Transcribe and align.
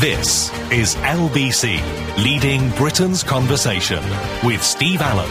This 0.00 0.52
is 0.70 0.94
LBC, 0.94 1.82
leading 2.22 2.70
Britain's 2.76 3.24
conversation 3.24 4.00
with 4.44 4.62
Steve 4.62 5.00
Allen. 5.02 5.28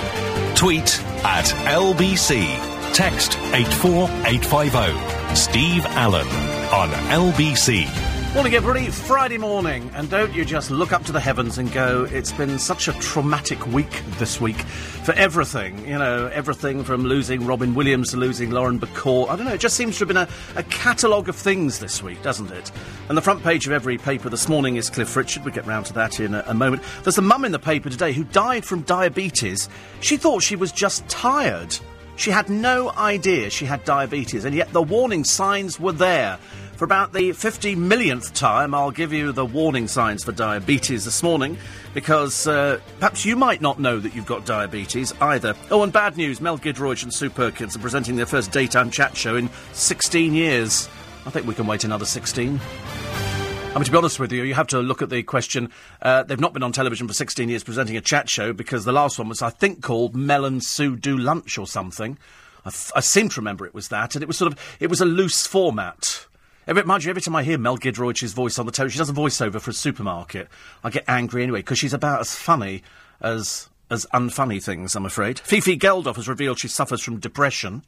Tweet 0.57 1.02
at 1.23 1.46
LBC. 1.68 2.93
Text 2.93 3.38
84850. 3.54 5.36
Steve 5.36 5.86
Allen 5.86 6.27
on 6.73 6.89
LBC. 7.09 8.06
Morning, 8.34 8.54
everybody. 8.54 8.88
Friday 8.91 9.39
morning, 9.39 9.89
and 9.96 10.12
don't 10.12 10.32
you 10.36 10.46
just 10.46 10.70
look 10.70 10.91
up 10.91 11.04
to 11.05 11.12
the 11.12 11.20
heavens 11.20 11.57
and 11.57 11.71
go, 11.71 12.07
it's 12.12 12.32
been 12.32 12.60
such 12.60 12.88
a 12.88 12.93
traumatic 13.00 13.66
week 13.68 14.04
this 14.20 14.39
week 14.39 14.57
for 14.57 15.14
everything. 15.14 15.88
You 15.88 15.98
know, 15.98 16.28
everything 16.28 16.84
from 16.84 17.04
losing 17.04 17.48
Robin 17.48 17.74
Williams 17.74 18.11
to 18.11 18.18
losing 18.18 18.52
Lauren 18.52 18.79
Bacall. 18.79 19.28
I 19.28 19.36
don't 19.36 19.46
know, 19.46 19.54
it 19.54 19.60
just 19.60 19.75
seems 19.75 19.98
to 19.98 20.02
have 20.02 20.07
been 20.10 20.18
a, 20.18 20.28
a 20.55 20.61
catalogue 20.64 21.29
of 21.29 21.36
things 21.36 21.79
this 21.79 22.04
week, 22.04 22.21
doesn't 22.21 22.52
it? 22.52 22.71
And 23.10 23.18
the 23.18 23.24
front 23.24 23.42
page 23.43 23.66
of 23.66 23.74
every 23.74 23.98
paper 23.98 24.30
this 24.30 24.48
morning 24.48 24.75
is 24.75 24.92
Cliff 24.92 25.15
Richard. 25.15 25.43
We'll 25.43 25.56
get 25.56 25.65
round 25.65 25.87
to 25.87 25.93
that 25.93 26.20
in 26.20 26.36
a, 26.36 26.43
a 26.46 26.54
moment. 26.54 26.84
There's 27.04 27.18
a 27.18 27.23
mum 27.23 27.43
in 27.43 27.51
the 27.51 27.59
paper 27.59 27.89
today 27.89 28.14
who 28.14 28.23
died 28.25 28.64
from 28.64 28.82
diabetes. 28.82 29.68
She 30.00 30.15
thought 30.15 30.43
she 30.43 30.56
was 30.56 30.71
just 30.71 31.07
tired. 31.09 31.75
She 32.17 32.31
had 32.31 32.50
no 32.50 32.92
idea 32.92 33.50
she 33.50 33.66
had 33.66 33.84
diabetes, 33.84 34.44
and 34.44 34.56
yet 34.56 34.73
the 34.73 34.81
warning 34.81 35.23
signs 35.23 35.80
were 35.80 35.92
there. 35.92 36.39
For 36.77 36.86
about 36.86 37.11
the 37.11 37.31
50 37.31 37.73
millionth 37.73 38.36
time, 38.36 38.75
I'll 38.75 38.91
give 38.91 39.11
you 39.11 39.31
the 39.31 39.44
warning 39.44 39.88
signs 39.88 40.23
for 40.23 40.31
diabetes 40.31 41.05
this 41.05 41.23
morning, 41.23 41.58
because 41.95 42.45
uh, 42.45 42.80
perhaps 43.00 43.25
you 43.25 43.36
might 43.36 43.61
not 43.61 43.80
know 43.80 44.00
that 44.00 44.13
you've 44.13 44.27
got 44.27 44.45
diabetes 44.45 45.11
either. 45.19 45.55
Oh, 45.72 45.81
and 45.81 45.91
bad 45.91 46.17
news 46.17 46.39
Mel 46.39 46.59
Giedroyc 46.59 47.02
and 47.02 47.11
Sue 47.11 47.31
Perkins 47.31 47.75
are 47.75 47.80
presenting 47.80 48.16
their 48.16 48.27
first 48.27 48.52
daytime 48.52 48.91
chat 48.91 49.17
show 49.17 49.36
in 49.36 49.50
16 49.73 50.36
years. 50.36 50.88
I 51.25 51.31
think 51.31 51.47
we 51.47 51.55
can 51.55 51.66
wait 51.66 51.83
another 51.83 52.05
16. 52.05 52.59
I 52.59 53.73
mean, 53.73 53.83
to 53.83 53.91
be 53.91 53.97
honest 53.97 54.19
with 54.19 54.31
you, 54.31 54.44
you 54.44 54.53
have 54.53 54.67
to 54.67 54.80
look 54.80 55.02
at 55.02 55.09
the 55.09 55.23
question. 55.23 55.72
Uh, 56.00 56.22
they've 56.22 56.39
not 56.39 56.53
been 56.53 56.62
on 56.62 56.73
television 56.73 57.08
for 57.08 57.14
16 57.16 57.50
years 57.50 57.64
presenting 57.64 57.97
a 57.97 58.02
chat 58.02 58.30
show 58.30 58.53
because 58.53 58.86
the 58.86 58.91
last 58.91 59.17
one 59.17 59.30
was, 59.30 59.41
I 59.41 59.50
think, 59.50 59.81
called 59.81 60.16
Mel 60.16 60.45
and 60.45 60.64
Sue 60.64 60.95
Do 60.95 61.17
Lunch 61.17 61.58
or 61.58 61.66
something. 61.66 62.19
I, 62.64 63.00
seem 63.00 63.30
to 63.30 63.41
remember 63.41 63.66
it 63.66 63.73
was 63.73 63.88
that, 63.88 64.14
and 64.16 64.22
it 64.22 64.28
was 64.28 64.38
sort 64.38 64.52
of 64.52 64.59
it 64.80 64.91
was 64.91 65.02
a 65.02 65.06
loose 65.06 65.47
format. 65.47 66.28
Every, 66.68 66.84
mind 66.84 67.06
you, 67.06 67.10
every 67.10 67.22
time 67.22 67.36
I 67.36 67.44
hear 67.44 67.58
Mel 67.58 67.78
Giedroyc's 67.78 68.34
voice 68.34 68.60
on 68.60 68.66
the 68.66 68.73
television, 68.73 68.98
she 68.98 69.00
does 69.00 69.10
a 69.10 69.14
voiceover 69.14 69.62
for 69.62 69.72
a 69.72 69.73
supermarket. 69.73 70.50
I 70.84 70.90
get 70.90 71.06
angry 71.08 71.42
anyway 71.42 71.59
because 71.59 71.80
she's 71.80 71.94
about 71.94 72.20
as 72.20 72.36
funny 72.36 72.84
as 73.22 73.70
as 73.90 74.06
unfunny 74.14 74.62
things. 74.62 74.94
I'm 74.98 75.06
afraid. 75.06 75.40
Fifi 75.40 75.78
Geldof 75.78 76.18
has 76.18 76.28
revealed 76.28 76.59
she 76.59 76.68
suffers 76.68 77.02
from 77.02 77.22
depression, 77.22 77.86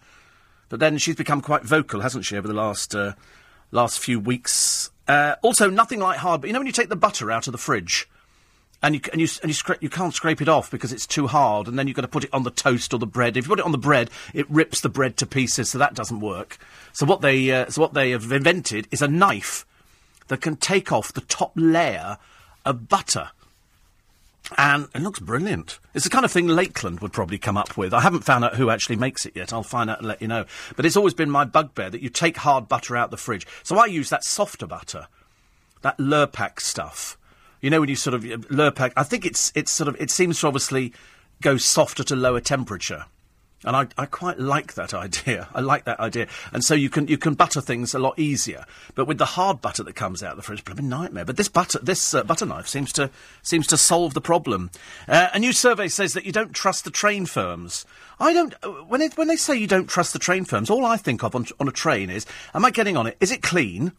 but 0.69 0.80
then 0.80 0.97
she's 0.97 1.17
become 1.17 1.41
quite 1.41 1.63
vocal, 1.63 1.99
hasn't 1.99 2.23
she, 2.23 2.38
over 2.38 2.47
the 2.47 2.53
last 2.53 2.95
uh, 2.95 3.13
last 3.71 3.99
few 3.99 4.17
weeks? 4.17 4.91
Uh, 5.09 5.36
also, 5.41 5.69
nothing 5.69 5.99
like 5.99 6.19
hard. 6.19 6.39
But 6.39 6.47
you 6.47 6.53
know 6.53 6.59
when 6.59 6.67
you 6.67 6.71
take 6.71 6.88
the 6.88 6.95
butter 6.95 7.30
out 7.31 7.47
of 7.47 7.52
the 7.52 7.58
fridge. 7.58 8.08
And 8.81 8.95
you, 8.95 9.02
and 9.11 9.19
you, 9.19 9.27
and 9.41 9.49
you, 9.49 9.55
scra- 9.55 9.81
you 9.81 9.89
can't 9.89 10.13
scrape 10.13 10.41
it 10.41 10.47
off 10.47 10.72
because 10.72 10.94
it's 10.94 11.05
too 11.05 11.27
hard, 11.27 11.67
and 11.67 11.77
then 11.77 11.88
you've 11.88 11.95
got 11.95 12.03
to 12.03 12.08
put 12.08 12.23
it 12.23 12.33
on 12.33 12.44
the 12.44 12.52
toast 12.52 12.94
or 12.94 12.97
the 12.97 13.05
bread. 13.05 13.36
If 13.36 13.45
you 13.45 13.49
put 13.49 13.59
it 13.59 13.66
on 13.66 13.73
the 13.73 13.77
bread, 13.77 14.09
it 14.33 14.49
rips 14.49 14.80
the 14.80 14.88
bread 14.88 15.17
to 15.17 15.25
pieces, 15.25 15.69
so 15.69 15.77
that 15.77 15.95
doesn't 15.95 16.21
work. 16.21 16.58
So 16.94 17.05
what 17.05 17.19
they, 17.19 17.52
uh, 17.52 17.69
so 17.69 17.81
what 17.81 17.94
they 17.94 18.11
have 18.11 18.31
invented 18.31 18.88
is 18.89 19.02
a 19.02 19.08
knife 19.08 19.66
that 20.30 20.39
can 20.39 20.55
take 20.55 20.94
off 20.94 21.11
the 21.11 21.21
top 21.21 21.52
layer 21.55 22.17
of 22.66 22.88
butter. 22.88 23.31
And 24.58 24.88
it 24.95 25.02
looks 25.02 25.19
brilliant. 25.19 25.80
It's 25.93 26.05
the 26.05 26.09
kind 26.09 26.25
of 26.25 26.31
thing 26.31 26.47
Lakeland 26.47 27.02
would 27.02 27.14
probably 27.14 27.38
come 27.38 27.58
up 27.58 27.77
with. 27.77 27.93
I 27.93 27.99
haven't 27.99 28.23
found 28.23 28.43
out 28.43 28.55
who 28.55 28.69
actually 28.69 28.95
makes 28.95 29.25
it 29.25 29.36
yet. 29.36 29.53
I'll 29.53 29.61
find 29.61 29.89
out 29.89 29.99
and 29.99 30.08
let 30.08 30.21
you 30.21 30.27
know. 30.27 30.45
But 30.75 30.86
it's 30.86 30.97
always 30.97 31.14
been 31.14 31.30
my 31.30 31.45
bugbear 31.45 31.89
that 31.89 32.02
you 32.02 32.09
take 32.09 32.38
hard 32.38 32.67
butter 32.67 32.95
out 32.97 33.11
the 33.11 33.17
fridge. 33.17 33.45
So 33.64 33.77
I 33.77 33.86
use 33.86 34.09
that 34.09 34.23
softer 34.23 34.66
butter, 34.66 35.08
that 35.81 35.97
Lurpak 35.97 36.61
stuff. 36.61 37.17
You 37.61 37.69
know 37.69 37.79
when 37.81 37.89
you 37.89 37.95
sort 37.95 38.13
of 38.13 38.23
Lurpak. 38.23 38.93
I 38.95 39.03
think 39.03 39.25
it's 39.25 39.52
it's 39.55 39.71
sort 39.71 39.88
of 39.88 39.95
it 39.99 40.09
seems 40.09 40.39
to 40.41 40.47
obviously 40.47 40.93
go 41.41 41.57
softer 41.57 42.03
to 42.05 42.15
lower 42.15 42.39
temperature. 42.41 43.05
And 43.65 43.75
I, 43.75 43.87
I 43.97 44.05
quite 44.05 44.39
like 44.39 44.75
that 44.75 44.93
idea. 45.05 45.49
I 45.53 45.59
like 45.59 45.83
that 45.83 45.99
idea. 45.99 46.27
And 46.53 46.64
so 46.64 46.73
you 46.73 46.89
can 46.89 47.09
you 47.09 47.17
can 47.17 47.33
butter 47.33 47.59
things 47.59 47.93
a 47.93 47.99
lot 47.99 48.17
easier. 48.17 48.64
But 48.95 49.03
with 49.05 49.17
the 49.17 49.25
hard 49.25 49.59
butter 49.59 49.83
that 49.83 49.95
comes 49.97 50.23
out 50.23 50.31
of 50.31 50.37
the 50.37 50.43
fridge, 50.43 50.64
it's 50.65 50.80
a 50.80 50.81
nightmare. 50.81 51.25
But 51.25 51.36
this 51.36 51.49
butter 51.49 51.80
this 51.83 52.14
uh, 52.14 52.23
butter 52.23 52.45
knife 52.45 52.67
seems 52.70 52.93
to 52.93 53.09
seems 53.42 53.67
to 53.67 53.77
solve 53.77 54.14
the 54.14 54.21
problem. 54.21 54.71
Uh, 55.09 55.27
a 55.33 55.39
new 55.39 55.52
survey 55.52 55.89
says 55.89 56.14
that 56.14 56.26
you 56.26 56.31
don't 56.31 56.53
trust 56.53 56.86
the 56.86 56.91
train 56.91 57.26
firms. 57.26 57.86
I 58.21 58.31
don't. 58.31 58.53
uh, 58.64 58.70
When 58.87 59.02
it, 59.02 59.17
when 59.17 59.27
they 59.27 59.36
say 59.36 59.58
you 59.58 59.67
don't 59.67 59.87
trust 59.89 60.14
the 60.14 60.20
train 60.20 60.45
firms, 60.45 60.70
all 60.70 60.86
I 60.86 60.95
think 60.95 61.21
of 61.23 61.36
on, 61.36 61.45
on 61.59 61.67
a 61.67 61.71
train 61.73 62.09
is, 62.09 62.26
am 62.53 62.64
I 62.64 62.71
getting 62.71 62.95
on 62.95 63.08
it? 63.08 63.17
Is 63.20 63.31
it 63.31 63.41
clean? 63.41 63.91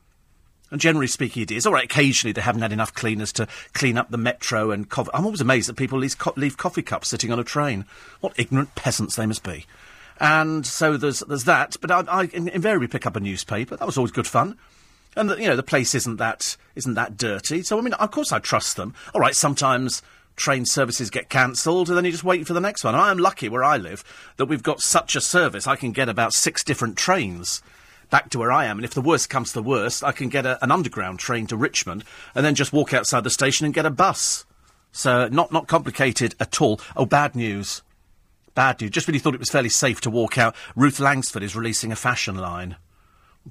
And 0.70 0.80
generally 0.80 1.08
speaking, 1.08 1.42
it 1.42 1.50
is. 1.50 1.66
All 1.66 1.72
right, 1.72 1.84
occasionally 1.84 2.32
they 2.32 2.40
haven't 2.40 2.62
had 2.62 2.72
enough 2.72 2.94
cleaners 2.94 3.32
to 3.32 3.48
clean 3.72 3.98
up 3.98 4.10
the 4.10 4.16
metro 4.16 4.70
and 4.70 4.88
coffee. 4.88 5.10
I'm 5.12 5.24
always 5.24 5.40
amazed 5.40 5.68
that 5.68 5.76
people 5.76 5.98
leave, 5.98 6.16
co- 6.18 6.34
leave 6.36 6.56
coffee 6.56 6.82
cups 6.82 7.08
sitting 7.08 7.32
on 7.32 7.40
a 7.40 7.44
train. 7.44 7.84
What 8.20 8.38
ignorant 8.38 8.74
peasants 8.76 9.16
they 9.16 9.26
must 9.26 9.42
be. 9.42 9.66
And 10.20 10.66
so 10.66 10.96
there's 10.96 11.20
there's 11.20 11.44
that. 11.44 11.76
But 11.80 11.90
I, 11.90 12.04
I 12.08 12.28
invariably 12.32 12.88
pick 12.88 13.06
up 13.06 13.16
a 13.16 13.20
newspaper. 13.20 13.76
That 13.76 13.86
was 13.86 13.96
always 13.96 14.12
good 14.12 14.26
fun. 14.26 14.58
And 15.16 15.30
the, 15.30 15.40
you 15.40 15.48
know 15.48 15.56
the 15.56 15.62
place 15.62 15.94
isn't 15.94 16.16
that 16.16 16.56
isn't 16.76 16.94
that 16.94 17.16
dirty. 17.16 17.62
So 17.62 17.78
I 17.78 17.80
mean, 17.80 17.94
of 17.94 18.10
course 18.10 18.30
I 18.30 18.38
trust 18.38 18.76
them. 18.76 18.94
All 19.14 19.20
right, 19.20 19.34
sometimes 19.34 20.02
train 20.36 20.64
services 20.66 21.10
get 21.10 21.30
cancelled, 21.30 21.88
and 21.88 21.96
then 21.96 22.04
you 22.04 22.12
just 22.12 22.24
wait 22.24 22.46
for 22.46 22.52
the 22.52 22.60
next 22.60 22.84
one. 22.84 22.94
I 22.94 23.10
am 23.10 23.18
lucky 23.18 23.48
where 23.48 23.64
I 23.64 23.78
live 23.78 24.04
that 24.36 24.46
we've 24.46 24.62
got 24.62 24.80
such 24.80 25.16
a 25.16 25.20
service. 25.20 25.66
I 25.66 25.76
can 25.76 25.92
get 25.92 26.08
about 26.08 26.34
six 26.34 26.62
different 26.62 26.96
trains 26.96 27.62
back 28.10 28.30
to 28.30 28.38
where 28.38 28.52
I 28.52 28.66
am. 28.66 28.78
And 28.78 28.84
if 28.84 28.94
the 28.94 29.00
worst 29.00 29.30
comes 29.30 29.48
to 29.48 29.54
the 29.54 29.62
worst, 29.62 30.04
I 30.04 30.12
can 30.12 30.28
get 30.28 30.46
a, 30.46 30.62
an 30.62 30.70
underground 30.70 31.18
train 31.18 31.46
to 31.46 31.56
Richmond 31.56 32.04
and 32.34 32.44
then 32.44 32.54
just 32.54 32.72
walk 32.72 32.92
outside 32.92 33.24
the 33.24 33.30
station 33.30 33.64
and 33.64 33.74
get 33.74 33.86
a 33.86 33.90
bus. 33.90 34.44
So 34.92 35.28
not 35.28 35.52
not 35.52 35.68
complicated 35.68 36.34
at 36.40 36.60
all. 36.60 36.80
Oh, 36.96 37.06
bad 37.06 37.34
news. 37.34 37.82
Bad 38.54 38.80
news. 38.80 38.90
Just 38.90 39.06
when 39.06 39.14
you 39.14 39.20
thought 39.20 39.34
it 39.34 39.40
was 39.40 39.50
fairly 39.50 39.68
safe 39.68 40.00
to 40.02 40.10
walk 40.10 40.36
out, 40.36 40.54
Ruth 40.74 40.98
Langsford 40.98 41.42
is 41.42 41.56
releasing 41.56 41.92
a 41.92 41.96
fashion 41.96 42.36
line. 42.36 42.76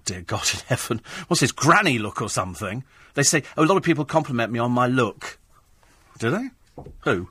Dear 0.06 0.22
God 0.22 0.48
in 0.54 0.60
heaven. 0.68 1.02
What's 1.28 1.42
this, 1.42 1.52
granny 1.52 1.98
look 1.98 2.22
or 2.22 2.30
something? 2.30 2.84
They 3.16 3.24
say, 3.24 3.44
oh, 3.58 3.64
a 3.64 3.66
lot 3.66 3.78
of 3.78 3.84
people 3.84 4.06
compliment 4.06 4.52
me 4.52 4.60
on 4.60 4.72
my 4.72 4.88
look. 4.88 5.40
Do 6.20 6.30
they? 6.30 6.50
Who? 7.02 7.30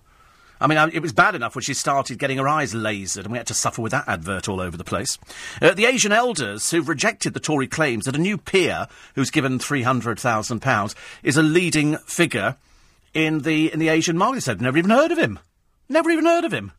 I 0.61 0.67
mean, 0.67 0.79
I, 0.79 0.89
it 0.89 1.03
was 1.03 1.13
bad 1.13 1.35
enough 1.35 1.55
when 1.55 1.63
she 1.63 1.75
started 1.75 2.19
getting 2.19 2.39
her 2.39 2.49
eyes 2.49 2.75
lasered, 2.75 3.25
and 3.25 3.33
we 3.33 3.39
had 3.39 3.47
to 3.49 3.55
suffer 3.55 3.83
with 3.83 3.93
that 3.93 4.09
advert 4.09 4.49
all 4.49 4.61
over 4.61 4.77
the 4.77 4.85
place. 4.85 5.19
Uh, 5.63 5.75
the 5.75 5.87
Asian 5.87 6.13
elders 6.13 6.71
who've 6.71 6.89
rejected 6.89 7.35
the 7.35 7.41
Tory 7.41 7.67
claims 7.67 8.05
that 8.05 8.17
a 8.17 8.21
new 8.21 8.39
peer 8.39 8.89
who's 9.15 9.31
given 9.31 9.59
three 9.59 9.83
hundred 9.83 10.19
thousand 10.19 10.61
pounds 10.61 10.95
is 11.23 11.37
a 11.37 11.43
leading 11.43 11.97
figure 11.99 12.57
in 13.15 13.41
the 13.41 13.73
in 13.73 13.79
the 13.79 13.89
Asian 13.89 14.19
market. 14.19 14.43
Said 14.43 14.61
never 14.61 14.79
even 14.79 14.91
heard 14.91 15.13
of 15.13 15.19
him. 15.19 15.39
Never 15.89 16.11
even 16.11 16.27
heard 16.27 16.45
of 16.45 16.53
him. 16.53 16.73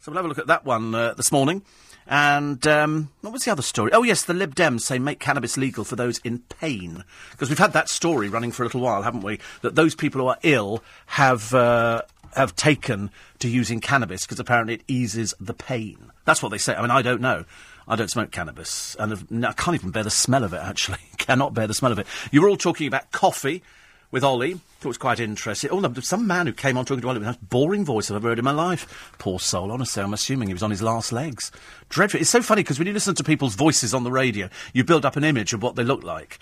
So 0.00 0.10
we'll 0.10 0.16
have 0.16 0.24
a 0.24 0.28
look 0.28 0.38
at 0.38 0.46
that 0.46 0.64
one 0.64 0.94
uh, 0.94 1.14
this 1.14 1.30
morning. 1.30 1.62
And 2.06 2.66
um, 2.66 3.10
what 3.20 3.32
was 3.32 3.44
the 3.44 3.52
other 3.52 3.62
story? 3.62 3.92
Oh, 3.92 4.02
yes, 4.02 4.24
the 4.24 4.34
Lib 4.34 4.54
Dems 4.56 4.80
say 4.80 4.98
make 4.98 5.20
cannabis 5.20 5.56
legal 5.56 5.84
for 5.84 5.94
those 5.94 6.18
in 6.24 6.40
pain. 6.40 7.04
Because 7.30 7.48
we've 7.48 7.58
had 7.58 7.74
that 7.74 7.88
story 7.88 8.28
running 8.28 8.50
for 8.50 8.62
a 8.62 8.66
little 8.66 8.80
while, 8.80 9.02
haven't 9.02 9.22
we? 9.22 9.38
That 9.60 9.76
those 9.76 9.94
people 9.94 10.22
who 10.22 10.26
are 10.26 10.38
ill 10.42 10.82
have, 11.06 11.54
uh, 11.54 12.02
have 12.34 12.56
taken 12.56 13.10
to 13.38 13.48
using 13.48 13.80
cannabis 13.80 14.22
because 14.24 14.40
apparently 14.40 14.74
it 14.74 14.82
eases 14.88 15.34
the 15.40 15.54
pain. 15.54 16.12
That's 16.24 16.42
what 16.42 16.50
they 16.50 16.58
say. 16.58 16.74
I 16.74 16.82
mean, 16.82 16.90
I 16.90 17.02
don't 17.02 17.20
know. 17.20 17.44
I 17.88 17.96
don't 17.96 18.10
smoke 18.10 18.30
cannabis. 18.30 18.96
And 18.98 19.44
I 19.44 19.52
can't 19.52 19.74
even 19.74 19.90
bear 19.90 20.04
the 20.04 20.10
smell 20.10 20.44
of 20.44 20.52
it, 20.52 20.62
actually. 20.62 20.98
Cannot 21.18 21.54
bear 21.54 21.66
the 21.66 21.74
smell 21.74 21.90
of 21.90 21.98
it. 21.98 22.06
You 22.30 22.40
were 22.42 22.48
all 22.48 22.56
talking 22.56 22.86
about 22.86 23.10
coffee 23.10 23.62
with 24.12 24.22
Ollie. 24.22 24.54
Thought 24.54 24.84
it 24.84 24.88
was 24.88 24.98
quite 24.98 25.20
interesting. 25.20 25.70
Oh, 25.70 25.80
no, 25.80 25.92
some 25.94 26.26
man 26.26 26.46
who 26.46 26.52
came 26.52 26.78
on 26.78 26.84
talking 26.84 27.02
to 27.02 27.08
Ollie 27.08 27.18
with 27.18 27.26
the 27.26 27.32
most 27.32 27.50
boring 27.50 27.84
voice 27.84 28.10
I've 28.10 28.16
ever 28.16 28.28
heard 28.28 28.38
in 28.38 28.44
my 28.44 28.52
life. 28.52 29.12
Poor 29.18 29.40
soul, 29.40 29.72
honestly, 29.72 30.02
I'm 30.02 30.14
assuming 30.14 30.48
he 30.48 30.54
was 30.54 30.62
on 30.62 30.70
his 30.70 30.82
last 30.82 31.12
legs. 31.12 31.50
Dreadful. 31.88 32.20
It's 32.20 32.30
so 32.30 32.42
funny 32.42 32.62
because 32.62 32.78
when 32.78 32.86
you 32.86 32.94
listen 32.94 33.14
to 33.16 33.24
people's 33.24 33.56
voices 33.56 33.92
on 33.92 34.04
the 34.04 34.12
radio, 34.12 34.48
you 34.72 34.84
build 34.84 35.04
up 35.04 35.16
an 35.16 35.24
image 35.24 35.52
of 35.52 35.62
what 35.62 35.74
they 35.74 35.84
look 35.84 36.04
like. 36.04 36.38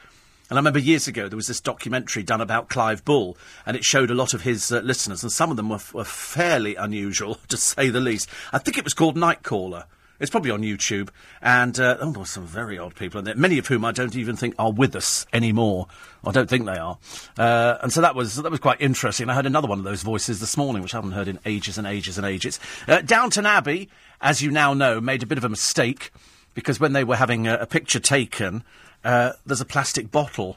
And 0.49 0.59
I 0.59 0.61
remember 0.61 0.79
years 0.79 1.07
ago 1.07 1.29
there 1.29 1.37
was 1.37 1.47
this 1.47 1.61
documentary 1.61 2.23
done 2.23 2.41
about 2.41 2.69
Clive 2.69 3.05
Bull, 3.05 3.37
and 3.67 3.77
it 3.77 3.85
showed 3.85 4.11
a 4.11 4.15
lot 4.15 4.35
of 4.35 4.43
his 4.43 4.73
uh, 4.73 4.81
listeners, 4.81 5.23
and 5.23 5.31
some 5.31 5.51
of 5.51 5.57
them 5.57 5.69
were, 5.69 5.81
were 5.93 6.05
fairly 6.05 6.75
unusual, 6.75 7.35
to 7.49 7.57
say 7.57 7.91
the 7.91 8.01
least. 8.01 8.29
I 8.53 8.59
think 8.59 8.79
it 8.79 8.85
was 8.85 8.95
called 8.95 9.17
Nightcaller. 9.17 9.85
It's 10.21 10.31
probably 10.31 10.51
on 10.51 10.63
YouTube, 10.63 11.11
and 11.41 11.79
uh, 11.79 11.97
oh, 12.01 12.11
there 12.11 12.21
were 12.21 12.27
some 12.27 12.47
very 12.47 12.77
odd 12.77 12.97
people 12.97 13.21
in 13.21 13.25
there, 13.25 13.37
many 13.37 13.59
of 13.59 13.69
whom 13.69 13.85
I 13.85 13.93
don't 13.93 14.17
even 14.17 14.35
think 14.35 14.57
are 14.59 14.73
with 14.73 14.97
us 14.97 15.27
anymore. 15.33 15.87
I 16.25 16.33
don't 16.33 16.51
think 16.51 16.67
they 16.67 16.77
are, 16.77 16.99
uh, 17.37 17.79
and 17.83 17.93
so 17.93 18.01
that 18.01 18.17
was 18.17 18.35
that 18.35 18.51
was 18.51 18.59
quite 18.59 18.81
interesting. 18.81 19.31
I 19.31 19.35
heard 19.35 19.47
another 19.47 19.69
one 19.69 19.79
of 19.79 19.85
those 19.85 20.03
voices 20.03 20.41
this 20.41 20.57
morning, 20.57 20.83
which 20.83 20.93
I 20.93 20.97
haven't 20.97 21.13
heard 21.13 21.29
in 21.29 21.39
ages 21.47 21.79
and 21.79 21.87
ages 21.87 22.19
and 22.19 22.27
ages. 22.27 22.59
Uh, 22.89 23.01
Downton 23.01 23.47
Abbey, 23.47 23.91
as 24.21 24.43
you 24.43 24.51
now 24.51 24.75
know, 24.75 25.01
made 25.01 25.23
a 25.23 25.27
bit 25.27 25.39
of 25.39 25.45
a 25.45 25.49
mistake 25.49 26.11
because 26.53 26.81
when 26.81 26.95
they 26.95 27.05
were 27.05 27.15
having 27.15 27.47
a, 27.47 27.55
a 27.59 27.67
picture 27.67 28.01
taken, 28.01 28.65
uh, 29.05 29.33
there's 29.47 29.61
a 29.61 29.67
plastic 29.67 30.11
bottle 30.11 30.57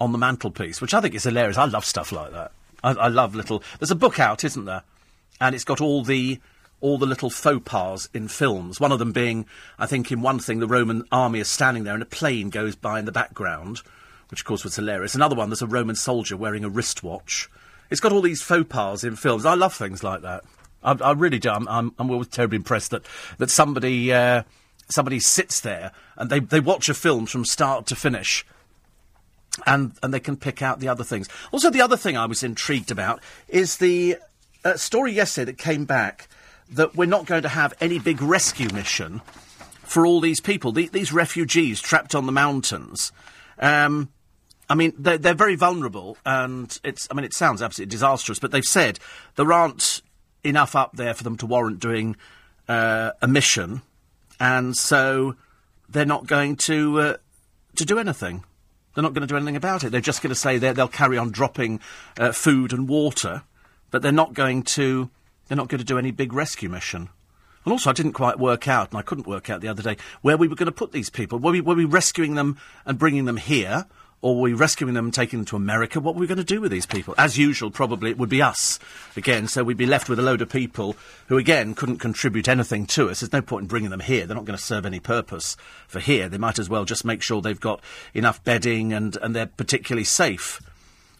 on 0.00 0.12
the 0.12 0.18
mantelpiece, 0.18 0.80
which 0.80 0.94
I 0.94 1.00
think 1.00 1.14
is 1.14 1.24
hilarious. 1.24 1.56
I 1.56 1.64
love 1.64 1.84
stuff 1.84 2.12
like 2.12 2.32
that. 2.32 2.52
I, 2.82 2.92
I 2.92 3.08
love 3.08 3.34
little. 3.34 3.62
There's 3.78 3.90
a 3.90 3.96
book 3.96 4.18
out, 4.18 4.44
isn't 4.44 4.64
there? 4.64 4.82
And 5.40 5.54
it's 5.54 5.64
got 5.64 5.80
all 5.80 6.02
the 6.04 6.40
all 6.80 6.98
the 6.98 7.06
little 7.06 7.30
faux 7.30 7.62
pas 7.64 8.08
in 8.12 8.28
films. 8.28 8.78
One 8.78 8.92
of 8.92 8.98
them 8.98 9.12
being, 9.12 9.46
I 9.78 9.86
think, 9.86 10.12
in 10.12 10.20
one 10.20 10.38
thing, 10.38 10.58
the 10.58 10.66
Roman 10.66 11.04
army 11.10 11.40
is 11.40 11.48
standing 11.48 11.84
there 11.84 11.94
and 11.94 12.02
a 12.02 12.06
plane 12.06 12.50
goes 12.50 12.76
by 12.76 12.98
in 12.98 13.06
the 13.06 13.12
background. 13.12 13.80
which 14.28 14.40
of 14.40 14.46
course 14.46 14.64
was 14.64 14.76
hilarious. 14.76 15.14
Another 15.14 15.36
one, 15.36 15.48
there's 15.48 15.62
a 15.62 15.66
Roman 15.66 15.96
soldier 15.96 16.36
wearing 16.36 16.64
a 16.64 16.68
wristwatch. 16.68 17.48
It's 17.90 18.00
got 18.00 18.12
all 18.12 18.20
these 18.20 18.42
faux 18.42 18.66
pas 18.68 19.04
in 19.04 19.16
films. 19.16 19.46
I 19.46 19.54
love 19.54 19.74
things 19.74 20.02
like 20.02 20.22
that. 20.22 20.44
I, 20.82 20.92
I 21.00 21.12
really 21.12 21.38
do. 21.38 21.50
I'm, 21.50 21.68
I'm, 21.68 21.94
I'm 21.98 22.10
always 22.10 22.28
terribly 22.28 22.56
impressed 22.56 22.90
that, 22.90 23.06
that 23.38 23.50
somebody, 23.50 24.12
uh, 24.12 24.42
somebody 24.88 25.20
sits 25.20 25.60
there 25.60 25.92
and 26.16 26.30
they, 26.30 26.40
they 26.40 26.60
watch 26.60 26.88
a 26.88 26.94
film 26.94 27.26
from 27.26 27.44
start 27.44 27.86
to 27.86 27.96
finish 27.96 28.44
and, 29.66 29.92
and 30.02 30.12
they 30.12 30.20
can 30.20 30.36
pick 30.36 30.62
out 30.62 30.80
the 30.80 30.88
other 30.88 31.04
things. 31.04 31.28
Also, 31.52 31.70
the 31.70 31.80
other 31.80 31.96
thing 31.96 32.16
I 32.16 32.26
was 32.26 32.42
intrigued 32.42 32.90
about 32.90 33.20
is 33.48 33.76
the 33.76 34.16
uh, 34.64 34.76
story 34.76 35.12
yesterday 35.12 35.52
that 35.52 35.58
came 35.58 35.84
back 35.84 36.28
that 36.70 36.96
we're 36.96 37.06
not 37.06 37.26
going 37.26 37.42
to 37.42 37.48
have 37.48 37.74
any 37.80 37.98
big 37.98 38.20
rescue 38.22 38.68
mission 38.72 39.20
for 39.84 40.06
all 40.06 40.20
these 40.20 40.40
people, 40.40 40.72
the, 40.72 40.88
these 40.88 41.12
refugees 41.12 41.80
trapped 41.80 42.14
on 42.14 42.26
the 42.26 42.32
mountains. 42.32 43.12
Um, 43.58 44.08
I 44.68 44.74
mean, 44.74 44.94
they're, 44.98 45.18
they're 45.18 45.34
very 45.34 45.56
vulnerable, 45.56 46.16
and 46.24 46.76
it's. 46.82 47.06
I 47.10 47.14
mean, 47.14 47.24
it 47.24 47.34
sounds 47.34 47.60
absolutely 47.60 47.90
disastrous, 47.90 48.38
but 48.38 48.50
they've 48.50 48.64
said 48.64 48.98
there 49.36 49.52
aren't 49.52 50.00
enough 50.42 50.74
up 50.74 50.96
there 50.96 51.14
for 51.14 51.22
them 51.22 51.36
to 51.36 51.46
warrant 51.46 51.80
doing 51.80 52.16
uh, 52.66 53.10
a 53.20 53.28
mission, 53.28 53.82
and 54.40 54.76
so 54.76 55.36
they're 55.88 56.04
not 56.04 56.26
going 56.26 56.56
to 56.56 57.00
uh, 57.00 57.16
to 57.76 57.84
do 57.84 57.98
anything. 57.98 58.44
They're 58.94 59.02
not 59.02 59.12
going 59.12 59.26
to 59.26 59.32
do 59.32 59.36
anything 59.36 59.56
about 59.56 59.82
it. 59.82 59.90
They're 59.90 60.00
just 60.00 60.22
going 60.22 60.30
to 60.30 60.36
say 60.36 60.58
they'll 60.58 60.86
carry 60.86 61.18
on 61.18 61.32
dropping 61.32 61.80
uh, 62.18 62.32
food 62.32 62.72
and 62.72 62.88
water, 62.88 63.42
but 63.90 64.02
they're 64.02 64.12
not 64.12 64.34
going 64.34 64.62
to. 64.74 65.10
They're 65.46 65.56
not 65.56 65.68
going 65.68 65.80
to 65.80 65.84
do 65.84 65.98
any 65.98 66.10
big 66.10 66.32
rescue 66.32 66.68
mission. 66.68 67.10
And 67.64 67.72
also, 67.72 67.90
I 67.90 67.92
didn't 67.94 68.12
quite 68.12 68.38
work 68.38 68.68
out, 68.68 68.90
and 68.90 68.98
I 68.98 69.02
couldn't 69.02 69.26
work 69.26 69.48
out 69.48 69.60
the 69.60 69.68
other 69.68 69.82
day, 69.82 69.96
where 70.20 70.36
we 70.36 70.48
were 70.48 70.54
going 70.54 70.66
to 70.66 70.72
put 70.72 70.92
these 70.92 71.10
people. 71.10 71.38
Were 71.38 71.52
we, 71.52 71.60
were 71.60 71.74
we 71.74 71.86
rescuing 71.86 72.34
them 72.34 72.58
and 72.84 72.98
bringing 72.98 73.24
them 73.24 73.38
here? 73.38 73.86
Or 74.20 74.36
were 74.36 74.42
we 74.42 74.52
rescuing 74.54 74.94
them 74.94 75.06
and 75.06 75.14
taking 75.14 75.40
them 75.40 75.46
to 75.46 75.56
America? 75.56 76.00
What 76.00 76.14
were 76.14 76.20
we 76.20 76.26
going 76.26 76.38
to 76.38 76.44
do 76.44 76.60
with 76.60 76.70
these 76.70 76.86
people? 76.86 77.14
As 77.18 77.36
usual, 77.36 77.70
probably 77.70 78.10
it 78.10 78.18
would 78.18 78.30
be 78.30 78.40
us 78.40 78.78
again. 79.16 79.48
So 79.48 79.62
we'd 79.62 79.76
be 79.76 79.84
left 79.84 80.08
with 80.08 80.18
a 80.18 80.22
load 80.22 80.40
of 80.40 80.48
people 80.48 80.96
who, 81.28 81.36
again, 81.36 81.74
couldn't 81.74 81.98
contribute 81.98 82.48
anything 82.48 82.86
to 82.86 83.10
us. 83.10 83.20
There's 83.20 83.32
no 83.32 83.42
point 83.42 83.64
in 83.64 83.68
bringing 83.68 83.90
them 83.90 84.00
here. 84.00 84.26
They're 84.26 84.36
not 84.36 84.46
going 84.46 84.56
to 84.56 84.64
serve 84.64 84.86
any 84.86 85.00
purpose 85.00 85.56
for 85.86 86.00
here. 86.00 86.28
They 86.28 86.38
might 86.38 86.58
as 86.58 86.70
well 86.70 86.86
just 86.86 87.04
make 87.04 87.20
sure 87.20 87.42
they've 87.42 87.60
got 87.60 87.80
enough 88.14 88.42
bedding 88.44 88.94
and, 88.94 89.16
and 89.16 89.36
they're 89.36 89.46
particularly 89.46 90.04
safe. 90.04 90.62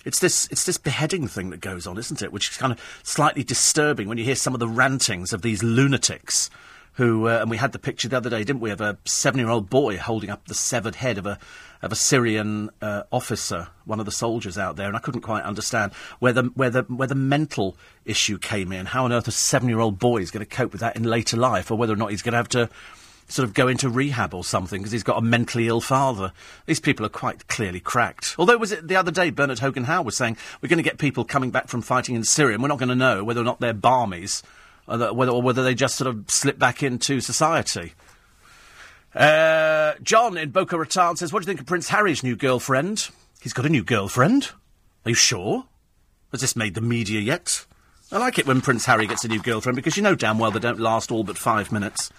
It's 0.05 0.19
this, 0.19 0.49
it's 0.51 0.65
this 0.65 0.79
beheading 0.79 1.29
thing 1.29 1.51
that 1.51 1.61
goes 1.61 1.87
on, 1.87 1.99
isn't 1.99 2.23
it? 2.23 2.33
Which 2.33 2.51
is 2.51 2.57
kind 2.57 2.73
of 2.73 3.01
slightly 3.03 3.43
disturbing 3.43 4.09
when 4.09 4.19
you 4.19 4.25
hear 4.25 4.35
some 4.35 4.55
of 4.55 4.61
the 4.61 4.69
rantings 4.69 5.33
of 5.33 5.43
these 5.43 5.63
lunatics 5.63 6.51
who, 6.95 7.29
uh, 7.29 7.39
and 7.41 7.51
we 7.51 7.57
had 7.57 7.73
the 7.73 7.79
picture 7.79 8.09
the 8.09 8.17
other 8.17 8.31
day, 8.31 8.45
didn't 8.45 8.61
we, 8.61 8.71
of 8.71 8.81
a 8.81 8.99
seven-year-old 9.05 9.69
boy 9.69 9.97
holding 9.97 10.31
up 10.31 10.47
the 10.47 10.55
severed 10.55 10.97
head 10.97 11.19
of 11.19 11.27
a 11.27 11.39
of 11.83 11.93
a 11.93 11.97
Syrian 11.97 12.71
uh, 12.81 13.03
officer, 13.13 13.69
one 13.85 14.01
of 14.01 14.07
the 14.07 14.13
soldiers 14.13 14.57
out 14.57 14.77
there, 14.77 14.87
and 14.87 14.97
I 14.97 15.01
couldn't 15.01 15.21
quite 15.21 15.45
understand 15.45 15.93
where 16.19 16.33
the 16.33 16.45
where 16.55 16.71
the 16.71 16.83
where 16.83 17.09
the 17.09 17.15
mental 17.15 17.77
issue 18.05 18.39
came 18.39 18.73
in. 18.73 18.87
How 18.87 19.05
on 19.05 19.13
earth 19.13 19.29
a 19.29 19.33
seven-year-old 19.33 19.99
boy 19.99 20.23
is 20.23 20.31
going 20.31 20.45
to 20.45 20.57
cope 20.57 20.73
with 20.73 20.81
that 20.81 20.97
in 20.97 21.03
later 21.03 21.37
life, 21.37 21.71
or 21.71 21.77
whether 21.77 21.93
or 21.93 21.97
not 21.97 22.11
he's 22.11 22.23
going 22.23 22.33
to 22.33 22.39
have 22.39 22.49
to 22.51 22.71
sort 23.29 23.49
of 23.49 23.55
go 23.55 23.69
into 23.69 23.89
rehab 23.89 24.35
or 24.35 24.45
something 24.45 24.81
because 24.81 24.93
he's 24.93 25.03
got 25.03 25.19
a 25.19 25.23
mentally 25.23 25.67
ill 25.67 25.81
father. 25.81 26.33
These 26.67 26.81
people 26.81 27.07
are 27.07 27.11
quite 27.11 27.49
clearly 27.49 27.81
cracked. 27.81 28.35
Although, 28.39 28.59
was 28.59 28.71
it 28.71 28.87
the 28.87 28.97
other 28.97 29.11
day, 29.11 29.31
Bernard 29.31 29.61
Hogan 29.61 29.85
Howe 29.85 30.03
was 30.03 30.17
saying, 30.17 30.37
we're 30.61 30.69
going 30.69 30.77
to 30.77 30.83
get 30.83 30.99
people 30.99 31.25
coming 31.25 31.51
back 31.51 31.69
from 31.69 31.81
fighting 31.83 32.15
in 32.15 32.25
Syria 32.25 32.55
and 32.55 32.63
we're 32.63 32.69
not 32.69 32.79
going 32.79 32.91
to 32.91 32.95
know 32.95 33.25
whether 33.25 33.41
or 33.41 33.45
not 33.45 33.61
they're 33.61 33.73
barmies 33.73 34.43
whether, 34.87 35.09
or 35.09 35.43
whether 35.43 35.63
they 35.63 35.75
just 35.75 35.97
sort 35.97 36.09
of 36.09 36.31
slip 36.31 36.59
back 36.59 36.83
into 36.83 37.21
society. 37.21 37.95
Uh, 39.15 39.95
John 40.03 40.37
in 40.37 40.51
Boca 40.51 40.77
Raton 40.77 41.17
says, 41.17 41.33
What 41.33 41.41
do 41.41 41.45
you 41.45 41.47
think 41.47 41.61
of 41.61 41.67
Prince 41.67 41.89
Harry's 41.89 42.23
new 42.23 42.37
girlfriend? 42.37 43.09
He's 43.41 43.53
got 43.53 43.67
a 43.67 43.71
new 43.71 43.85
girlfriend? 43.85 44.51
Are 45.05 45.11
you 45.11 45.15
sure? 45.15 45.67
Has 46.33 46.41
this 46.41 46.57
made 46.57 46.75
the 46.75 46.81
media 46.81 47.21
yet? 47.21 47.65
I 48.11 48.19
like 48.19 48.39
it 48.39 48.47
when 48.47 48.61
Prince 48.61 48.87
Harry 48.87 49.07
gets 49.07 49.25
a 49.25 49.29
new 49.29 49.41
girlfriend 49.41 49.77
because 49.77 49.97
you 49.97 50.03
know 50.03 50.15
damn 50.15 50.39
well 50.39 50.51
they 50.51 50.59
don't 50.59 50.81
last 50.81 51.11
all 51.11 51.25
but 51.25 51.39
five 51.39 51.71
minutes. 51.71 52.11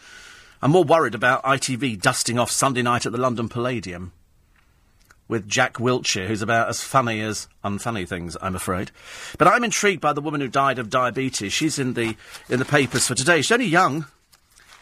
I'm 0.61 0.71
more 0.71 0.83
worried 0.83 1.15
about 1.15 1.43
ITV 1.43 2.01
dusting 2.01 2.39
off 2.39 2.49
Sunday 2.49 2.81
night 2.81 3.05
at 3.05 3.11
the 3.11 3.17
London 3.17 3.49
Palladium 3.49 4.13
with 5.27 5.47
Jack 5.47 5.79
Wiltshire, 5.79 6.27
who's 6.27 6.41
about 6.41 6.69
as 6.69 6.81
funny 6.81 7.21
as 7.21 7.47
unfunny 7.63 8.07
things, 8.07 8.37
I'm 8.41 8.55
afraid. 8.55 8.91
But 9.37 9.47
I'm 9.47 9.63
intrigued 9.63 10.01
by 10.01 10.13
the 10.13 10.21
woman 10.21 10.41
who 10.41 10.47
died 10.47 10.79
of 10.79 10.89
diabetes. 10.89 11.53
She's 11.53 11.79
in 11.79 11.93
the 11.93 12.15
in 12.49 12.59
the 12.59 12.65
papers 12.65 13.07
for 13.07 13.15
today. 13.15 13.41
She's 13.41 13.51
only 13.51 13.65
young. 13.65 14.05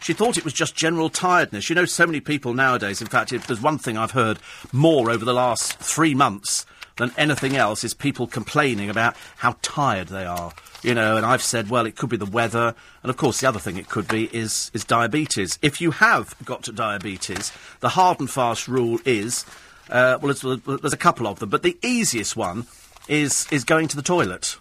She 0.00 0.12
thought 0.12 0.36
it 0.36 0.44
was 0.44 0.52
just 0.52 0.76
general 0.76 1.08
tiredness. 1.08 1.70
You 1.70 1.76
know, 1.76 1.86
so 1.86 2.06
many 2.06 2.20
people 2.20 2.52
nowadays, 2.52 3.00
in 3.00 3.08
fact, 3.08 3.32
if 3.32 3.46
there's 3.46 3.62
one 3.62 3.78
thing 3.78 3.96
I've 3.96 4.10
heard 4.10 4.38
more 4.70 5.10
over 5.10 5.24
the 5.24 5.32
last 5.32 5.78
three 5.78 6.14
months 6.14 6.66
than 6.98 7.10
anything 7.16 7.56
else, 7.56 7.82
is 7.84 7.94
people 7.94 8.26
complaining 8.26 8.90
about 8.90 9.16
how 9.36 9.56
tired 9.62 10.08
they 10.08 10.26
are 10.26 10.52
you 10.84 10.94
know, 10.94 11.16
and 11.16 11.24
I've 11.24 11.42
said, 11.42 11.70
well, 11.70 11.86
it 11.86 11.96
could 11.96 12.10
be 12.10 12.18
the 12.18 12.26
weather, 12.26 12.74
and 13.02 13.10
of 13.10 13.16
course, 13.16 13.40
the 13.40 13.48
other 13.48 13.58
thing 13.58 13.78
it 13.78 13.88
could 13.88 14.06
be 14.06 14.24
is 14.36 14.70
is 14.74 14.84
diabetes. 14.84 15.58
If 15.62 15.80
you 15.80 15.92
have 15.92 16.36
got 16.44 16.62
diabetes, 16.62 17.52
the 17.80 17.88
hard 17.88 18.20
and 18.20 18.30
fast 18.30 18.68
rule 18.68 18.98
is, 19.06 19.46
uh, 19.90 20.18
well, 20.20 20.34
there's 20.34 20.92
a 20.92 20.98
couple 20.98 21.26
of 21.26 21.38
them, 21.38 21.48
but 21.48 21.62
the 21.62 21.76
easiest 21.82 22.36
one 22.36 22.66
is 23.08 23.46
is 23.50 23.64
going 23.64 23.88
to 23.88 23.96
the 23.96 24.02
toilet. 24.02 24.56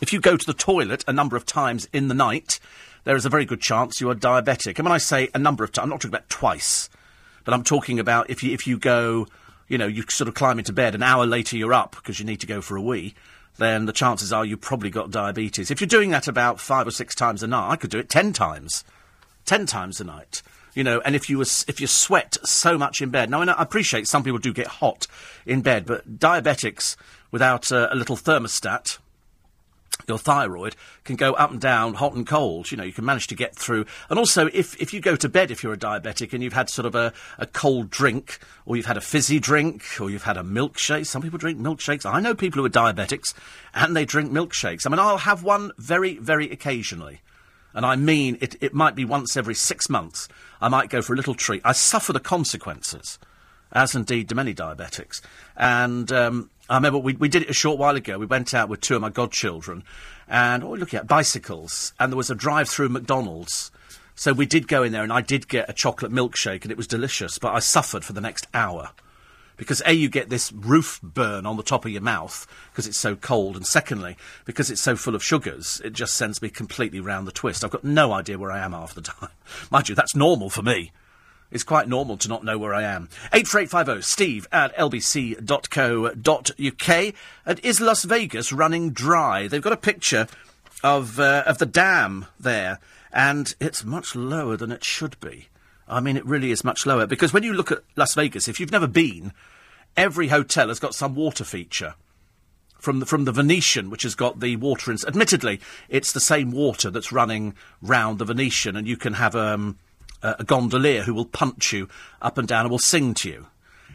If 0.00 0.12
you 0.12 0.20
go 0.20 0.36
to 0.36 0.46
the 0.46 0.54
toilet 0.54 1.04
a 1.08 1.12
number 1.12 1.36
of 1.36 1.44
times 1.44 1.88
in 1.92 2.08
the 2.08 2.14
night, 2.14 2.60
there 3.04 3.16
is 3.16 3.26
a 3.26 3.28
very 3.28 3.44
good 3.44 3.60
chance 3.60 4.00
you 4.00 4.10
are 4.10 4.14
diabetic. 4.14 4.78
And 4.78 4.84
when 4.84 4.92
I 4.92 4.98
say 4.98 5.28
a 5.34 5.38
number 5.38 5.64
of 5.64 5.72
times, 5.72 5.84
I'm 5.84 5.90
not 5.90 6.00
talking 6.00 6.14
about 6.14 6.28
twice, 6.28 6.88
but 7.44 7.54
I'm 7.54 7.64
talking 7.64 7.98
about 7.98 8.30
if 8.30 8.42
you 8.42 8.52
if 8.52 8.66
you 8.66 8.78
go, 8.78 9.26
you 9.68 9.78
know, 9.78 9.86
you 9.86 10.04
sort 10.08 10.28
of 10.28 10.34
climb 10.34 10.58
into 10.58 10.72
bed, 10.72 10.94
an 10.94 11.02
hour 11.02 11.26
later 11.26 11.56
you're 11.56 11.74
up 11.74 11.96
because 11.96 12.18
you 12.18 12.26
need 12.26 12.40
to 12.40 12.46
go 12.46 12.60
for 12.60 12.76
a 12.76 12.82
wee 12.82 13.14
then 13.58 13.86
the 13.86 13.92
chances 13.92 14.32
are 14.32 14.44
you 14.44 14.56
probably 14.56 14.88
got 14.88 15.10
diabetes. 15.10 15.70
If 15.70 15.80
you're 15.80 15.88
doing 15.88 16.10
that 16.10 16.28
about 16.28 16.60
five 16.60 16.86
or 16.86 16.92
six 16.92 17.14
times 17.14 17.42
a 17.42 17.46
night, 17.46 17.70
I 17.70 17.76
could 17.76 17.90
do 17.90 17.98
it 17.98 18.08
ten 18.08 18.32
times, 18.32 18.84
ten 19.44 19.66
times 19.66 20.00
a 20.00 20.04
night. 20.04 20.42
You 20.78 20.84
know, 20.84 21.00
and 21.00 21.16
if 21.16 21.28
you 21.28 21.38
was, 21.38 21.64
if 21.66 21.80
you 21.80 21.88
sweat 21.88 22.36
so 22.44 22.78
much 22.78 23.02
in 23.02 23.10
bed, 23.10 23.30
now 23.30 23.40
I 23.40 23.60
appreciate 23.60 24.06
some 24.06 24.22
people 24.22 24.38
do 24.38 24.52
get 24.52 24.68
hot 24.68 25.08
in 25.44 25.60
bed, 25.60 25.84
but 25.86 26.20
diabetics 26.20 26.94
without 27.32 27.72
uh, 27.72 27.88
a 27.90 27.96
little 27.96 28.16
thermostat 28.16 28.98
your 30.06 30.18
thyroid 30.18 30.76
can 31.02 31.16
go 31.16 31.32
up 31.32 31.50
and 31.50 31.60
down, 31.60 31.94
hot 31.94 32.14
and 32.14 32.24
cold. 32.24 32.70
You 32.70 32.76
know, 32.76 32.84
you 32.84 32.92
can 32.92 33.04
manage 33.04 33.26
to 33.26 33.34
get 33.34 33.56
through. 33.56 33.86
And 34.08 34.20
also, 34.20 34.46
if, 34.52 34.80
if 34.80 34.94
you 34.94 35.00
go 35.00 35.16
to 35.16 35.28
bed, 35.28 35.50
if 35.50 35.64
you're 35.64 35.72
a 35.72 35.76
diabetic 35.76 36.32
and 36.32 36.44
you've 36.44 36.52
had 36.52 36.70
sort 36.70 36.86
of 36.86 36.94
a, 36.94 37.12
a 37.38 37.46
cold 37.46 37.90
drink, 37.90 38.38
or 38.64 38.76
you've 38.76 38.86
had 38.86 38.96
a 38.96 39.00
fizzy 39.00 39.40
drink, 39.40 39.82
or 40.00 40.10
you've 40.10 40.22
had 40.22 40.36
a 40.36 40.44
milkshake, 40.44 41.06
some 41.06 41.22
people 41.22 41.40
drink 41.40 41.58
milkshakes. 41.58 42.06
I 42.06 42.20
know 42.20 42.36
people 42.36 42.60
who 42.60 42.66
are 42.66 42.70
diabetics 42.70 43.34
and 43.74 43.96
they 43.96 44.04
drink 44.04 44.30
milkshakes. 44.30 44.86
I 44.86 44.90
mean, 44.90 45.00
I'll 45.00 45.18
have 45.18 45.42
one 45.42 45.72
very, 45.76 46.18
very 46.18 46.48
occasionally. 46.52 47.20
And 47.74 47.84
I 47.84 47.96
mean, 47.96 48.38
it, 48.40 48.56
it 48.60 48.74
might 48.74 48.94
be 48.94 49.04
once 49.04 49.36
every 49.36 49.54
six 49.54 49.88
months. 49.88 50.28
I 50.60 50.68
might 50.68 50.90
go 50.90 51.02
for 51.02 51.12
a 51.12 51.16
little 51.16 51.34
treat. 51.34 51.62
I 51.64 51.72
suffer 51.72 52.12
the 52.12 52.20
consequences, 52.20 53.18
as 53.72 53.94
indeed 53.94 54.28
do 54.28 54.34
many 54.34 54.54
diabetics. 54.54 55.20
And 55.56 56.10
um, 56.10 56.50
I 56.68 56.76
remember 56.76 56.98
we, 56.98 57.14
we 57.14 57.28
did 57.28 57.42
it 57.42 57.50
a 57.50 57.54
short 57.54 57.78
while 57.78 57.96
ago. 57.96 58.18
We 58.18 58.26
went 58.26 58.54
out 58.54 58.68
with 58.68 58.80
two 58.80 58.96
of 58.96 59.02
my 59.02 59.10
godchildren, 59.10 59.84
and 60.26 60.62
what 60.62 60.70
were 60.70 60.74
we 60.74 60.80
looking 60.80 60.98
at? 60.98 61.06
Bicycles. 61.06 61.92
And 61.98 62.12
there 62.12 62.16
was 62.16 62.30
a 62.30 62.34
drive 62.34 62.68
through 62.68 62.88
McDonald's. 62.90 63.70
So 64.14 64.32
we 64.32 64.46
did 64.46 64.66
go 64.66 64.82
in 64.82 64.92
there, 64.92 65.04
and 65.04 65.12
I 65.12 65.20
did 65.20 65.48
get 65.48 65.70
a 65.70 65.72
chocolate 65.72 66.10
milkshake, 66.10 66.62
and 66.62 66.72
it 66.72 66.76
was 66.76 66.88
delicious, 66.88 67.38
but 67.38 67.54
I 67.54 67.60
suffered 67.60 68.04
for 68.04 68.12
the 68.12 68.20
next 68.20 68.48
hour. 68.52 68.90
Because 69.58 69.82
A, 69.84 69.92
you 69.92 70.08
get 70.08 70.30
this 70.30 70.50
roof 70.52 71.00
burn 71.02 71.44
on 71.44 71.58
the 71.58 71.62
top 71.62 71.84
of 71.84 71.90
your 71.90 72.00
mouth 72.00 72.46
because 72.70 72.86
it's 72.86 72.96
so 72.96 73.16
cold, 73.16 73.56
and 73.56 73.66
secondly, 73.66 74.16
because 74.46 74.70
it's 74.70 74.80
so 74.80 74.96
full 74.96 75.14
of 75.14 75.22
sugars, 75.22 75.82
it 75.84 75.92
just 75.92 76.14
sends 76.14 76.40
me 76.40 76.48
completely 76.48 77.00
round 77.00 77.26
the 77.26 77.32
twist. 77.32 77.64
I've 77.64 77.72
got 77.72 77.84
no 77.84 78.12
idea 78.12 78.38
where 78.38 78.52
I 78.52 78.60
am 78.60 78.72
half 78.72 78.94
the 78.94 79.02
time. 79.02 79.30
Mind 79.70 79.90
you, 79.90 79.94
that's 79.94 80.16
normal 80.16 80.48
for 80.48 80.62
me. 80.62 80.92
It's 81.50 81.64
quite 81.64 81.88
normal 81.88 82.18
to 82.18 82.28
not 82.28 82.44
know 82.44 82.58
where 82.58 82.74
I 82.74 82.82
am. 82.82 83.08
84850 83.32 84.02
steve 84.02 84.46
at 84.52 84.76
lbc.co.uk. 84.76 86.14
And 87.46 87.60
is 87.60 87.80
Las 87.80 88.04
Vegas 88.04 88.52
running 88.52 88.90
dry? 88.90 89.48
They've 89.48 89.62
got 89.62 89.72
a 89.72 89.78
picture 89.78 90.28
of, 90.84 91.18
uh, 91.18 91.44
of 91.46 91.58
the 91.58 91.66
dam 91.66 92.26
there, 92.38 92.78
and 93.12 93.54
it's 93.60 93.84
much 93.84 94.14
lower 94.14 94.56
than 94.56 94.70
it 94.70 94.84
should 94.84 95.18
be. 95.20 95.48
I 95.88 96.00
mean, 96.00 96.16
it 96.16 96.26
really 96.26 96.50
is 96.50 96.64
much 96.64 96.86
lower. 96.86 97.06
Because 97.06 97.32
when 97.32 97.42
you 97.42 97.52
look 97.52 97.72
at 97.72 97.82
Las 97.96 98.14
Vegas, 98.14 98.48
if 98.48 98.60
you've 98.60 98.72
never 98.72 98.86
been, 98.86 99.32
every 99.96 100.28
hotel 100.28 100.68
has 100.68 100.78
got 100.78 100.94
some 100.94 101.14
water 101.14 101.44
feature. 101.44 101.94
From 102.78 103.00
the, 103.00 103.06
from 103.06 103.24
the 103.24 103.32
Venetian, 103.32 103.90
which 103.90 104.04
has 104.04 104.14
got 104.14 104.38
the 104.38 104.54
water 104.54 104.92
in. 104.92 104.98
Admittedly, 105.04 105.60
it's 105.88 106.12
the 106.12 106.20
same 106.20 106.52
water 106.52 106.90
that's 106.90 107.10
running 107.10 107.54
round 107.82 108.20
the 108.20 108.24
Venetian, 108.24 108.76
and 108.76 108.86
you 108.86 108.96
can 108.96 109.14
have 109.14 109.34
um, 109.34 109.78
a 110.22 110.44
gondolier 110.44 111.02
who 111.02 111.12
will 111.12 111.24
punch 111.24 111.72
you 111.72 111.88
up 112.22 112.38
and 112.38 112.46
down 112.46 112.62
and 112.62 112.70
will 112.70 112.78
sing 112.78 113.14
to 113.14 113.28
you. 113.28 113.46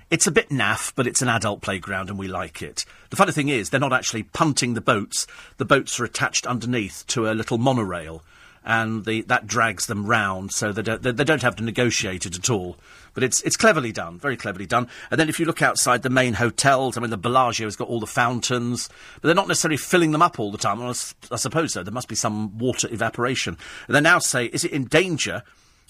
It's 0.10 0.28
a 0.28 0.32
bit 0.32 0.50
naff, 0.50 0.92
but 0.96 1.08
it's 1.08 1.22
an 1.22 1.30
adult 1.30 1.62
playground 1.62 2.10
and 2.10 2.20
we 2.20 2.28
like 2.28 2.62
it. 2.62 2.86
The 3.10 3.16
funny 3.16 3.32
thing 3.32 3.50
is, 3.50 3.70
they're 3.70 3.80
not 3.80 3.94
actually 3.94 4.24
punting 4.24 4.74
the 4.74 4.82
boats. 4.82 5.26
The 5.58 5.66
boats 5.66 6.00
are 6.00 6.06
attached 6.06 6.46
underneath 6.46 7.06
to 7.08 7.30
a 7.30 7.34
little 7.34 7.58
monorail. 7.58 8.24
And 8.66 9.06
the, 9.06 9.22
that 9.24 9.48
drags 9.48 9.88
them 9.88 10.06
round, 10.06 10.52
so 10.52 10.72
they 10.72 10.82
don't, 10.82 11.02
they, 11.02 11.12
they 11.12 11.24
don't 11.24 11.42
have 11.42 11.56
to 11.58 11.64
negotiate 11.64 12.26
it 12.26 12.38
at 12.38 12.50
all. 12.50 12.78
But 13.14 13.24
it's 13.24 13.42
it's 13.42 13.58
cleverly 13.58 13.92
done, 13.92 14.18
very 14.18 14.36
cleverly 14.36 14.66
done. 14.66 14.88
And 15.12 15.20
then 15.20 15.30
if 15.30 15.40
you 15.40 15.46
look 15.46 15.62
outside 15.62 16.02
the 16.02 16.10
main 16.10 16.34
hotels, 16.34 16.98
I 16.98 17.02
mean, 17.02 17.12
the 17.12 17.18
Bellagio 17.18 17.68
has 17.68 17.76
got 17.76 17.88
all 17.88 18.00
the 18.00 18.08
fountains, 18.08 18.90
but 19.22 19.28
they're 19.28 19.36
not 19.36 19.48
necessarily 19.48 19.78
filling 19.78 20.12
them 20.12 20.22
up 20.22 20.40
all 20.40 20.52
the 20.52 20.58
time. 20.58 20.80
Well, 20.80 20.96
I, 21.32 21.36
suppose 21.36 21.74
so. 21.74 21.84
There 21.84 21.94
must 21.94 22.08
be 22.08 22.16
some 22.16 22.58
water 22.58 22.88
evaporation. 22.92 23.58
And 23.88 23.96
they 23.96 24.02
now 24.02 24.20
say, 24.20 24.46
is 24.46 24.66
it 24.66 24.72
in 24.72 24.86
danger? 24.86 25.44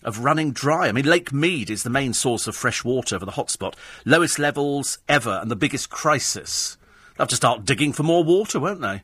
Of 0.06 0.20
running 0.20 0.51
dry. 0.51 0.89
I 0.89 0.92
mean, 0.92 1.06
Lake 1.06 1.32
Mead 1.32 1.70
is 1.70 1.84
the 1.84 1.89
main 1.89 2.12
source 2.12 2.46
of 2.46 2.58
fresh 2.58 2.84
water 2.84 3.18
for 3.18 3.25
the 3.25 3.32
hotspot. 3.32 3.75
Lowest 4.03 4.38
levels 4.38 4.98
ever 5.08 5.39
and 5.42 5.50
the 5.50 5.56
biggest 5.56 5.89
crisis. 5.89 6.75
They'll 7.15 7.24
have 7.24 7.30
to 7.30 7.38
start 7.38 7.63
digging 7.63 7.94
for 7.94 8.03
more 8.03 8.22
water, 8.22 8.60
won't 8.60 8.82
they? 8.82 9.03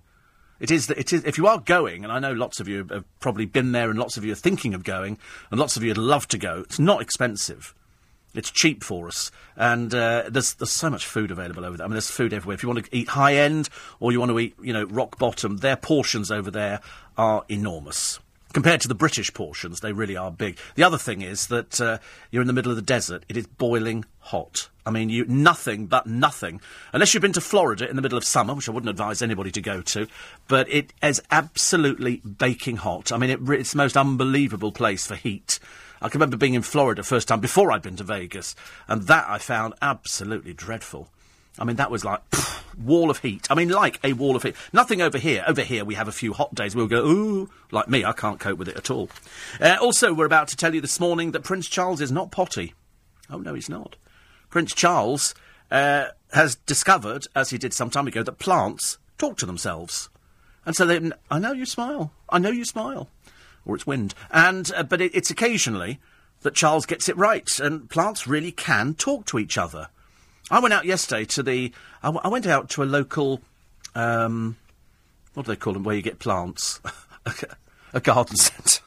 It 0.59 0.71
is, 0.71 0.89
it 0.89 1.13
is, 1.13 1.23
if 1.23 1.37
you 1.37 1.47
are 1.47 1.59
going, 1.59 2.03
and 2.03 2.11
I 2.11 2.19
know 2.19 2.33
lots 2.33 2.59
of 2.59 2.67
you 2.67 2.85
have 2.89 3.05
probably 3.19 3.45
been 3.45 3.71
there 3.71 3.89
and 3.89 3.97
lots 3.97 4.17
of 4.17 4.25
you 4.25 4.33
are 4.33 4.35
thinking 4.35 4.73
of 4.73 4.83
going, 4.83 5.17
and 5.51 5.59
lots 5.59 5.77
of 5.77 5.83
you 5.83 5.89
would 5.89 5.97
love 5.97 6.27
to 6.29 6.37
go, 6.37 6.61
it's 6.61 6.79
not 6.79 7.01
expensive. 7.01 7.73
It's 8.35 8.51
cheap 8.51 8.83
for 8.83 9.07
us, 9.07 9.31
and 9.55 9.91
uh, 9.91 10.25
there's 10.29 10.53
there's 10.53 10.71
so 10.71 10.91
much 10.91 11.07
food 11.07 11.31
available 11.31 11.65
over 11.65 11.77
there. 11.77 11.85
I 11.85 11.87
mean, 11.87 11.95
there's 11.95 12.11
food 12.11 12.31
everywhere. 12.31 12.53
If 12.53 12.61
you 12.61 12.69
want 12.69 12.85
to 12.85 12.95
eat 12.95 13.07
high 13.09 13.33
end 13.33 13.69
or 13.99 14.11
you 14.11 14.19
want 14.19 14.29
to 14.29 14.37
eat, 14.37 14.55
you 14.61 14.71
know, 14.71 14.83
rock 14.83 15.17
bottom, 15.17 15.57
their 15.57 15.75
portions 15.75 16.29
over 16.29 16.51
there 16.51 16.79
are 17.17 17.43
enormous 17.49 18.19
compared 18.53 18.81
to 18.81 18.87
the 18.87 18.95
British 18.95 19.33
portions. 19.33 19.79
They 19.79 19.93
really 19.93 20.17
are 20.17 20.31
big. 20.31 20.57
The 20.75 20.83
other 20.83 20.97
thing 20.97 21.21
is 21.21 21.47
that 21.47 21.79
uh, 21.79 21.99
you're 22.31 22.41
in 22.41 22.47
the 22.47 22.53
middle 22.53 22.71
of 22.71 22.75
the 22.75 22.81
desert. 22.81 23.25
It 23.29 23.37
is 23.37 23.47
boiling 23.47 24.05
hot. 24.19 24.69
I 24.85 24.91
mean, 24.91 25.09
you 25.09 25.25
nothing 25.25 25.85
but 25.85 26.07
nothing. 26.07 26.61
Unless 26.93 27.13
you've 27.13 27.21
been 27.21 27.33
to 27.33 27.41
Florida 27.41 27.87
in 27.89 27.95
the 27.95 28.01
middle 28.01 28.17
of 28.17 28.23
summer, 28.23 28.55
which 28.55 28.67
I 28.67 28.71
wouldn't 28.71 28.89
advise 28.89 29.21
anybody 29.21 29.51
to 29.51 29.61
go 29.61 29.81
to, 29.81 30.07
but 30.47 30.67
it 30.69 30.93
is 31.03 31.21
absolutely 31.29 32.17
baking 32.17 32.77
hot. 32.77 33.11
I 33.11 33.17
mean, 33.17 33.29
it, 33.29 33.39
it's 33.49 33.71
the 33.71 33.77
most 33.77 33.97
unbelievable 33.97 34.71
place 34.71 35.05
for 35.05 35.15
heat. 35.15 35.59
I 36.01 36.09
can 36.09 36.19
remember 36.19 36.37
being 36.37 36.53
in 36.53 36.61
Florida 36.61 37.03
first 37.03 37.27
time 37.27 37.41
before 37.41 37.71
I'd 37.71 37.81
been 37.81 37.97
to 37.97 38.03
Vegas, 38.03 38.55
and 38.87 39.03
that 39.03 39.27
I 39.27 39.37
found 39.37 39.73
absolutely 39.81 40.53
dreadful. 40.53 41.09
I 41.59 41.65
mean, 41.65 41.75
that 41.75 41.91
was 41.91 42.05
like 42.05 42.27
pff, 42.29 42.63
wall 42.79 43.09
of 43.09 43.19
heat. 43.19 43.45
I 43.49 43.55
mean, 43.55 43.69
like 43.69 43.99
a 44.03 44.13
wall 44.13 44.35
of 44.35 44.43
heat. 44.43 44.55
Nothing 44.73 45.01
over 45.01 45.17
here. 45.17 45.43
Over 45.45 45.61
here, 45.61 45.85
we 45.85 45.95
have 45.95 46.07
a 46.07 46.13
few 46.13 46.33
hot 46.33 46.55
days. 46.55 46.75
We'll 46.75 46.87
go, 46.87 47.05
ooh, 47.05 47.49
like 47.71 47.87
me. 47.87 48.05
I 48.05 48.13
can't 48.13 48.39
cope 48.39 48.57
with 48.57 48.69
it 48.69 48.77
at 48.77 48.89
all. 48.89 49.09
Uh, 49.59 49.77
also, 49.81 50.13
we're 50.13 50.25
about 50.25 50.47
to 50.47 50.55
tell 50.55 50.73
you 50.73 50.81
this 50.81 50.99
morning 50.99 51.31
that 51.31 51.43
Prince 51.43 51.67
Charles 51.67 52.01
is 52.01 52.11
not 52.11 52.31
potty. 52.31 52.73
Oh 53.29 53.39
no, 53.39 53.53
he's 53.53 53.69
not. 53.69 53.95
Prince 54.49 54.73
Charles 54.73 55.35
uh, 55.69 56.07
has 56.33 56.55
discovered, 56.55 57.27
as 57.35 57.51
he 57.51 57.57
did 57.57 57.73
some 57.73 57.89
time 57.89 58.07
ago, 58.07 58.23
that 58.23 58.39
plants 58.39 58.97
talk 59.17 59.37
to 59.37 59.45
themselves, 59.45 60.09
and 60.65 60.75
so 60.75 60.85
they. 60.85 61.11
I 61.29 61.37
know 61.37 61.51
you 61.51 61.65
smile. 61.65 62.11
I 62.29 62.39
know 62.39 62.49
you 62.49 62.65
smile 62.65 63.09
or 63.69 63.75
it's 63.75 63.87
wind. 63.87 64.13
And 64.31 64.71
uh, 64.75 64.83
but 64.83 65.01
it, 65.01 65.15
it's 65.15 65.31
occasionally 65.31 65.99
that 66.41 66.55
Charles 66.55 66.85
gets 66.85 67.09
it 67.09 67.17
right, 67.17 67.47
and 67.59 67.89
plants 67.89 68.27
really 68.27 68.51
can 68.51 68.93
talk 68.93 69.25
to 69.27 69.39
each 69.39 69.57
other. 69.57 69.89
I 70.51 70.59
went 70.59 70.73
out 70.73 70.85
yesterday 70.85 71.25
to 71.25 71.43
the. 71.43 71.71
I, 72.01 72.07
w- 72.07 72.21
I 72.23 72.27
went 72.27 72.47
out 72.47 72.69
to 72.71 72.83
a 72.83 72.85
local. 72.85 73.41
Um, 73.95 74.57
what 75.33 75.45
do 75.45 75.51
they 75.51 75.55
call 75.55 75.73
them? 75.73 75.83
Where 75.83 75.95
you 75.95 76.01
get 76.01 76.19
plants, 76.19 76.79
a 77.93 77.99
garden 77.99 78.35
centre. 78.35 78.81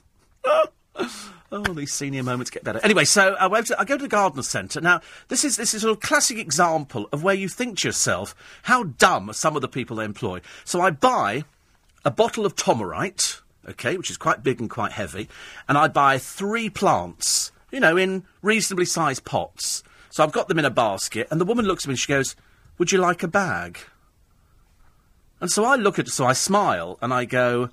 Oh, 1.54 1.60
these 1.74 1.92
senior 1.92 2.22
moments 2.22 2.50
get 2.50 2.64
better. 2.64 2.80
Anyway, 2.82 3.04
so 3.04 3.36
I, 3.38 3.46
went 3.46 3.66
to, 3.66 3.78
I 3.78 3.84
go 3.84 3.98
to 3.98 4.02
the 4.02 4.08
garden 4.08 4.42
centre. 4.42 4.80
Now, 4.80 5.02
this 5.28 5.44
is 5.44 5.58
this 5.58 5.74
is 5.74 5.82
a 5.84 5.86
sort 5.86 5.98
of 5.98 6.00
classic 6.02 6.38
example 6.38 7.10
of 7.12 7.22
where 7.22 7.34
you 7.34 7.46
think 7.46 7.78
to 7.80 7.88
yourself 7.88 8.34
how 8.62 8.84
dumb 8.84 9.28
are 9.28 9.34
some 9.34 9.54
of 9.54 9.60
the 9.60 9.68
people 9.68 9.96
they 9.96 10.06
employ. 10.06 10.40
So 10.64 10.80
I 10.80 10.90
buy 10.92 11.44
a 12.06 12.10
bottle 12.10 12.46
of 12.46 12.56
Tomorite, 12.56 13.42
okay, 13.68 13.98
which 13.98 14.10
is 14.10 14.16
quite 14.16 14.42
big 14.42 14.60
and 14.60 14.70
quite 14.70 14.92
heavy, 14.92 15.28
and 15.68 15.76
I 15.76 15.88
buy 15.88 16.16
three 16.16 16.70
plants, 16.70 17.52
you 17.70 17.80
know, 17.80 17.98
in 17.98 18.24
reasonably 18.40 18.86
sized 18.86 19.26
pots. 19.26 19.84
So 20.12 20.22
I've 20.22 20.30
got 20.30 20.48
them 20.48 20.58
in 20.58 20.66
a 20.66 20.70
basket, 20.70 21.26
and 21.30 21.40
the 21.40 21.46
woman 21.46 21.64
looks 21.64 21.84
at 21.84 21.88
me 21.88 21.92
and 21.92 21.98
she 21.98 22.12
goes, 22.12 22.36
"Would 22.76 22.92
you 22.92 22.98
like 22.98 23.22
a 23.22 23.28
bag?" 23.28 23.78
And 25.40 25.50
so 25.50 25.64
I 25.64 25.76
look 25.76 25.98
at, 25.98 26.06
so 26.08 26.26
I 26.26 26.34
smile 26.34 26.98
and 27.00 27.14
I 27.14 27.24
go, 27.24 27.70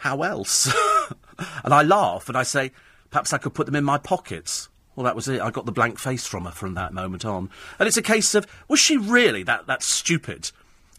"How 0.00 0.20
else?" 0.20 0.70
and 1.64 1.72
I 1.72 1.82
laugh 1.82 2.28
and 2.28 2.36
I 2.36 2.42
say, 2.42 2.72
"Perhaps 3.10 3.32
I 3.32 3.38
could 3.38 3.54
put 3.54 3.64
them 3.64 3.74
in 3.74 3.84
my 3.84 3.96
pockets." 3.96 4.68
Well, 4.94 5.04
that 5.04 5.16
was 5.16 5.28
it. 5.28 5.40
I 5.40 5.50
got 5.50 5.64
the 5.64 5.72
blank 5.72 5.98
face 5.98 6.26
from 6.26 6.44
her 6.44 6.50
from 6.50 6.74
that 6.74 6.92
moment 6.92 7.24
on. 7.24 7.48
And 7.78 7.88
it's 7.88 7.96
a 7.96 8.02
case 8.02 8.34
of, 8.34 8.46
was 8.68 8.78
she 8.78 8.98
really 8.98 9.42
that, 9.44 9.66
that 9.66 9.82
stupid? 9.82 10.50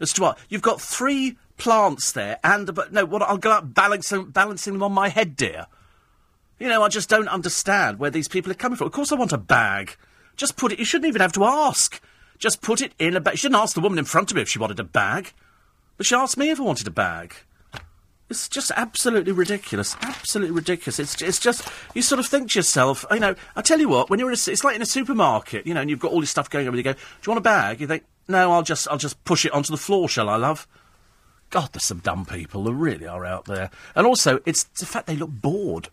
As 0.02 0.12
to 0.14 0.22
what? 0.24 0.40
You've 0.50 0.64
got 0.64 0.82
three 0.82 1.38
plants 1.58 2.12
there, 2.12 2.40
and, 2.44 2.74
but 2.74 2.92
no, 2.92 3.06
what, 3.06 3.22
I'll 3.22 3.38
go 3.38 3.52
out 3.52 3.76
balancing, 3.76 4.32
balancing 4.32 4.74
them 4.74 4.82
on 4.82 4.92
my 4.92 5.10
head, 5.10 5.36
dear. 5.36 5.68
You 6.64 6.70
know, 6.70 6.82
I 6.82 6.88
just 6.88 7.10
don't 7.10 7.28
understand 7.28 8.00
where 8.00 8.10
these 8.10 8.30
people 8.30 8.50
are 8.50 8.56
coming 8.56 8.78
from. 8.78 8.88
Of 8.88 8.94
course 8.94 9.12
I 9.12 9.16
want 9.16 9.34
a 9.34 9.38
bag. 9.38 9.98
Just 10.38 10.56
put 10.56 10.72
it, 10.72 10.80
you 10.80 10.86
shouldn't 10.86 11.10
even 11.10 11.20
have 11.20 11.34
to 11.34 11.44
ask. 11.44 12.02
Just 12.38 12.62
put 12.62 12.80
it 12.80 12.94
in 12.98 13.18
a 13.18 13.20
bag. 13.20 13.34
You 13.34 13.38
shouldn't 13.38 13.62
ask 13.62 13.76
the 13.76 13.82
woman 13.82 14.00
in 14.00 14.06
front 14.06 14.32
of 14.32 14.38
me 14.38 14.44
if 14.44 14.48
she 14.48 14.60
wanted 14.60 14.80
a 14.80 14.86
bag. 14.86 15.34
But 15.98 16.06
she 16.06 16.16
asked 16.16 16.38
me 16.38 16.52
if 16.52 16.62
I 16.62 16.64
wanted 16.64 16.88
a 16.88 16.92
bag. 16.92 17.36
It's 18.30 18.48
just 18.48 18.72
absolutely 18.78 19.34
ridiculous. 19.34 19.98
Absolutely 20.02 20.56
ridiculous. 20.56 21.00
It's, 21.00 21.22
it's 21.22 21.38
just, 21.38 21.68
you 21.94 22.02
sort 22.02 22.20
of 22.20 22.28
think 22.28 22.52
to 22.52 22.60
yourself, 22.60 23.04
you 23.12 23.20
know, 23.20 23.36
I 23.58 23.62
tell 23.62 23.82
you 23.82 23.90
what, 23.90 24.10
when 24.10 24.20
you're 24.20 24.30
in 24.30 24.38
a, 24.38 24.50
it's 24.50 24.64
like 24.64 24.78
in 24.78 24.82
a 24.82 24.86
supermarket, 24.86 25.68
you 25.68 25.74
know, 25.74 25.82
and 25.82 25.90
you've 25.90 26.00
got 26.00 26.14
all 26.14 26.22
this 26.22 26.32
stuff 26.32 26.50
going 26.50 26.66
on, 26.66 26.74
and 26.74 26.78
you 26.78 26.84
go, 26.84 26.94
do 26.94 27.00
you 27.26 27.30
want 27.30 27.40
a 27.40 27.42
bag? 27.42 27.82
You 27.82 27.88
think, 27.88 28.06
no, 28.30 28.54
I'll 28.54 28.64
just, 28.64 28.88
I'll 28.88 28.98
just 28.98 29.22
push 29.26 29.46
it 29.46 29.52
onto 29.52 29.72
the 29.72 29.78
floor, 29.78 30.08
shall 30.08 30.30
I, 30.30 30.38
love? 30.38 30.66
God, 31.50 31.72
there's 31.74 31.84
some 31.84 32.00
dumb 32.00 32.26
people. 32.26 32.64
There 32.64 32.74
really 32.74 33.06
are 33.06 33.26
out 33.26 33.44
there. 33.44 33.70
And 33.96 34.08
also, 34.08 34.40
it's 34.46 34.64
the 34.64 34.86
fact 34.86 35.08
they 35.08 35.18
look 35.18 35.30
bored. 35.30 35.90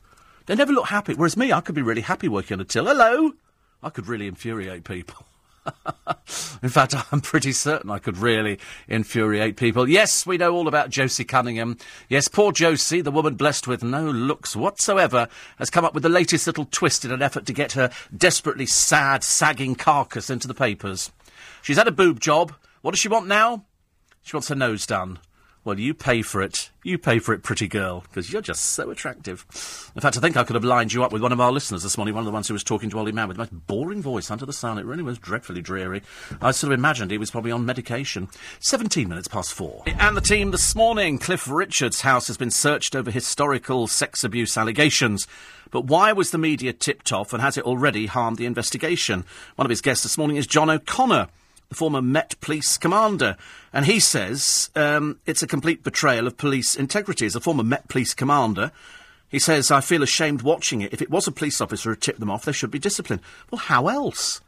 They 0.46 0.54
never 0.54 0.72
look 0.72 0.88
happy. 0.88 1.14
Whereas 1.14 1.36
me, 1.36 1.52
I 1.52 1.60
could 1.60 1.74
be 1.74 1.82
really 1.82 2.00
happy 2.00 2.28
working 2.28 2.56
on 2.56 2.60
a 2.60 2.64
till. 2.64 2.86
Hello! 2.86 3.32
I 3.82 3.90
could 3.90 4.06
really 4.06 4.26
infuriate 4.26 4.84
people. 4.84 5.26
In 6.62 6.68
fact, 6.68 6.94
I'm 7.12 7.20
pretty 7.20 7.52
certain 7.52 7.90
I 7.90 7.98
could 7.98 8.18
really 8.18 8.58
infuriate 8.88 9.56
people. 9.56 9.88
Yes, 9.88 10.26
we 10.26 10.38
know 10.38 10.54
all 10.54 10.68
about 10.68 10.90
Josie 10.90 11.24
Cunningham. 11.24 11.76
Yes, 12.08 12.28
poor 12.28 12.52
Josie, 12.52 13.00
the 13.00 13.10
woman 13.10 13.34
blessed 13.34 13.66
with 13.66 13.82
no 13.82 14.04
looks 14.10 14.56
whatsoever, 14.56 15.28
has 15.58 15.70
come 15.70 15.84
up 15.84 15.94
with 15.94 16.02
the 16.02 16.08
latest 16.08 16.46
little 16.46 16.66
twist 16.66 17.04
in 17.04 17.12
an 17.12 17.22
effort 17.22 17.46
to 17.46 17.52
get 17.52 17.72
her 17.72 17.90
desperately 18.16 18.66
sad, 18.66 19.22
sagging 19.24 19.74
carcass 19.74 20.30
into 20.30 20.48
the 20.48 20.54
papers. 20.54 21.10
She's 21.62 21.78
had 21.78 21.88
a 21.88 21.92
boob 21.92 22.20
job. 22.20 22.52
What 22.82 22.92
does 22.92 23.00
she 23.00 23.08
want 23.08 23.26
now? 23.26 23.64
She 24.22 24.36
wants 24.36 24.48
her 24.48 24.54
nose 24.54 24.86
done. 24.86 25.18
Well, 25.62 25.78
you 25.78 25.92
pay 25.92 26.22
for 26.22 26.40
it. 26.40 26.70
You 26.82 26.96
pay 26.96 27.18
for 27.18 27.34
it, 27.34 27.42
pretty 27.42 27.68
girl, 27.68 28.00
because 28.00 28.32
you're 28.32 28.40
just 28.40 28.62
so 28.62 28.88
attractive. 28.88 29.44
In 29.94 30.00
fact, 30.00 30.16
I 30.16 30.20
think 30.20 30.38
I 30.38 30.42
could 30.42 30.54
have 30.54 30.64
lined 30.64 30.94
you 30.94 31.04
up 31.04 31.12
with 31.12 31.20
one 31.20 31.32
of 31.32 31.40
our 31.40 31.52
listeners 31.52 31.82
this 31.82 31.98
morning, 31.98 32.14
one 32.14 32.22
of 32.22 32.26
the 32.26 32.32
ones 32.32 32.48
who 32.48 32.54
was 32.54 32.64
talking 32.64 32.88
to 32.88 32.98
Ollie 32.98 33.12
Mann 33.12 33.28
with 33.28 33.36
the 33.36 33.42
most 33.42 33.66
boring 33.66 34.00
voice 34.00 34.30
under 34.30 34.46
the 34.46 34.54
sun. 34.54 34.78
It 34.78 34.86
really 34.86 35.02
was 35.02 35.18
dreadfully 35.18 35.60
dreary. 35.60 36.00
I 36.40 36.52
sort 36.52 36.72
of 36.72 36.78
imagined 36.78 37.10
he 37.10 37.18
was 37.18 37.30
probably 37.30 37.52
on 37.52 37.66
medication. 37.66 38.28
17 38.60 39.06
minutes 39.06 39.28
past 39.28 39.52
four. 39.52 39.82
And 39.86 40.16
the 40.16 40.22
team 40.22 40.50
this 40.50 40.74
morning. 40.74 41.18
Cliff 41.18 41.46
Richard's 41.46 42.00
house 42.00 42.28
has 42.28 42.38
been 42.38 42.50
searched 42.50 42.96
over 42.96 43.10
historical 43.10 43.86
sex 43.86 44.24
abuse 44.24 44.56
allegations. 44.56 45.26
But 45.70 45.84
why 45.84 46.14
was 46.14 46.30
the 46.30 46.38
media 46.38 46.72
tipped 46.72 47.12
off, 47.12 47.34
and 47.34 47.42
has 47.42 47.58
it 47.58 47.64
already 47.64 48.06
harmed 48.06 48.38
the 48.38 48.46
investigation? 48.46 49.26
One 49.56 49.66
of 49.66 49.70
his 49.70 49.82
guests 49.82 50.04
this 50.04 50.16
morning 50.16 50.38
is 50.38 50.46
John 50.46 50.70
O'Connor 50.70 51.28
the 51.70 51.76
former 51.76 52.02
Met 52.02 52.38
Police 52.40 52.76
commander. 52.76 53.36
And 53.72 53.86
he 53.86 53.98
says 53.98 54.68
um, 54.76 55.18
it's 55.24 55.42
a 55.42 55.46
complete 55.46 55.82
betrayal 55.82 56.26
of 56.26 56.36
police 56.36 56.76
integrity. 56.76 57.24
As 57.24 57.36
a 57.36 57.40
former 57.40 57.62
Met 57.62 57.88
Police 57.88 58.12
commander, 58.12 58.72
he 59.28 59.38
says, 59.38 59.70
I 59.70 59.80
feel 59.80 60.02
ashamed 60.02 60.42
watching 60.42 60.82
it. 60.82 60.92
If 60.92 61.00
it 61.00 61.10
was 61.10 61.26
a 61.26 61.32
police 61.32 61.60
officer 61.60 61.90
who 61.90 61.96
tipped 61.96 62.20
them 62.20 62.30
off, 62.30 62.44
they 62.44 62.52
should 62.52 62.72
be 62.72 62.80
disciplined. 62.80 63.22
Well, 63.50 63.60
how 63.60 63.86
else? 63.86 64.40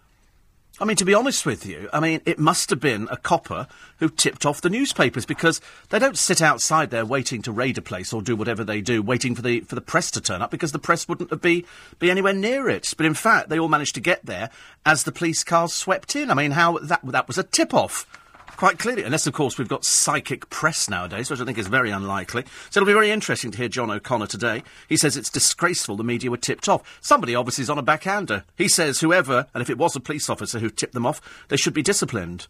I 0.80 0.84
mean, 0.84 0.96
to 0.96 1.04
be 1.04 1.14
honest 1.14 1.44
with 1.44 1.66
you, 1.66 1.90
I 1.92 2.00
mean, 2.00 2.22
it 2.24 2.38
must 2.38 2.70
have 2.70 2.80
been 2.80 3.06
a 3.10 3.16
copper 3.16 3.68
who 3.98 4.08
tipped 4.08 4.46
off 4.46 4.62
the 4.62 4.70
newspapers 4.70 5.26
because 5.26 5.60
they 5.90 5.98
don't 5.98 6.16
sit 6.16 6.40
outside 6.40 6.90
there 6.90 7.04
waiting 7.04 7.42
to 7.42 7.52
raid 7.52 7.76
a 7.76 7.82
place 7.82 8.12
or 8.12 8.22
do 8.22 8.34
whatever 8.34 8.64
they 8.64 8.80
do, 8.80 9.02
waiting 9.02 9.34
for 9.34 9.42
the 9.42 9.60
for 9.60 9.74
the 9.74 9.82
press 9.82 10.10
to 10.12 10.20
turn 10.20 10.40
up 10.40 10.50
because 10.50 10.72
the 10.72 10.78
press 10.78 11.06
wouldn't 11.06 11.42
be 11.42 11.66
be 11.98 12.10
anywhere 12.10 12.32
near 12.32 12.70
it. 12.70 12.94
But 12.96 13.06
in 13.06 13.14
fact, 13.14 13.50
they 13.50 13.58
all 13.58 13.68
managed 13.68 13.94
to 13.96 14.00
get 14.00 14.24
there 14.24 14.48
as 14.86 15.04
the 15.04 15.12
police 15.12 15.44
cars 15.44 15.74
swept 15.74 16.16
in. 16.16 16.30
I 16.30 16.34
mean, 16.34 16.52
how 16.52 16.78
that 16.78 17.00
that 17.04 17.28
was 17.28 17.36
a 17.36 17.44
tip 17.44 17.74
off. 17.74 18.06
Quite 18.56 18.78
clearly, 18.78 19.02
unless 19.02 19.26
of 19.26 19.32
course 19.32 19.58
we've 19.58 19.68
got 19.68 19.84
psychic 19.84 20.48
press 20.48 20.88
nowadays, 20.88 21.30
which 21.30 21.40
I 21.40 21.44
think 21.44 21.58
is 21.58 21.66
very 21.66 21.90
unlikely. 21.90 22.44
So 22.70 22.80
it'll 22.80 22.86
be 22.86 22.92
very 22.92 23.10
interesting 23.10 23.50
to 23.50 23.58
hear 23.58 23.68
John 23.68 23.90
O'Connor 23.90 24.28
today. 24.28 24.62
He 24.88 24.96
says 24.96 25.16
it's 25.16 25.30
disgraceful 25.30 25.96
the 25.96 26.04
media 26.04 26.30
were 26.30 26.36
tipped 26.36 26.68
off. 26.68 26.98
Somebody 27.00 27.34
obviously 27.34 27.62
is 27.62 27.70
on 27.70 27.78
a 27.78 27.82
backhander. 27.82 28.44
He 28.56 28.68
says 28.68 29.00
whoever, 29.00 29.46
and 29.52 29.62
if 29.62 29.70
it 29.70 29.78
was 29.78 29.96
a 29.96 30.00
police 30.00 30.30
officer 30.30 30.58
who 30.58 30.70
tipped 30.70 30.94
them 30.94 31.06
off, 31.06 31.20
they 31.48 31.56
should 31.56 31.74
be 31.74 31.82
disciplined. 31.82 32.46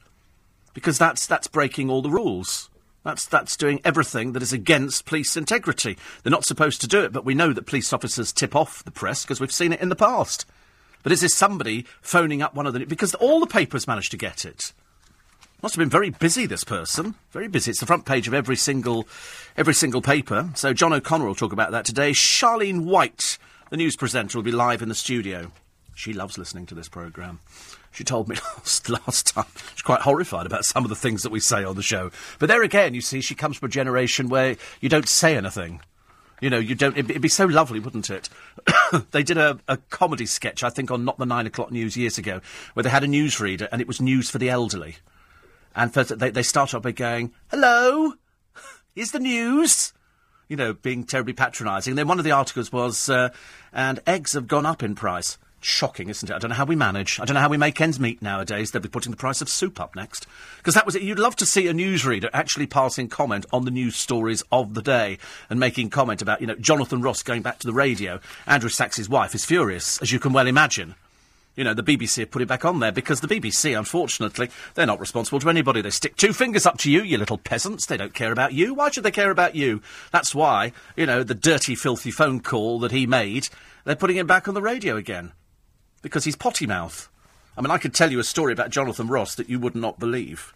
Because 0.74 0.98
that's, 0.98 1.26
that's 1.26 1.48
breaking 1.48 1.88
all 1.88 2.02
the 2.02 2.10
rules. 2.10 2.68
That's, 3.04 3.26
that's 3.26 3.56
doing 3.56 3.80
everything 3.84 4.32
that 4.32 4.42
is 4.42 4.52
against 4.52 5.06
police 5.06 5.36
integrity. 5.36 5.96
They're 6.22 6.30
not 6.30 6.44
supposed 6.44 6.80
to 6.82 6.88
do 6.88 7.02
it, 7.02 7.12
but 7.12 7.24
we 7.24 7.34
know 7.34 7.52
that 7.52 7.66
police 7.66 7.92
officers 7.92 8.32
tip 8.32 8.54
off 8.54 8.84
the 8.84 8.90
press 8.90 9.22
because 9.24 9.40
we've 9.40 9.52
seen 9.52 9.72
it 9.72 9.80
in 9.80 9.88
the 9.88 9.96
past. 9.96 10.46
But 11.02 11.12
is 11.12 11.20
this 11.20 11.34
somebody 11.34 11.86
phoning 12.00 12.42
up 12.42 12.54
one 12.54 12.66
of 12.66 12.74
the... 12.74 12.84
Because 12.84 13.14
all 13.14 13.40
the 13.40 13.46
papers 13.46 13.88
managed 13.88 14.12
to 14.12 14.16
get 14.16 14.44
it. 14.44 14.72
Must 15.62 15.76
have 15.76 15.80
been 15.80 15.90
very 15.90 16.10
busy, 16.10 16.46
this 16.46 16.64
person. 16.64 17.14
Very 17.30 17.46
busy. 17.46 17.70
It's 17.70 17.78
the 17.78 17.86
front 17.86 18.04
page 18.04 18.26
of 18.26 18.34
every 18.34 18.56
single, 18.56 19.06
every 19.56 19.74
single 19.74 20.02
paper. 20.02 20.50
So 20.56 20.72
John 20.72 20.92
O'Connor 20.92 21.24
will 21.24 21.36
talk 21.36 21.52
about 21.52 21.70
that 21.70 21.84
today. 21.84 22.10
Charlene 22.10 22.82
White, 22.82 23.38
the 23.70 23.76
news 23.76 23.94
presenter, 23.94 24.38
will 24.38 24.42
be 24.42 24.50
live 24.50 24.82
in 24.82 24.88
the 24.88 24.94
studio. 24.96 25.52
She 25.94 26.12
loves 26.12 26.36
listening 26.36 26.66
to 26.66 26.74
this 26.74 26.88
programme. 26.88 27.38
She 27.92 28.02
told 28.02 28.28
me 28.28 28.34
last, 28.56 28.88
last 28.88 29.26
time. 29.28 29.46
She's 29.74 29.82
quite 29.82 30.00
horrified 30.00 30.46
about 30.46 30.64
some 30.64 30.82
of 30.82 30.88
the 30.88 30.96
things 30.96 31.22
that 31.22 31.30
we 31.30 31.38
say 31.38 31.62
on 31.62 31.76
the 31.76 31.82
show. 31.82 32.10
But 32.40 32.48
there 32.48 32.64
again, 32.64 32.94
you 32.94 33.00
see, 33.00 33.20
she 33.20 33.36
comes 33.36 33.58
from 33.58 33.66
a 33.66 33.70
generation 33.70 34.28
where 34.28 34.56
you 34.80 34.88
don't 34.88 35.08
say 35.08 35.36
anything. 35.36 35.80
You 36.40 36.50
know, 36.50 36.58
you 36.58 36.74
don't. 36.74 36.98
It'd, 36.98 37.22
be 37.22 37.28
so 37.28 37.44
lovely, 37.44 37.78
wouldn't 37.78 38.10
it? 38.10 38.28
they 39.12 39.22
did 39.22 39.38
a, 39.38 39.60
a 39.68 39.76
comedy 39.76 40.26
sketch, 40.26 40.64
I 40.64 40.70
think, 40.70 40.90
on 40.90 41.04
Not 41.04 41.18
the 41.18 41.24
Nine 41.24 41.46
O'Clock 41.46 41.70
News 41.70 41.96
years 41.96 42.18
ago, 42.18 42.40
where 42.74 42.82
they 42.82 42.90
had 42.90 43.04
a 43.04 43.06
newsreader 43.06 43.68
and 43.70 43.80
it 43.80 43.86
was 43.86 44.00
news 44.00 44.28
for 44.28 44.38
the 44.38 44.50
elderly. 44.50 44.96
And 45.74 45.92
first 45.92 46.18
they, 46.18 46.30
they 46.30 46.42
start 46.42 46.74
off 46.74 46.82
by 46.82 46.92
going, 46.92 47.32
Hello? 47.50 48.14
Is 48.94 49.12
the 49.12 49.18
news? 49.18 49.92
You 50.48 50.56
know, 50.56 50.74
being 50.74 51.04
terribly 51.04 51.32
patronising. 51.32 51.94
Then 51.94 52.08
one 52.08 52.18
of 52.18 52.24
the 52.24 52.32
articles 52.32 52.70
was, 52.70 53.08
uh, 53.08 53.30
and 53.72 54.00
eggs 54.06 54.34
have 54.34 54.46
gone 54.46 54.66
up 54.66 54.82
in 54.82 54.94
price. 54.94 55.38
Shocking, 55.64 56.08
isn't 56.08 56.28
it? 56.28 56.34
I 56.34 56.38
don't 56.38 56.50
know 56.50 56.56
how 56.56 56.64
we 56.64 56.74
manage. 56.74 57.20
I 57.20 57.24
don't 57.24 57.34
know 57.34 57.40
how 57.40 57.48
we 57.48 57.56
make 57.56 57.80
ends 57.80 58.00
meet 58.00 58.20
nowadays. 58.20 58.72
They'll 58.72 58.82
be 58.82 58.88
putting 58.88 59.12
the 59.12 59.16
price 59.16 59.40
of 59.40 59.48
soup 59.48 59.80
up 59.80 59.94
next. 59.94 60.26
Because 60.56 60.74
that 60.74 60.84
was 60.84 60.96
it. 60.96 61.02
You'd 61.02 61.20
love 61.20 61.36
to 61.36 61.46
see 61.46 61.68
a 61.68 61.72
newsreader 61.72 62.28
actually 62.32 62.66
passing 62.66 63.08
comment 63.08 63.46
on 63.52 63.64
the 63.64 63.70
news 63.70 63.96
stories 63.96 64.42
of 64.50 64.74
the 64.74 64.82
day 64.82 65.18
and 65.48 65.60
making 65.60 65.90
comment 65.90 66.20
about, 66.20 66.40
you 66.40 66.48
know, 66.48 66.56
Jonathan 66.56 67.00
Ross 67.00 67.22
going 67.22 67.42
back 67.42 67.60
to 67.60 67.66
the 67.68 67.72
radio. 67.72 68.18
Andrew 68.44 68.70
Sachs's 68.70 69.08
wife 69.08 69.36
is 69.36 69.44
furious, 69.44 70.02
as 70.02 70.10
you 70.10 70.18
can 70.18 70.32
well 70.32 70.48
imagine. 70.48 70.96
You 71.54 71.64
know, 71.64 71.74
the 71.74 71.82
BBC 71.82 72.20
have 72.20 72.30
put 72.30 72.40
it 72.40 72.48
back 72.48 72.64
on 72.64 72.80
there 72.80 72.92
because 72.92 73.20
the 73.20 73.28
BBC, 73.28 73.76
unfortunately, 73.76 74.48
they're 74.74 74.86
not 74.86 75.00
responsible 75.00 75.38
to 75.40 75.50
anybody. 75.50 75.82
They 75.82 75.90
stick 75.90 76.16
two 76.16 76.32
fingers 76.32 76.64
up 76.64 76.78
to 76.78 76.90
you, 76.90 77.02
you 77.02 77.18
little 77.18 77.36
peasants. 77.36 77.84
They 77.84 77.98
don't 77.98 78.14
care 78.14 78.32
about 78.32 78.54
you. 78.54 78.72
Why 78.72 78.90
should 78.90 79.04
they 79.04 79.10
care 79.10 79.30
about 79.30 79.54
you? 79.54 79.82
That's 80.12 80.34
why, 80.34 80.72
you 80.96 81.04
know, 81.04 81.22
the 81.22 81.34
dirty, 81.34 81.74
filthy 81.74 82.10
phone 82.10 82.40
call 82.40 82.78
that 82.80 82.92
he 82.92 83.06
made, 83.06 83.48
they're 83.84 83.96
putting 83.96 84.16
him 84.16 84.26
back 84.26 84.48
on 84.48 84.54
the 84.54 84.62
radio 84.62 84.96
again 84.96 85.32
because 86.00 86.24
he's 86.24 86.36
potty 86.36 86.66
mouth. 86.66 87.10
I 87.56 87.60
mean, 87.60 87.70
I 87.70 87.78
could 87.78 87.92
tell 87.92 88.10
you 88.10 88.18
a 88.18 88.24
story 88.24 88.54
about 88.54 88.70
Jonathan 88.70 89.08
Ross 89.08 89.34
that 89.34 89.50
you 89.50 89.58
would 89.58 89.74
not 89.74 89.98
believe. 89.98 90.54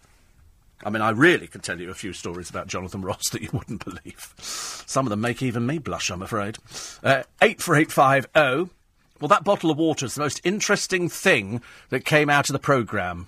I 0.83 0.89
mean, 0.89 1.01
I 1.01 1.09
really 1.09 1.47
could 1.47 1.63
tell 1.63 1.79
you 1.79 1.89
a 1.89 1.95
few 1.95 2.13
stories 2.13 2.49
about 2.49 2.67
Jonathan 2.67 3.01
Ross 3.01 3.29
that 3.31 3.41
you 3.41 3.49
wouldn't 3.53 3.85
believe. 3.85 4.33
Some 4.39 5.05
of 5.05 5.09
them 5.11 5.21
make 5.21 5.43
even 5.43 5.65
me 5.65 5.77
blush, 5.77 6.09
I'm 6.09 6.21
afraid. 6.21 6.57
Uh, 7.03 7.23
84850. 7.41 8.73
Well, 9.19 9.27
that 9.29 9.43
bottle 9.43 9.71
of 9.71 9.77
water 9.77 10.05
is 10.05 10.15
the 10.15 10.21
most 10.21 10.41
interesting 10.43 11.09
thing 11.09 11.61
that 11.89 12.05
came 12.05 12.29
out 12.29 12.49
of 12.49 12.53
the 12.53 12.59
programme. 12.59 13.27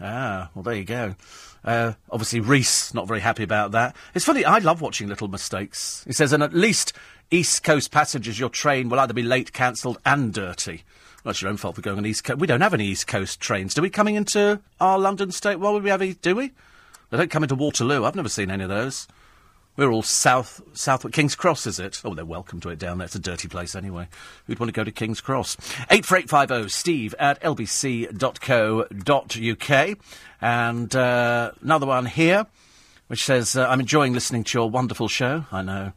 Ah, 0.00 0.50
well, 0.54 0.62
there 0.62 0.74
you 0.74 0.84
go. 0.84 1.16
Uh, 1.64 1.94
obviously, 2.10 2.40
Reese 2.40 2.94
not 2.94 3.08
very 3.08 3.20
happy 3.20 3.42
about 3.42 3.72
that. 3.72 3.94
It's 4.14 4.24
funny, 4.24 4.44
I 4.44 4.58
love 4.58 4.80
watching 4.80 5.08
little 5.08 5.28
mistakes. 5.28 6.04
He 6.06 6.12
says, 6.12 6.32
and 6.32 6.42
at 6.42 6.54
least 6.54 6.92
East 7.30 7.62
Coast 7.62 7.90
passengers, 7.90 8.38
your 8.38 8.48
train 8.48 8.88
will 8.88 9.00
either 9.00 9.12
be 9.12 9.22
late, 9.22 9.52
cancelled, 9.52 9.98
and 10.06 10.32
dirty. 10.32 10.84
Well, 11.24 11.32
it's 11.32 11.42
your 11.42 11.50
own 11.50 11.56
fault 11.56 11.74
for 11.74 11.82
going 11.82 11.98
on 11.98 12.06
East 12.06 12.24
Coast. 12.24 12.38
We 12.38 12.46
don't 12.46 12.60
have 12.60 12.74
any 12.74 12.86
East 12.86 13.06
Coast 13.06 13.40
trains. 13.40 13.74
Do 13.74 13.82
we 13.82 13.90
coming 13.90 14.14
into 14.14 14.60
our 14.80 14.98
London 14.98 15.32
state? 15.32 15.56
Well, 15.56 15.74
would 15.74 15.82
we 15.82 15.90
have? 15.90 16.00
Any, 16.00 16.14
do 16.14 16.36
we? 16.36 16.52
They 17.10 17.18
don't 17.18 17.30
come 17.30 17.42
into 17.42 17.54
Waterloo. 17.54 18.04
I've 18.04 18.14
never 18.14 18.28
seen 18.28 18.50
any 18.50 18.62
of 18.62 18.70
those. 18.70 19.08
We're 19.78 19.92
all 19.92 20.02
south, 20.02 20.60
south. 20.72 21.10
King's 21.12 21.36
Cross, 21.36 21.64
is 21.68 21.78
it? 21.78 22.02
Oh, 22.04 22.12
they're 22.12 22.24
welcome 22.24 22.58
to 22.62 22.70
it 22.70 22.80
down 22.80 22.98
there. 22.98 23.04
It's 23.04 23.14
a 23.14 23.20
dirty 23.20 23.46
place 23.46 23.76
anyway. 23.76 24.08
Who'd 24.48 24.58
want 24.58 24.70
to 24.70 24.72
go 24.72 24.82
to 24.82 24.90
King's 24.90 25.20
Cross? 25.20 25.56
Eight 25.88 26.04
four 26.04 26.18
eight 26.18 26.28
five 26.28 26.48
zero. 26.48 26.66
Steve 26.66 27.14
at 27.16 27.40
lbc.co.uk, 27.42 28.18
and 30.40 30.96
uh, 30.96 31.52
another 31.62 31.86
one 31.86 32.06
here, 32.06 32.46
which 33.06 33.22
says, 33.22 33.56
uh, 33.56 33.68
"I'm 33.68 33.78
enjoying 33.78 34.14
listening 34.14 34.42
to 34.42 34.58
your 34.58 34.68
wonderful 34.68 35.06
show." 35.06 35.44
I 35.52 35.62
know. 35.62 35.92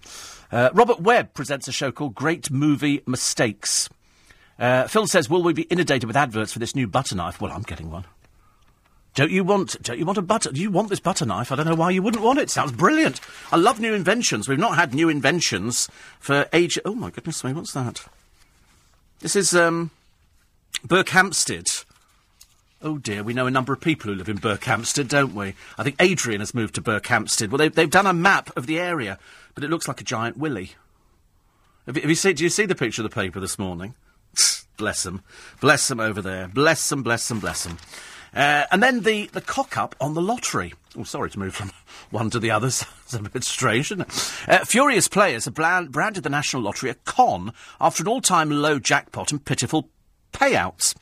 Uh, 0.51 0.69
Robert 0.73 1.01
Webb 1.01 1.33
presents 1.33 1.67
a 1.67 1.71
show 1.71 1.91
called 1.91 2.13
Great 2.13 2.51
Movie 2.51 3.01
Mistakes. 3.07 3.89
Uh, 4.59 4.87
Phil 4.87 5.07
says, 5.07 5.27
"Will 5.27 5.41
we 5.41 5.53
be 5.53 5.63
inundated 5.63 6.05
with 6.05 6.15
adverts 6.15 6.53
for 6.53 6.59
this 6.59 6.75
new 6.75 6.85
butter 6.87 7.15
knife?" 7.15 7.41
Well, 7.41 7.51
I'm 7.51 7.63
getting 7.63 7.89
one. 7.89 8.05
Don't 9.13 9.31
you 9.31 9.43
want? 9.43 9.81
Don't 9.83 9.99
you 9.99 10.05
want 10.05 10.17
a 10.17 10.21
butter? 10.21 10.51
Do 10.51 10.61
you 10.61 10.71
want 10.71 10.89
this 10.89 11.01
butter 11.01 11.25
knife? 11.25 11.51
I 11.51 11.55
don't 11.55 11.65
know 11.65 11.75
why 11.75 11.89
you 11.89 12.01
wouldn't 12.01 12.23
want 12.23 12.39
it. 12.39 12.49
Sounds 12.49 12.71
brilliant. 12.71 13.19
I 13.51 13.57
love 13.57 13.79
new 13.79 13.93
inventions. 13.93 14.47
We've 14.47 14.57
not 14.57 14.77
had 14.77 14.93
new 14.93 15.09
inventions 15.09 15.89
for 16.19 16.47
age. 16.53 16.79
Oh 16.85 16.95
my 16.95 17.09
goodness 17.09 17.43
me! 17.43 17.51
What's 17.51 17.73
that? 17.73 18.05
This 19.19 19.35
is 19.35 19.53
um, 19.53 19.91
Berkhamsted. 20.87 21.83
Oh 22.81 22.97
dear, 22.97 23.21
we 23.21 23.33
know 23.33 23.45
a 23.45 23.51
number 23.51 23.73
of 23.73 23.81
people 23.81 24.09
who 24.09 24.17
live 24.17 24.29
in 24.29 24.39
Berkhamsted, 24.39 25.09
don't 25.09 25.35
we? 25.35 25.55
I 25.77 25.83
think 25.83 25.97
Adrian 25.99 26.39
has 26.39 26.55
moved 26.55 26.75
to 26.75 26.81
Berkhamsted. 26.81 27.49
Well, 27.49 27.59
they've, 27.59 27.75
they've 27.75 27.89
done 27.89 28.07
a 28.07 28.13
map 28.13 28.49
of 28.57 28.65
the 28.65 28.79
area, 28.79 29.19
but 29.53 29.63
it 29.63 29.69
looks 29.69 29.87
like 29.87 30.01
a 30.01 30.05
giant 30.05 30.37
willy. 30.37 30.71
Have 31.85 31.97
have 31.97 32.09
you 32.09 32.15
seen? 32.15 32.35
Do 32.35 32.43
you 32.45 32.49
see 32.49 32.65
the 32.65 32.75
picture 32.75 33.03
of 33.03 33.09
the 33.09 33.13
paper 33.13 33.41
this 33.41 33.59
morning? 33.59 33.93
bless 34.77 35.03
them, 35.03 35.21
bless 35.59 35.89
them 35.89 35.99
over 35.99 36.21
there. 36.21 36.47
Bless 36.47 36.87
them, 36.87 37.03
bless 37.03 37.27
them, 37.27 37.39
bless 37.41 37.65
them. 37.65 37.77
Uh, 38.33 38.65
and 38.71 38.81
then 38.81 39.01
the, 39.01 39.27
the 39.27 39.41
cock 39.41 39.77
up 39.77 39.95
on 39.99 40.13
the 40.13 40.21
lottery. 40.21 40.73
Oh, 40.97 41.03
sorry 41.03 41.29
to 41.29 41.39
move 41.39 41.53
from 41.53 41.71
one 42.11 42.29
to 42.29 42.39
the 42.39 42.51
other. 42.51 42.67
it's 42.67 43.13
a 43.13 43.21
bit 43.21 43.43
strange, 43.43 43.91
isn't 43.91 44.01
it? 44.01 44.33
Uh, 44.47 44.65
furious 44.65 45.07
players 45.07 45.45
have 45.45 45.53
brand- 45.53 45.91
branded 45.91 46.23
the 46.23 46.29
National 46.29 46.63
Lottery 46.63 46.89
a 46.89 46.95
con 47.05 47.53
after 47.79 48.03
an 48.03 48.07
all 48.07 48.21
time 48.21 48.49
low 48.49 48.79
jackpot 48.79 49.31
and 49.31 49.43
pitiful 49.43 49.89
payouts. 50.31 50.95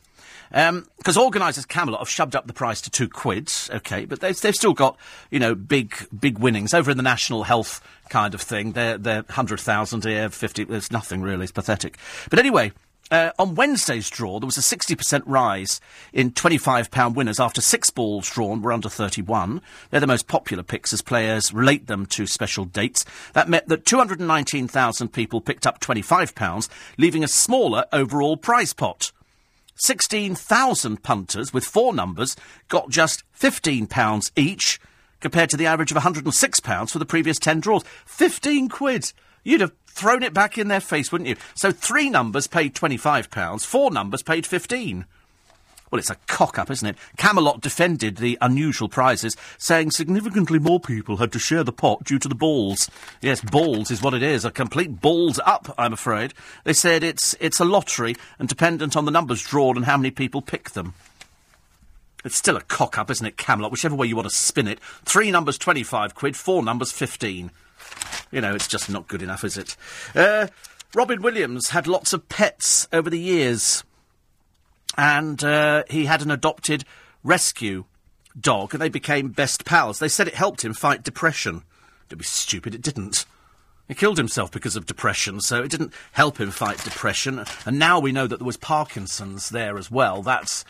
Because 0.50 1.16
um, 1.16 1.22
organisers 1.22 1.64
Camelot 1.64 2.00
have 2.00 2.08
shoved 2.08 2.34
up 2.34 2.48
the 2.48 2.52
price 2.52 2.80
to 2.80 2.90
two 2.90 3.08
quids, 3.08 3.70
okay, 3.72 4.04
but 4.04 4.18
they've, 4.18 4.38
they've 4.40 4.54
still 4.54 4.72
got, 4.72 4.98
you 5.30 5.38
know, 5.38 5.54
big 5.54 5.94
big 6.18 6.40
winnings 6.40 6.74
over 6.74 6.90
in 6.90 6.96
the 6.96 7.04
national 7.04 7.44
health 7.44 7.80
kind 8.08 8.34
of 8.34 8.40
thing. 8.40 8.72
They're 8.72 8.98
they're 8.98 9.24
hundred 9.30 9.60
thousand 9.60 10.02
here, 10.02 10.28
fifty. 10.28 10.64
It's 10.64 10.90
nothing 10.90 11.22
really. 11.22 11.44
It's 11.44 11.52
pathetic. 11.52 11.98
But 12.30 12.40
anyway, 12.40 12.72
uh, 13.10 13.32
on 13.38 13.54
Wednesday's 13.54 14.08
draw, 14.08 14.38
there 14.38 14.46
was 14.46 14.58
a 14.58 14.60
60% 14.60 15.22
rise 15.26 15.80
in 16.12 16.30
£25 16.30 17.14
winners 17.14 17.40
after 17.40 17.60
six 17.60 17.90
balls 17.90 18.30
drawn 18.30 18.62
were 18.62 18.72
under 18.72 18.88
31. 18.88 19.60
They're 19.90 20.00
the 20.00 20.06
most 20.06 20.28
popular 20.28 20.62
picks 20.62 20.92
as 20.92 21.02
players 21.02 21.52
relate 21.52 21.86
them 21.86 22.06
to 22.06 22.26
special 22.26 22.64
dates. 22.64 23.04
That 23.32 23.48
meant 23.48 23.68
that 23.68 23.84
219,000 23.84 25.08
people 25.08 25.40
picked 25.40 25.66
up 25.66 25.80
£25, 25.80 26.68
leaving 26.98 27.24
a 27.24 27.28
smaller 27.28 27.84
overall 27.92 28.36
prize 28.36 28.72
pot. 28.72 29.12
16,000 29.76 31.02
punters 31.02 31.52
with 31.52 31.64
four 31.64 31.94
numbers 31.94 32.36
got 32.68 32.90
just 32.90 33.24
£15 33.38 34.30
each, 34.36 34.78
compared 35.20 35.50
to 35.50 35.56
the 35.56 35.66
average 35.66 35.90
of 35.90 35.96
£106 35.96 36.90
for 36.90 36.98
the 36.98 37.06
previous 37.06 37.38
10 37.38 37.60
draws. 37.60 37.82
15 38.06 38.68
quid! 38.68 39.12
You'd 39.42 39.60
have 39.60 39.72
thrown 39.86 40.22
it 40.22 40.34
back 40.34 40.58
in 40.58 40.68
their 40.68 40.80
face, 40.80 41.10
wouldn't 41.10 41.28
you? 41.28 41.36
So 41.54 41.72
three 41.72 42.10
numbers 42.10 42.46
paid 42.46 42.74
£25, 42.74 43.64
four 43.64 43.90
numbers 43.90 44.22
paid 44.22 44.46
15 44.46 45.04
well, 45.90 45.98
it's 45.98 46.10
a 46.10 46.16
cock 46.28 46.58
up, 46.58 46.70
isn't 46.70 46.86
it? 46.86 46.96
Camelot 47.16 47.60
defended 47.60 48.16
the 48.16 48.38
unusual 48.40 48.88
prizes, 48.88 49.36
saying 49.58 49.90
significantly 49.90 50.60
more 50.60 50.78
people 50.78 51.16
had 51.16 51.32
to 51.32 51.38
share 51.38 51.64
the 51.64 51.72
pot 51.72 52.04
due 52.04 52.18
to 52.20 52.28
the 52.28 52.34
balls. 52.34 52.88
Yes, 53.20 53.40
balls 53.40 53.90
is 53.90 54.00
what 54.00 54.14
it 54.14 54.22
is. 54.22 54.44
A 54.44 54.52
complete 54.52 55.00
balls 55.00 55.40
up, 55.44 55.74
I'm 55.76 55.92
afraid. 55.92 56.32
They 56.64 56.74
said 56.74 57.02
it's, 57.02 57.34
it's 57.40 57.58
a 57.58 57.64
lottery 57.64 58.14
and 58.38 58.48
dependent 58.48 58.96
on 58.96 59.04
the 59.04 59.10
numbers 59.10 59.42
drawn 59.42 59.76
and 59.76 59.84
how 59.84 59.96
many 59.96 60.12
people 60.12 60.42
pick 60.42 60.70
them. 60.70 60.94
It's 62.24 62.36
still 62.36 62.56
a 62.56 62.62
cock 62.62 62.96
up, 62.96 63.10
isn't 63.10 63.26
it, 63.26 63.36
Camelot? 63.36 63.72
Whichever 63.72 63.96
way 63.96 64.06
you 64.06 64.14
want 64.14 64.28
to 64.28 64.34
spin 64.34 64.68
it. 64.68 64.78
Three 65.04 65.30
numbers 65.30 65.58
25 65.58 66.14
quid, 66.14 66.36
four 66.36 66.62
numbers 66.62 66.92
15. 66.92 67.50
You 68.30 68.40
know, 68.40 68.54
it's 68.54 68.68
just 68.68 68.88
not 68.90 69.08
good 69.08 69.22
enough, 69.22 69.44
is 69.44 69.56
it? 69.56 69.76
Uh, 70.14 70.46
Robin 70.94 71.22
Williams 71.22 71.70
had 71.70 71.86
lots 71.86 72.12
of 72.12 72.28
pets 72.28 72.88
over 72.92 73.10
the 73.10 73.18
years. 73.18 73.84
And 74.96 75.42
uh, 75.44 75.84
he 75.88 76.06
had 76.06 76.22
an 76.22 76.30
adopted 76.30 76.84
rescue 77.22 77.84
dog, 78.38 78.74
and 78.74 78.80
they 78.80 78.88
became 78.88 79.28
best 79.28 79.64
pals. 79.64 79.98
They 79.98 80.08
said 80.08 80.28
it 80.28 80.34
helped 80.34 80.64
him 80.64 80.74
fight 80.74 81.02
depression. 81.02 81.62
Don't 82.08 82.18
be 82.18 82.24
stupid, 82.24 82.74
it 82.74 82.82
didn't. 82.82 83.24
He 83.88 83.94
killed 83.94 84.18
himself 84.18 84.50
because 84.52 84.76
of 84.76 84.86
depression, 84.86 85.40
so 85.40 85.62
it 85.62 85.70
didn't 85.70 85.92
help 86.12 86.40
him 86.40 86.50
fight 86.50 86.82
depression. 86.84 87.44
And 87.66 87.78
now 87.78 87.98
we 87.98 88.12
know 88.12 88.26
that 88.26 88.38
there 88.38 88.46
was 88.46 88.56
Parkinson's 88.56 89.48
there 89.48 89.78
as 89.78 89.90
well. 89.90 90.22
That's, 90.22 90.64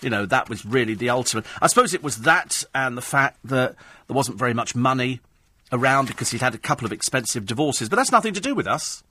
you 0.00 0.10
know, 0.10 0.26
that 0.26 0.48
was 0.48 0.64
really 0.64 0.94
the 0.94 1.10
ultimate. 1.10 1.46
I 1.62 1.68
suppose 1.68 1.94
it 1.94 2.02
was 2.02 2.18
that 2.18 2.64
and 2.74 2.96
the 2.96 3.02
fact 3.02 3.38
that 3.44 3.76
there 4.06 4.16
wasn't 4.16 4.38
very 4.38 4.54
much 4.54 4.74
money 4.74 5.20
around 5.72 6.08
because 6.08 6.30
he'd 6.30 6.40
had 6.40 6.54
a 6.54 6.58
couple 6.58 6.86
of 6.86 6.92
expensive 6.92 7.46
divorces, 7.46 7.88
but 7.88 7.96
that's 7.96 8.12
nothing 8.12 8.34
to 8.34 8.40
do 8.40 8.54
with 8.54 8.66
us. 8.66 9.02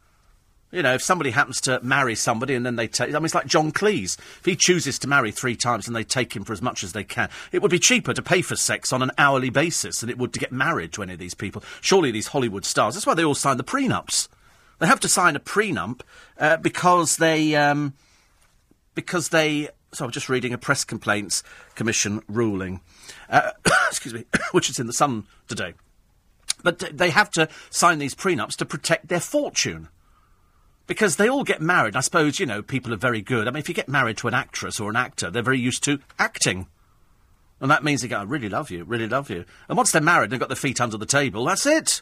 You 0.71 0.81
know, 0.81 0.95
if 0.95 1.03
somebody 1.03 1.29
happens 1.29 1.61
to 1.61 1.79
marry 1.83 2.15
somebody 2.15 2.55
and 2.55 2.65
then 2.65 2.77
they 2.77 2.87
take, 2.87 3.09
I 3.09 3.13
mean, 3.13 3.25
it's 3.25 3.35
like 3.35 3.45
John 3.45 3.71
Cleese. 3.71 4.17
If 4.17 4.45
he 4.45 4.55
chooses 4.55 4.97
to 4.99 5.07
marry 5.07 5.31
three 5.31 5.55
times 5.55 5.85
and 5.85 5.95
they 5.95 6.03
take 6.03 6.35
him 6.35 6.43
for 6.43 6.51
as 6.51 6.63
much 6.63 6.83
as 6.83 6.93
they 6.93 7.03
can, 7.03 7.29
it 7.51 7.61
would 7.61 7.69
be 7.69 7.77
cheaper 7.77 8.11
to 8.11 8.23
pay 8.23 8.41
for 8.41 8.55
sex 8.55 8.91
on 8.91 9.03
an 9.03 9.11
hourly 9.19 9.51
basis 9.51 9.99
than 9.99 10.09
it 10.09 10.17
would 10.17 10.33
to 10.33 10.39
get 10.39 10.51
married 10.51 10.91
to 10.93 11.03
any 11.03 11.13
of 11.13 11.19
these 11.19 11.35
people. 11.35 11.63
Surely 11.79 12.09
these 12.09 12.27
Hollywood 12.27 12.65
stars, 12.65 12.95
that's 12.95 13.05
why 13.05 13.13
they 13.13 13.23
all 13.23 13.35
sign 13.35 13.57
the 13.57 13.63
prenups. 13.63 14.27
They 14.79 14.87
have 14.87 14.99
to 15.01 15.07
sign 15.07 15.35
a 15.35 15.39
prenup 15.39 16.01
uh, 16.39 16.57
because 16.57 17.17
they, 17.17 17.55
um, 17.55 17.93
because 18.95 19.29
they 19.29 19.69
so 19.93 20.05
I'm 20.05 20.11
just 20.11 20.27
reading 20.27 20.53
a 20.53 20.57
Press 20.57 20.83
Complaints 20.83 21.43
Commission 21.75 22.23
ruling, 22.27 22.81
uh, 23.29 23.51
excuse 23.87 24.13
me, 24.13 24.25
which 24.51 24.69
is 24.69 24.79
in 24.79 24.87
the 24.87 24.93
Sun 24.93 25.27
today. 25.47 25.73
But 26.63 26.79
they 26.79 27.11
have 27.11 27.29
to 27.31 27.49
sign 27.69 27.99
these 27.99 28.15
prenups 28.15 28.55
to 28.57 28.65
protect 28.65 29.09
their 29.09 29.19
fortune. 29.19 29.89
Because 30.87 31.15
they 31.15 31.29
all 31.29 31.43
get 31.43 31.61
married. 31.61 31.95
I 31.95 32.01
suppose, 32.01 32.39
you 32.39 32.45
know, 32.45 32.61
people 32.61 32.93
are 32.93 32.97
very 32.97 33.21
good. 33.21 33.47
I 33.47 33.51
mean, 33.51 33.59
if 33.59 33.69
you 33.69 33.75
get 33.75 33.87
married 33.87 34.17
to 34.17 34.27
an 34.27 34.33
actress 34.33 34.79
or 34.79 34.89
an 34.89 34.95
actor, 34.95 35.29
they're 35.29 35.41
very 35.41 35.59
used 35.59 35.83
to 35.83 35.99
acting. 36.17 36.67
And 37.61 37.71
that 37.71 37.83
means 37.83 38.01
they 38.01 38.09
go, 38.09 38.19
I 38.19 38.23
really 38.23 38.49
love 38.49 38.71
you, 38.71 38.83
really 38.83 39.07
love 39.07 39.29
you. 39.29 39.45
And 39.69 39.77
once 39.77 39.91
they're 39.91 40.01
married 40.01 40.25
and 40.25 40.33
they've 40.33 40.39
got 40.39 40.49
their 40.49 40.55
feet 40.57 40.81
under 40.81 40.97
the 40.97 41.05
table, 41.05 41.45
that's 41.45 41.65
it. 41.65 42.01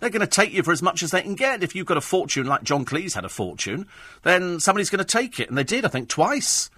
They're 0.00 0.10
going 0.10 0.20
to 0.20 0.26
take 0.26 0.52
you 0.52 0.64
for 0.64 0.72
as 0.72 0.82
much 0.82 1.04
as 1.04 1.12
they 1.12 1.22
can 1.22 1.36
get. 1.36 1.62
If 1.62 1.76
you've 1.76 1.86
got 1.86 1.96
a 1.96 2.00
fortune 2.00 2.46
like 2.46 2.64
John 2.64 2.84
Cleese 2.84 3.14
had 3.14 3.24
a 3.24 3.28
fortune, 3.28 3.86
then 4.24 4.58
somebody's 4.58 4.90
going 4.90 5.04
to 5.04 5.04
take 5.04 5.38
it. 5.38 5.48
And 5.48 5.56
they 5.56 5.62
did, 5.62 5.84
I 5.84 5.88
think, 5.88 6.08
twice. 6.08 6.70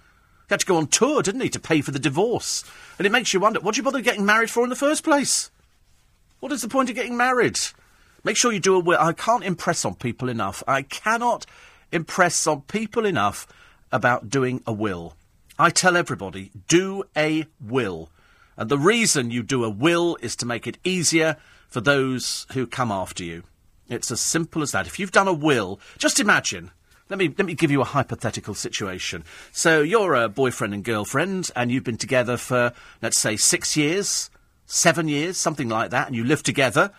He 0.47 0.53
had 0.53 0.59
to 0.59 0.65
go 0.67 0.77
on 0.77 0.85
tour, 0.85 1.23
didn't 1.23 1.41
he, 1.41 1.49
to 1.49 1.59
pay 1.59 1.81
for 1.81 1.89
the 1.89 1.97
divorce. 1.97 2.63
And 2.99 3.07
it 3.07 3.11
makes 3.11 3.33
you 3.33 3.39
wonder, 3.39 3.59
what 3.59 3.73
do 3.73 3.79
you 3.79 3.83
bother 3.83 4.01
getting 4.01 4.25
married 4.25 4.51
for 4.51 4.63
in 4.63 4.69
the 4.69 4.75
first 4.75 5.03
place? 5.03 5.49
What 6.39 6.51
is 6.51 6.61
the 6.61 6.67
point 6.67 6.89
of 6.89 6.95
getting 6.95 7.17
married? 7.17 7.57
Make 8.23 8.37
sure 8.37 8.51
you 8.51 8.59
do 8.59 8.75
a 8.75 8.79
will. 8.79 8.99
I 8.99 9.13
can't 9.13 9.43
impress 9.43 9.85
on 9.85 9.95
people 9.95 10.29
enough. 10.29 10.63
I 10.67 10.81
cannot 10.81 11.45
impress 11.91 12.45
on 12.47 12.61
people 12.61 13.05
enough 13.05 13.47
about 13.91 14.29
doing 14.29 14.61
a 14.65 14.73
will. 14.73 15.15
I 15.57 15.69
tell 15.69 15.95
everybody, 15.95 16.51
do 16.67 17.03
a 17.15 17.45
will. 17.61 18.09
And 18.57 18.69
the 18.69 18.77
reason 18.77 19.31
you 19.31 19.43
do 19.43 19.63
a 19.63 19.69
will 19.69 20.17
is 20.21 20.35
to 20.37 20.45
make 20.45 20.67
it 20.67 20.77
easier 20.83 21.37
for 21.67 21.81
those 21.81 22.45
who 22.53 22.67
come 22.67 22.91
after 22.91 23.23
you. 23.23 23.43
It's 23.87 24.11
as 24.11 24.21
simple 24.21 24.61
as 24.61 24.71
that. 24.71 24.87
If 24.87 24.99
you've 24.99 25.11
done 25.11 25.27
a 25.27 25.33
will, 25.33 25.79
just 25.97 26.19
imagine. 26.19 26.71
Let 27.09 27.19
me, 27.19 27.33
let 27.37 27.45
me 27.45 27.53
give 27.53 27.69
you 27.69 27.81
a 27.81 27.85
hypothetical 27.85 28.55
situation. 28.55 29.23
So 29.51 29.81
you're 29.81 30.15
a 30.15 30.27
boyfriend 30.27 30.73
and 30.73 30.83
girlfriend, 30.83 31.51
and 31.55 31.71
you've 31.71 31.83
been 31.83 31.97
together 31.97 32.35
for, 32.35 32.73
let's 33.01 33.19
say, 33.19 33.37
six 33.37 33.77
years, 33.77 34.29
seven 34.65 35.07
years, 35.07 35.37
something 35.37 35.69
like 35.69 35.91
that, 35.91 36.07
and 36.07 36.15
you 36.15 36.23
live 36.23 36.43
together, 36.43 36.91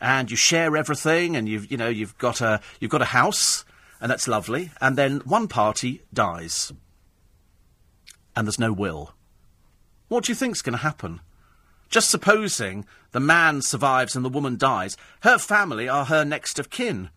and 0.00 0.30
you 0.30 0.36
share 0.36 0.76
everything, 0.76 1.36
and 1.36 1.48
you've, 1.48 1.70
you 1.70 1.76
know, 1.76 1.88
you've 1.88 2.16
got 2.18 2.40
a, 2.40 2.60
you've 2.80 2.90
got 2.90 3.02
a 3.02 3.06
house, 3.06 3.64
and 4.00 4.10
that's 4.10 4.28
lovely, 4.28 4.70
and 4.80 4.96
then 4.96 5.20
one 5.20 5.48
party 5.48 6.02
dies, 6.12 6.72
and 8.34 8.46
there's 8.46 8.58
no 8.58 8.72
will. 8.72 9.14
What 10.08 10.24
do 10.24 10.32
you 10.32 10.36
think's 10.36 10.62
going 10.62 10.76
to 10.76 10.82
happen? 10.82 11.20
Just 11.88 12.10
supposing 12.10 12.86
the 13.12 13.20
man 13.20 13.62
survives 13.62 14.16
and 14.16 14.24
the 14.24 14.30
woman 14.30 14.56
dies, 14.56 14.96
her 15.20 15.38
family 15.38 15.88
are 15.88 16.06
her 16.06 16.24
next 16.24 16.58
of 16.58 16.70
kin. 16.70 17.10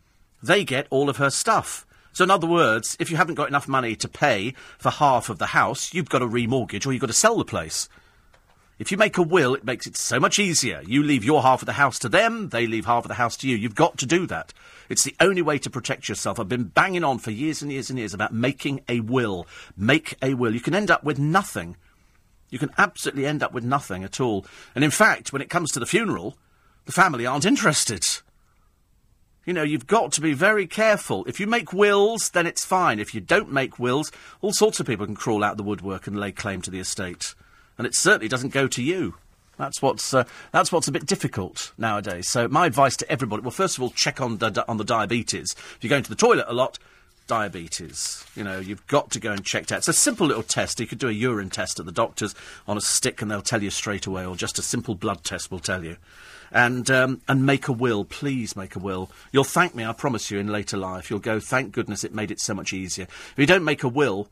They 0.43 0.63
get 0.63 0.87
all 0.89 1.09
of 1.09 1.17
her 1.17 1.29
stuff. 1.29 1.85
So, 2.13 2.23
in 2.23 2.31
other 2.31 2.47
words, 2.47 2.95
if 2.99 3.09
you 3.11 3.17
haven't 3.17 3.35
got 3.35 3.47
enough 3.47 3.67
money 3.67 3.95
to 3.97 4.07
pay 4.07 4.53
for 4.77 4.89
half 4.89 5.29
of 5.29 5.37
the 5.37 5.47
house, 5.47 5.93
you've 5.93 6.09
got 6.09 6.19
to 6.19 6.27
remortgage 6.27 6.85
or 6.85 6.93
you've 6.93 7.01
got 7.01 7.07
to 7.07 7.13
sell 7.13 7.37
the 7.37 7.45
place. 7.45 7.89
If 8.77 8.91
you 8.91 8.97
make 8.97 9.17
a 9.17 9.21
will, 9.21 9.55
it 9.55 9.63
makes 9.63 9.87
it 9.87 9.95
so 9.95 10.19
much 10.19 10.37
easier. 10.37 10.81
You 10.85 11.01
leave 11.01 11.23
your 11.23 11.41
half 11.41 11.61
of 11.61 11.65
the 11.65 11.73
house 11.73 11.97
to 11.99 12.09
them, 12.09 12.49
they 12.49 12.67
leave 12.67 12.85
half 12.85 13.05
of 13.05 13.07
the 13.07 13.15
house 13.15 13.37
to 13.37 13.47
you. 13.47 13.55
You've 13.55 13.75
got 13.75 13.97
to 13.99 14.05
do 14.05 14.27
that. 14.27 14.53
It's 14.89 15.03
the 15.03 15.15
only 15.19 15.41
way 15.41 15.57
to 15.59 15.69
protect 15.69 16.09
yourself. 16.09 16.39
I've 16.39 16.49
been 16.49 16.65
banging 16.65 17.03
on 17.03 17.19
for 17.19 17.31
years 17.31 17.61
and 17.61 17.71
years 17.71 17.89
and 17.89 17.97
years 17.97 18.13
about 18.13 18.33
making 18.33 18.81
a 18.89 18.99
will. 18.99 19.47
Make 19.77 20.17
a 20.21 20.33
will. 20.33 20.53
You 20.53 20.59
can 20.59 20.75
end 20.75 20.91
up 20.91 21.03
with 21.03 21.17
nothing. 21.17 21.77
You 22.49 22.59
can 22.59 22.71
absolutely 22.77 23.25
end 23.25 23.41
up 23.41 23.53
with 23.53 23.63
nothing 23.63 24.03
at 24.03 24.19
all. 24.19 24.45
And 24.75 24.83
in 24.83 24.91
fact, 24.91 25.31
when 25.31 25.41
it 25.41 25.49
comes 25.49 25.71
to 25.71 25.79
the 25.79 25.85
funeral, 25.85 26.37
the 26.85 26.91
family 26.91 27.25
aren't 27.25 27.45
interested. 27.45 28.03
You 29.45 29.53
know, 29.53 29.63
you've 29.63 29.87
got 29.87 30.11
to 30.13 30.21
be 30.21 30.33
very 30.33 30.67
careful. 30.67 31.23
If 31.25 31.39
you 31.39 31.47
make 31.47 31.71
wills, 31.71 32.31
then 32.31 32.45
it's 32.45 32.65
fine. 32.65 32.99
If 32.99 33.13
you 33.13 33.21
don't 33.21 33.51
make 33.51 33.79
wills, 33.79 34.11
all 34.41 34.53
sorts 34.53 34.79
of 34.79 34.87
people 34.87 35.05
can 35.05 35.15
crawl 35.15 35.43
out 35.43 35.57
the 35.57 35.63
woodwork 35.63 36.07
and 36.07 36.19
lay 36.19 36.31
claim 36.31 36.61
to 36.63 36.71
the 36.71 36.79
estate. 36.79 37.35
And 37.77 37.85
it 37.85 37.95
certainly 37.95 38.27
doesn't 38.27 38.53
go 38.53 38.67
to 38.67 38.81
you. 38.81 39.15
That's 39.57 39.81
what's 39.81 40.13
uh, 40.13 40.25
that's 40.51 40.71
what's 40.71 40.87
a 40.87 40.91
bit 40.91 41.05
difficult 41.05 41.71
nowadays. 41.77 42.27
So 42.27 42.47
my 42.47 42.65
advice 42.65 42.97
to 42.97 43.09
everybody: 43.09 43.41
well, 43.41 43.51
first 43.51 43.77
of 43.77 43.83
all, 43.83 43.89
check 43.89 44.19
on 44.19 44.37
the 44.37 44.65
on 44.67 44.77
the 44.77 44.83
diabetes. 44.83 45.55
If 45.57 45.77
you're 45.81 45.89
going 45.89 46.03
to 46.03 46.09
the 46.09 46.15
toilet 46.15 46.45
a 46.49 46.53
lot, 46.53 46.77
diabetes. 47.27 48.25
You 48.35 48.43
know, 48.43 48.59
you've 48.59 48.85
got 48.87 49.11
to 49.11 49.19
go 49.19 49.31
and 49.31 49.45
check 49.45 49.67
that. 49.67 49.79
It's 49.79 49.87
a 49.87 49.93
simple 49.93 50.27
little 50.27 50.43
test. 50.43 50.79
You 50.79 50.87
could 50.87 50.99
do 50.99 51.07
a 51.07 51.13
urine 51.13 51.49
test 51.49 51.79
at 51.79 51.85
the 51.85 51.91
doctor's 51.91 52.35
on 52.67 52.77
a 52.77 52.81
stick, 52.81 53.21
and 53.21 53.31
they'll 53.31 53.41
tell 53.41 53.63
you 53.63 53.69
straight 53.69 54.05
away, 54.05 54.25
or 54.25 54.35
just 54.35 54.59
a 54.59 54.61
simple 54.61 54.95
blood 54.95 55.23
test 55.23 55.51
will 55.51 55.59
tell 55.59 55.83
you 55.83 55.97
and 56.51 56.89
um, 56.89 57.21
and 57.27 57.45
make 57.45 57.67
a 57.67 57.71
will. 57.71 58.05
Please 58.05 58.55
make 58.55 58.75
a 58.75 58.79
will. 58.79 59.09
You'll 59.31 59.43
thank 59.43 59.75
me, 59.75 59.85
I 59.85 59.93
promise 59.93 60.31
you, 60.31 60.39
in 60.39 60.47
later 60.47 60.77
life. 60.77 61.09
You'll 61.09 61.19
go, 61.19 61.39
thank 61.39 61.71
goodness 61.71 62.03
it 62.03 62.13
made 62.13 62.31
it 62.31 62.39
so 62.39 62.53
much 62.53 62.73
easier. 62.73 63.05
If 63.05 63.33
you 63.37 63.45
don't 63.45 63.63
make 63.63 63.83
a 63.83 63.89
will, 63.89 64.27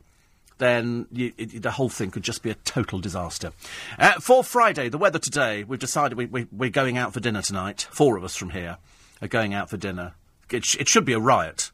then 0.58 1.06
you, 1.12 1.32
it, 1.36 1.62
the 1.62 1.72
whole 1.72 1.88
thing 1.88 2.10
could 2.10 2.22
just 2.22 2.42
be 2.42 2.50
a 2.50 2.54
total 2.54 3.00
disaster. 3.00 3.52
Uh, 3.98 4.20
for 4.20 4.44
Friday, 4.44 4.88
the 4.88 4.98
weather 4.98 5.18
today, 5.18 5.64
we've 5.64 5.80
decided 5.80 6.16
we, 6.16 6.26
we, 6.26 6.46
we're 6.52 6.70
going 6.70 6.98
out 6.98 7.12
for 7.12 7.20
dinner 7.20 7.42
tonight. 7.42 7.88
Four 7.90 8.16
of 8.16 8.24
us 8.24 8.36
from 8.36 8.50
here 8.50 8.78
are 9.20 9.28
going 9.28 9.54
out 9.54 9.70
for 9.70 9.76
dinner. 9.76 10.14
It, 10.50 10.64
sh- 10.64 10.76
it 10.78 10.88
should 10.88 11.04
be 11.04 11.12
a 11.12 11.18
riot. 11.18 11.70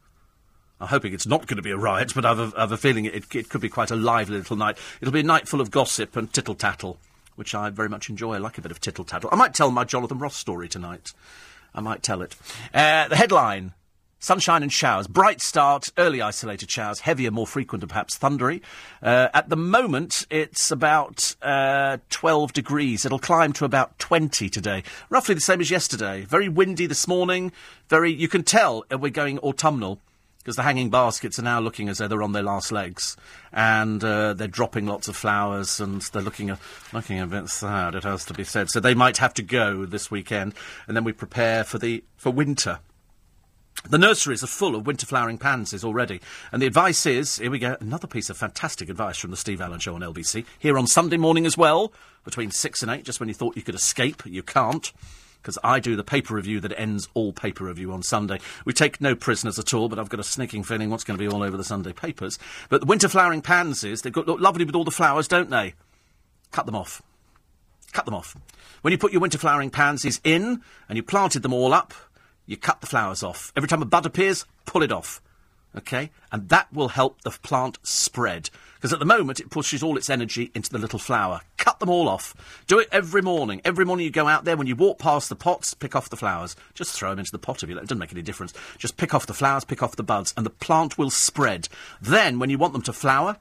I'm 0.81 0.88
hoping 0.88 1.12
it's 1.12 1.27
not 1.27 1.47
going 1.47 1.57
to 1.59 1.62
be 1.62 1.73
a 1.73 1.77
riot, 1.77 2.12
but 2.14 2.25
I've 2.25 2.38
a, 2.38 2.53
I've 2.57 2.73
a 2.73 2.77
feeling 2.77 3.05
it, 3.05 3.35
it, 3.35 3.49
could 3.51 3.61
be 3.61 3.69
quite 3.69 3.90
a 3.90 3.97
lively 3.97 4.38
little 4.38 4.57
night. 4.57 4.79
It'll 5.01 5.12
be 5.12 5.21
a 5.21 5.25
night 5.25 5.47
full 5.47 5.61
of 5.61 5.71
gossip 5.71 6.16
and 6.16 6.33
tittle 6.33 6.55
tattle 6.55 6.99
which 7.40 7.55
I 7.55 7.71
very 7.71 7.88
much 7.88 8.11
enjoy. 8.11 8.35
I 8.35 8.38
like 8.38 8.59
a 8.59 8.61
bit 8.61 8.71
of 8.71 8.81
tittle 8.81 9.03
tattle. 9.03 9.31
I 9.33 9.37
might 9.37 9.55
tell 9.55 9.71
my 9.71 9.85
Jonathan 9.85 10.19
Ross 10.19 10.37
story 10.37 10.69
tonight. 10.69 11.14
I 11.75 11.81
might 11.81 12.03
tell 12.03 12.21
it. 12.21 12.37
Uh, 12.75 13.09
the 13.09 13.16
headline. 13.16 13.73
Sunshine 14.23 14.63
and 14.63 14.71
showers. 14.71 15.07
Bright 15.07 15.41
start, 15.41 15.89
early 15.97 16.21
isolated 16.21 16.71
showers, 16.71 17.01
heavier, 17.01 17.31
more 17.31 17.47
frequent, 17.47 17.83
and 17.83 17.89
perhaps 17.89 18.19
thundery. 18.19 18.61
Uh, 19.03 19.29
at 19.33 19.49
the 19.49 19.57
moment, 19.57 20.27
it's 20.29 20.71
about 20.71 21.35
uh, 21.41 21.97
12 22.11 22.53
degrees. 22.53 23.07
It'll 23.07 23.19
climb 23.19 23.55
to 23.55 23.65
about 23.65 23.99
20 23.99 24.51
today. 24.51 24.83
Roughly 25.09 25.35
the 25.35 25.41
same 25.41 25.63
as 25.63 25.71
yesterday. 25.71 26.27
Very 26.27 26.51
windy 26.51 26.85
this 26.85 27.09
morning. 27.09 27.51
Very, 27.89 28.13
you 28.13 28.29
can 28.29 28.43
tell 28.43 28.85
we're 28.91 29.11
going 29.11 29.39
autumnal 29.39 30.03
because 30.37 30.57
the 30.57 30.63
hanging 30.63 30.91
baskets 30.91 31.39
are 31.39 31.43
now 31.43 31.59
looking 31.61 31.89
as 31.89 31.97
though 31.97 32.09
they're 32.09 32.23
on 32.23 32.33
their 32.33 32.43
last 32.43 32.73
legs, 32.73 33.17
and 33.53 34.05
uh, 34.05 34.35
they're 34.35 34.49
dropping 34.49 34.87
lots 34.87 35.09
of 35.09 35.17
flowers, 35.17 35.81
and 35.81 36.03
they're 36.13 36.23
looking 36.23 36.51
a, 36.51 36.59
looking 36.93 37.21
a 37.21 37.27
bit 37.27 37.49
sad. 37.49 37.95
It 37.95 38.05
has 38.05 38.27
to 38.27 38.35
be 38.35 38.45
said. 38.45 38.69
So 38.69 38.81
they 38.81 38.95
might 38.95 39.17
have 39.19 39.33
to 39.35 39.43
go 39.43 39.87
this 39.87 40.11
weekend, 40.11 40.55
and 40.87 40.97
then 40.97 41.05
we 41.05 41.13
prepare 41.13 41.65
for 41.65 41.79
the 41.79 42.05
for 42.17 42.31
winter. 42.31 42.81
The 43.89 43.99
nurseries 43.99 44.45
are 44.45 44.49
full 44.49 44.75
of 44.75 44.87
winter 44.87 45.07
flowering 45.07 45.39
pansies 45.39 45.85
already, 45.85 46.21
and 46.53 46.61
the 46.61 46.67
advice 46.67 47.07
is 47.07 47.39
here 47.39 47.51
we 47.51 47.59
go 47.59 47.77
another 47.81 48.07
piece 48.07 48.29
of 48.29 48.37
fantastic 48.37 48.89
advice 48.89 49.19
from 49.19 49.31
the 49.31 49.37
Steve 49.37 49.61
Allen 49.61 49.81
Show 49.81 49.95
on 49.95 50.03
LBC 50.03 50.45
here 50.59 50.77
on 50.77 50.87
Sunday 50.87 51.17
morning 51.17 51.47
as 51.47 51.57
well 51.57 51.93
between 52.25 52.51
six 52.51 52.83
and 52.83 52.91
eight. 52.91 53.05
Just 53.05 53.21
when 53.21 53.29
you 53.29 53.35
thought 53.35 53.57
you 53.57 53.63
could 53.63 53.75
escape, 53.75 54.23
you 54.27 54.43
can't 54.43 54.93
because 55.41 55.59
I 55.65 55.81
do 55.81 55.97
the 55.97 56.05
paper 56.05 56.35
review 56.35 56.61
that 56.61 56.79
ends 56.79 57.09
all 57.15 57.33
paper 57.33 57.65
review 57.65 57.93
on 57.93 58.03
Sunday. 58.03 58.39
We 58.65 58.73
take 58.73 59.01
no 59.01 59.15
prisoners 59.15 59.59
at 59.59 59.73
all, 59.73 59.89
but 59.89 59.99
I've 59.99 60.09
got 60.09 60.21
a 60.21 60.25
sneaking 60.25 60.65
feeling 60.65 60.91
what's 60.91 61.05
going 61.05 61.19
to 61.19 61.25
be 61.25 61.33
all 61.33 61.43
over 61.43 61.57
the 61.57 61.65
Sunday 61.65 61.93
papers. 61.93 62.39
But 62.69 62.83
the 62.83 62.87
winter 62.87 63.09
flowering 63.09 63.43
pansies, 63.43 64.03
they 64.03 64.11
look 64.11 64.41
lovely 64.41 64.65
with 64.65 64.75
all 64.75 64.85
the 64.85 64.91
flowers, 64.91 65.29
don't 65.29 65.51
they? 65.51 65.75
Cut 66.53 66.67
them 66.67 66.77
off. 66.77 67.03
Cut 67.93 68.05
them 68.05 68.15
off. 68.15 68.37
When 68.83 68.93
you 68.93 68.99
put 68.99 69.13
your 69.13 69.21
winter 69.21 69.39
flowering 69.39 69.71
pansies 69.71 70.21
in 70.25 70.63
and 70.89 70.97
you 70.97 71.03
planted 71.03 71.43
them 71.43 71.53
all 71.53 71.73
up, 71.73 71.95
you 72.51 72.57
cut 72.57 72.81
the 72.81 72.87
flowers 72.89 73.23
off. 73.23 73.53
Every 73.55 73.69
time 73.69 73.81
a 73.81 73.87
bud 73.87 74.05
appears, 74.05 74.45
pull 74.67 74.83
it 74.83 74.91
off. 74.91 75.23
Okay? 75.77 76.11
And 76.33 76.49
that 76.49 76.73
will 76.73 76.89
help 76.89 77.23
the 77.23 77.31
plant 77.31 77.79
spread. 77.85 78.51
Because 78.75 78.93
at 78.93 78.99
the 78.99 79.05
moment, 79.05 79.39
it 79.39 79.51
pushes 79.51 79.85
all 79.85 79.97
its 79.97 80.11
energy 80.11 80.51
into 80.53 80.69
the 80.69 80.79
little 80.79 80.99
flower. 80.99 81.43
Cut 81.59 81.79
them 81.79 81.89
all 81.89 82.09
off. 82.09 82.35
Do 82.67 82.81
it 82.81 82.89
every 82.91 83.23
morning. 83.23 83.61
Every 83.65 83.85
morning 83.85 84.05
you 84.05 84.11
go 84.11 84.27
out 84.27 84.45
there, 84.45 84.57
when 84.57 84.67
you 84.67 84.75
walk 84.75 84.99
past 84.99 85.29
the 85.29 85.37
pots, 85.37 85.75
pick 85.75 85.95
off 85.95 86.11
the 86.11 86.17
flowers. 86.17 86.57
Just 86.75 86.93
throw 86.93 87.11
them 87.11 87.21
into 87.21 87.31
the 87.31 87.39
pot 87.39 87.63
if 87.63 87.69
you 87.69 87.77
like. 87.77 87.85
It 87.85 87.89
doesn't 87.89 88.01
make 88.01 88.11
any 88.11 88.23
difference. 88.23 88.53
Just 88.79 88.97
pick 88.97 89.15
off 89.15 89.27
the 89.27 89.33
flowers, 89.33 89.65
pick 89.65 89.81
off 89.81 89.95
the 89.95 90.03
buds, 90.03 90.35
and 90.37 90.45
the 90.45 90.51
plant 90.51 90.99
will 90.99 91.11
spread. 91.11 91.69
Then, 92.01 92.41
when 92.41 92.51
you 92.51 92.59
want 92.59 92.73
them 92.73 92.83
to 92.83 92.93
flower, 92.93 93.37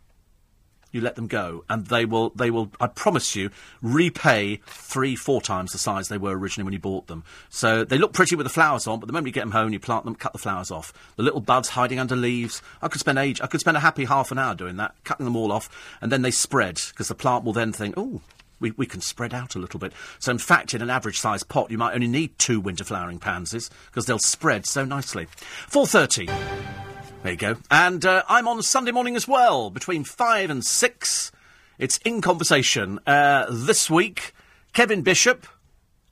you 0.91 1.01
let 1.01 1.15
them 1.15 1.27
go, 1.27 1.63
and 1.69 1.87
they 1.87 2.05
will, 2.05 2.31
they 2.31 2.49
will, 2.49 2.71
I 2.79 2.87
promise 2.87 3.35
you, 3.35 3.49
repay 3.81 4.61
three, 4.65 5.15
four 5.15 5.41
times 5.41 5.71
the 5.71 5.77
size 5.77 6.07
they 6.07 6.17
were 6.17 6.37
originally 6.37 6.65
when 6.65 6.73
you 6.73 6.79
bought 6.79 7.07
them. 7.07 7.23
So 7.49 7.83
they 7.83 7.97
look 7.97 8.13
pretty 8.13 8.35
with 8.35 8.45
the 8.45 8.51
flowers 8.51 8.87
on, 8.87 8.99
but 8.99 9.07
the 9.07 9.13
moment 9.13 9.27
you 9.27 9.33
get 9.33 9.41
them 9.41 9.51
home, 9.51 9.73
you 9.73 9.79
plant 9.79 10.05
them, 10.05 10.15
cut 10.15 10.33
the 10.33 10.39
flowers 10.39 10.71
off. 10.71 10.93
The 11.15 11.23
little 11.23 11.41
buds 11.41 11.69
hiding 11.69 11.99
under 11.99 12.15
leaves. 12.15 12.61
I 12.81 12.87
could 12.87 12.99
spend 12.99 13.19
age, 13.19 13.39
I 13.41 13.47
could 13.47 13.59
spend 13.59 13.77
a 13.77 13.81
happy 13.81 14.05
half 14.05 14.31
an 14.31 14.39
hour 14.39 14.55
doing 14.55 14.77
that, 14.77 14.95
cutting 15.03 15.25
them 15.25 15.35
all 15.35 15.51
off, 15.51 15.69
and 16.01 16.11
then 16.11 16.21
they 16.21 16.31
spread, 16.31 16.79
because 16.89 17.07
the 17.07 17.15
plant 17.15 17.43
will 17.43 17.53
then 17.53 17.71
think, 17.71 17.95
oh, 17.97 18.21
we, 18.59 18.71
we 18.71 18.85
can 18.85 19.01
spread 19.01 19.33
out 19.33 19.55
a 19.55 19.59
little 19.59 19.79
bit. 19.79 19.93
So, 20.19 20.31
in 20.31 20.37
fact, 20.37 20.73
in 20.73 20.81
an 20.81 20.89
average 20.89 21.19
sized 21.19 21.47
pot, 21.47 21.71
you 21.71 21.77
might 21.77 21.93
only 21.93 22.07
need 22.07 22.37
two 22.37 22.59
winter 22.59 22.83
flowering 22.83 23.19
pansies 23.19 23.69
because 23.87 24.05
they'll 24.05 24.19
spread 24.19 24.65
so 24.65 24.85
nicely. 24.85 25.27
4.30. 25.69 26.88
There 27.21 27.33
you 27.33 27.37
go. 27.37 27.57
And 27.69 28.05
uh, 28.05 28.23
I'm 28.29 28.47
on 28.47 28.61
Sunday 28.61 28.91
morning 28.91 29.17
as 29.17 29.27
well, 29.27 29.69
between 29.69 30.05
5 30.05 30.49
and 30.49 30.65
6. 30.65 31.31
It's 31.77 31.97
in 31.97 32.21
conversation. 32.21 32.97
Uh, 33.05 33.45
this 33.49 33.89
week, 33.89 34.33
Kevin 34.71 35.01
Bishop, 35.01 35.45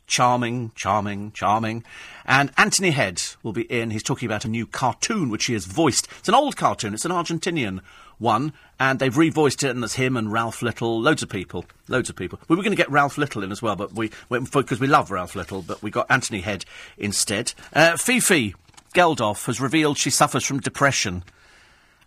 charming, 0.05 0.71
charming, 0.75 1.31
charming. 1.31 1.85
And 2.25 2.51
Anthony 2.57 2.91
Head 2.91 3.21
will 3.41 3.53
be 3.53 3.61
in. 3.61 3.91
He's 3.91 4.03
talking 4.03 4.25
about 4.25 4.43
a 4.43 4.49
new 4.49 4.67
cartoon 4.67 5.29
which 5.29 5.45
he 5.45 5.53
has 5.53 5.65
voiced. 5.65 6.09
It's 6.19 6.27
an 6.27 6.35
old 6.35 6.57
cartoon. 6.57 6.93
It's 6.93 7.05
an 7.05 7.11
Argentinian 7.11 7.79
one, 8.17 8.51
and 8.77 8.99
they've 8.99 9.15
revoiced 9.15 9.63
it, 9.63 9.69
and 9.69 9.81
there's 9.81 9.93
him 9.93 10.17
and 10.17 10.33
Ralph 10.33 10.61
Little, 10.61 10.99
loads 10.99 11.23
of 11.23 11.29
people, 11.29 11.63
loads 11.87 12.09
of 12.09 12.17
people. 12.17 12.39
We 12.49 12.57
were 12.57 12.63
going 12.63 12.75
to 12.75 12.81
get 12.81 12.91
Ralph 12.91 13.17
Little 13.17 13.43
in 13.43 13.51
as 13.53 13.61
well, 13.61 13.77
but 13.77 13.93
we 13.93 14.11
because 14.29 14.79
we 14.81 14.87
love 14.87 15.09
Ralph 15.09 15.35
Little, 15.35 15.61
but 15.61 15.81
we 15.81 15.89
got 15.89 16.07
Anthony 16.09 16.41
Head 16.41 16.65
instead. 16.97 17.53
Uh, 17.71 17.95
Fifi 17.95 18.55
Geldof 18.93 19.45
has 19.45 19.61
revealed 19.61 19.97
she 19.97 20.09
suffers 20.09 20.43
from 20.43 20.59
depression. 20.59 21.23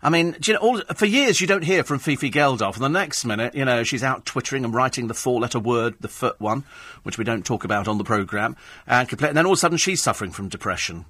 I 0.03 0.09
mean, 0.09 0.35
you 0.45 0.53
know, 0.53 0.59
all, 0.59 0.81
for 0.95 1.05
years 1.05 1.39
you 1.41 1.47
don't 1.47 1.63
hear 1.63 1.83
from 1.83 1.99
Fifi 1.99 2.31
Geldof, 2.31 2.73
and 2.73 2.83
the 2.83 2.89
next 2.89 3.23
minute, 3.23 3.53
you 3.53 3.65
know, 3.65 3.83
she's 3.83 4.03
out 4.03 4.25
twittering 4.25 4.65
and 4.65 4.73
writing 4.73 5.07
the 5.07 5.13
four-letter 5.13 5.59
word, 5.59 5.95
the 5.99 6.07
foot 6.07 6.39
one, 6.41 6.63
which 7.03 7.19
we 7.19 7.23
don't 7.23 7.45
talk 7.45 7.63
about 7.63 7.87
on 7.87 7.99
the 7.99 8.03
programme, 8.03 8.55
and, 8.87 9.07
compl- 9.07 9.27
and 9.27 9.37
then 9.37 9.45
all 9.45 9.51
of 9.51 9.57
a 9.57 9.59
sudden 9.59 9.77
she's 9.77 10.01
suffering 10.01 10.31
from 10.31 10.49
depression. 10.49 11.05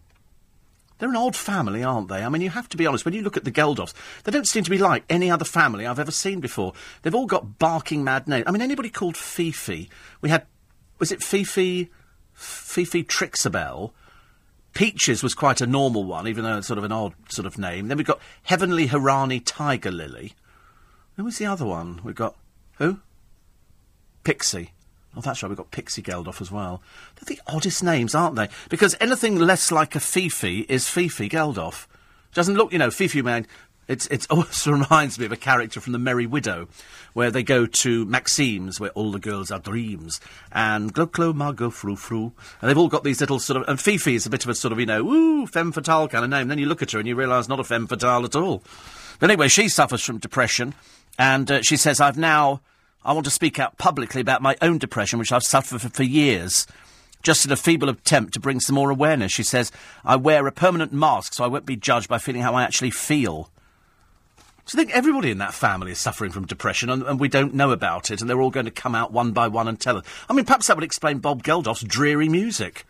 They're 0.99 1.09
an 1.09 1.15
odd 1.15 1.35
family, 1.35 1.83
aren't 1.83 2.09
they? 2.09 2.21
I 2.21 2.29
mean, 2.29 2.43
you 2.43 2.51
have 2.51 2.69
to 2.69 2.77
be 2.77 2.85
honest. 2.85 3.05
When 3.05 3.15
you 3.15 3.23
look 3.23 3.37
at 3.37 3.43
the 3.43 3.51
Geldofs, 3.51 3.93
they 4.23 4.31
don't 4.31 4.47
seem 4.47 4.63
to 4.65 4.69
be 4.69 4.77
like 4.77 5.03
any 5.09 5.31
other 5.31 5.45
family 5.45 5.87
I've 5.87 5.97
ever 5.97 6.11
seen 6.11 6.41
before. 6.41 6.73
They've 7.01 7.15
all 7.15 7.25
got 7.25 7.57
barking 7.57 8.03
mad 8.03 8.27
names. 8.27 8.43
I 8.45 8.51
mean, 8.51 8.61
anybody 8.61 8.89
called 8.91 9.17
Fifi? 9.17 9.89
We 10.21 10.29
had, 10.29 10.45
was 10.99 11.11
it 11.11 11.23
Fifi, 11.23 11.89
Fifi 12.33 13.03
Trixibelle? 13.03 13.93
Peaches 14.73 15.21
was 15.21 15.33
quite 15.33 15.61
a 15.61 15.67
normal 15.67 16.03
one, 16.03 16.27
even 16.27 16.43
though 16.43 16.57
it's 16.57 16.67
sort 16.67 16.77
of 16.77 16.83
an 16.83 16.91
odd 16.91 17.13
sort 17.29 17.45
of 17.45 17.57
name. 17.57 17.87
Then 17.87 17.97
we've 17.97 18.07
got 18.07 18.21
Heavenly 18.43 18.87
Hiraani 18.87 19.41
Tiger 19.43 19.91
Lily. 19.91 20.33
Who 21.17 21.25
was 21.25 21.37
the 21.37 21.45
other 21.45 21.65
one? 21.65 21.99
We've 22.03 22.15
got 22.15 22.35
who? 22.77 22.99
Pixie. 24.23 24.71
Oh, 25.15 25.21
that's 25.21 25.43
right, 25.43 25.49
we've 25.49 25.57
got 25.57 25.71
Pixie 25.71 26.01
Geldof 26.01 26.39
as 26.39 26.51
well. 26.51 26.81
They're 27.15 27.35
the 27.35 27.41
oddest 27.47 27.83
names, 27.83 28.15
aren't 28.15 28.37
they? 28.37 28.47
Because 28.69 28.95
anything 29.01 29.37
less 29.37 29.71
like 29.71 29.93
a 29.93 29.99
Fifi 29.99 30.61
is 30.69 30.87
Fifi 30.87 31.27
Geldof. 31.27 31.85
Doesn't 32.33 32.55
look, 32.55 32.71
you 32.71 32.79
know, 32.79 32.91
Fifi 32.91 33.21
man. 33.21 33.45
It's, 33.87 34.07
it 34.07 34.27
also 34.29 34.71
reminds 34.71 35.19
me 35.19 35.25
of 35.25 35.31
a 35.31 35.37
character 35.37 35.81
from 35.81 35.93
The 35.93 35.99
Merry 35.99 36.25
Widow, 36.25 36.67
where 37.13 37.31
they 37.31 37.43
go 37.43 37.65
to 37.65 38.05
Maxime's, 38.05 38.79
where 38.79 38.91
all 38.91 39.11
the 39.11 39.19
girls 39.19 39.51
are 39.51 39.59
dreams, 39.59 40.21
and 40.51 40.93
Glo 40.93 41.05
Glo 41.05 41.33
Margot 41.33 41.69
Frou 41.69 41.95
Frou, 41.95 42.31
and 42.61 42.69
they've 42.69 42.77
all 42.77 42.87
got 42.87 43.03
these 43.03 43.19
little 43.19 43.39
sort 43.39 43.61
of, 43.61 43.67
and 43.67 43.79
Fifi 43.79 44.15
is 44.15 44.25
a 44.25 44.29
bit 44.29 44.43
of 44.43 44.49
a 44.49 44.55
sort 44.55 44.71
of, 44.71 44.79
you 44.79 44.85
know, 44.85 45.05
ooh, 45.05 45.47
femme 45.47 45.71
fatale 45.71 46.07
kind 46.07 46.23
of 46.23 46.29
name. 46.29 46.47
Then 46.47 46.59
you 46.59 46.67
look 46.67 46.81
at 46.81 46.91
her 46.91 46.99
and 46.99 47.07
you 47.07 47.15
realise 47.15 47.47
not 47.47 47.59
a 47.59 47.63
femme 47.63 47.87
fatale 47.87 48.25
at 48.25 48.35
all. 48.35 48.63
But 49.19 49.29
anyway, 49.29 49.49
she 49.49 49.67
suffers 49.67 50.03
from 50.03 50.19
depression, 50.19 50.73
and 51.19 51.51
uh, 51.51 51.61
she 51.61 51.77
says, 51.77 51.99
I've 51.99 52.17
now, 52.17 52.61
I 53.03 53.13
want 53.13 53.25
to 53.25 53.31
speak 53.31 53.59
out 53.59 53.77
publicly 53.77 54.21
about 54.21 54.41
my 54.41 54.55
own 54.61 54.77
depression, 54.77 55.19
which 55.19 55.31
I've 55.31 55.43
suffered 55.43 55.81
for, 55.81 55.89
for 55.89 56.03
years. 56.03 56.65
Just 57.23 57.45
in 57.45 57.51
a 57.51 57.55
feeble 57.55 57.89
attempt 57.89 58.33
to 58.33 58.39
bring 58.39 58.59
some 58.59 58.75
more 58.75 58.89
awareness, 58.89 59.31
she 59.31 59.43
says, 59.43 59.71
I 60.03 60.15
wear 60.15 60.47
a 60.47 60.51
permanent 60.51 60.91
mask 60.91 61.33
so 61.33 61.43
I 61.43 61.47
won't 61.47 61.67
be 61.67 61.75
judged 61.75 62.07
by 62.07 62.17
feeling 62.17 62.41
how 62.41 62.55
I 62.55 62.63
actually 62.63 62.89
feel. 62.89 63.51
So 64.71 64.77
I 64.77 64.85
think 64.85 64.95
everybody 64.95 65.31
in 65.31 65.39
that 65.39 65.53
family 65.53 65.91
is 65.91 65.99
suffering 65.99 66.31
from 66.31 66.47
depression, 66.47 66.89
and, 66.89 67.03
and, 67.03 67.19
we 67.19 67.27
don't 67.27 67.53
know 67.53 67.71
about 67.71 68.09
it, 68.09 68.21
and 68.21 68.29
they're 68.29 68.39
all 68.39 68.49
going 68.49 68.67
to 68.67 68.71
come 68.71 68.95
out 68.95 69.11
one 69.11 69.33
by 69.33 69.49
one 69.49 69.67
and 69.67 69.77
tell 69.77 69.97
us. 69.97 70.05
I 70.29 70.33
mean, 70.33 70.45
perhaps 70.45 70.67
that 70.67 70.77
would 70.77 70.83
explain 70.85 71.17
Bob 71.17 71.43
Geldof's 71.43 71.83
dreary 71.83 72.29
music. 72.29 72.85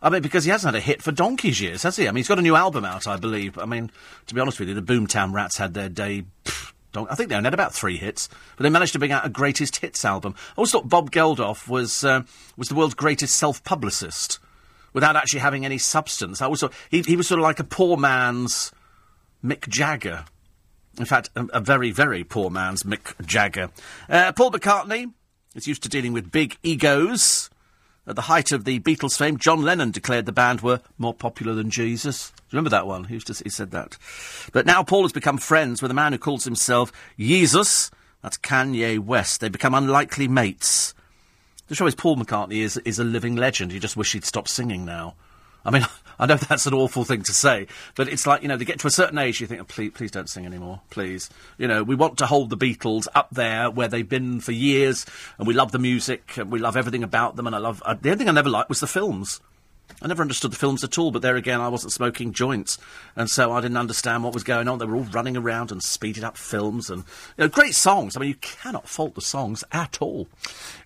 I 0.00 0.10
mean, 0.10 0.22
because 0.22 0.44
he 0.44 0.52
hasn't 0.52 0.72
had 0.72 0.80
a 0.80 0.84
hit 0.84 1.02
for 1.02 1.10
donkey's 1.10 1.60
years, 1.60 1.82
has 1.82 1.96
he? 1.96 2.06
I 2.06 2.12
mean, 2.12 2.18
he's 2.18 2.28
got 2.28 2.38
a 2.38 2.42
new 2.42 2.54
album 2.54 2.84
out, 2.84 3.08
I 3.08 3.16
believe. 3.16 3.58
I 3.58 3.64
mean, 3.64 3.90
to 4.28 4.34
be 4.34 4.40
honest 4.40 4.60
with 4.60 4.68
you, 4.68 4.76
the 4.76 4.80
Boomtown 4.80 5.34
Rats 5.34 5.56
had 5.56 5.74
their 5.74 5.88
day. 5.88 6.22
Pff, 6.44 6.72
I 6.94 7.16
think 7.16 7.30
they 7.30 7.34
only 7.34 7.48
had 7.48 7.54
about 7.54 7.74
three 7.74 7.96
hits, 7.96 8.28
but 8.56 8.62
they 8.62 8.70
managed 8.70 8.92
to 8.92 9.00
bring 9.00 9.10
out 9.10 9.26
a 9.26 9.28
greatest 9.28 9.78
hits 9.78 10.04
album. 10.04 10.36
I 10.50 10.52
always 10.58 10.70
thought 10.70 10.88
Bob 10.88 11.10
Geldof 11.10 11.66
was 11.66 12.04
uh, 12.04 12.22
was 12.56 12.68
the 12.68 12.76
world's 12.76 12.94
greatest 12.94 13.34
self-publicist, 13.34 14.38
without 14.92 15.16
actually 15.16 15.40
having 15.40 15.64
any 15.64 15.78
substance. 15.78 16.40
I 16.40 16.44
always 16.44 16.60
thought 16.60 16.74
he, 16.92 17.02
he 17.02 17.16
was 17.16 17.26
sort 17.26 17.40
of 17.40 17.42
like 17.42 17.58
a 17.58 17.64
poor 17.64 17.96
man's 17.96 18.70
Mick 19.44 19.66
Jagger. 19.66 20.26
In 20.98 21.04
fact, 21.04 21.30
a, 21.36 21.46
a 21.54 21.60
very, 21.60 21.90
very 21.90 22.24
poor 22.24 22.50
man's 22.50 22.82
Mick 22.82 23.14
Jagger. 23.24 23.70
Uh, 24.08 24.32
Paul 24.32 24.52
McCartney 24.52 25.12
is 25.54 25.66
used 25.66 25.82
to 25.82 25.88
dealing 25.88 26.12
with 26.12 26.30
big 26.30 26.56
egos. 26.62 27.50
At 28.04 28.16
the 28.16 28.22
height 28.22 28.50
of 28.50 28.64
the 28.64 28.80
Beatles' 28.80 29.16
fame, 29.16 29.36
John 29.36 29.62
Lennon 29.62 29.92
declared 29.92 30.26
the 30.26 30.32
band 30.32 30.60
were 30.60 30.80
more 30.98 31.14
popular 31.14 31.54
than 31.54 31.70
Jesus. 31.70 32.32
Remember 32.50 32.70
that 32.70 32.86
one? 32.86 33.04
He, 33.04 33.18
to, 33.20 33.32
he 33.44 33.48
said 33.48 33.70
that. 33.70 33.96
But 34.52 34.66
now 34.66 34.82
Paul 34.82 35.02
has 35.02 35.12
become 35.12 35.38
friends 35.38 35.80
with 35.80 35.90
a 35.90 35.94
man 35.94 36.12
who 36.12 36.18
calls 36.18 36.44
himself 36.44 36.92
Jesus. 37.16 37.92
That's 38.20 38.38
Kanye 38.38 38.98
West. 38.98 39.40
They 39.40 39.48
become 39.48 39.74
unlikely 39.74 40.26
mates. 40.26 40.94
The 41.68 41.76
show 41.76 41.86
is 41.86 41.94
Paul 41.94 42.16
McCartney 42.16 42.62
is, 42.62 42.76
is 42.78 42.98
a 42.98 43.04
living 43.04 43.36
legend. 43.36 43.72
You 43.72 43.78
just 43.78 43.96
wish 43.96 44.12
he'd 44.12 44.24
stop 44.24 44.48
singing 44.48 44.84
now. 44.84 45.14
I 45.64 45.70
mean, 45.70 45.86
I 46.22 46.26
know 46.26 46.36
that's 46.48 46.66
an 46.66 46.74
awful 46.74 47.04
thing 47.04 47.22
to 47.24 47.32
say, 47.32 47.66
but 47.96 48.08
it's 48.08 48.28
like, 48.28 48.42
you 48.42 48.48
know, 48.48 48.56
they 48.56 48.64
get 48.64 48.78
to 48.80 48.86
a 48.86 48.92
certain 48.92 49.18
age, 49.18 49.40
you 49.40 49.48
think, 49.48 49.60
oh, 49.60 49.64
please, 49.64 49.90
please 49.90 50.12
don't 50.12 50.30
sing 50.30 50.46
anymore, 50.46 50.80
please. 50.88 51.28
You 51.58 51.66
know, 51.66 51.82
we 51.82 51.96
want 51.96 52.16
to 52.18 52.26
hold 52.26 52.48
the 52.48 52.56
Beatles 52.56 53.08
up 53.12 53.28
there 53.32 53.68
where 53.68 53.88
they've 53.88 54.08
been 54.08 54.40
for 54.40 54.52
years, 54.52 55.04
and 55.36 55.48
we 55.48 55.52
love 55.52 55.72
the 55.72 55.80
music, 55.80 56.38
and 56.38 56.52
we 56.52 56.60
love 56.60 56.76
everything 56.76 57.02
about 57.02 57.34
them, 57.34 57.48
and 57.48 57.56
I 57.56 57.58
love... 57.58 57.82
Uh, 57.84 57.94
the 58.00 58.10
only 58.10 58.18
thing 58.18 58.28
I 58.28 58.32
never 58.32 58.50
liked 58.50 58.68
was 58.68 58.78
the 58.78 58.86
films. 58.86 59.40
I 60.00 60.06
never 60.06 60.22
understood 60.22 60.52
the 60.52 60.56
films 60.56 60.82
at 60.82 60.98
all, 60.98 61.10
but 61.10 61.22
there 61.22 61.36
again, 61.36 61.60
I 61.60 61.68
wasn't 61.68 61.92
smoking 61.92 62.32
joints, 62.32 62.78
and 63.16 63.30
so 63.30 63.52
I 63.52 63.60
didn't 63.60 63.76
understand 63.76 64.24
what 64.24 64.34
was 64.34 64.44
going 64.44 64.68
on. 64.68 64.78
They 64.78 64.86
were 64.86 64.96
all 64.96 65.02
running 65.02 65.36
around 65.36 65.70
and 65.70 65.82
speeded 65.82 66.24
up 66.24 66.36
films, 66.36 66.90
and 66.90 67.04
you 67.36 67.44
know, 67.44 67.48
great 67.48 67.74
songs. 67.74 68.16
I 68.16 68.20
mean, 68.20 68.30
you 68.30 68.36
cannot 68.36 68.88
fault 68.88 69.14
the 69.14 69.20
songs 69.20 69.64
at 69.72 69.98
all. 70.00 70.28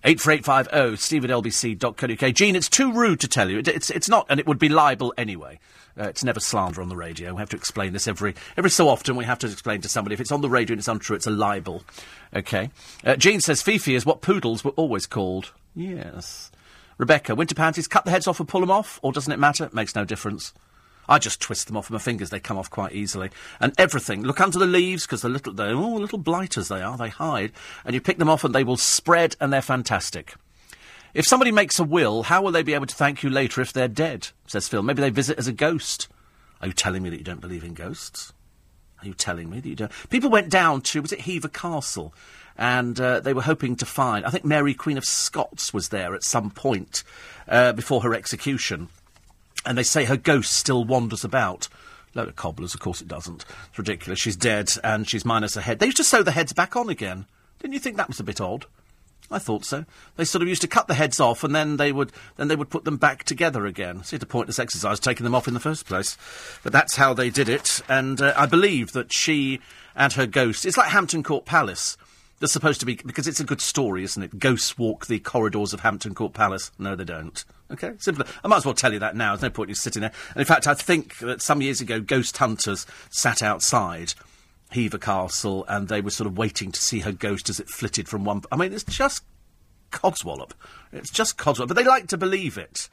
Eight 0.03 0.19
four 0.19 0.33
eight 0.33 0.45
five 0.45 0.67
zero 0.71 0.95
Steve 0.95 1.23
at 1.25 1.29
lbc.co.uk. 1.29 2.33
Gene, 2.33 2.55
it's 2.55 2.69
too 2.69 2.91
rude 2.91 3.19
to 3.21 3.27
tell 3.27 3.49
you. 3.49 3.59
It, 3.59 3.67
it's 3.67 3.89
it's 3.89 4.09
not, 4.09 4.25
and 4.29 4.39
it 4.39 4.47
would 4.47 4.59
be 4.59 4.69
libel 4.69 5.13
anyway. 5.17 5.59
Uh, 5.99 6.03
it's 6.03 6.23
never 6.23 6.39
slander 6.39 6.81
on 6.81 6.89
the 6.89 6.95
radio. 6.95 7.33
We 7.33 7.39
have 7.39 7.49
to 7.49 7.57
explain 7.57 7.93
this 7.93 8.07
every 8.07 8.35
every 8.55 8.69
so 8.69 8.87
often. 8.87 9.15
We 9.15 9.25
have 9.25 9.39
to 9.39 9.47
explain 9.47 9.81
to 9.81 9.89
somebody 9.89 10.13
if 10.13 10.21
it's 10.21 10.31
on 10.31 10.41
the 10.41 10.49
radio 10.49 10.73
and 10.73 10.79
it's 10.79 10.87
untrue, 10.87 11.15
it's 11.15 11.27
a 11.27 11.31
libel. 11.31 11.83
Okay. 12.35 12.69
Uh, 13.03 13.15
Gene 13.15 13.41
says 13.41 13.61
Fifi 13.61 13.95
is 13.95 14.05
what 14.05 14.21
poodles 14.21 14.63
were 14.63 14.71
always 14.71 15.07
called. 15.07 15.53
Yes. 15.75 16.51
Rebecca, 16.97 17.35
winter 17.35 17.55
panties, 17.55 17.87
cut 17.87 18.05
the 18.05 18.11
heads 18.11 18.27
off 18.27 18.39
and 18.39 18.49
pull 18.49 18.61
them 18.61 18.71
off, 18.71 18.99
or 19.01 19.11
doesn't 19.11 19.31
it 19.31 19.39
matter? 19.39 19.69
Makes 19.71 19.95
no 19.95 20.05
difference. 20.05 20.53
I 21.09 21.19
just 21.19 21.39
twist 21.39 21.67
them 21.67 21.77
off 21.77 21.89
with 21.89 22.01
my 22.01 22.03
fingers; 22.03 22.29
they 22.29 22.39
come 22.39 22.57
off 22.57 22.69
quite 22.69 22.93
easily. 22.93 23.29
And 23.59 23.73
everything. 23.77 24.23
Look 24.23 24.41
under 24.41 24.59
the 24.59 24.65
leaves 24.65 25.05
because 25.05 25.23
little 25.23 25.53
they're 25.53 25.75
all 25.75 25.99
little 25.99 26.17
blighters 26.17 26.67
they 26.67 26.81
are. 26.81 26.97
They 26.97 27.09
hide, 27.09 27.53
and 27.85 27.93
you 27.93 28.01
pick 28.01 28.17
them 28.17 28.29
off, 28.29 28.43
and 28.43 28.53
they 28.53 28.63
will 28.63 28.77
spread, 28.77 29.35
and 29.39 29.53
they're 29.53 29.61
fantastic. 29.61 30.35
If 31.13 31.25
somebody 31.25 31.51
makes 31.51 31.79
a 31.79 31.83
will, 31.83 32.23
how 32.23 32.41
will 32.41 32.51
they 32.51 32.63
be 32.63 32.73
able 32.73 32.85
to 32.85 32.95
thank 32.95 33.23
you 33.23 33.29
later 33.29 33.61
if 33.61 33.71
they're 33.71 33.87
dead? 33.87 34.29
Says 34.45 34.67
Phil. 34.67 34.83
Maybe 34.83 35.01
they 35.01 35.09
visit 35.09 35.39
as 35.39 35.47
a 35.47 35.53
ghost. 35.53 36.09
Are 36.61 36.67
you 36.67 36.73
telling 36.73 37.03
me 37.03 37.09
that 37.09 37.17
you 37.17 37.23
don't 37.23 37.41
believe 37.41 37.63
in 37.63 37.73
ghosts? 37.73 38.33
Are 39.01 39.07
you 39.07 39.13
telling 39.13 39.49
me 39.49 39.59
that 39.59 39.69
you 39.69 39.75
don't? 39.75 39.91
People 40.09 40.29
went 40.29 40.49
down 40.49 40.81
to 40.81 41.01
was 41.01 41.11
it 41.11 41.21
Hever 41.21 41.47
Castle 41.47 42.13
and 42.57 42.99
uh, 42.99 43.19
they 43.19 43.33
were 43.33 43.41
hoping 43.41 43.75
to 43.77 43.85
find. 43.85 44.25
I 44.25 44.29
think 44.29 44.45
Mary 44.45 44.73
Queen 44.73 44.97
of 44.97 45.05
Scots 45.05 45.73
was 45.73 45.89
there 45.89 46.15
at 46.15 46.23
some 46.23 46.49
point 46.49 47.03
uh, 47.47 47.73
before 47.73 48.01
her 48.01 48.13
execution, 48.13 48.89
and 49.65 49.77
they 49.77 49.83
say 49.83 50.05
her 50.05 50.17
ghost 50.17 50.53
still 50.53 50.83
wanders 50.83 51.23
about. 51.23 51.67
Load 52.13 52.29
of 52.29 52.35
cobblers, 52.35 52.73
of 52.73 52.79
course 52.79 53.01
it 53.01 53.07
doesn't. 53.07 53.45
It's 53.69 53.77
ridiculous. 53.77 54.19
She's 54.19 54.35
dead 54.35 54.71
and 54.83 55.07
she's 55.07 55.25
minus 55.25 55.55
a 55.55 55.61
head. 55.61 55.79
They 55.79 55.85
used 55.85 55.97
to 55.97 56.03
sew 56.03 56.23
the 56.23 56.31
heads 56.31 56.51
back 56.51 56.75
on 56.75 56.89
again. 56.89 57.25
Didn't 57.59 57.73
you 57.73 57.79
think 57.79 57.97
that 57.97 58.07
was 58.07 58.19
a 58.19 58.23
bit 58.23 58.41
odd? 58.41 58.65
I 59.29 59.39
thought 59.39 59.65
so. 59.65 59.83
They 60.15 60.23
sort 60.23 60.41
of 60.41 60.47
used 60.47 60.61
to 60.61 60.69
cut 60.69 60.87
the 60.87 60.93
heads 60.93 61.19
off, 61.19 61.43
and 61.43 61.53
then 61.53 61.77
they 61.77 61.91
would 61.91 62.13
then 62.37 62.47
they 62.47 62.55
would 62.55 62.69
put 62.69 62.85
them 62.85 62.97
back 62.97 63.25
together 63.25 63.65
again. 63.65 64.03
See, 64.03 64.15
a 64.15 64.25
pointless 64.25 64.57
exercise 64.57 64.99
taking 64.99 65.25
them 65.25 65.35
off 65.35 65.49
in 65.49 65.53
the 65.53 65.59
first 65.59 65.85
place. 65.85 66.17
But 66.63 66.71
that's 66.71 66.95
how 66.95 67.13
they 67.13 67.29
did 67.29 67.49
it, 67.49 67.81
and 67.89 68.21
uh, 68.21 68.33
I 68.37 68.45
believe 68.45 68.93
that 68.93 69.11
she 69.11 69.59
and 69.95 70.13
her 70.13 70.27
ghost. 70.27 70.65
It's 70.65 70.77
like 70.77 70.89
Hampton 70.89 71.23
Court 71.23 71.43
Palace. 71.45 71.97
They're 72.39 72.47
supposed 72.47 72.79
to 72.81 72.85
be 72.85 72.95
because 72.95 73.27
it's 73.27 73.39
a 73.39 73.43
good 73.45 73.61
story, 73.61 74.03
isn't 74.03 74.21
it? 74.21 74.37
Ghosts 74.37 74.77
walk 74.77 75.07
the 75.07 75.19
corridors 75.19 75.73
of 75.73 75.79
Hampton 75.79 76.13
Court 76.13 76.33
Palace. 76.33 76.71
No, 76.77 76.95
they 76.95 77.03
don't. 77.03 77.43
Okay, 77.71 77.93
simple. 77.97 78.25
I 78.43 78.47
might 78.47 78.57
as 78.57 78.65
well 78.65 78.75
tell 78.75 78.93
you 78.93 78.99
that 78.99 79.15
now. 79.15 79.31
There's 79.31 79.41
no 79.41 79.49
point 79.49 79.67
in 79.67 79.71
you 79.71 79.75
sitting 79.75 80.01
there. 80.01 80.13
And 80.33 80.41
in 80.41 80.45
fact, 80.45 80.67
I 80.67 80.75
think 80.75 81.17
that 81.19 81.41
some 81.41 81.61
years 81.61 81.81
ago, 81.81 81.99
ghost 81.99 82.37
hunters 82.37 82.85
sat 83.09 83.41
outside 83.41 84.13
Hever 84.69 84.99
Castle 84.99 85.65
and 85.67 85.87
they 85.87 86.01
were 86.01 86.11
sort 86.11 86.27
of 86.27 86.37
waiting 86.37 86.71
to 86.71 86.81
see 86.81 86.99
her 86.99 87.11
ghost 87.11 87.49
as 87.49 87.59
it 87.59 87.69
flitted 87.69 88.07
from 88.07 88.23
one. 88.23 88.43
I 88.51 88.55
mean, 88.55 88.71
it's 88.71 88.83
just 88.83 89.23
codswallop. 89.91 90.51
It's 90.91 91.09
just 91.09 91.37
codswallop. 91.37 91.69
But 91.69 91.77
they 91.77 91.83
like 91.83 92.07
to 92.07 92.17
believe 92.17 92.57
it. 92.57 92.87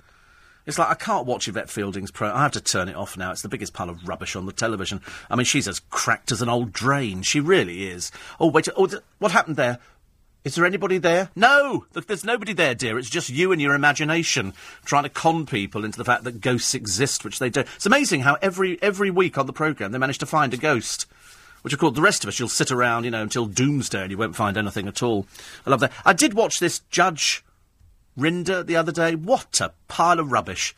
It's 0.66 0.79
like 0.79 0.88
I 0.88 0.94
can't 0.94 1.27
watch 1.27 1.46
Yvette 1.46 1.68
Fielding's 1.68 2.11
pro. 2.11 2.33
I 2.33 2.42
have 2.42 2.53
to 2.53 2.61
turn 2.61 2.88
it 2.88 2.96
off 2.96 3.16
now. 3.16 3.33
It's 3.33 3.42
the 3.42 3.48
biggest 3.48 3.74
pile 3.74 3.90
of 3.90 4.09
rubbish 4.09 4.35
on 4.35 4.46
the 4.46 4.53
television. 4.53 5.03
I 5.29 5.37
mean, 5.37 5.44
she's 5.44 5.68
as 5.68 5.81
cracked 5.90 6.33
as 6.33 6.40
an 6.40 6.48
old 6.48 6.72
drain. 6.72 7.22
She 7.22 7.40
really 7.40 7.87
is. 7.87 8.11
Oh 8.40 8.48
wait, 8.48 8.68
oh, 8.77 8.87
th- 8.87 9.03
what 9.18 9.33
happened 9.33 9.57
there? 9.57 9.79
Is 10.44 10.57
there 10.57 10.66
anybody 10.66 10.98
there? 10.98 11.31
No! 11.35 11.87
Look, 11.94 12.07
there's 12.07 12.24
nobody 12.24 12.53
there, 12.53 12.74
dear. 12.74 12.98
It's 12.98 13.09
just 13.09 13.31
you 13.31 13.50
and 13.50 13.62
your 13.62 13.74
imagination 13.74 14.53
trying 14.85 15.05
to 15.05 15.09
con 15.09 15.46
people 15.46 15.87
into 15.87 15.96
the 15.96 16.05
fact 16.05 16.24
that 16.24 16.42
ghosts 16.42 16.74
exist, 16.74 17.24
which 17.24 17.38
they 17.38 17.48
don't. 17.48 17.66
It's 17.77 17.87
amazing 17.87 18.20
how 18.20 18.37
every 18.42 18.81
every 18.83 19.11
week 19.11 19.38
on 19.38 19.46
the 19.46 19.53
programme 19.53 19.92
they 19.92 19.98
manage 19.98 20.18
to 20.18 20.27
find 20.27 20.53
a 20.53 20.59
ghost. 20.59 21.07
Which, 21.62 21.72
of 21.72 21.79
course, 21.79 21.94
the 21.94 22.03
rest 22.03 22.24
of 22.24 22.29
us, 22.29 22.38
you'll 22.38 22.48
sit 22.48 22.70
around, 22.70 23.05
you 23.05 23.11
know, 23.11 23.22
until 23.22 23.46
doomsday 23.46 24.03
and 24.03 24.11
you 24.11 24.18
won't 24.18 24.37
find 24.37 24.59
anything 24.59 24.87
at 24.87 25.03
all. 25.03 25.27
I 25.66 25.70
love 25.70 25.81
that. 25.81 25.92
I 26.05 26.12
did 26.12 26.35
watch 26.35 26.61
this 26.61 26.81
Judge 26.90 27.42
Rinder 28.18 28.64
the 28.64 28.77
other 28.77 28.92
day. 28.92 29.14
What 29.14 29.61
a 29.61 29.72
pile 29.88 30.20
of 30.20 30.33
rubbish. 30.33 30.74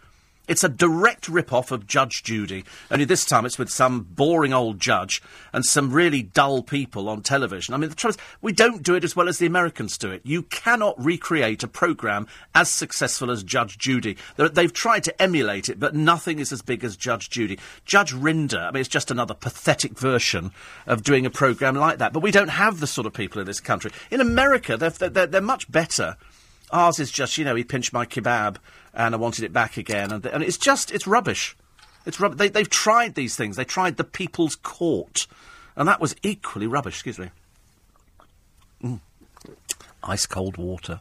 It's 0.49 0.63
a 0.63 0.69
direct 0.69 1.29
rip-off 1.29 1.73
of 1.73 1.89
Judge 1.89 2.23
Judy, 2.23 2.65
only 2.89 3.05
this 3.05 3.25
time 3.25 3.45
it's 3.45 3.59
with 3.59 3.69
some 3.69 4.03
boring 4.03 4.53
old 4.53 4.79
judge 4.79 5.21
and 5.53 5.65
some 5.65 5.91
really 5.91 6.23
dull 6.23 6.63
people 6.63 7.09
on 7.09 7.23
television. 7.23 7.75
I 7.75 7.79
mean, 7.79 7.91
the 7.91 7.97
trouble 7.97 8.15
is, 8.15 8.23
we 8.41 8.53
don't 8.53 8.85
do 8.85 8.95
it 8.95 9.03
as 9.03 9.17
well 9.17 9.29
as 9.29 9.39
the 9.39 9.47
Americans 9.47 9.99
do 9.99 10.13
it. 10.13 10.21
You 10.25 10.43
cannot 10.43 11.05
recreate 11.05 11.65
a 11.65 11.69
programme 11.69 12.29
as 12.55 12.71
successful 12.71 13.33
as 13.33 13.43
Judge 13.43 13.77
Judy. 13.77 14.17
They're, 14.37 14.49
they've 14.49 14.73
tried 14.73 15.03
to 15.05 15.21
emulate 15.21 15.69
it, 15.69 15.81
but 15.81 15.97
nothing 15.97 16.39
is 16.39 16.53
as 16.53 16.63
big 16.63 16.85
as 16.85 16.97
Judge 16.97 17.29
Judy. 17.29 17.59
Judge 17.85 18.15
Rinder, 18.15 18.69
I 18.69 18.71
mean, 18.71 18.81
it's 18.83 18.89
just 18.89 19.11
another 19.11 19.35
pathetic 19.35 19.99
version 19.99 20.53
of 20.87 21.03
doing 21.03 21.27
a 21.27 21.31
programme 21.31 21.75
like 21.75 21.99
that. 21.99 22.13
But 22.13 22.23
we 22.23 22.31
don't 22.31 22.49
have 22.49 22.79
the 22.79 22.87
sort 22.87 23.09
of 23.09 23.13
people 23.13 23.41
in 23.41 23.49
this 23.49 23.59
country. 23.59 23.91
In 24.13 24.21
America, 24.21 24.77
they're, 24.77 24.91
they're, 24.91 25.27
they're 25.27 25.41
much 25.41 25.69
better. 25.71 26.17
Ours 26.71 26.99
is 26.99 27.11
just, 27.11 27.39
you 27.39 27.45
know, 27.45 27.55
he 27.55 27.65
pinched 27.65 27.93
my 27.93 28.07
kebab 28.07 28.57
and 28.93 29.15
I 29.15 29.19
wanted 29.19 29.45
it 29.45 29.53
back 29.53 29.77
again. 29.77 30.13
And, 30.13 30.27
and 30.27 30.43
it's 30.43 30.59
just, 30.59 30.91
it's 30.91 31.07
rubbish. 31.07 31.57
It's 32.07 32.21
rub- 32.21 32.39
they, 32.39 32.49
they've 32.49 32.69
tried 32.69 33.15
these 33.15 33.37
things. 33.37 33.57
They 33.57 33.65
tried 33.65 33.97
the 33.97 34.05
People's 34.05 34.55
Court. 34.57 35.27
And 35.77 35.87
that 35.89 36.01
was 36.01 36.17
equally 36.23 36.67
rubbish, 36.67 36.95
excuse 36.95 37.19
me. 37.19 37.31
Mm. 38.83 39.01
Ice 40.03 40.27
cold 40.27 40.57
water. 40.57 41.01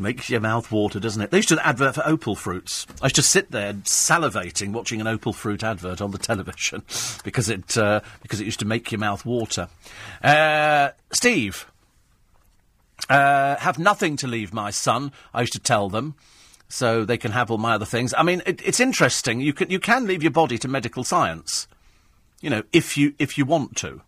Makes 0.00 0.30
your 0.30 0.40
mouth 0.40 0.70
water, 0.70 1.00
doesn't 1.00 1.20
it? 1.20 1.30
They 1.32 1.38
used 1.38 1.48
to 1.48 1.54
an 1.54 1.64
advert 1.64 1.96
for 1.96 2.06
opal 2.06 2.36
fruits. 2.36 2.86
I 3.02 3.06
used 3.06 3.16
to 3.16 3.22
sit 3.22 3.50
there 3.50 3.72
salivating 3.72 4.72
watching 4.72 5.00
an 5.00 5.08
opal 5.08 5.32
fruit 5.32 5.64
advert 5.64 6.00
on 6.00 6.12
the 6.12 6.18
television 6.18 6.84
because 7.24 7.48
it 7.48 7.76
uh, 7.76 8.00
because 8.22 8.40
it 8.40 8.44
used 8.44 8.60
to 8.60 8.64
make 8.64 8.92
your 8.92 9.00
mouth 9.00 9.26
water. 9.26 9.68
Uh, 10.22 10.90
Steve, 11.12 11.66
uh, 13.08 13.56
have 13.56 13.78
nothing 13.78 14.16
to 14.16 14.26
leave 14.26 14.52
my 14.52 14.70
son. 14.70 15.12
I 15.32 15.40
used 15.42 15.52
to 15.54 15.58
tell 15.58 15.88
them 15.88 16.14
so 16.68 17.04
they 17.04 17.16
can 17.16 17.32
have 17.32 17.50
all 17.50 17.58
my 17.58 17.74
other 17.74 17.86
things. 17.86 18.12
I 18.16 18.22
mean, 18.22 18.42
it, 18.46 18.60
it's 18.64 18.80
interesting. 18.80 19.40
You 19.40 19.52
can 19.52 19.70
you 19.70 19.80
can 19.80 20.06
leave 20.06 20.22
your 20.22 20.32
body 20.32 20.58
to 20.58 20.68
medical 20.68 21.04
science, 21.04 21.66
you 22.40 22.50
know, 22.50 22.62
if 22.72 22.96
you 22.96 23.14
if 23.18 23.38
you 23.38 23.44
want 23.44 23.76
to. 23.76 24.02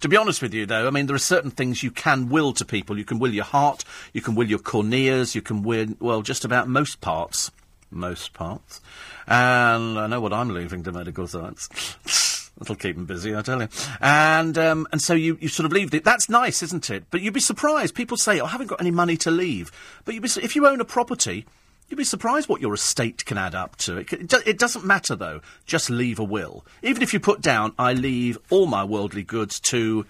To 0.00 0.08
be 0.08 0.16
honest 0.16 0.42
with 0.42 0.52
you, 0.52 0.66
though, 0.66 0.88
I 0.88 0.90
mean, 0.90 1.06
there 1.06 1.14
are 1.14 1.20
certain 1.20 1.52
things 1.52 1.84
you 1.84 1.92
can 1.92 2.28
will 2.28 2.52
to 2.54 2.64
people. 2.64 2.98
You 2.98 3.04
can 3.04 3.20
will 3.20 3.32
your 3.32 3.44
heart, 3.44 3.84
you 4.12 4.20
can 4.20 4.34
will 4.34 4.48
your 4.48 4.58
corneas, 4.58 5.36
you 5.36 5.42
can 5.42 5.62
will, 5.62 5.86
well, 6.00 6.22
just 6.22 6.44
about 6.44 6.68
most 6.68 7.00
parts. 7.00 7.52
Most 7.88 8.32
parts. 8.32 8.80
And 9.28 9.96
I 9.98 10.08
know 10.08 10.20
what 10.20 10.32
I'm 10.32 10.48
leaving 10.48 10.82
to 10.84 10.92
medical 10.92 11.28
science. 11.28 11.68
That'll 12.62 12.76
keep 12.76 12.96
them 12.96 13.06
busy, 13.06 13.36
I 13.36 13.42
tell 13.42 13.60
you. 13.60 13.68
And 14.00 14.56
um, 14.56 14.86
and 14.92 15.02
so 15.02 15.14
you, 15.14 15.36
you 15.40 15.48
sort 15.48 15.66
of 15.66 15.72
leave 15.72 15.92
it. 15.92 16.04
That's 16.04 16.28
nice, 16.28 16.62
isn't 16.62 16.90
it? 16.90 17.04
But 17.10 17.20
you'd 17.20 17.34
be 17.34 17.40
surprised. 17.40 17.94
People 17.94 18.16
say, 18.16 18.40
oh, 18.40 18.46
I 18.46 18.48
haven't 18.48 18.68
got 18.68 18.80
any 18.80 18.90
money 18.90 19.16
to 19.18 19.30
leave. 19.30 19.72
But 20.04 20.14
you'd 20.14 20.22
be, 20.22 20.30
if 20.40 20.54
you 20.54 20.66
own 20.66 20.80
a 20.80 20.84
property, 20.84 21.46
You'd 21.88 21.98
be 21.98 22.04
surprised 22.04 22.48
what 22.48 22.62
your 22.62 22.72
estate 22.72 23.22
can 23.26 23.36
add 23.36 23.54
up 23.54 23.76
to. 23.76 23.98
It, 23.98 24.10
it, 24.14 24.32
it, 24.46 24.58
doesn't 24.58 24.82
matter, 24.82 25.14
though. 25.14 25.42
Just 25.66 25.90
leave 25.90 26.18
a 26.18 26.24
will. 26.24 26.64
Even 26.82 27.02
if 27.02 27.12
you 27.12 27.20
put 27.20 27.42
down, 27.42 27.74
I 27.78 27.92
leave 27.92 28.38
all 28.48 28.64
my 28.64 28.82
worldly 28.82 29.22
goods 29.22 29.60
to 29.60 30.06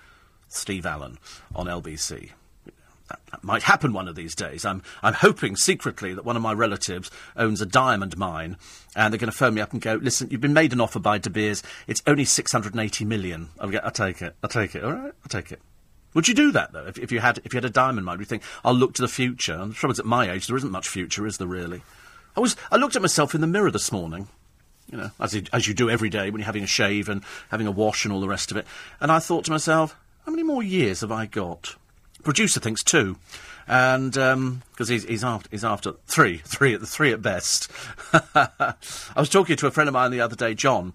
Steve 0.46 0.86
Allen 0.86 1.18
on 1.56 1.66
LBC. 1.66 2.30
That, 3.31 3.44
might 3.44 3.64
happen 3.64 3.92
one 3.92 4.09
of 4.09 4.14
these 4.14 4.35
days. 4.35 4.64
I'm, 4.64 4.83
I'm 5.03 5.14
hoping 5.14 5.57
secretly 5.57 6.14
that 6.14 6.25
one 6.25 6.37
of 6.37 6.42
my 6.42 6.53
relatives 6.53 7.11
owns 7.37 7.61
a 7.61 7.66
diamond 7.66 8.16
mine 8.16 8.57
and 8.94 9.12
they're 9.12 9.18
going 9.18 9.31
to 9.31 9.37
phone 9.37 9.55
me 9.55 9.61
up 9.61 9.72
and 9.72 9.81
go, 9.81 9.94
listen, 9.94 10.29
you've 10.31 10.40
been 10.40 10.53
made 10.53 10.72
an 10.72 10.81
offer 10.81 11.01
by 11.01 11.18
De 11.18 11.29
Beers. 11.29 11.62
It's 11.87 12.03
only 12.07 12.25
680 12.25 13.05
million. 13.05 13.48
I'll, 13.59 13.70
get, 13.70 13.85
I'll 13.85 13.90
take 13.90 14.22
it. 14.22 14.37
I'll 14.42 14.51
take 14.51 14.75
it. 14.75 14.85
All 14.85 14.92
right? 14.92 15.12
I'll 15.22 15.29
take 15.29 15.51
it. 15.51 15.61
Would 16.14 16.29
you 16.29 16.35
do 16.35 16.53
that 16.53 16.72
though? 16.72 16.87
If, 16.87 16.98
if, 16.98 17.11
you 17.11 17.20
had 17.20 17.38
if 17.44 17.53
you 17.53 17.57
had 17.57 17.64
a 17.64 17.70
diamond 17.70 18.05
mine, 18.05 18.18
would 18.18 18.22
you 18.22 18.27
think 18.27 18.42
I'll 18.64 18.75
look 18.75 18.94
to 18.94 19.03
the 19.03 19.09
future? 19.09 19.55
And 19.55 19.72
the 19.72 19.75
trouble 19.75 19.92
is, 19.92 19.98
at 19.98 20.05
my 20.05 20.31
age, 20.31 20.46
there 20.46 20.57
isn't 20.57 20.70
much 20.70 20.88
future, 20.88 21.27
is 21.27 21.38
there 21.38 21.48
really? 21.48 21.83
I 22.37 22.40
was 22.40 22.55
I 22.70 22.77
looked 22.77 22.96
at 22.96 23.03
myself 23.03 23.35
in 23.35 23.40
the 23.40 23.46
mirror 23.46 23.70
this 23.70 23.90
morning, 23.90 24.29
you 24.90 24.98
know, 24.98 25.11
as 25.18 25.35
you, 25.35 25.42
as 25.53 25.66
you 25.66 25.75
do 25.75 25.88
every 25.88 26.11
day 26.11 26.31
when 26.31 26.40
you're 26.40 26.46
having 26.46 26.64
a 26.64 26.68
shave 26.68 27.09
and 27.09 27.22
having 27.51 27.66
a 27.66 27.70
wash 27.70 28.05
and 28.05 28.12
all 28.12 28.20
the 28.20 28.29
rest 28.29 28.51
of 28.51 28.57
it, 28.57 28.66
and 29.01 29.11
I 29.11 29.18
thought 29.18 29.46
to 29.46 29.51
myself, 29.51 29.96
how 30.27 30.33
many 30.33 30.42
more 30.42 30.62
years 30.62 31.01
have 31.01 31.12
I 31.12 31.27
got? 31.27 31.77
Producer 32.22 32.61
thinks 32.61 32.82
two, 32.82 33.16
and 33.66 34.12
because 34.12 34.32
um, 34.32 34.62
he's, 34.76 35.04
he's 35.04 35.24
after 35.24 35.48
he's 35.50 35.64
after 35.64 35.92
three, 36.06 36.38
three 36.38 36.74
at 36.74 36.80
the 36.80 36.87
three 36.87 37.12
at 37.12 37.22
best. 37.22 37.70
I 38.12 38.74
was 39.16 39.28
talking 39.28 39.56
to 39.56 39.66
a 39.66 39.70
friend 39.70 39.88
of 39.88 39.94
mine 39.94 40.11
the 40.11 40.20
other 40.20 40.37
day, 40.37 40.54
John 40.54 40.92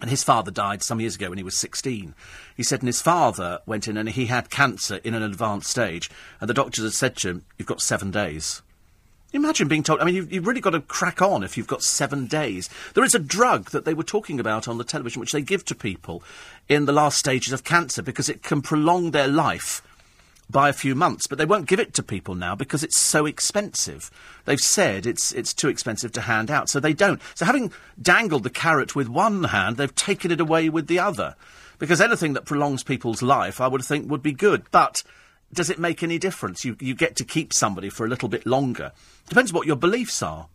and 0.00 0.10
his 0.10 0.24
father 0.24 0.50
died 0.50 0.82
some 0.82 1.00
years 1.00 1.16
ago 1.16 1.28
when 1.28 1.38
he 1.38 1.44
was 1.44 1.56
16. 1.56 2.14
He 2.56 2.62
said, 2.62 2.80
and 2.80 2.88
his 2.88 3.02
father 3.02 3.60
went 3.66 3.86
in 3.86 3.96
and 3.96 4.08
he 4.08 4.26
had 4.26 4.50
cancer 4.50 4.96
in 5.04 5.14
an 5.14 5.22
advanced 5.22 5.70
stage. 5.70 6.10
And 6.40 6.48
the 6.48 6.54
doctors 6.54 6.84
had 6.84 6.94
said 6.94 7.16
to 7.16 7.28
him, 7.28 7.44
You've 7.58 7.68
got 7.68 7.82
seven 7.82 8.10
days. 8.10 8.62
Imagine 9.32 9.68
being 9.68 9.84
told, 9.84 10.00
I 10.00 10.04
mean, 10.04 10.16
you've, 10.16 10.32
you've, 10.32 10.46
really 10.46 10.60
got 10.60 10.70
to 10.70 10.80
crack 10.80 11.22
on 11.22 11.44
if 11.44 11.56
you've 11.56 11.68
got 11.68 11.84
seven 11.84 12.26
days. 12.26 12.68
There 12.94 13.04
is 13.04 13.14
a 13.14 13.20
drug 13.20 13.70
that 13.70 13.84
they 13.84 13.94
were 13.94 14.02
talking 14.02 14.40
about 14.40 14.66
on 14.66 14.76
the 14.76 14.84
television 14.84 15.20
which 15.20 15.30
they 15.30 15.42
give 15.42 15.64
to 15.66 15.74
people 15.74 16.24
in 16.68 16.86
the 16.86 16.92
last 16.92 17.18
stages 17.18 17.52
of 17.52 17.62
cancer 17.62 18.02
because 18.02 18.28
it 18.28 18.42
can 18.42 18.60
prolong 18.60 19.12
their 19.12 19.28
life 19.28 19.82
by 20.50 20.68
a 20.68 20.74
few 20.74 20.94
months, 20.94 21.26
but 21.26 21.38
they 21.38 21.44
won't 21.44 21.68
give 21.68 21.80
it 21.80 21.94
to 21.94 22.02
people 22.02 22.34
now 22.34 22.54
because 22.54 22.82
it's 22.82 22.98
so 22.98 23.26
expensive. 23.26 24.10
They've 24.44 24.60
said 24.60 25.06
it's 25.06 25.32
it's 25.32 25.54
too 25.54 25.68
expensive 25.68 26.12
to 26.12 26.22
hand 26.22 26.50
out, 26.50 26.68
so 26.68 26.80
they 26.80 26.92
don't. 26.92 27.20
So 27.34 27.44
having 27.44 27.72
dangled 28.00 28.42
the 28.42 28.50
carrot 28.50 28.94
with 28.94 29.08
one 29.08 29.44
hand, 29.44 29.76
they've 29.76 29.94
taken 29.94 30.30
it 30.30 30.40
away 30.40 30.68
with 30.68 30.86
the 30.86 30.98
other. 30.98 31.36
Because 31.78 32.00
anything 32.00 32.34
that 32.34 32.44
prolongs 32.44 32.82
people's 32.82 33.22
life, 33.22 33.60
I 33.60 33.68
would 33.68 33.82
think, 33.82 34.10
would 34.10 34.22
be 34.22 34.32
good. 34.32 34.64
But 34.70 35.02
does 35.52 35.70
it 35.70 35.78
make 35.78 36.02
any 36.02 36.18
difference? 36.18 36.64
You 36.64 36.76
you 36.80 36.94
get 36.94 37.16
to 37.16 37.24
keep 37.24 37.52
somebody 37.52 37.88
for 37.88 38.04
a 38.04 38.08
little 38.08 38.28
bit 38.28 38.46
longer. 38.46 38.92
Depends 39.28 39.52
what 39.52 39.66
your 39.66 39.76
beliefs 39.76 40.22
are 40.22 40.48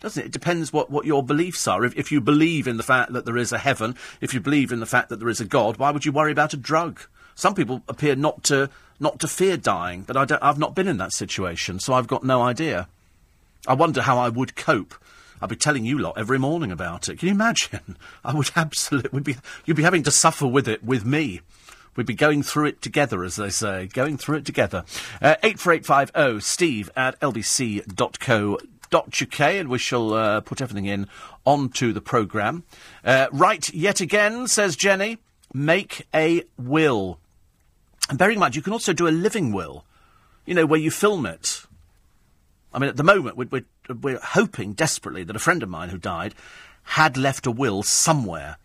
doesn't 0.00 0.22
it? 0.22 0.26
It 0.26 0.32
depends 0.32 0.72
what, 0.72 0.90
what 0.90 1.06
your 1.06 1.22
beliefs 1.22 1.66
are. 1.66 1.84
If, 1.84 1.96
if 1.96 2.12
you 2.12 2.20
believe 2.20 2.68
in 2.68 2.76
the 2.76 2.82
fact 2.82 3.12
that 3.12 3.24
there 3.24 3.36
is 3.36 3.52
a 3.52 3.58
heaven, 3.58 3.96
if 4.20 4.32
you 4.32 4.40
believe 4.40 4.72
in 4.72 4.80
the 4.80 4.86
fact 4.86 5.08
that 5.08 5.18
there 5.18 5.28
is 5.28 5.40
a 5.40 5.44
God, 5.44 5.76
why 5.76 5.90
would 5.90 6.04
you 6.04 6.12
worry 6.12 6.32
about 6.32 6.54
a 6.54 6.56
drug? 6.56 7.00
Some 7.34 7.54
people 7.54 7.82
appear 7.88 8.16
not 8.16 8.42
to 8.44 8.70
not 9.00 9.20
to 9.20 9.28
fear 9.28 9.56
dying, 9.56 10.02
but 10.02 10.16
I 10.16 10.46
have 10.46 10.58
not 10.58 10.74
been 10.74 10.88
in 10.88 10.96
that 10.98 11.12
situation, 11.12 11.78
so 11.78 11.94
I've 11.94 12.06
got 12.06 12.24
no 12.24 12.42
idea. 12.42 12.88
I 13.66 13.74
wonder 13.74 14.02
how 14.02 14.18
I 14.18 14.28
would 14.28 14.56
cope. 14.56 14.94
I'd 15.40 15.48
be 15.48 15.56
telling 15.56 15.84
you 15.84 15.98
lot 15.98 16.18
every 16.18 16.38
morning 16.38 16.72
about 16.72 17.08
it. 17.08 17.18
Can 17.18 17.28
you 17.28 17.34
imagine? 17.34 17.96
I 18.24 18.34
would 18.34 18.50
absolutely 18.56 19.20
be 19.20 19.36
you'd 19.64 19.76
be 19.76 19.82
having 19.82 20.02
to 20.04 20.10
suffer 20.10 20.46
with 20.46 20.68
it 20.68 20.82
with 20.82 21.04
me. 21.04 21.40
We'd 21.96 22.06
be 22.06 22.14
going 22.14 22.42
through 22.44 22.66
it 22.66 22.82
together, 22.82 23.24
as 23.24 23.36
they 23.36 23.50
say, 23.50 23.88
going 23.88 24.18
through 24.18 24.36
it 24.36 24.46
together. 24.46 24.84
Uh, 25.20 25.34
eight 25.42 25.58
four 25.58 25.72
eight 25.72 25.84
five 25.84 26.10
zero 26.16 26.38
Steve 26.38 26.90
at 26.96 27.18
lbc.co.uk, 27.20 27.80
and 29.40 29.68
we 29.68 29.78
shall 29.78 30.14
uh, 30.14 30.40
put 30.40 30.60
everything 30.60 30.86
in 30.86 31.08
onto 31.44 31.92
the 31.92 32.00
programme. 32.00 32.62
Uh, 33.04 33.26
right, 33.32 33.68
yet 33.74 34.00
again, 34.00 34.46
says 34.46 34.76
Jenny, 34.76 35.18
make 35.52 36.06
a 36.14 36.44
will. 36.56 37.18
And 38.08 38.18
bearing 38.18 38.34
in 38.34 38.40
mind, 38.40 38.56
you 38.56 38.62
can 38.62 38.72
also 38.72 38.92
do 38.92 39.08
a 39.08 39.10
living 39.10 39.52
will, 39.52 39.84
you 40.46 40.54
know, 40.54 40.66
where 40.66 40.80
you 40.80 40.90
film 40.90 41.26
it. 41.26 41.66
I 42.72 42.78
mean, 42.78 42.88
at 42.88 42.96
the 42.96 43.02
moment, 43.02 43.36
we're, 43.36 43.48
we're, 43.50 43.64
we're 43.94 44.20
hoping 44.20 44.72
desperately 44.72 45.24
that 45.24 45.36
a 45.36 45.40
friend 45.40 45.62
of 45.62 45.68
mine 45.68 45.90
who 45.90 45.98
died 45.98 46.34
had 46.82 47.16
left 47.16 47.46
a 47.46 47.50
will 47.50 47.82
somewhere, 47.82 48.56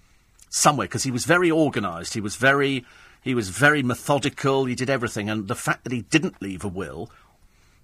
somewhere, 0.49 0.87
because 0.87 1.03
he 1.03 1.11
was 1.11 1.25
very 1.25 1.51
organised. 1.51 2.13
He 2.13 2.21
was 2.21 2.35
very, 2.35 2.85
he 3.21 3.35
was 3.35 3.49
very 3.49 3.83
methodical. 3.83 4.65
He 4.65 4.75
did 4.75 4.89
everything, 4.89 5.29
and 5.29 5.47
the 5.47 5.55
fact 5.55 5.83
that 5.83 5.93
he 5.93 6.01
didn't 6.03 6.41
leave 6.41 6.63
a 6.63 6.69
will, 6.69 7.09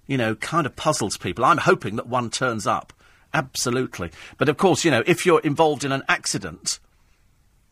you 0.06 0.16
know, 0.16 0.34
kind 0.34 0.66
of 0.66 0.76
puzzles 0.76 1.16
people. 1.16 1.44
I'm 1.44 1.58
hoping 1.58 1.96
that 1.96 2.06
one 2.06 2.30
turns 2.30 2.66
up. 2.66 2.92
Absolutely. 3.32 4.10
But 4.38 4.48
of 4.48 4.56
course, 4.56 4.84
you 4.84 4.90
know, 4.90 5.04
if 5.06 5.24
you're 5.24 5.40
involved 5.40 5.84
in 5.84 5.92
an 5.92 6.02
accident, 6.08 6.80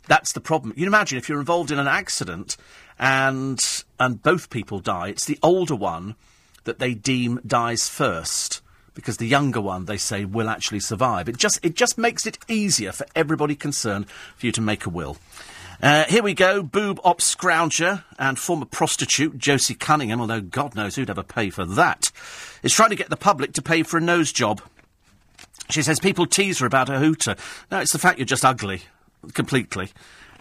that's 0.07 0.33
the 0.33 0.41
problem. 0.41 0.73
You 0.77 0.87
imagine 0.87 1.19
if 1.19 1.29
you're 1.29 1.41
involved 1.41 1.71
in 1.71 1.79
an 1.79 1.89
accident 1.89 2.57
and 2.99 3.85
and 3.99 4.23
both 4.23 4.51
people 4.51 4.81
die, 4.81 5.09
it's 5.09 5.25
the 5.25 5.39
older 5.43 5.75
one 5.75 6.15
that 6.65 6.79
they 6.79 6.95
deem 6.95 7.41
dies 7.47 7.89
first 7.89 8.61
because 8.95 9.19
the 9.19 9.27
younger 9.27 9.61
one 9.61 9.85
they 9.85 9.97
say 9.97 10.25
will 10.25 10.49
actually 10.49 10.81
survive. 10.81 11.29
It 11.29 11.37
just 11.37 11.65
it 11.65 11.75
just 11.75 11.99
makes 11.99 12.27
it 12.27 12.39
easier 12.49 12.93
for 12.93 13.07
everybody 13.15 13.55
concerned 13.55 14.11
for 14.37 14.47
you 14.47 14.53
to 14.53 14.61
make 14.61 14.87
a 14.87 14.91
will. 14.91 15.17
Uh, 15.81 16.05
here 16.07 16.25
we 16.25 16.35
go. 16.35 16.61
Boob 16.61 16.99
op 17.05 17.21
scrounger 17.21 18.03
and 18.19 18.37
former 18.37 18.65
prostitute 18.65 19.39
Josie 19.39 19.77
Cunningham, 19.77 20.21
although 20.21 20.41
God 20.41 20.75
knows 20.75 20.97
who'd 20.97 21.11
ever 21.11 21.23
pay 21.23 21.51
for 21.51 21.65
that, 21.65 22.11
is 22.65 22.73
trying 22.73 22.91
to 22.91 22.97
get 22.97 23.11
the 23.11 23.17
public 23.17 23.53
to 23.53 23.63
pay 23.63 23.85
for 23.85 23.99
a 23.99 24.01
nose 24.01 24.33
job. 24.33 24.61
She 25.71 25.83
says 25.83 26.01
people 26.01 26.27
tease 26.27 26.59
her 26.59 26.67
about 26.67 26.89
her 26.89 26.99
hooter. 26.99 27.37
No, 27.71 27.79
it's 27.79 27.93
the 27.93 27.99
fact 28.01 28.19
you're 28.19 28.27
just 28.27 28.45
ugly 28.45 28.83
completely. 29.35 29.91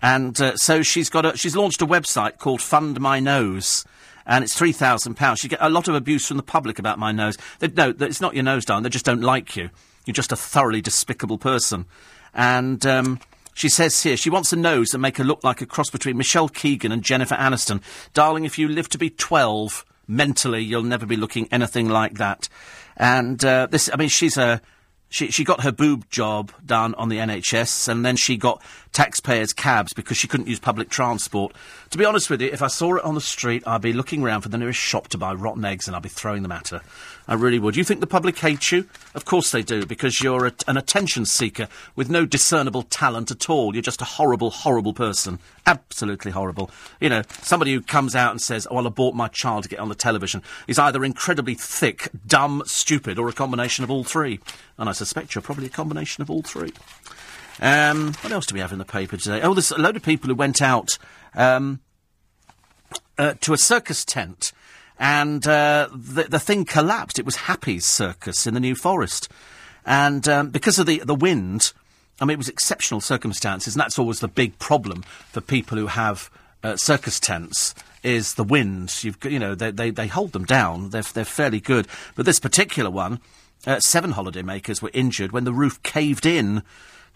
And 0.01 0.39
uh, 0.39 0.55
so 0.57 0.83
she's 0.83 1.09
got 1.09 1.25
a, 1.25 1.37
she's 1.37 1.55
launched 1.55 1.81
a 1.81 1.87
website 1.87 2.37
called 2.37 2.61
Fund 2.61 2.99
My 2.99 3.19
Nose. 3.19 3.85
And 4.25 4.43
it's 4.43 4.53
three 4.53 4.73
thousand 4.73 5.15
pounds. 5.15 5.43
You 5.43 5.49
get 5.49 5.59
a 5.61 5.69
lot 5.69 5.87
of 5.87 5.95
abuse 5.95 6.27
from 6.27 6.37
the 6.37 6.43
public 6.43 6.79
about 6.79 6.99
my 6.99 7.13
nose. 7.13 7.37
They, 7.59 7.69
no, 7.69 7.93
it's 7.97 8.19
not 8.19 8.33
your 8.33 8.43
nose, 8.43 8.65
darling. 8.65 8.83
They 8.83 8.89
just 8.89 9.05
don't 9.05 9.21
like 9.21 9.55
you. 9.55 9.69
You're 10.05 10.13
just 10.13 10.33
a 10.33 10.35
thoroughly 10.35 10.81
despicable 10.81 11.37
person. 11.37 11.85
And 12.33 12.85
um, 12.85 13.21
she 13.53 13.69
says 13.69 14.03
here 14.03 14.17
she 14.17 14.29
wants 14.29 14.51
a 14.51 14.57
nose 14.57 14.89
that 14.89 14.97
make 14.97 15.17
her 15.17 15.23
look 15.23 15.45
like 15.45 15.61
a 15.61 15.65
cross 15.65 15.89
between 15.89 16.17
Michelle 16.17 16.49
Keegan 16.49 16.91
and 16.91 17.03
Jennifer 17.03 17.35
Aniston. 17.35 17.81
Darling, 18.13 18.43
if 18.43 18.59
you 18.59 18.67
live 18.67 18.89
to 18.89 18.97
be 18.97 19.09
twelve, 19.09 19.85
mentally, 20.09 20.61
you'll 20.61 20.83
never 20.83 21.05
be 21.05 21.15
looking 21.15 21.47
anything 21.49 21.87
like 21.87 22.15
that. 22.15 22.49
And 22.97 23.43
uh, 23.45 23.67
this, 23.71 23.89
I 23.93 23.95
mean, 23.95 24.09
she's 24.09 24.37
a 24.37 24.61
she, 25.09 25.31
she 25.31 25.43
got 25.43 25.61
her 25.61 25.71
boob 25.71 26.09
job 26.09 26.51
done 26.65 26.93
on 26.95 27.09
the 27.09 27.17
NHS, 27.17 27.87
and 27.87 28.05
then 28.05 28.15
she 28.15 28.37
got 28.37 28.61
taxpayers' 28.97 29.53
cabs 29.53 29.93
because 29.93 30.17
she 30.17 30.27
couldn't 30.27 30.47
use 30.47 30.59
public 30.59 30.89
transport. 30.89 31.53
To 31.91 31.99
be 31.99 32.05
honest 32.05 32.31
with 32.31 32.41
you, 32.41 32.49
if 32.51 32.63
I 32.63 32.67
saw 32.67 32.95
it 32.95 33.03
on 33.03 33.13
the 33.13 33.21
street, 33.21 33.61
I'd 33.67 33.83
be 33.83 33.93
looking 33.93 34.23
around 34.23 34.41
for 34.41 34.49
the 34.49 34.57
nearest 34.57 34.79
shop 34.79 35.09
to 35.09 35.19
buy 35.19 35.35
rotten 35.35 35.63
eggs, 35.63 35.85
and 35.87 35.95
I'd 35.95 36.01
be 36.01 36.09
throwing 36.09 36.41
them 36.41 36.51
at 36.51 36.69
her. 36.69 36.81
I 37.27 37.35
really 37.35 37.59
would. 37.59 37.75
You 37.75 37.83
think 37.83 37.99
the 37.99 38.07
public 38.07 38.39
hates 38.39 38.71
you? 38.71 38.89
Of 39.13 39.23
course 39.23 39.51
they 39.51 39.61
do, 39.61 39.85
because 39.85 40.19
you're 40.19 40.47
a, 40.47 40.53
an 40.67 40.77
attention 40.77 41.25
seeker 41.25 41.67
with 41.95 42.09
no 42.09 42.25
discernible 42.25 42.81
talent 42.81 43.29
at 43.29 43.51
all. 43.51 43.75
You're 43.75 43.83
just 43.83 44.01
a 44.01 44.05
horrible, 44.05 44.49
horrible 44.49 44.93
person. 44.93 45.37
Absolutely 45.67 46.31
horrible. 46.31 46.71
You 46.99 47.09
know, 47.09 47.21
somebody 47.43 47.73
who 47.73 47.81
comes 47.81 48.15
out 48.15 48.31
and 48.31 48.41
says, 48.41 48.65
oh, 48.71 48.75
well, 48.75 48.87
I 48.87 48.89
bought 48.89 49.13
my 49.13 49.27
child 49.27 49.63
to 49.63 49.69
get 49.69 49.77
on 49.77 49.89
the 49.89 49.95
television 49.95 50.41
is 50.67 50.79
either 50.79 51.05
incredibly 51.05 51.53
thick, 51.53 52.09
dumb, 52.25 52.63
stupid, 52.65 53.19
or 53.19 53.29
a 53.29 53.33
combination 53.33 53.83
of 53.83 53.91
all 53.91 54.03
three. 54.03 54.39
And 54.79 54.89
I 54.89 54.93
suspect 54.93 55.35
you're 55.35 55.43
probably 55.43 55.67
a 55.67 55.69
combination 55.69 56.23
of 56.23 56.31
all 56.31 56.41
three. 56.41 56.73
Um, 57.59 58.13
what 58.21 58.31
else 58.31 58.45
do 58.45 58.53
we 58.53 58.61
have 58.61 58.71
in 58.71 58.79
the 58.79 58.85
paper 58.85 59.17
today? 59.17 59.41
Oh, 59.41 59.53
there's 59.53 59.71
a 59.71 59.77
load 59.77 59.95
of 59.95 60.03
people 60.03 60.29
who 60.29 60.35
went 60.35 60.61
out 60.61 60.97
um, 61.35 61.79
uh, 63.17 63.33
to 63.41 63.53
a 63.53 63.57
circus 63.57 64.05
tent 64.05 64.51
and 64.99 65.45
uh, 65.47 65.89
the, 65.93 66.23
the 66.23 66.39
thing 66.39 66.65
collapsed. 66.65 67.19
It 67.19 67.25
was 67.25 67.35
Happy's 67.35 67.85
Circus 67.85 68.47
in 68.47 68.53
the 68.53 68.59
New 68.59 68.75
Forest. 68.75 69.29
And 69.85 70.27
um, 70.27 70.49
because 70.49 70.79
of 70.79 70.85
the, 70.85 70.99
the 70.99 71.15
wind, 71.15 71.73
I 72.19 72.25
mean, 72.25 72.33
it 72.35 72.39
was 72.39 72.49
exceptional 72.49 72.99
circumstances, 73.01 73.75
and 73.75 73.79
that's 73.79 73.99
always 73.99 74.19
the 74.19 74.27
big 74.27 74.57
problem 74.59 75.03
for 75.31 75.39
people 75.39 75.77
who 75.77 75.87
have 75.87 76.29
uh, 76.63 76.75
circus 76.75 77.19
tents 77.19 77.75
is 78.03 78.33
the 78.33 78.43
wind. 78.43 79.03
You've 79.03 79.17
you 79.25 79.39
know 79.39 79.53
they, 79.55 79.71
they, 79.71 79.91
they 79.91 80.07
hold 80.07 80.33
them 80.33 80.45
down. 80.45 80.89
They're 80.89 81.03
they're 81.03 81.25
fairly 81.25 81.59
good, 81.59 81.87
but 82.15 82.25
this 82.25 82.39
particular 82.39 82.89
one, 82.89 83.19
uh, 83.65 83.79
seven 83.79 84.13
holidaymakers 84.13 84.81
were 84.81 84.91
injured 84.93 85.31
when 85.31 85.43
the 85.43 85.53
roof 85.53 85.81
caved 85.83 86.25
in 86.25 86.63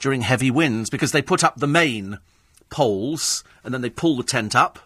during 0.01 0.21
heavy 0.21 0.51
winds 0.51 0.89
because 0.89 1.13
they 1.13 1.21
put 1.21 1.43
up 1.43 1.55
the 1.57 1.67
main 1.67 2.19
poles 2.69 3.43
and 3.63 3.73
then 3.73 3.81
they 3.81 3.89
pull 3.89 4.17
the 4.17 4.23
tent 4.23 4.55
up 4.55 4.79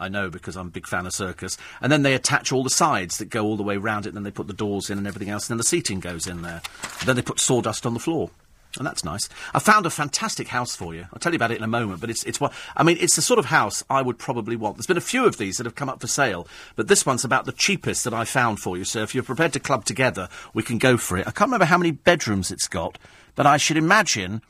I 0.00 0.08
know 0.08 0.30
because 0.30 0.56
I'm 0.56 0.68
a 0.68 0.70
big 0.70 0.86
fan 0.86 1.04
of 1.04 1.12
circus. 1.12 1.58
And 1.82 1.92
then 1.92 2.02
they 2.02 2.14
attach 2.14 2.52
all 2.52 2.64
the 2.64 2.70
sides 2.70 3.18
that 3.18 3.28
go 3.28 3.44
all 3.44 3.58
the 3.58 3.62
way 3.62 3.76
round 3.76 4.06
it, 4.06 4.08
and 4.08 4.16
then 4.16 4.24
they 4.24 4.30
put 4.30 4.46
the 4.46 4.54
doors 4.54 4.88
in 4.88 4.96
and 4.96 5.06
everything 5.06 5.28
else, 5.28 5.44
and 5.44 5.50
then 5.50 5.58
the 5.58 5.64
seating 5.64 6.00
goes 6.00 6.26
in 6.26 6.40
there. 6.40 6.62
And 7.00 7.06
then 7.06 7.16
they 7.16 7.22
put 7.22 7.38
sawdust 7.38 7.84
on 7.84 7.92
the 7.92 8.00
floor. 8.00 8.30
And 8.78 8.86
that's 8.86 9.04
nice. 9.04 9.28
I 9.52 9.58
found 9.58 9.84
a 9.84 9.90
fantastic 9.90 10.48
house 10.48 10.76
for 10.76 10.94
you. 10.94 11.06
I'll 11.12 11.18
tell 11.18 11.32
you 11.32 11.36
about 11.36 11.50
it 11.50 11.58
in 11.58 11.64
a 11.64 11.68
moment, 11.68 12.00
but 12.00 12.08
it's, 12.08 12.22
it's 12.22 12.40
what, 12.40 12.52
I 12.76 12.84
mean, 12.84 12.98
it's 13.00 13.16
the 13.16 13.22
sort 13.22 13.40
of 13.40 13.46
house 13.46 13.82
I 13.90 14.00
would 14.00 14.16
probably 14.16 14.54
want. 14.54 14.76
There's 14.76 14.86
been 14.86 14.96
a 14.96 15.02
few 15.02 15.26
of 15.26 15.38
these 15.38 15.56
that 15.56 15.66
have 15.66 15.74
come 15.74 15.88
up 15.88 16.00
for 16.00 16.06
sale, 16.06 16.46
but 16.76 16.86
this 16.86 17.04
one's 17.04 17.24
about 17.24 17.46
the 17.46 17.52
cheapest 17.52 18.04
that 18.04 18.14
I 18.14 18.24
found 18.24 18.60
for 18.60 18.76
you. 18.76 18.84
So 18.84 19.02
if 19.02 19.12
you're 19.12 19.24
prepared 19.24 19.52
to 19.54 19.60
club 19.60 19.84
together, 19.84 20.28
we 20.54 20.62
can 20.62 20.78
go 20.78 20.96
for 20.96 21.18
it. 21.18 21.26
I 21.26 21.32
can't 21.32 21.48
remember 21.48 21.64
how 21.64 21.78
many 21.78 21.90
bedrooms 21.90 22.52
it's 22.52 22.68
got, 22.68 22.96
but 23.34 23.46
I 23.46 23.56
should 23.56 23.76
imagine, 23.76 24.42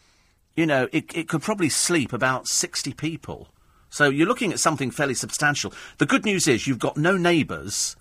you 0.57 0.67
know, 0.67 0.89
it, 0.93 1.15
it 1.15 1.29
could 1.29 1.43
probably 1.43 1.69
sleep 1.69 2.13
about 2.13 2.49
60 2.49 2.93
people. 2.95 3.49
So 3.91 4.09
you're 4.09 4.29
looking 4.29 4.53
at 4.53 4.61
something 4.61 4.91
fairly 4.91 5.15
substantial. 5.15 5.73
The 5.99 6.07
good 6.07 6.25
news 6.25 6.47
is 6.47 6.67
you've 6.67 6.79
got 6.79 6.97
no 6.97 7.17
neighbours, 7.17 7.97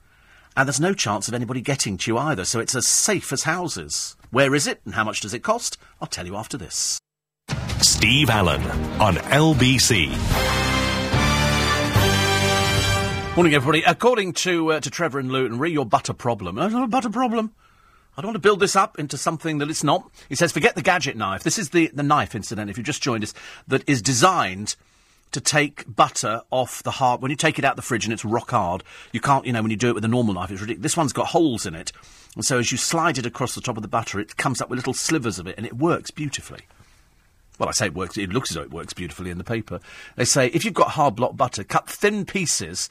and 0.56 0.68
there's 0.68 0.80
no 0.80 0.94
chance 0.94 1.28
of 1.28 1.34
anybody 1.34 1.62
getting 1.62 1.98
to 1.98 2.12
you 2.12 2.18
either, 2.18 2.46
so 2.46 2.60
it's 2.60 2.76
as 2.76 2.88
safe 2.88 3.34
as 3.34 3.44
houses. 3.44 4.16
Where 4.30 4.54
is 4.54 4.68
it, 4.68 4.82
and 4.86 4.94
how 4.94 5.04
much 5.04 5.22
does 5.22 5.34
it 5.34 5.44
cost? 5.44 5.78
I'll 6.00 6.08
tell 6.08 6.28
you 6.28 6.36
after 6.36 6.58
this. 6.58 7.00
Steve 7.82 8.30
Allen 8.30 8.62
on 9.02 9.16
LBC. 9.16 10.10
Morning, 13.36 13.56
everybody. 13.56 13.84
According 13.84 14.34
to 14.34 14.74
uh, 14.74 14.80
to 14.82 14.90
Trevor 14.90 15.20
and 15.20 15.32
Luton, 15.32 15.60
re 15.60 15.72
your 15.72 15.86
butter 15.86 16.14
problem. 16.14 16.60
I 16.60 16.68
don't 16.68 16.84
a 16.84 16.88
butter 16.88 17.10
problem. 17.10 17.54
I 18.20 18.22
don't 18.22 18.32
want 18.32 18.44
to 18.44 18.48
build 18.48 18.60
this 18.60 18.76
up 18.76 19.00
into 19.00 19.18
something 19.18 19.60
that 19.60 19.70
it's 19.70 19.82
not. 19.82 20.12
He 20.28 20.36
says, 20.36 20.52
forget 20.52 20.76
the 20.76 20.82
gadget 20.82 21.16
knife. 21.16 21.44
This 21.44 21.58
is 21.58 21.70
the, 21.70 21.90
the 21.94 22.04
knife, 22.04 22.36
incident, 22.36 22.70
if 22.70 22.78
you 22.78 22.84
just 22.84 23.02
joined 23.02 23.24
us, 23.24 23.34
that 23.70 23.88
is 23.88 24.02
designed 24.02 24.76
to 25.32 25.40
take 25.40 25.86
butter 25.96 26.42
off 26.52 26.84
the 26.84 26.92
hard. 26.92 27.22
When 27.22 27.32
you 27.32 27.38
take 27.38 27.58
it 27.58 27.64
out 27.64 27.78
the 27.78 27.82
fridge 27.82 28.04
and 28.04 28.12
it's 28.12 28.26
rock 28.26 28.52
hard, 28.52 28.84
you 29.14 29.22
can't, 29.22 29.46
you 29.46 29.54
know, 29.54 29.62
when 29.62 29.72
you 29.72 29.78
do 29.78 29.88
it 29.88 29.96
with 29.96 30.04
a 30.04 30.10
normal 30.10 30.34
knife, 30.34 30.52
it's 30.52 30.60
ridiculous. 30.60 30.84
This 30.84 30.98
one's 30.98 31.14
got 31.14 31.28
holes 31.28 31.66
in 31.66 31.76
it. 31.76 31.94
And 32.36 32.44
so 32.44 32.58
as 32.58 32.74
you 32.74 32.78
slide 32.78 33.18
it 33.18 33.26
across 33.26 33.56
the 33.56 33.62
top 33.62 33.78
of 33.78 33.84
the 33.84 33.88
butter, 33.88 34.20
it 34.20 34.36
comes 34.36 34.60
up 34.60 34.70
with 34.70 34.76
little 34.76 34.94
slivers 34.94 35.40
of 35.40 35.48
it 35.48 35.56
and 35.56 35.66
it 35.66 35.78
works 35.78 36.12
beautifully. 36.12 36.64
Well, 37.58 37.70
I 37.70 37.72
say 37.72 37.86
it 37.86 37.96
works, 37.96 38.18
it 38.18 38.34
looks 38.34 38.52
as 38.52 38.56
though 38.56 38.64
it 38.64 38.72
works 38.72 38.92
beautifully 38.92 39.30
in 39.30 39.38
the 39.38 39.46
paper. 39.46 39.80
They 40.18 40.26
say 40.26 40.48
if 40.48 40.66
you've 40.66 40.74
got 40.74 40.90
hard 40.90 41.16
block 41.16 41.38
butter, 41.38 41.64
cut 41.64 41.90
thin 41.90 42.26
pieces 42.26 42.90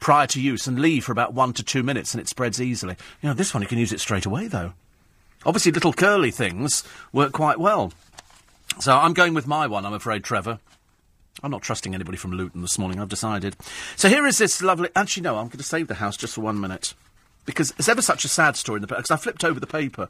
prior 0.00 0.26
to 0.28 0.40
use 0.40 0.66
and 0.66 0.78
leave 0.78 1.04
for 1.04 1.12
about 1.12 1.34
one 1.34 1.52
to 1.54 1.62
two 1.62 1.82
minutes 1.82 2.14
and 2.14 2.20
it 2.20 2.28
spreads 2.28 2.60
easily. 2.60 2.96
You 3.22 3.28
know, 3.28 3.34
this 3.34 3.54
one 3.54 3.62
you 3.62 3.68
can 3.68 3.78
use 3.78 3.92
it 3.92 4.00
straight 4.00 4.26
away 4.26 4.48
though. 4.48 4.72
Obviously, 5.46 5.72
little 5.72 5.92
curly 5.92 6.30
things 6.30 6.84
work 7.12 7.32
quite 7.32 7.60
well. 7.60 7.92
So 8.80 8.96
I'm 8.96 9.12
going 9.12 9.34
with 9.34 9.46
my 9.46 9.66
one, 9.66 9.84
I'm 9.84 9.92
afraid, 9.92 10.24
Trevor. 10.24 10.58
I'm 11.42 11.50
not 11.50 11.62
trusting 11.62 11.94
anybody 11.94 12.16
from 12.16 12.32
Luton 12.32 12.62
this 12.62 12.78
morning, 12.78 13.00
I've 13.00 13.08
decided. 13.08 13.56
So 13.96 14.08
here 14.08 14.26
is 14.26 14.38
this 14.38 14.62
lovely. 14.62 14.88
Actually, 14.96 15.24
no, 15.24 15.36
I'm 15.36 15.46
going 15.46 15.58
to 15.58 15.64
save 15.64 15.88
the 15.88 15.94
house 15.94 16.16
just 16.16 16.34
for 16.34 16.40
one 16.40 16.60
minute. 16.60 16.94
Because 17.44 17.74
it's 17.78 17.88
ever 17.88 18.00
such 18.00 18.24
a 18.24 18.28
sad 18.28 18.56
story 18.56 18.78
in 18.78 18.82
the 18.82 18.86
paper. 18.86 19.02
Because 19.02 19.10
I 19.10 19.16
flipped 19.16 19.44
over 19.44 19.60
the 19.60 19.66
paper 19.66 20.08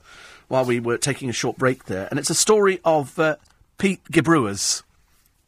while 0.49 0.65
we 0.65 0.79
were 0.79 0.99
taking 0.99 1.29
a 1.29 1.33
short 1.33 1.57
break 1.59 1.85
there, 1.87 2.07
and 2.11 2.19
it's 2.19 2.31
a 2.31 2.35
story 2.35 2.81
of 2.85 3.19
uh, 3.19 3.37
Pete 3.79 4.05
Gebrewers. 4.11 4.85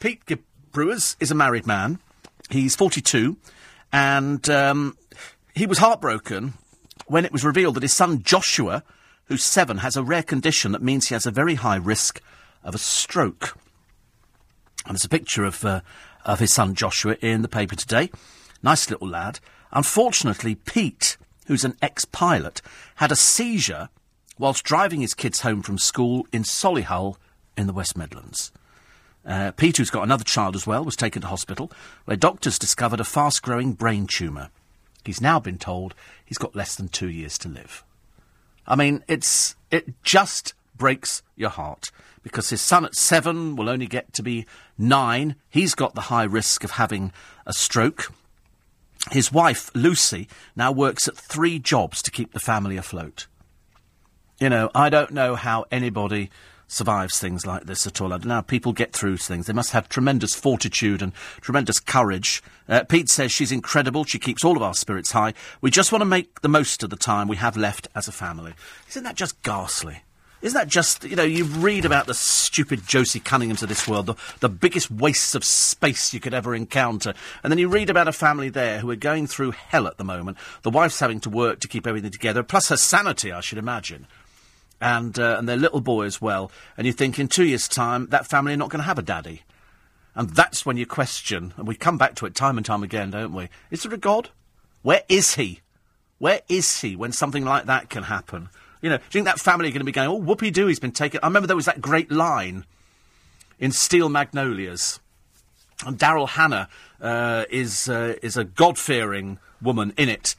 Pete 0.01 0.23
Gebrewers 0.27 1.17
is 1.21 1.31
a 1.31 1.35
married 1.35 1.67
man. 1.67 2.01
He's 2.51 2.75
42, 2.75 3.37
and 3.93 4.49
um, 4.51 4.97
he 5.55 5.67
was 5.67 5.79
heartbroken 5.79 6.55
when 7.07 7.25
it 7.25 7.33
was 7.33 7.45
revealed 7.45 7.77
that 7.77 7.83
his 7.83 7.93
son 7.93 8.23
Joshua, 8.23 8.83
who's 9.27 9.45
seven, 9.45 9.79
has 9.79 9.97
a 9.97 10.03
rare 10.03 10.23
condition 10.23 10.73
that 10.73 10.83
means 10.83 11.09
he 11.09 11.15
has 11.15 11.27
a 11.27 11.31
very 11.31 11.55
high 11.55 11.77
risk 11.77 12.21
of 12.63 12.75
a 12.75 12.79
stroke. 12.79 13.57
And 14.85 14.95
there's 14.95 15.05
a 15.05 15.09
picture 15.09 15.45
of, 15.45 15.65
uh, 15.65 15.81
of 16.25 16.41
his 16.41 16.53
son 16.53 16.75
Joshua 16.75 17.17
in 17.21 17.43
the 17.43 17.49
paper 17.49 17.77
today. 17.77 18.11
Nice 18.63 18.91
little 18.91 19.09
lad. 19.09 19.41
Unfortunately, 19.73 20.55
Pete, 20.55 21.17
who's 21.47 21.65
an 21.65 21.77
ex 21.81 22.05
pilot, 22.05 22.63
had 22.97 23.13
a 23.13 23.17
seizure 23.17 23.89
whilst 24.39 24.65
driving 24.65 25.01
his 25.01 25.15
kids 25.15 25.41
home 25.41 25.63
from 25.63 25.79
school 25.79 26.27
in 26.33 26.43
Solihull 26.43 27.17
in 27.57 27.67
the 27.67 27.73
West 27.73 27.97
Midlands. 27.97 28.53
Uh, 29.27 29.51
Pete, 29.51 29.77
who's 29.77 29.91
got 29.91 30.05
another 30.05 30.25
child 30.25 30.55
as 30.55 30.67
well, 30.67 30.85
was 30.85 30.95
taken 30.95 31.23
to 31.23 31.29
hospital 31.29 31.71
where 32.05 32.17
doctors 32.17 32.59
discovered 32.59 33.01
a 33.01 33.05
fast 33.05 33.43
growing 33.43 33.73
brain 33.73 34.07
tumour. 34.07 34.51
He's 35.05 35.21
now 35.21 35.41
been 35.41 35.59
told 35.59 35.95
he's 36.25 36.39
got 36.39 36.55
less 36.55 36.77
than 36.77 36.89
two 36.89 37.09
years 37.09 37.37
to 37.39 37.49
live. 37.49 37.85
I 38.67 38.77
mean, 38.77 39.05
it's 39.09 39.57
it 39.71 40.01
just 40.03 40.55
breaks 40.77 41.23
your 41.35 41.51
heart 41.51 41.91
because 42.23 42.51
his 42.51 42.61
son 42.61 42.85
at 42.85 42.95
seven 42.95 43.57
will 43.57 43.69
only 43.69 43.87
get 43.87 44.13
to 44.15 44.23
be 44.23 44.47
nine. 44.79 45.37
He's 45.49 45.75
got 45.75 45.95
the 45.95 46.03
high 46.03 46.25
risk 46.25 46.65
of 46.65 46.73
having 46.73 47.13
a 47.47 47.53
stroke. 47.53 48.13
His 49.13 49.33
wife, 49.33 49.71
Lucy, 49.75 50.29
now 50.57 50.73
works 50.73 51.07
at 51.07 51.17
three 51.17 51.59
jobs 51.59 52.03
to 52.03 52.11
keep 52.11 52.33
the 52.33 52.41
family 52.41 52.77
afloat. 52.77 53.27
You 54.41 54.51
know, 54.51 54.71
I 54.75 54.91
don't 54.91 55.13
know 55.13 55.37
how 55.37 55.67
anybody 55.71 56.31
survives 56.69 57.19
things 57.19 57.47
like 57.47 57.65
this 57.65 57.87
at 57.87 58.01
all. 58.01 58.13
I 58.13 58.19
don't 58.19 58.27
know 58.27 58.35
how 58.35 58.41
people 58.41 58.73
get 58.73 58.93
through 58.93 59.19
things. 59.19 59.47
They 59.47 59.53
must 59.53 59.73
have 59.73 59.89
tremendous 59.89 60.35
fortitude 60.35 61.03
and 61.03 61.15
tremendous 61.41 61.81
courage. 61.81 62.43
Uh, 62.69 62.85
Pete 62.85 63.09
says 63.09 63.33
she's 63.33 63.53
incredible. 63.53 64.05
She 64.05 64.19
keeps 64.19 64.45
all 64.45 64.57
of 64.57 64.63
our 64.63 64.75
spirits 64.75 65.13
high. 65.13 65.35
We 65.61 65.71
just 65.71 65.93
want 65.93 66.03
to 66.03 66.07
make 66.07 66.41
the 66.41 66.49
most 66.49 66.83
of 66.83 66.91
the 66.91 66.97
time 66.97 67.29
we 67.29 67.37
have 67.37 67.57
left 67.57 67.89
as 67.95 68.09
a 68.09 68.13
family. 68.13 68.55
Isn't 68.89 69.05
that 69.05 69.17
just 69.17 69.41
ghastly? 69.43 70.03
Isn't 70.43 70.59
that 70.59 70.69
just, 70.69 71.05
you 71.05 71.17
know, 71.17 71.25
you 71.25 71.45
read 71.45 71.87
about 71.87 72.07
the 72.07 72.15
stupid 72.15 72.87
Josie 72.87 73.21
Cunninghams 73.21 73.63
of 73.63 73.71
this 73.71 73.89
world, 73.89 74.07
the, 74.07 74.15
the 74.41 74.51
biggest 74.51 74.91
wastes 74.91 75.35
of 75.35 75.45
space 75.45 76.13
you 76.13 76.21
could 76.21 76.35
ever 76.35 76.55
encounter. 76.55 77.15
And 77.43 77.51
then 77.51 77.59
you 77.59 77.69
read 77.69 77.89
about 77.89 78.07
a 78.07 78.13
family 78.13 78.51
there 78.51 78.81
who 78.81 78.91
are 78.91 78.97
going 78.97 79.27
through 79.27 79.53
hell 79.53 79.87
at 79.87 79.97
the 79.97 80.05
moment. 80.05 80.37
The 80.63 80.71
wife's 80.71 81.01
having 81.01 81.21
to 81.21 81.31
work 81.31 81.61
to 81.61 81.69
keep 81.69 81.87
everything 81.87 82.11
together, 82.11 82.43
plus 82.43 82.69
her 82.69 82.77
sanity, 82.77 83.33
I 83.33 83.41
should 83.41 83.59
imagine. 83.59 84.07
And, 84.81 85.19
uh, 85.19 85.37
and 85.39 85.49
their 85.49 85.57
little 85.57 85.81
boy 85.81 86.05
as 86.05 86.21
well. 86.21 86.51
And 86.77 86.87
you 86.87 86.93
think 86.93 87.19
in 87.19 87.29
two 87.29 87.45
years' 87.45 87.67
time, 87.67 88.09
that 88.09 88.27
family 88.27 88.53
are 88.53 88.59
not 88.59 88.69
going 88.69 88.81
to 88.81 88.87
have 88.87 88.99
a 88.99 89.03
daddy. 89.03 89.43
And 90.15 90.31
that's 90.31 90.65
when 90.67 90.77
you 90.77 90.87
question, 90.87 91.55
and 91.57 91.67
we 91.67 91.77
come 91.77 91.99
back 91.99 92.15
to 92.17 92.27
it 92.27 92.35
time 92.35 92.57
and 92.57 92.65
time 92.65 92.83
again, 92.83 93.11
don't 93.11 93.33
we? 93.33 93.49
Is 93.71 93.83
there 93.83 93.95
a 93.95 93.99
God? 93.99 94.31
Where 94.83 95.03
is 95.09 95.35
he? 95.35 95.61
Where 96.19 96.41
is 96.49 96.81
he 96.81 96.97
when 96.97 97.13
something 97.13 97.45
like 97.45 97.67
that 97.67 97.91
can 97.91 98.05
happen? 98.05 98.49
You 98.81 98.91
know, 98.91 98.97
do 98.97 99.03
you 99.05 99.11
think 99.11 99.27
that 99.27 99.41
family 99.41 99.69
are 99.69 99.73
going 99.73 99.81
to 99.81 99.85
be 99.85 99.93
going, 99.93 100.09
oh, 100.09 100.15
whoopee 100.15 100.51
doo, 100.51 100.67
he's 100.67 100.79
been 100.79 100.93
taken? 100.93 101.21
I 101.23 101.27
remember 101.27 101.47
there 101.47 101.57
was 101.57 101.67
that 101.67 101.81
great 101.81 102.11
line 102.11 102.65
in 103.59 103.73
Steel 103.73 104.09
Magnolias. 104.09 105.01
And 105.85 105.99
Daryl 105.99 106.29
Hannah 106.29 106.69
uh, 107.01 107.45
is, 107.51 107.89
uh, 107.89 108.15
is 108.23 108.37
a 108.37 108.45
God 108.45 108.79
fearing 108.79 109.39
woman 109.61 109.93
in 109.99 110.09
it. 110.09 110.35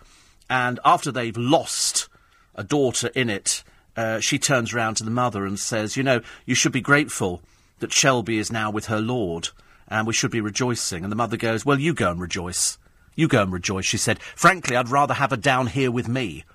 And 0.49 0.79
after 0.85 1.11
they've 1.11 1.37
lost 1.37 2.09
a 2.55 2.63
daughter 2.63 3.09
in 3.13 3.29
it, 3.29 3.63
uh, 3.97 4.19
she 4.19 4.37
turns 4.37 4.73
round 4.73 4.95
to 4.97 5.03
the 5.03 5.11
mother 5.11 5.45
and 5.45 5.59
says, 5.59 5.97
You 5.97 6.03
know, 6.03 6.21
you 6.45 6.55
should 6.55 6.71
be 6.71 6.81
grateful 6.81 7.41
that 7.79 7.91
Shelby 7.91 8.37
is 8.37 8.51
now 8.51 8.69
with 8.69 8.85
her 8.85 9.01
Lord, 9.01 9.49
and 9.87 10.05
we 10.05 10.13
should 10.13 10.31
be 10.31 10.39
rejoicing. 10.39 11.03
And 11.03 11.11
the 11.11 11.17
mother 11.17 11.35
goes, 11.35 11.65
Well, 11.65 11.79
you 11.79 11.93
go 11.93 12.11
and 12.11 12.21
rejoice. 12.21 12.77
You 13.15 13.27
go 13.27 13.41
and 13.41 13.51
rejoice, 13.51 13.85
she 13.85 13.97
said. 13.97 14.21
Frankly, 14.21 14.75
I'd 14.75 14.89
rather 14.89 15.15
have 15.15 15.31
her 15.31 15.37
down 15.37 15.67
here 15.67 15.89
with 15.89 16.07
me 16.07 16.45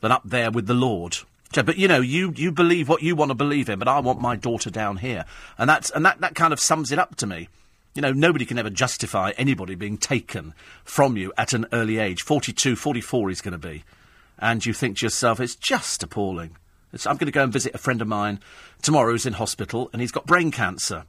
than 0.00 0.12
up 0.12 0.22
there 0.24 0.50
with 0.50 0.66
the 0.66 0.74
Lord. 0.74 1.16
But 1.54 1.76
you 1.76 1.88
know, 1.88 2.00
you, 2.00 2.32
you 2.36 2.52
believe 2.52 2.88
what 2.88 3.02
you 3.02 3.16
want 3.16 3.30
to 3.30 3.34
believe 3.34 3.68
in, 3.68 3.78
but 3.78 3.88
I 3.88 4.00
want 4.00 4.20
my 4.20 4.36
daughter 4.36 4.70
down 4.70 4.98
here, 4.98 5.24
and 5.58 5.68
that's 5.68 5.90
and 5.90 6.04
that, 6.04 6.20
that 6.20 6.34
kind 6.34 6.52
of 6.52 6.60
sums 6.60 6.92
it 6.92 6.98
up 6.98 7.16
to 7.16 7.26
me. 7.26 7.48
You 7.94 8.00
know, 8.00 8.12
nobody 8.12 8.46
can 8.46 8.58
ever 8.58 8.70
justify 8.70 9.32
anybody 9.36 9.74
being 9.74 9.98
taken 9.98 10.54
from 10.82 11.18
you 11.18 11.32
at 11.36 11.52
an 11.52 11.66
early 11.72 11.98
age. 11.98 12.22
42, 12.22 12.74
44 12.74 13.28
he's 13.28 13.42
going 13.42 13.52
to 13.52 13.58
be. 13.58 13.84
And 14.38 14.64
you 14.64 14.72
think 14.72 14.98
to 14.98 15.06
yourself, 15.06 15.40
it's 15.40 15.54
just 15.54 16.02
appalling. 16.02 16.56
It's, 16.92 17.06
I'm 17.06 17.16
going 17.16 17.26
to 17.26 17.32
go 17.32 17.42
and 17.42 17.52
visit 17.52 17.74
a 17.74 17.78
friend 17.78 18.02
of 18.02 18.08
mine 18.08 18.40
tomorrow 18.82 19.12
who's 19.12 19.26
in 19.26 19.34
hospital 19.34 19.90
and 19.92 20.00
he's 20.00 20.12
got 20.12 20.26
brain 20.26 20.50
cancer. 20.50 21.04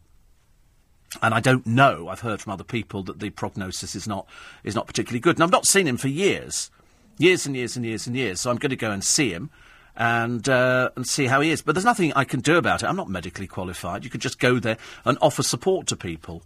And 1.21 1.33
I 1.33 1.39
don't 1.39 1.67
know. 1.67 2.07
I've 2.07 2.21
heard 2.21 2.41
from 2.41 2.53
other 2.53 2.63
people 2.63 3.03
that 3.03 3.19
the 3.19 3.29
prognosis 3.29 3.95
is 3.95 4.07
not 4.07 4.27
is 4.63 4.75
not 4.75 4.87
particularly 4.87 5.19
good. 5.19 5.35
And 5.35 5.43
I've 5.43 5.51
not 5.51 5.67
seen 5.67 5.87
him 5.87 5.97
for 5.97 6.07
years, 6.07 6.71
years 7.19 7.45
and 7.45 7.55
years 7.55 7.75
and 7.75 7.85
years 7.85 8.07
and 8.07 8.15
years. 8.15 8.41
So 8.41 8.49
I'm 8.49 8.57
going 8.57 8.71
to 8.71 8.75
go 8.75 8.91
and 8.91 9.03
see 9.03 9.31
him 9.31 9.51
and 9.95 10.47
uh, 10.49 10.89
and 10.95 11.07
see 11.07 11.27
how 11.27 11.41
he 11.41 11.51
is. 11.51 11.61
But 11.61 11.75
there's 11.75 11.85
nothing 11.85 12.13
I 12.13 12.23
can 12.23 12.39
do 12.39 12.57
about 12.57 12.81
it. 12.81 12.87
I'm 12.87 12.95
not 12.95 13.09
medically 13.09 13.47
qualified. 13.47 14.03
You 14.03 14.09
could 14.09 14.21
just 14.21 14.39
go 14.39 14.59
there 14.59 14.77
and 15.05 15.17
offer 15.21 15.43
support 15.43 15.87
to 15.87 15.95
people. 15.95 16.43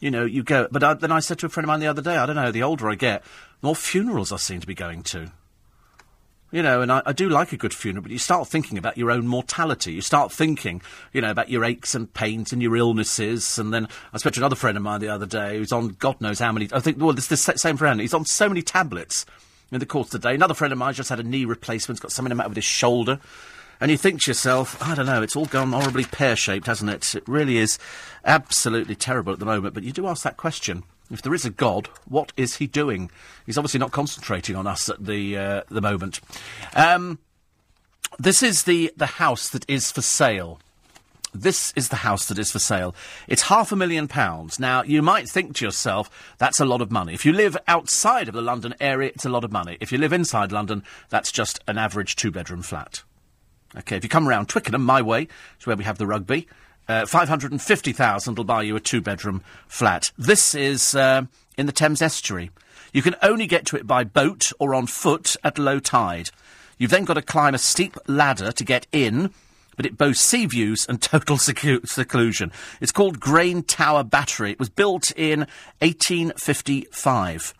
You 0.00 0.10
know, 0.10 0.24
you 0.24 0.42
go. 0.42 0.68
But 0.70 0.82
I, 0.84 0.94
then 0.94 1.12
I 1.12 1.20
said 1.20 1.38
to 1.38 1.46
a 1.46 1.48
friend 1.48 1.64
of 1.64 1.68
mine 1.68 1.80
the 1.80 1.86
other 1.86 2.02
day, 2.02 2.16
I 2.16 2.26
don't 2.26 2.36
know. 2.36 2.52
The 2.52 2.62
older 2.62 2.90
I 2.90 2.94
get, 2.94 3.24
more 3.62 3.76
funerals 3.76 4.32
I 4.32 4.36
seem 4.36 4.60
to 4.60 4.66
be 4.66 4.74
going 4.74 5.02
to. 5.04 5.32
You 6.54 6.62
know, 6.62 6.82
and 6.82 6.92
I, 6.92 7.02
I, 7.04 7.12
do 7.12 7.28
like 7.28 7.52
a 7.52 7.56
good 7.56 7.74
funeral, 7.74 8.04
but 8.04 8.12
you 8.12 8.18
start 8.18 8.46
thinking 8.46 8.78
about 8.78 8.96
your 8.96 9.10
own 9.10 9.26
mortality. 9.26 9.92
You 9.92 10.00
start 10.00 10.30
thinking, 10.30 10.82
you 11.12 11.20
know, 11.20 11.32
about 11.32 11.48
your 11.50 11.64
aches 11.64 11.96
and 11.96 12.14
pains 12.14 12.52
and 12.52 12.62
your 12.62 12.76
illnesses. 12.76 13.58
And 13.58 13.74
then 13.74 13.88
I 14.12 14.18
spoke 14.18 14.34
to 14.34 14.38
another 14.40 14.54
friend 14.54 14.76
of 14.76 14.84
mine 14.84 15.00
the 15.00 15.08
other 15.08 15.26
day 15.26 15.58
who's 15.58 15.72
on 15.72 15.96
God 15.98 16.20
knows 16.20 16.38
how 16.38 16.52
many. 16.52 16.68
I 16.72 16.78
think, 16.78 17.00
well, 17.00 17.10
it's 17.10 17.26
the 17.26 17.36
same 17.36 17.76
friend. 17.76 18.00
He's 18.00 18.14
on 18.14 18.24
so 18.24 18.48
many 18.48 18.62
tablets 18.62 19.26
in 19.72 19.80
the 19.80 19.84
course 19.84 20.14
of 20.14 20.20
the 20.20 20.28
day. 20.28 20.36
Another 20.36 20.54
friend 20.54 20.70
of 20.70 20.78
mine 20.78 20.94
just 20.94 21.08
had 21.08 21.18
a 21.18 21.24
knee 21.24 21.44
replacement, 21.44 21.98
has 21.98 22.02
got 22.02 22.12
something 22.12 22.28
the 22.28 22.36
matter 22.36 22.50
with 22.50 22.56
his 22.58 22.64
shoulder. 22.64 23.18
And 23.80 23.90
you 23.90 23.98
think 23.98 24.22
to 24.22 24.30
yourself, 24.30 24.80
I 24.80 24.94
don't 24.94 25.06
know, 25.06 25.22
it's 25.22 25.34
all 25.34 25.46
gone 25.46 25.72
horribly 25.72 26.04
pear 26.04 26.36
shaped, 26.36 26.68
hasn't 26.68 26.88
it? 26.88 27.16
It 27.16 27.26
really 27.26 27.56
is 27.56 27.80
absolutely 28.24 28.94
terrible 28.94 29.32
at 29.32 29.40
the 29.40 29.44
moment. 29.44 29.74
But 29.74 29.82
you 29.82 29.90
do 29.90 30.06
ask 30.06 30.22
that 30.22 30.36
question 30.36 30.84
if 31.10 31.22
there 31.22 31.34
is 31.34 31.44
a 31.44 31.50
God, 31.50 31.88
what 32.06 32.32
is 32.36 32.56
he 32.56 32.66
doing? 32.66 33.10
He's 33.46 33.58
obviously 33.58 33.80
not 33.80 33.92
concentrating 33.92 34.56
on 34.56 34.66
us 34.66 34.88
at 34.88 35.04
the 35.04 35.36
uh, 35.36 35.62
the 35.68 35.80
moment. 35.80 36.20
Um, 36.74 37.18
this 38.18 38.42
is 38.42 38.62
the, 38.62 38.92
the 38.96 39.06
house 39.06 39.48
that 39.48 39.68
is 39.68 39.90
for 39.90 40.02
sale. 40.02 40.60
This 41.34 41.72
is 41.74 41.88
the 41.88 41.96
house 41.96 42.26
that 42.26 42.38
is 42.38 42.52
for 42.52 42.60
sale. 42.60 42.94
It's 43.26 43.42
half 43.42 43.72
a 43.72 43.76
million 43.76 44.06
pounds. 44.06 44.60
Now, 44.60 44.84
you 44.84 45.02
might 45.02 45.28
think 45.28 45.56
to 45.56 45.64
yourself, 45.64 46.34
that's 46.38 46.60
a 46.60 46.64
lot 46.64 46.80
of 46.80 46.92
money. 46.92 47.12
If 47.12 47.26
you 47.26 47.32
live 47.32 47.56
outside 47.66 48.28
of 48.28 48.34
the 48.34 48.40
London 48.40 48.74
area, 48.80 49.10
it's 49.12 49.24
a 49.24 49.30
lot 49.30 49.42
of 49.42 49.50
money. 49.50 49.76
If 49.80 49.90
you 49.90 49.98
live 49.98 50.12
inside 50.12 50.52
London, 50.52 50.84
that's 51.08 51.32
just 51.32 51.58
an 51.66 51.76
average 51.76 52.14
two 52.14 52.30
bedroom 52.30 52.62
flat. 52.62 53.02
Okay, 53.76 53.96
if 53.96 54.04
you 54.04 54.08
come 54.08 54.28
around 54.28 54.48
Twickenham, 54.48 54.84
my 54.84 55.02
way, 55.02 55.26
is 55.58 55.66
where 55.66 55.76
we 55.76 55.82
have 55.82 55.98
the 55.98 56.06
rugby, 56.06 56.46
uh, 56.88 57.06
550,000 57.06 58.36
will 58.36 58.44
buy 58.44 58.62
you 58.62 58.76
a 58.76 58.80
two 58.80 59.00
bedroom 59.00 59.42
flat. 59.66 60.12
This 60.18 60.54
is 60.54 60.94
uh, 60.94 61.22
in 61.56 61.66
the 61.66 61.72
Thames 61.72 62.02
estuary. 62.02 62.50
You 62.92 63.02
can 63.02 63.16
only 63.22 63.46
get 63.46 63.66
to 63.66 63.76
it 63.76 63.86
by 63.86 64.04
boat 64.04 64.52
or 64.58 64.74
on 64.74 64.86
foot 64.86 65.36
at 65.42 65.58
low 65.58 65.80
tide. 65.80 66.30
You've 66.78 66.90
then 66.90 67.04
got 67.04 67.14
to 67.14 67.22
climb 67.22 67.54
a 67.54 67.58
steep 67.58 67.96
ladder 68.06 68.52
to 68.52 68.64
get 68.64 68.86
in, 68.92 69.30
but 69.76 69.86
it 69.86 69.98
boasts 69.98 70.24
sea 70.24 70.46
views 70.46 70.86
and 70.88 71.00
total 71.00 71.36
secu- 71.38 71.86
seclusion. 71.88 72.52
It's 72.80 72.92
called 72.92 73.20
Grain 73.20 73.62
Tower 73.62 74.04
Battery. 74.04 74.52
It 74.52 74.58
was 74.58 74.68
built 74.68 75.10
in 75.16 75.40
1855, 75.80 77.54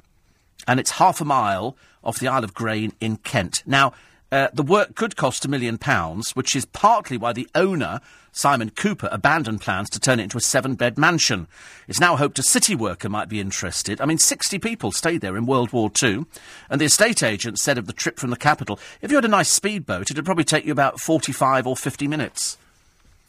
and 0.68 0.80
it's 0.80 0.92
half 0.92 1.20
a 1.20 1.24
mile 1.24 1.76
off 2.02 2.18
the 2.18 2.28
Isle 2.28 2.44
of 2.44 2.54
Grain 2.54 2.92
in 3.00 3.16
Kent. 3.16 3.62
Now, 3.66 3.92
uh, 4.34 4.48
the 4.52 4.64
work 4.64 4.96
could 4.96 5.14
cost 5.14 5.44
a 5.44 5.48
million 5.48 5.78
pounds, 5.78 6.34
which 6.34 6.56
is 6.56 6.64
partly 6.64 7.16
why 7.16 7.32
the 7.32 7.46
owner, 7.54 8.00
Simon 8.32 8.70
Cooper, 8.70 9.08
abandoned 9.12 9.60
plans 9.60 9.88
to 9.90 10.00
turn 10.00 10.18
it 10.18 10.24
into 10.24 10.36
a 10.36 10.40
seven 10.40 10.74
bed 10.74 10.98
mansion. 10.98 11.46
It's 11.86 12.00
now 12.00 12.16
hoped 12.16 12.40
a 12.40 12.42
city 12.42 12.74
worker 12.74 13.08
might 13.08 13.28
be 13.28 13.38
interested. 13.38 14.00
I 14.00 14.06
mean, 14.06 14.18
60 14.18 14.58
people 14.58 14.90
stayed 14.90 15.20
there 15.20 15.36
in 15.36 15.46
World 15.46 15.72
War 15.72 15.88
II, 16.02 16.26
and 16.68 16.80
the 16.80 16.86
estate 16.86 17.22
agent 17.22 17.60
said 17.60 17.78
of 17.78 17.86
the 17.86 17.92
trip 17.92 18.18
from 18.18 18.30
the 18.30 18.36
capital 18.36 18.80
if 19.00 19.12
you 19.12 19.16
had 19.16 19.24
a 19.24 19.28
nice 19.28 19.50
speedboat, 19.50 20.10
it'd 20.10 20.24
probably 20.24 20.42
take 20.42 20.64
you 20.64 20.72
about 20.72 20.98
45 20.98 21.68
or 21.68 21.76
50 21.76 22.08
minutes. 22.08 22.58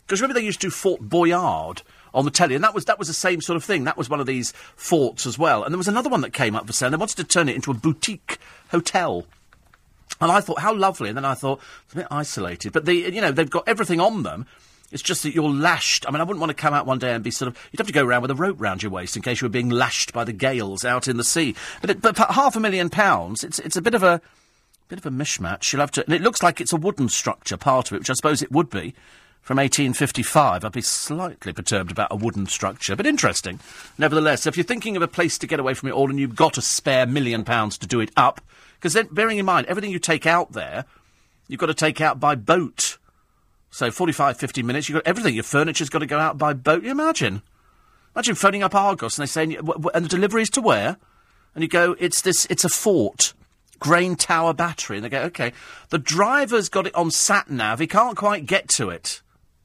Because 0.07 0.21
remember, 0.21 0.39
they 0.39 0.45
used 0.45 0.61
to 0.61 0.67
do 0.67 0.71
Fort 0.71 1.01
Boyard 1.01 1.83
on 2.15 2.25
the 2.25 2.31
telly, 2.31 2.55
and 2.55 2.63
that 2.63 2.73
was 2.73 2.85
that 2.85 2.97
was 2.97 3.07
the 3.07 3.13
same 3.13 3.41
sort 3.41 3.57
of 3.57 3.63
thing. 3.63 3.83
That 3.83 3.97
was 3.97 4.09
one 4.09 4.19
of 4.19 4.25
these 4.25 4.53
forts 4.75 5.27
as 5.27 5.37
well. 5.37 5.63
And 5.63 5.71
there 5.71 5.77
was 5.77 5.87
another 5.87 6.09
one 6.09 6.21
that 6.21 6.33
came 6.33 6.55
up 6.55 6.65
for 6.65 6.73
sale. 6.73 6.89
They 6.89 6.97
wanted 6.97 7.17
to 7.17 7.23
turn 7.23 7.47
it 7.47 7.55
into 7.55 7.69
a 7.69 7.75
boutique 7.75 8.39
hotel. 8.69 9.25
And 10.21 10.31
I 10.31 10.39
thought, 10.41 10.59
how 10.59 10.73
lovely. 10.73 11.09
And 11.09 11.17
then 11.17 11.25
I 11.25 11.33
thought, 11.33 11.59
it's 11.85 11.93
a 11.93 11.97
bit 11.97 12.07
isolated. 12.09 12.73
But, 12.73 12.85
the, 12.85 12.93
you 12.93 13.21
know, 13.21 13.31
they've 13.31 13.49
got 13.49 13.67
everything 13.67 13.99
on 13.99 14.23
them. 14.23 14.45
It's 14.91 15.03
just 15.03 15.23
that 15.23 15.33
you're 15.33 15.49
lashed. 15.49 16.07
I 16.07 16.11
mean, 16.11 16.21
I 16.21 16.23
wouldn't 16.23 16.39
want 16.39 16.51
to 16.51 16.55
come 16.55 16.73
out 16.73 16.85
one 16.85 16.99
day 16.99 17.13
and 17.13 17.23
be 17.23 17.31
sort 17.31 17.47
of. 17.47 17.69
You'd 17.71 17.79
have 17.79 17.87
to 17.87 17.93
go 17.93 18.05
around 18.05 18.21
with 18.21 18.31
a 18.31 18.35
rope 18.35 18.57
round 18.59 18.83
your 18.83 18.91
waist 18.91 19.15
in 19.15 19.23
case 19.23 19.41
you 19.41 19.45
were 19.45 19.51
being 19.51 19.69
lashed 19.69 20.13
by 20.13 20.23
the 20.23 20.31
gales 20.31 20.85
out 20.85 21.07
in 21.07 21.17
the 21.17 21.23
sea. 21.23 21.55
But, 21.81 21.89
it, 21.89 22.01
but 22.01 22.17
half 22.17 22.55
a 22.55 22.59
million 22.59 22.89
pounds, 22.89 23.43
it's, 23.43 23.59
it's 23.59 23.75
a 23.75 23.81
bit 23.81 23.95
of 23.95 24.03
a. 24.03 24.21
Bit 24.87 24.99
of 24.99 25.07
a 25.07 25.09
mishmash. 25.09 25.73
You'll 25.73 25.79
have 25.79 25.89
to, 25.93 26.05
and 26.05 26.13
it 26.13 26.21
looks 26.21 26.43
like 26.43 26.61
it's 26.61 26.71
a 26.71 26.77
wooden 26.77 27.09
structure, 27.09 27.57
part 27.57 27.89
of 27.89 27.95
it, 27.95 28.01
which 28.01 28.09
I 28.11 28.13
suppose 28.13 28.43
it 28.43 28.51
would 28.51 28.69
be 28.69 28.93
from 29.41 29.57
1855. 29.57 30.63
I'd 30.63 30.71
be 30.71 30.81
slightly 30.81 31.53
perturbed 31.53 31.91
about 31.91 32.09
a 32.11 32.15
wooden 32.15 32.45
structure, 32.45 32.95
but 32.95 33.07
interesting. 33.07 33.59
Nevertheless, 33.97 34.45
if 34.45 34.57
you're 34.57 34.63
thinking 34.63 34.95
of 34.95 35.01
a 35.01 35.07
place 35.07 35.39
to 35.39 35.47
get 35.47 35.59
away 35.59 35.73
from 35.73 35.89
it 35.89 35.93
all 35.93 36.11
and 36.11 36.19
you've 36.19 36.35
got 36.35 36.59
a 36.59 36.61
spare 36.61 37.07
million 37.07 37.43
pounds 37.43 37.79
to 37.79 37.87
do 37.87 37.99
it 37.99 38.11
up, 38.15 38.41
because 38.75 38.93
then, 38.93 39.07
bearing 39.11 39.37
in 39.37 39.45
mind, 39.45 39.67
everything 39.67 39.91
you 39.91 39.99
take 39.99 40.25
out 40.25 40.53
there, 40.53 40.85
you've 41.47 41.59
got 41.59 41.67
to 41.67 41.73
take 41.73 42.01
out 42.01 42.19
by 42.19 42.35
boat. 42.35 42.97
So 43.71 43.91
45, 43.91 44.37
50 44.37 44.63
minutes, 44.63 44.87
you've 44.87 44.95
got 44.95 45.07
everything. 45.07 45.33
Your 45.33 45.43
furniture's 45.43 45.89
got 45.89 45.99
to 45.99 46.05
go 46.05 46.19
out 46.19 46.37
by 46.37 46.53
boat. 46.53 46.83
You 46.83 46.91
imagine? 46.91 47.41
Imagine 48.15 48.35
phoning 48.35 48.63
up 48.63 48.73
Argos 48.73 49.17
and 49.17 49.27
they 49.27 49.29
say, 49.29 49.43
and 49.43 50.05
the 50.05 50.09
delivery 50.09 50.43
is 50.43 50.49
to 50.51 50.61
where? 50.61 50.97
And 51.53 51.61
you 51.61 51.67
go, 51.67 51.95
it's 51.99 52.21
this, 52.21 52.45
it's 52.49 52.63
a 52.63 52.69
fort. 52.69 53.33
Grain 53.79 54.15
Tower 54.15 54.53
Battery. 54.53 54.97
And 54.97 55.05
they 55.05 55.09
go, 55.09 55.23
okay. 55.23 55.51
The 55.89 55.97
driver's 55.97 56.69
got 56.69 56.87
it 56.87 56.95
on 56.95 57.11
sat 57.11 57.49
nav. 57.49 57.79
He 57.79 57.87
can't 57.87 58.15
quite 58.15 58.45
get 58.45 58.69
to 58.69 58.89
it. 58.89 59.21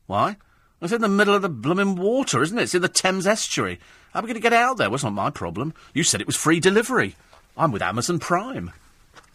Why? 0.07 0.37
It's 0.83 0.93
in 0.93 1.03
the 1.03 1.09
middle 1.09 1.35
of 1.35 1.43
the 1.43 1.49
blooming 1.49 1.95
water, 1.95 2.43
isn't 2.43 2.59
it? 2.59 2.63
It's 2.63 2.75
in 2.75 2.83
the 2.83 2.89
Thames 2.89 3.27
estuary. 3.27 3.79
How 4.13 4.21
are 4.21 4.23
we 4.23 4.29
going 4.29 4.35
to 4.35 4.41
get 4.41 4.53
out 4.53 4.77
there? 4.77 4.89
Well, 4.89 4.97
it's 4.97 5.05
not 5.05 5.13
my 5.13 5.31
problem. 5.31 5.73
You 5.95 6.03
said 6.03 6.21
it 6.21 6.27
was 6.27 6.37
free 6.37 6.59
delivery. 6.59 7.15
I'm 7.57 7.71
with 7.71 7.83
Amazon 7.83 8.19
Prime. 8.19 8.73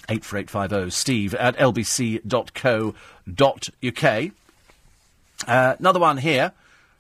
84850 0.10 0.92
steve 0.92 1.34
at 1.36 1.58
lbc.co.uk. 1.58 2.96
Uh, 5.48 5.76
another 5.80 6.00
one 6.00 6.18
here. 6.18 6.52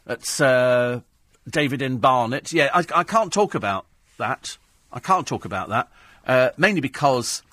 That's 0.06 0.39
uh, 0.39 1.01
David 1.49 1.82
in 1.82 1.97
Barnet. 1.97 2.51
Yeah, 2.53 2.70
I, 2.74 2.86
I, 2.93 3.03
can't 3.03 3.32
talk 3.32 3.56
about 3.56 3.86
that. 4.18 4.58
I 4.91 4.99
can't 4.99 5.26
talk 5.26 5.45
about 5.45 5.70
that. 5.70 5.89
Uh, 6.28 6.49
mainly 6.58 6.82
because 6.82 7.43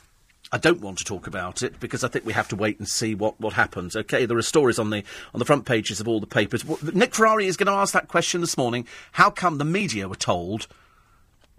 I 0.50 0.58
don't 0.58 0.80
want 0.80 0.98
to 0.98 1.04
talk 1.04 1.26
about 1.26 1.62
it 1.62 1.80
because 1.80 2.04
I 2.04 2.08
think 2.08 2.26
we 2.26 2.34
have 2.34 2.48
to 2.48 2.56
wait 2.56 2.78
and 2.78 2.86
see 2.86 3.14
what, 3.14 3.40
what 3.40 3.54
happens. 3.54 3.96
Okay, 3.96 4.26
there 4.26 4.36
are 4.36 4.42
stories 4.42 4.78
on 4.78 4.90
the 4.90 5.02
on 5.32 5.38
the 5.38 5.44
front 5.44 5.64
pages 5.64 5.98
of 5.98 6.08
all 6.08 6.20
the 6.20 6.26
papers. 6.26 6.64
Nick 6.94 7.14
Ferrari 7.14 7.46
is 7.46 7.56
going 7.56 7.66
to 7.66 7.72
ask 7.72 7.94
that 7.94 8.08
question 8.08 8.42
this 8.42 8.58
morning. 8.58 8.86
How 9.12 9.30
come 9.30 9.56
the 9.56 9.64
media 9.64 10.08
were 10.08 10.14
told 10.14 10.66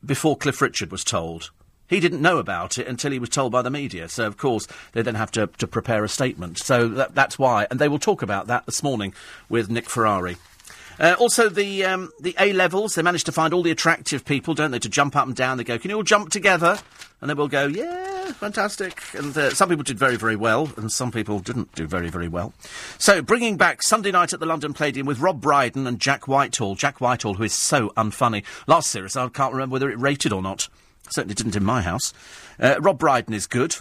before 0.05 0.37
Cliff 0.37 0.61
Richard 0.61 0.91
was 0.91 1.03
told? 1.03 1.49
He 1.93 1.99
didn't 1.99 2.21
know 2.23 2.39
about 2.39 2.79
it 2.79 2.87
until 2.87 3.11
he 3.11 3.19
was 3.19 3.29
told 3.29 3.51
by 3.51 3.61
the 3.61 3.69
media. 3.69 4.09
So, 4.09 4.25
of 4.25 4.35
course, 4.35 4.67
they 4.93 5.03
then 5.03 5.13
have 5.13 5.29
to, 5.33 5.45
to 5.45 5.67
prepare 5.67 6.03
a 6.03 6.09
statement. 6.09 6.57
So 6.57 6.87
that, 6.87 7.13
that's 7.13 7.37
why. 7.37 7.67
And 7.69 7.79
they 7.79 7.87
will 7.87 7.99
talk 7.99 8.23
about 8.23 8.47
that 8.47 8.65
this 8.65 8.81
morning 8.81 9.13
with 9.47 9.69
Nick 9.69 9.87
Ferrari. 9.87 10.37
Uh, 10.99 11.15
also, 11.19 11.49
the 11.49 11.85
um, 11.85 12.11
the 12.19 12.35
A 12.39 12.51
levels, 12.53 12.95
they 12.95 13.03
manage 13.03 13.23
to 13.25 13.31
find 13.31 13.53
all 13.53 13.61
the 13.61 13.69
attractive 13.69 14.25
people, 14.25 14.55
don't 14.55 14.71
they, 14.71 14.79
to 14.79 14.89
jump 14.89 15.15
up 15.15 15.27
and 15.27 15.35
down. 15.35 15.57
They 15.57 15.63
go, 15.63 15.77
Can 15.77 15.91
you 15.91 15.97
all 15.97 16.03
jump 16.03 16.29
together? 16.29 16.79
And 17.21 17.29
then 17.29 17.37
we'll 17.37 17.47
go, 17.47 17.67
Yeah, 17.67 18.31
fantastic. 18.33 19.01
And 19.13 19.35
uh, 19.37 19.51
some 19.51 19.69
people 19.69 19.83
did 19.83 19.99
very, 19.99 20.17
very 20.17 20.35
well, 20.35 20.71
and 20.77 20.91
some 20.91 21.11
people 21.11 21.39
didn't 21.39 21.73
do 21.75 21.85
very, 21.85 22.09
very 22.09 22.27
well. 22.27 22.53
So, 22.97 23.21
bringing 23.21 23.57
back 23.57 23.83
Sunday 23.83 24.11
night 24.11 24.33
at 24.33 24.39
the 24.39 24.45
London 24.45 24.73
Palladium 24.73 25.05
with 25.05 25.19
Rob 25.19 25.41
Brydon 25.41 25.85
and 25.85 25.99
Jack 25.99 26.27
Whitehall. 26.27 26.75
Jack 26.75 26.99
Whitehall, 27.01 27.35
who 27.35 27.43
is 27.43 27.53
so 27.53 27.89
unfunny. 27.97 28.43
Last 28.67 28.89
series, 28.89 29.15
I 29.15 29.27
can't 29.29 29.53
remember 29.53 29.73
whether 29.73 29.91
it 29.91 29.99
rated 29.99 30.33
or 30.33 30.41
not. 30.41 30.69
Certainly 31.09 31.35
didn't 31.35 31.55
in 31.55 31.63
my 31.63 31.81
house. 31.81 32.13
Uh, 32.59 32.75
Rob 32.79 32.99
Brydon 32.99 33.33
is 33.33 33.47
good. 33.47 33.75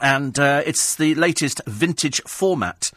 And 0.00 0.38
uh, 0.38 0.62
it's 0.66 0.94
the 0.94 1.14
latest 1.14 1.60
vintage 1.66 2.20
format 2.26 2.90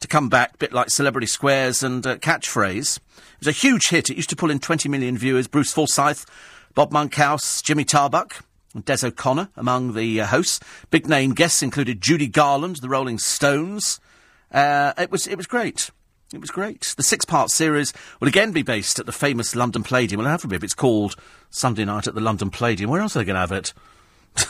to 0.00 0.08
come 0.08 0.28
back, 0.28 0.58
bit 0.58 0.72
like 0.72 0.90
Celebrity 0.90 1.26
Squares 1.26 1.82
and 1.82 2.06
uh, 2.06 2.16
Catchphrase. 2.16 2.96
It 2.96 3.38
was 3.40 3.48
a 3.48 3.52
huge 3.52 3.88
hit. 3.88 4.10
It 4.10 4.16
used 4.16 4.30
to 4.30 4.36
pull 4.36 4.50
in 4.50 4.58
20 4.58 4.88
million 4.88 5.16
viewers. 5.16 5.46
Bruce 5.46 5.72
Forsyth, 5.72 6.26
Bob 6.74 6.90
Monkhouse, 6.90 7.62
Jimmy 7.62 7.84
Tarbuck, 7.84 8.42
and 8.74 8.84
Des 8.84 9.06
O'Connor 9.06 9.50
among 9.56 9.94
the 9.94 10.20
uh, 10.20 10.26
hosts. 10.26 10.60
Big 10.90 11.08
name 11.08 11.34
guests 11.34 11.62
included 11.62 12.00
Judy 12.00 12.28
Garland, 12.28 12.76
the 12.76 12.88
Rolling 12.88 13.18
Stones. 13.18 14.00
Uh, 14.50 14.92
it 14.98 15.10
was 15.10 15.26
it 15.26 15.36
was 15.36 15.46
great. 15.46 15.90
It 16.32 16.40
was 16.40 16.52
great. 16.52 16.94
The 16.96 17.02
six 17.02 17.24
part 17.24 17.50
series 17.50 17.92
will 18.20 18.28
again 18.28 18.52
be 18.52 18.62
based 18.62 19.00
at 19.00 19.06
the 19.06 19.12
famous 19.12 19.56
London 19.56 19.82
Palladium. 19.82 20.20
Well, 20.20 20.30
have 20.30 20.42
to 20.42 20.48
be 20.48 20.54
if 20.54 20.62
it's 20.62 20.74
called 20.74 21.16
Sunday 21.50 21.84
Night 21.84 22.06
at 22.06 22.14
the 22.14 22.20
London 22.20 22.50
Palladium. 22.50 22.88
Where 22.88 23.00
else 23.00 23.16
are 23.16 23.18
they 23.18 23.24
going 23.24 23.34
to 23.34 23.40
have 23.40 23.50
it? 23.50 23.74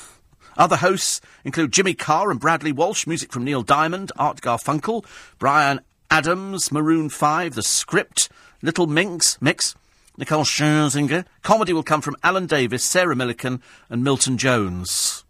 Other 0.58 0.76
hosts 0.76 1.22
include 1.42 1.72
Jimmy 1.72 1.94
Carr 1.94 2.30
and 2.30 2.38
Bradley 2.38 2.72
Walsh, 2.72 3.06
music 3.06 3.32
from 3.32 3.44
Neil 3.44 3.62
Diamond, 3.62 4.12
Art 4.18 4.42
Garfunkel, 4.42 5.06
Bryan 5.38 5.80
Adams, 6.10 6.70
Maroon 6.70 7.08
5, 7.08 7.54
The 7.54 7.62
Script, 7.62 8.28
Little 8.60 8.86
Minx, 8.86 9.40
Mix, 9.40 9.74
Nicole 10.18 10.44
Scherzinger. 10.44 11.24
Comedy 11.42 11.72
will 11.72 11.82
come 11.82 12.02
from 12.02 12.16
Alan 12.22 12.44
Davies, 12.44 12.84
Sarah 12.84 13.14
Millican, 13.14 13.62
and 13.88 14.04
Milton 14.04 14.36
Jones. 14.36 15.24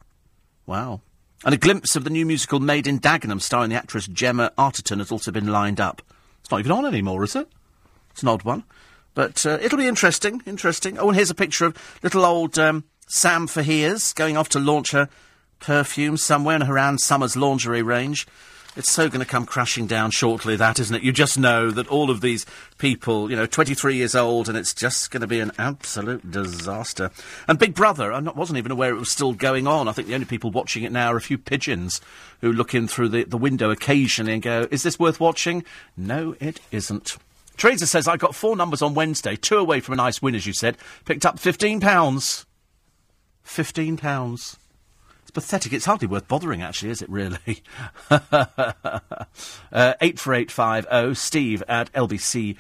Wow. 0.67 1.01
And 1.45 1.55
a 1.55 1.59
glimpse 1.59 1.95
of 1.95 2.03
the 2.03 2.11
new 2.11 2.27
musical 2.27 2.59
Made 2.59 2.89
in 2.89 2.99
Dagenham, 2.99 3.41
starring 3.41 3.71
the 3.71 3.77
actress 3.77 4.09
Gemma 4.09 4.51
Arterton, 4.59 4.99
has 4.99 5.13
also 5.13 5.31
been 5.31 5.47
lined 5.47 5.81
up. 5.81 6.03
It's 6.51 6.53
not 6.53 6.61
even 6.61 6.73
on 6.73 6.87
anymore, 6.87 7.23
is 7.23 7.37
it? 7.37 7.49
It's 8.11 8.23
an 8.23 8.29
odd 8.29 8.43
one. 8.43 8.65
But 9.15 9.45
uh, 9.47 9.59
it'll 9.61 9.79
be 9.79 9.87
interesting, 9.87 10.43
interesting. 10.47 10.99
Oh, 10.99 11.09
and 11.09 11.17
here's 11.17 11.31
a 11.31 11.35
picture 11.35 11.67
of 11.67 11.99
little 12.03 12.25
old 12.25 12.59
um, 12.59 12.85
Sam 13.09 13.47
Faiers 13.47 14.15
going 14.15 14.37
off 14.37 14.49
to 14.51 14.61
launch 14.61 14.93
her 14.93 15.09
perfume 15.61 16.17
somewhere 16.17 16.57
in 16.57 16.63
her 16.63 16.79
Ann 16.79 16.99
Summers 16.99 17.37
lingerie 17.37 17.83
range. 17.83 18.27
It's 18.77 18.93
so 18.93 19.09
going 19.09 19.21
to 19.21 19.27
come 19.27 19.47
crashing 19.47 19.89
down 19.89 20.13
shortly, 20.13 20.55
that, 20.55 20.79
isn't 20.79 20.95
it? 20.95 21.03
You 21.03 21.11
just 21.11 21.37
know 21.37 21.73
that 21.73 21.89
all 21.89 22.09
of 22.09 22.21
these 22.21 22.47
people, 22.79 23.29
you 23.29 23.35
know, 23.35 23.45
23 23.45 23.97
years 23.97 24.15
old, 24.15 24.49
and 24.49 24.57
it's 24.57 24.73
just 24.73 25.11
going 25.11 25.23
to 25.23 25.27
be 25.27 25.41
an 25.41 25.51
absolute 25.59 26.31
disaster. 26.31 27.11
And 27.49 27.59
Big 27.59 27.75
Brother, 27.75 28.13
I 28.13 28.21
wasn't 28.21 28.59
even 28.59 28.71
aware 28.71 28.95
it 28.95 28.99
was 28.99 29.11
still 29.11 29.33
going 29.33 29.67
on. 29.67 29.89
I 29.89 29.93
think 29.93 30.07
the 30.07 30.15
only 30.15 30.27
people 30.27 30.53
watching 30.53 30.85
it 30.85 30.93
now 30.93 31.13
are 31.13 31.17
a 31.17 31.21
few 31.21 31.37
pigeons 31.37 32.01
who 32.43 32.53
look 32.53 32.73
in 32.73 32.87
through 32.87 33.09
the, 33.09 33.25
the 33.25 33.37
window 33.37 33.71
occasionally 33.71 34.35
and 34.35 34.43
go, 34.43 34.69
is 34.71 34.85
this 34.85 35.01
worth 35.01 35.19
watching? 35.19 35.65
No, 35.97 36.37
it 36.39 36.61
isn't. 36.71 37.17
Teresa 37.57 37.89
says, 37.89 38.07
I 38.07 38.17
got 38.17 38.37
four 38.37 38.55
numbers 38.55 38.83
on 38.83 38.95
Wednesday, 38.95 39.35
two 39.35 39.59
away 39.59 39.81
from 39.81 39.95
a 39.95 39.97
nice 39.97 40.23
win, 40.23 40.37
as 40.37 40.47
you 40.47 40.53
said. 40.53 40.77
Picked 41.05 41.27
up 41.27 41.41
£15. 41.41 42.45
Fifteen 43.43 43.97
pounds. 43.97 44.60
It's 45.31 45.47
pathetic. 45.47 45.73
It's 45.73 45.85
hardly 45.85 46.09
worth 46.09 46.27
bothering, 46.27 46.61
actually, 46.61 46.91
is 46.91 47.03
it, 47.03 47.09
really? 47.09 47.63
uh, 48.11 48.25
84850 49.73 51.15
steve 51.15 51.63
at 51.69 51.93
lbc.co.uk. 51.93 52.57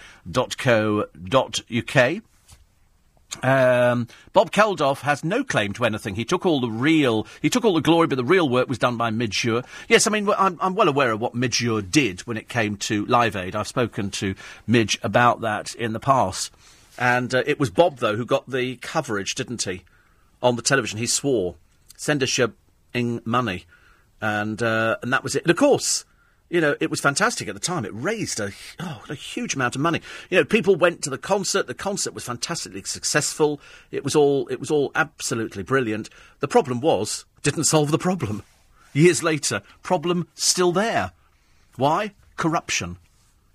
Um, 3.42 4.06
Bob 4.32 4.52
Geldof 4.52 5.00
has 5.00 5.24
no 5.24 5.42
claim 5.42 5.72
to 5.72 5.84
anything. 5.84 6.14
He 6.14 6.24
took 6.24 6.46
all 6.46 6.60
the 6.60 6.70
real, 6.70 7.26
he 7.42 7.50
took 7.50 7.64
all 7.64 7.74
the 7.74 7.80
glory, 7.80 8.06
but 8.06 8.14
the 8.14 8.24
real 8.24 8.48
work 8.48 8.68
was 8.68 8.78
done 8.78 8.96
by 8.96 9.10
Midge 9.10 9.44
Ure. 9.44 9.64
Yes, 9.88 10.06
I 10.06 10.10
mean, 10.10 10.30
I'm, 10.38 10.56
I'm 10.60 10.76
well 10.76 10.88
aware 10.88 11.10
of 11.10 11.20
what 11.20 11.34
Midge 11.34 11.60
Ure 11.60 11.82
did 11.82 12.20
when 12.20 12.36
it 12.36 12.48
came 12.48 12.76
to 12.76 13.04
Live 13.06 13.34
Aid. 13.34 13.56
I've 13.56 13.66
spoken 13.66 14.12
to 14.12 14.36
Midge 14.68 14.96
about 15.02 15.40
that 15.40 15.74
in 15.74 15.92
the 15.92 15.98
past. 15.98 16.52
And 16.96 17.34
uh, 17.34 17.42
it 17.46 17.58
was 17.58 17.70
Bob, 17.70 17.98
though, 17.98 18.14
who 18.14 18.24
got 18.24 18.48
the 18.48 18.76
coverage, 18.76 19.34
didn't 19.34 19.62
he? 19.62 19.82
on 20.42 20.56
the 20.56 20.62
television. 20.62 20.98
He 20.98 21.06
swore, 21.06 21.56
"Send 21.96 22.22
us 22.22 22.38
your 22.38 22.52
ing 22.94 23.20
money," 23.24 23.66
and 24.20 24.62
uh, 24.62 24.96
and 25.02 25.12
that 25.12 25.22
was 25.22 25.36
it. 25.36 25.42
And 25.42 25.50
of 25.50 25.56
course, 25.56 26.04
you 26.48 26.60
know, 26.60 26.74
it 26.80 26.90
was 26.90 27.00
fantastic 27.00 27.48
at 27.48 27.54
the 27.54 27.60
time. 27.60 27.84
It 27.84 27.94
raised 27.94 28.40
a 28.40 28.50
oh, 28.80 29.02
a 29.08 29.14
huge 29.14 29.54
amount 29.54 29.76
of 29.76 29.80
money. 29.80 30.00
You 30.30 30.38
know, 30.38 30.44
people 30.44 30.76
went 30.76 31.02
to 31.02 31.10
the 31.10 31.18
concert. 31.18 31.66
The 31.66 31.74
concert 31.74 32.12
was 32.12 32.24
fantastically 32.24 32.82
successful. 32.82 33.60
It 33.90 34.04
was 34.04 34.16
all 34.16 34.48
it 34.48 34.60
was 34.60 34.70
all 34.70 34.92
absolutely 34.94 35.62
brilliant. 35.62 36.10
The 36.40 36.48
problem 36.48 36.80
was 36.80 37.24
didn't 37.42 37.64
solve 37.64 37.90
the 37.90 37.98
problem. 37.98 38.42
Years 38.92 39.22
later, 39.22 39.62
problem 39.82 40.28
still 40.34 40.72
there. 40.72 41.12
Why? 41.76 42.12
Corruption 42.36 42.98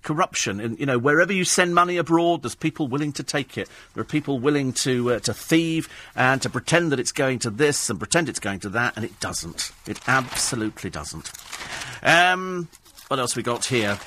corruption. 0.06 0.60
And, 0.60 0.78
you 0.78 0.86
know, 0.86 0.98
wherever 0.98 1.32
you 1.32 1.44
send 1.44 1.74
money 1.74 1.96
abroad, 1.96 2.42
there's 2.42 2.54
people 2.54 2.86
willing 2.86 3.12
to 3.14 3.24
take 3.24 3.58
it. 3.58 3.68
There 3.92 4.00
are 4.00 4.04
people 4.04 4.38
willing 4.38 4.72
to, 4.74 5.14
uh, 5.14 5.18
to 5.20 5.34
thieve 5.34 5.88
and 6.14 6.40
to 6.42 6.48
pretend 6.48 6.92
that 6.92 7.00
it's 7.00 7.12
going 7.12 7.40
to 7.40 7.50
this 7.50 7.90
and 7.90 7.98
pretend 7.98 8.28
it's 8.28 8.38
going 8.38 8.60
to 8.60 8.68
that, 8.70 8.94
and 8.96 9.04
it 9.04 9.18
doesn't. 9.20 9.72
It 9.86 10.00
absolutely 10.06 10.90
doesn't. 10.90 11.30
Um, 12.02 12.68
what 13.08 13.18
else 13.18 13.34
we 13.34 13.42
got 13.42 13.66
here? 13.66 13.98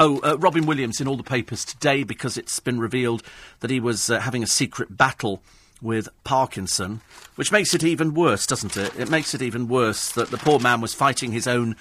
Oh, 0.00 0.18
uh, 0.20 0.36
Robin 0.36 0.66
Williams 0.66 1.00
in 1.00 1.06
all 1.06 1.16
the 1.16 1.22
papers 1.22 1.64
today 1.64 2.02
because 2.02 2.36
it's 2.36 2.58
been 2.58 2.80
revealed 2.80 3.22
that 3.60 3.70
he 3.70 3.80
was 3.80 4.10
uh, 4.10 4.18
having 4.18 4.42
a 4.42 4.48
secret 4.48 4.96
battle 4.96 5.42
with 5.80 6.08
Parkinson, 6.24 7.02
which 7.36 7.52
makes 7.52 7.72
it 7.72 7.84
even 7.84 8.14
worse, 8.14 8.46
doesn't 8.46 8.76
it? 8.76 8.98
It 8.98 9.10
makes 9.10 9.32
it 9.32 9.42
even 9.42 9.68
worse 9.68 10.10
that 10.12 10.30
the 10.30 10.38
poor 10.38 10.58
man 10.58 10.80
was 10.80 10.92
fighting 10.92 11.30
his 11.30 11.46
own 11.46 11.76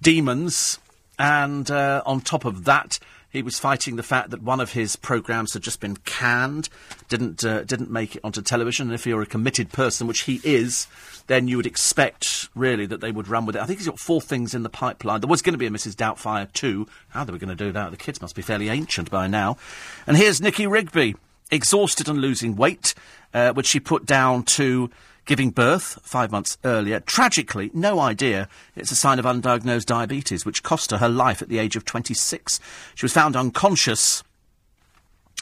demons 0.00 0.78
and 1.20 1.70
uh, 1.70 2.02
on 2.06 2.22
top 2.22 2.46
of 2.46 2.64
that, 2.64 2.98
he 3.28 3.42
was 3.42 3.58
fighting 3.58 3.96
the 3.96 4.02
fact 4.02 4.30
that 4.30 4.42
one 4.42 4.58
of 4.58 4.72
his 4.72 4.96
programmes 4.96 5.52
had 5.52 5.62
just 5.62 5.78
been 5.78 5.96
canned, 5.96 6.70
didn't 7.10 7.44
uh, 7.44 7.62
didn't 7.64 7.90
make 7.90 8.16
it 8.16 8.22
onto 8.24 8.40
television. 8.40 8.86
And 8.86 8.94
if 8.94 9.06
you're 9.06 9.20
a 9.20 9.26
committed 9.26 9.70
person, 9.70 10.06
which 10.06 10.22
he 10.22 10.40
is, 10.42 10.86
then 11.26 11.46
you 11.46 11.58
would 11.58 11.66
expect 11.66 12.48
really 12.54 12.86
that 12.86 13.02
they 13.02 13.12
would 13.12 13.28
run 13.28 13.44
with 13.44 13.54
it. 13.54 13.60
I 13.60 13.66
think 13.66 13.80
he's 13.80 13.86
got 13.86 13.98
four 13.98 14.22
things 14.22 14.54
in 14.54 14.62
the 14.62 14.70
pipeline. 14.70 15.20
There 15.20 15.28
was 15.28 15.42
going 15.42 15.52
to 15.52 15.58
be 15.58 15.66
a 15.66 15.70
Mrs. 15.70 15.94
Doubtfire 15.94 16.50
too. 16.54 16.88
How 17.10 17.22
they 17.24 17.32
were 17.32 17.38
going 17.38 17.54
to 17.54 17.64
do 17.64 17.70
that? 17.70 17.90
The 17.90 17.98
kids 17.98 18.22
must 18.22 18.34
be 18.34 18.40
fairly 18.40 18.70
ancient 18.70 19.10
by 19.10 19.26
now. 19.26 19.58
And 20.06 20.16
here's 20.16 20.40
Nicky 20.40 20.66
Rigby, 20.66 21.16
exhausted 21.50 22.08
and 22.08 22.18
losing 22.18 22.56
weight, 22.56 22.94
uh, 23.34 23.52
which 23.52 23.66
she 23.66 23.78
put 23.78 24.06
down 24.06 24.44
to 24.44 24.90
giving 25.24 25.50
birth 25.50 25.98
five 26.02 26.30
months 26.30 26.58
earlier. 26.64 27.00
Tragically, 27.00 27.70
no 27.72 28.00
idea 28.00 28.48
it's 28.74 28.90
a 28.90 28.96
sign 28.96 29.18
of 29.18 29.24
undiagnosed 29.24 29.86
diabetes, 29.86 30.44
which 30.44 30.62
cost 30.62 30.90
her 30.90 30.98
her 30.98 31.08
life 31.08 31.42
at 31.42 31.48
the 31.48 31.58
age 31.58 31.76
of 31.76 31.84
26. 31.84 32.60
She 32.94 33.04
was 33.04 33.12
found 33.12 33.36
unconscious 33.36 34.22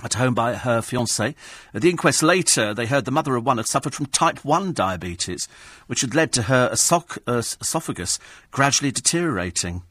at 0.03 0.15
home 0.15 0.35
by 0.35 0.55
her 0.55 0.81
fiance. 0.81 1.35
At 1.75 1.83
the 1.83 1.91
inquest 1.91 2.23
later, 2.23 2.73
they 2.73 2.87
heard 2.87 3.05
the 3.05 3.11
mother 3.11 3.35
of 3.37 3.45
one 3.45 3.57
had 3.57 3.67
suffered 3.67 3.95
from 3.95 4.07
type 4.07 4.45
1 4.45 4.73
diabetes, 4.73 5.49
which 5.87 6.03
had 6.03 6.15
led 6.15 6.33
to 6.33 6.43
her 6.43 6.71
esoph- 6.71 7.19
uh, 7.27 7.39
esophagus 7.39 8.19
gradually 8.51 8.93
deteriorating. 8.93 9.83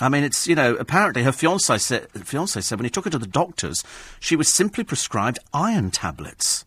I 0.00 0.08
mean, 0.08 0.24
it's, 0.24 0.46
you 0.46 0.54
know, 0.54 0.74
apparently 0.76 1.24
her 1.24 1.32
fiance 1.32 1.76
said, 1.78 2.08
fiance 2.24 2.58
said 2.60 2.78
when 2.78 2.84
he 2.84 2.90
took 2.90 3.04
her 3.04 3.10
to 3.10 3.18
the 3.18 3.26
doctors, 3.26 3.84
she 4.18 4.36
was 4.36 4.48
simply 4.48 4.82
prescribed 4.82 5.38
iron 5.52 5.90
tablets. 5.90 6.64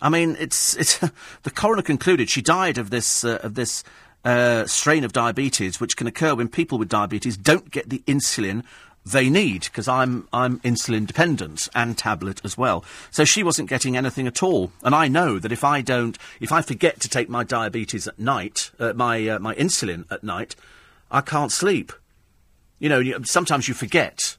I 0.00 0.08
mean, 0.08 0.36
it's 0.38 0.76
it's 0.76 0.98
the 1.42 1.50
coroner 1.50 1.82
concluded 1.82 2.30
she 2.30 2.42
died 2.42 2.78
of 2.78 2.90
this 2.90 3.24
uh, 3.24 3.38
of 3.42 3.54
this 3.54 3.84
uh, 4.24 4.66
strain 4.66 5.04
of 5.04 5.12
diabetes, 5.12 5.80
which 5.80 5.96
can 5.96 6.06
occur 6.06 6.34
when 6.34 6.48
people 6.48 6.78
with 6.78 6.88
diabetes 6.88 7.36
don't 7.36 7.70
get 7.70 7.88
the 7.88 8.02
insulin 8.06 8.64
they 9.04 9.30
need 9.30 9.64
because 9.64 9.88
I'm 9.88 10.28
I'm 10.32 10.60
insulin 10.60 11.06
dependent 11.06 11.68
and 11.74 11.96
tablet 11.96 12.40
as 12.44 12.58
well. 12.58 12.84
So 13.10 13.24
she 13.24 13.42
wasn't 13.42 13.68
getting 13.68 13.96
anything 13.96 14.26
at 14.26 14.42
all, 14.42 14.72
and 14.82 14.94
I 14.94 15.08
know 15.08 15.38
that 15.38 15.52
if 15.52 15.64
I 15.64 15.80
don't, 15.80 16.18
if 16.40 16.52
I 16.52 16.62
forget 16.62 17.00
to 17.00 17.08
take 17.08 17.28
my 17.28 17.44
diabetes 17.44 18.06
at 18.06 18.18
night, 18.18 18.70
uh, 18.78 18.92
my 18.94 19.26
uh, 19.28 19.38
my 19.38 19.54
insulin 19.54 20.10
at 20.10 20.22
night, 20.22 20.56
I 21.10 21.20
can't 21.20 21.52
sleep. 21.52 21.92
You 22.78 22.88
know, 22.88 23.00
you, 23.00 23.24
sometimes 23.24 23.66
you 23.66 23.74
forget, 23.74 24.36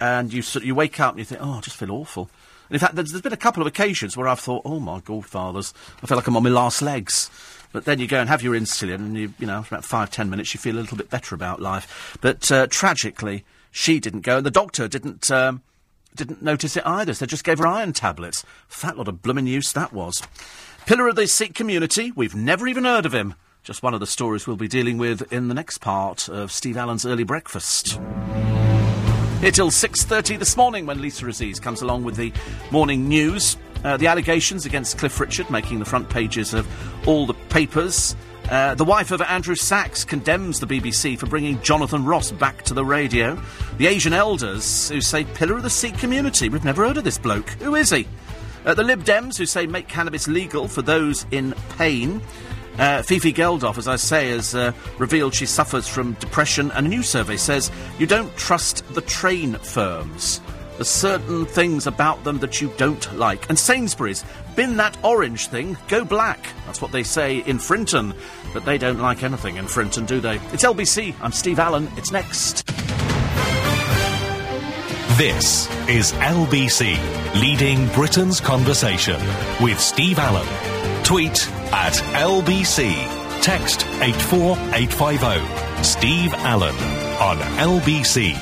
and 0.00 0.32
you 0.32 0.42
you 0.62 0.74
wake 0.74 1.00
up 1.00 1.12
and 1.12 1.18
you 1.18 1.24
think, 1.24 1.40
oh, 1.42 1.52
I 1.52 1.60
just 1.60 1.76
feel 1.76 1.90
awful. 1.90 2.30
And 2.68 2.76
in 2.76 2.78
fact, 2.78 2.94
there's, 2.94 3.10
there's 3.10 3.22
been 3.22 3.32
a 3.32 3.36
couple 3.36 3.62
of 3.62 3.66
occasions 3.66 4.16
where 4.16 4.28
I've 4.28 4.40
thought, 4.40 4.62
oh 4.64 4.80
my 4.80 5.00
godfathers, 5.00 5.74
I 6.02 6.06
feel 6.06 6.16
like 6.16 6.26
I'm 6.26 6.36
on 6.36 6.42
my 6.42 6.50
last 6.50 6.82
legs. 6.82 7.30
But 7.72 7.84
then 7.84 7.98
you 7.98 8.06
go 8.06 8.20
and 8.20 8.28
have 8.28 8.42
your 8.42 8.54
insulin, 8.54 8.94
and 8.94 9.16
you, 9.16 9.34
you 9.38 9.46
know, 9.46 9.54
after 9.54 9.74
about 9.74 9.84
five, 9.84 10.10
ten 10.10 10.30
minutes, 10.30 10.54
you 10.54 10.60
feel 10.60 10.76
a 10.76 10.80
little 10.80 10.96
bit 10.96 11.10
better 11.10 11.34
about 11.34 11.60
life. 11.60 12.16
But 12.20 12.50
uh, 12.52 12.68
tragically, 12.68 13.44
she 13.72 13.98
didn't 13.98 14.20
go, 14.20 14.36
and 14.36 14.46
the 14.46 14.50
doctor 14.50 14.86
didn't 14.86 15.28
um, 15.32 15.62
didn't 16.14 16.40
notice 16.40 16.76
it 16.76 16.86
either. 16.86 17.14
So 17.14 17.24
they 17.24 17.30
just 17.30 17.42
gave 17.42 17.58
her 17.58 17.66
iron 17.66 17.92
tablets. 17.92 18.44
Fat 18.68 18.96
lot 18.96 19.08
of 19.08 19.22
blooming 19.22 19.48
use 19.48 19.72
that 19.72 19.92
was. 19.92 20.22
Pillar 20.86 21.08
of 21.08 21.16
the 21.16 21.26
Sikh 21.26 21.54
community. 21.54 22.12
We've 22.12 22.34
never 22.34 22.68
even 22.68 22.84
heard 22.84 23.06
of 23.06 23.12
him. 23.12 23.34
Just 23.64 23.82
one 23.82 23.94
of 23.94 24.00
the 24.00 24.06
stories 24.06 24.46
we'll 24.46 24.56
be 24.56 24.68
dealing 24.68 24.98
with 24.98 25.32
in 25.32 25.48
the 25.48 25.54
next 25.54 25.78
part 25.78 26.28
of 26.28 26.52
Steve 26.52 26.76
Allen's 26.76 27.06
early 27.06 27.24
breakfast. 27.24 27.98
Here 29.44 29.50
till 29.50 29.70
6.30 29.70 30.38
this 30.38 30.56
morning 30.56 30.86
when 30.86 31.02
Lisa 31.02 31.28
Aziz 31.28 31.60
comes 31.60 31.82
along 31.82 32.04
with 32.04 32.16
the 32.16 32.32
morning 32.70 33.10
news. 33.10 33.58
Uh, 33.84 33.98
the 33.98 34.06
allegations 34.06 34.64
against 34.64 34.96
Cliff 34.96 35.20
Richard 35.20 35.50
making 35.50 35.80
the 35.80 35.84
front 35.84 36.08
pages 36.08 36.54
of 36.54 36.66
all 37.06 37.26
the 37.26 37.34
papers. 37.50 38.16
Uh, 38.48 38.74
the 38.74 38.86
wife 38.86 39.10
of 39.10 39.20
Andrew 39.20 39.54
Sachs 39.54 40.02
condemns 40.02 40.60
the 40.60 40.66
BBC 40.66 41.18
for 41.18 41.26
bringing 41.26 41.60
Jonathan 41.60 42.06
Ross 42.06 42.32
back 42.32 42.62
to 42.62 42.72
the 42.72 42.86
radio. 42.86 43.38
The 43.76 43.86
Asian 43.86 44.14
elders 44.14 44.88
who 44.88 45.02
say 45.02 45.24
pillar 45.24 45.58
of 45.58 45.62
the 45.62 45.68
Sikh 45.68 45.98
community. 45.98 46.48
We've 46.48 46.64
never 46.64 46.86
heard 46.86 46.96
of 46.96 47.04
this 47.04 47.18
bloke. 47.18 47.50
Who 47.60 47.74
is 47.74 47.90
he? 47.90 48.08
Uh, 48.64 48.72
the 48.72 48.82
Lib 48.82 49.04
Dems 49.04 49.36
who 49.36 49.44
say 49.44 49.66
make 49.66 49.88
cannabis 49.88 50.26
legal 50.26 50.68
for 50.68 50.80
those 50.80 51.26
in 51.32 51.52
pain. 51.76 52.22
Uh, 52.78 53.02
Fifi 53.02 53.32
Geldof, 53.32 53.78
as 53.78 53.86
I 53.86 53.96
say, 53.96 54.30
has 54.30 54.54
uh, 54.54 54.72
revealed 54.98 55.34
she 55.34 55.46
suffers 55.46 55.86
from 55.86 56.14
depression, 56.14 56.70
and 56.72 56.86
a 56.86 56.88
new 56.88 57.02
survey 57.02 57.36
says 57.36 57.70
you 57.98 58.06
don't 58.06 58.34
trust 58.36 58.84
the 58.94 59.00
train 59.00 59.54
firms. 59.54 60.40
There's 60.76 60.88
certain 60.88 61.46
things 61.46 61.86
about 61.86 62.24
them 62.24 62.38
that 62.40 62.60
you 62.60 62.72
don't 62.76 63.16
like. 63.16 63.48
And 63.48 63.56
Sainsbury's, 63.56 64.24
bin 64.56 64.76
that 64.78 64.96
orange 65.04 65.46
thing, 65.46 65.76
go 65.86 66.04
black. 66.04 66.44
That's 66.66 66.82
what 66.82 66.90
they 66.90 67.04
say 67.04 67.38
in 67.38 67.60
Frinton. 67.60 68.12
But 68.52 68.64
they 68.64 68.76
don't 68.76 68.98
like 68.98 69.22
anything 69.22 69.56
in 69.56 69.68
Frinton, 69.68 70.04
do 70.04 70.20
they? 70.20 70.36
It's 70.52 70.64
LBC. 70.64 71.14
I'm 71.20 71.32
Steve 71.32 71.60
Allen. 71.60 71.88
It's 71.96 72.10
next. 72.10 72.66
This 75.16 75.68
is 75.88 76.12
LBC, 76.14 77.40
leading 77.40 77.86
Britain's 77.90 78.40
conversation 78.40 79.20
with 79.62 79.78
Steve 79.78 80.18
Allen. 80.18 80.83
Tweet 81.04 81.48
at 81.70 81.92
LBC. 82.14 82.94
Text 83.42 83.86
84850. 84.00 85.84
Steve 85.84 86.32
Allen 86.32 86.74
on 87.20 87.36
LBC. 87.58 88.32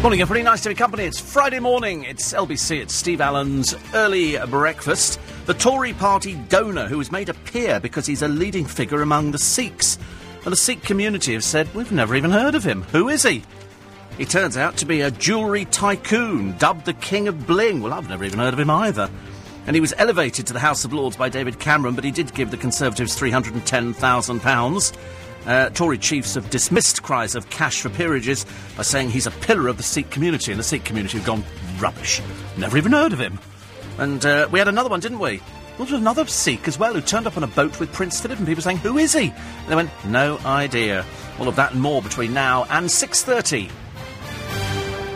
Morning, 0.00 0.22
everybody. 0.22 0.42
Nice 0.42 0.62
to 0.62 0.70
be 0.70 0.74
company. 0.74 1.04
It's 1.04 1.20
Friday 1.20 1.60
morning. 1.60 2.04
It's 2.04 2.32
LBC. 2.32 2.80
It's 2.80 2.94
Steve 2.94 3.20
Allen's 3.20 3.74
early 3.92 4.38
breakfast. 4.46 5.20
The 5.44 5.52
Tory 5.52 5.92
party 5.92 6.34
donor 6.48 6.86
who 6.86 6.96
was 6.96 7.12
made 7.12 7.28
a 7.28 7.34
peer 7.34 7.78
because 7.78 8.06
he's 8.06 8.22
a 8.22 8.28
leading 8.28 8.64
figure 8.64 9.02
among 9.02 9.32
the 9.32 9.38
Sikhs. 9.38 9.98
And 10.44 10.52
the 10.52 10.56
Sikh 10.56 10.82
community 10.82 11.34
have 11.34 11.44
said, 11.44 11.72
we've 11.74 11.92
never 11.92 12.16
even 12.16 12.30
heard 12.30 12.54
of 12.54 12.64
him. 12.64 12.84
Who 12.84 13.10
is 13.10 13.22
he? 13.22 13.44
He 14.16 14.24
turns 14.24 14.56
out 14.56 14.78
to 14.78 14.86
be 14.86 15.02
a 15.02 15.10
jewellery 15.10 15.66
tycoon, 15.66 16.56
dubbed 16.56 16.86
the 16.86 16.94
King 16.94 17.28
of 17.28 17.46
Bling. 17.46 17.82
Well, 17.82 17.92
I've 17.92 18.08
never 18.08 18.24
even 18.24 18.38
heard 18.38 18.54
of 18.54 18.60
him 18.60 18.70
either. 18.70 19.10
And 19.66 19.76
he 19.76 19.80
was 19.80 19.94
elevated 19.96 20.46
to 20.46 20.52
the 20.52 20.58
House 20.58 20.84
of 20.84 20.92
Lords 20.92 21.16
by 21.16 21.28
David 21.28 21.60
Cameron, 21.60 21.94
but 21.94 22.04
he 22.04 22.10
did 22.10 22.34
give 22.34 22.50
the 22.50 22.56
Conservatives 22.56 23.18
£310,000. 23.18 24.96
Uh, 25.44 25.70
Tory 25.70 25.98
chiefs 25.98 26.34
have 26.34 26.50
dismissed 26.50 27.02
cries 27.02 27.34
of 27.34 27.50
cash 27.50 27.80
for 27.80 27.88
peerages 27.88 28.46
by 28.76 28.82
saying 28.82 29.10
he's 29.10 29.26
a 29.26 29.30
pillar 29.30 29.68
of 29.68 29.76
the 29.76 29.82
Sikh 29.82 30.10
community, 30.10 30.52
and 30.52 30.58
the 30.58 30.64
Sikh 30.64 30.84
community 30.84 31.18
have 31.18 31.26
gone 31.26 31.44
rubbish. 31.78 32.20
Never 32.56 32.76
even 32.76 32.92
heard 32.92 33.12
of 33.12 33.20
him. 33.20 33.38
And 33.98 34.24
uh, 34.24 34.48
we 34.50 34.58
had 34.58 34.68
another 34.68 34.88
one, 34.88 35.00
didn't 35.00 35.18
we? 35.18 35.38
There 35.38 35.86
was 35.86 35.92
another 35.92 36.26
Sikh 36.26 36.68
as 36.68 36.78
well 36.78 36.94
who 36.94 37.00
turned 37.00 37.26
up 37.26 37.36
on 37.36 37.44
a 37.44 37.48
boat 37.48 37.80
with 37.80 37.92
Prince 37.92 38.20
Philip, 38.20 38.38
and 38.38 38.46
people 38.46 38.62
saying, 38.62 38.78
"Who 38.78 38.98
is 38.98 39.12
he?" 39.14 39.30
And 39.30 39.68
they 39.68 39.74
went, 39.74 39.90
"No 40.04 40.38
idea." 40.44 41.04
All 41.38 41.48
of 41.48 41.56
that 41.56 41.72
and 41.72 41.80
more 41.80 42.02
between 42.02 42.34
now 42.34 42.66
and 42.70 42.90
six 42.90 43.24
thirty 43.24 43.70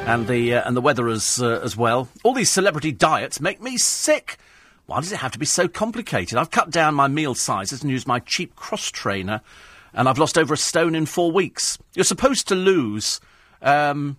and 0.07 0.29
the 0.29 0.55
uh, 0.55 0.63
and 0.67 0.77
the 0.77 0.81
weather 0.81 1.09
as 1.09 1.43
uh, 1.43 1.61
as 1.63 1.77
well. 1.77 2.09
All 2.23 2.33
these 2.33 2.51
celebrity 2.51 2.93
diets 2.93 3.41
make 3.41 3.61
me 3.61 3.77
sick. 3.77 4.39
Why 4.87 5.01
does 5.01 5.11
it 5.11 5.17
have 5.17 5.33
to 5.33 5.39
be 5.39 5.47
so 5.47 5.67
complicated? 5.67 6.39
I've 6.39 6.53
cut 6.53 6.71
down 6.71 6.95
my 6.95 7.09
meal 7.09 7.35
sizes 7.35 7.83
and 7.83 7.91
used 7.91 8.07
my 8.07 8.21
cheap 8.21 8.55
cross 8.55 8.91
trainer, 8.91 9.41
and 9.93 10.09
I've 10.09 10.19
lost 10.19 10.39
over 10.39 10.55
a 10.55 10.57
stone 10.57 10.95
in 10.95 11.07
four 11.07 11.33
weeks. 11.33 11.77
You're 11.95 12.05
supposed 12.05 12.47
to 12.49 12.55
lose, 12.55 13.21
um, 13.61 14.17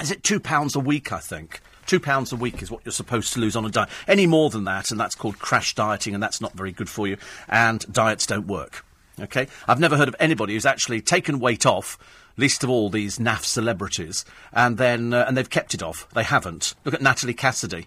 is 0.00 0.10
it 0.10 0.22
two 0.22 0.40
pounds 0.40 0.74
a 0.74 0.80
week? 0.80 1.12
I 1.12 1.18
think 1.18 1.60
two 1.84 2.00
pounds 2.00 2.32
a 2.32 2.36
week 2.36 2.62
is 2.62 2.70
what 2.70 2.80
you're 2.84 2.92
supposed 2.92 3.34
to 3.34 3.40
lose 3.40 3.54
on 3.54 3.66
a 3.66 3.70
diet. 3.70 3.90
Any 4.08 4.26
more 4.26 4.48
than 4.48 4.64
that, 4.64 4.90
and 4.90 4.98
that's 4.98 5.14
called 5.14 5.38
crash 5.38 5.74
dieting, 5.74 6.14
and 6.14 6.22
that's 6.22 6.40
not 6.40 6.54
very 6.54 6.72
good 6.72 6.88
for 6.88 7.06
you. 7.06 7.18
And 7.46 7.84
diets 7.92 8.26
don't 8.26 8.46
work. 8.46 8.82
Okay, 9.20 9.46
I've 9.66 9.80
never 9.80 9.96
heard 9.96 10.08
of 10.08 10.16
anybody 10.20 10.54
who's 10.54 10.66
actually 10.66 11.00
taken 11.00 11.38
weight 11.38 11.64
off 11.64 11.98
least 12.36 12.64
of 12.64 12.70
all 12.70 12.90
these 12.90 13.18
naff 13.18 13.44
celebrities, 13.44 14.24
and 14.52 14.78
then 14.78 15.12
uh, 15.12 15.24
and 15.26 15.36
they've 15.36 15.50
kept 15.50 15.74
it 15.74 15.82
off. 15.82 16.08
They 16.14 16.22
haven't. 16.24 16.74
Look 16.84 16.94
at 16.94 17.02
Natalie 17.02 17.34
Cassidy, 17.34 17.86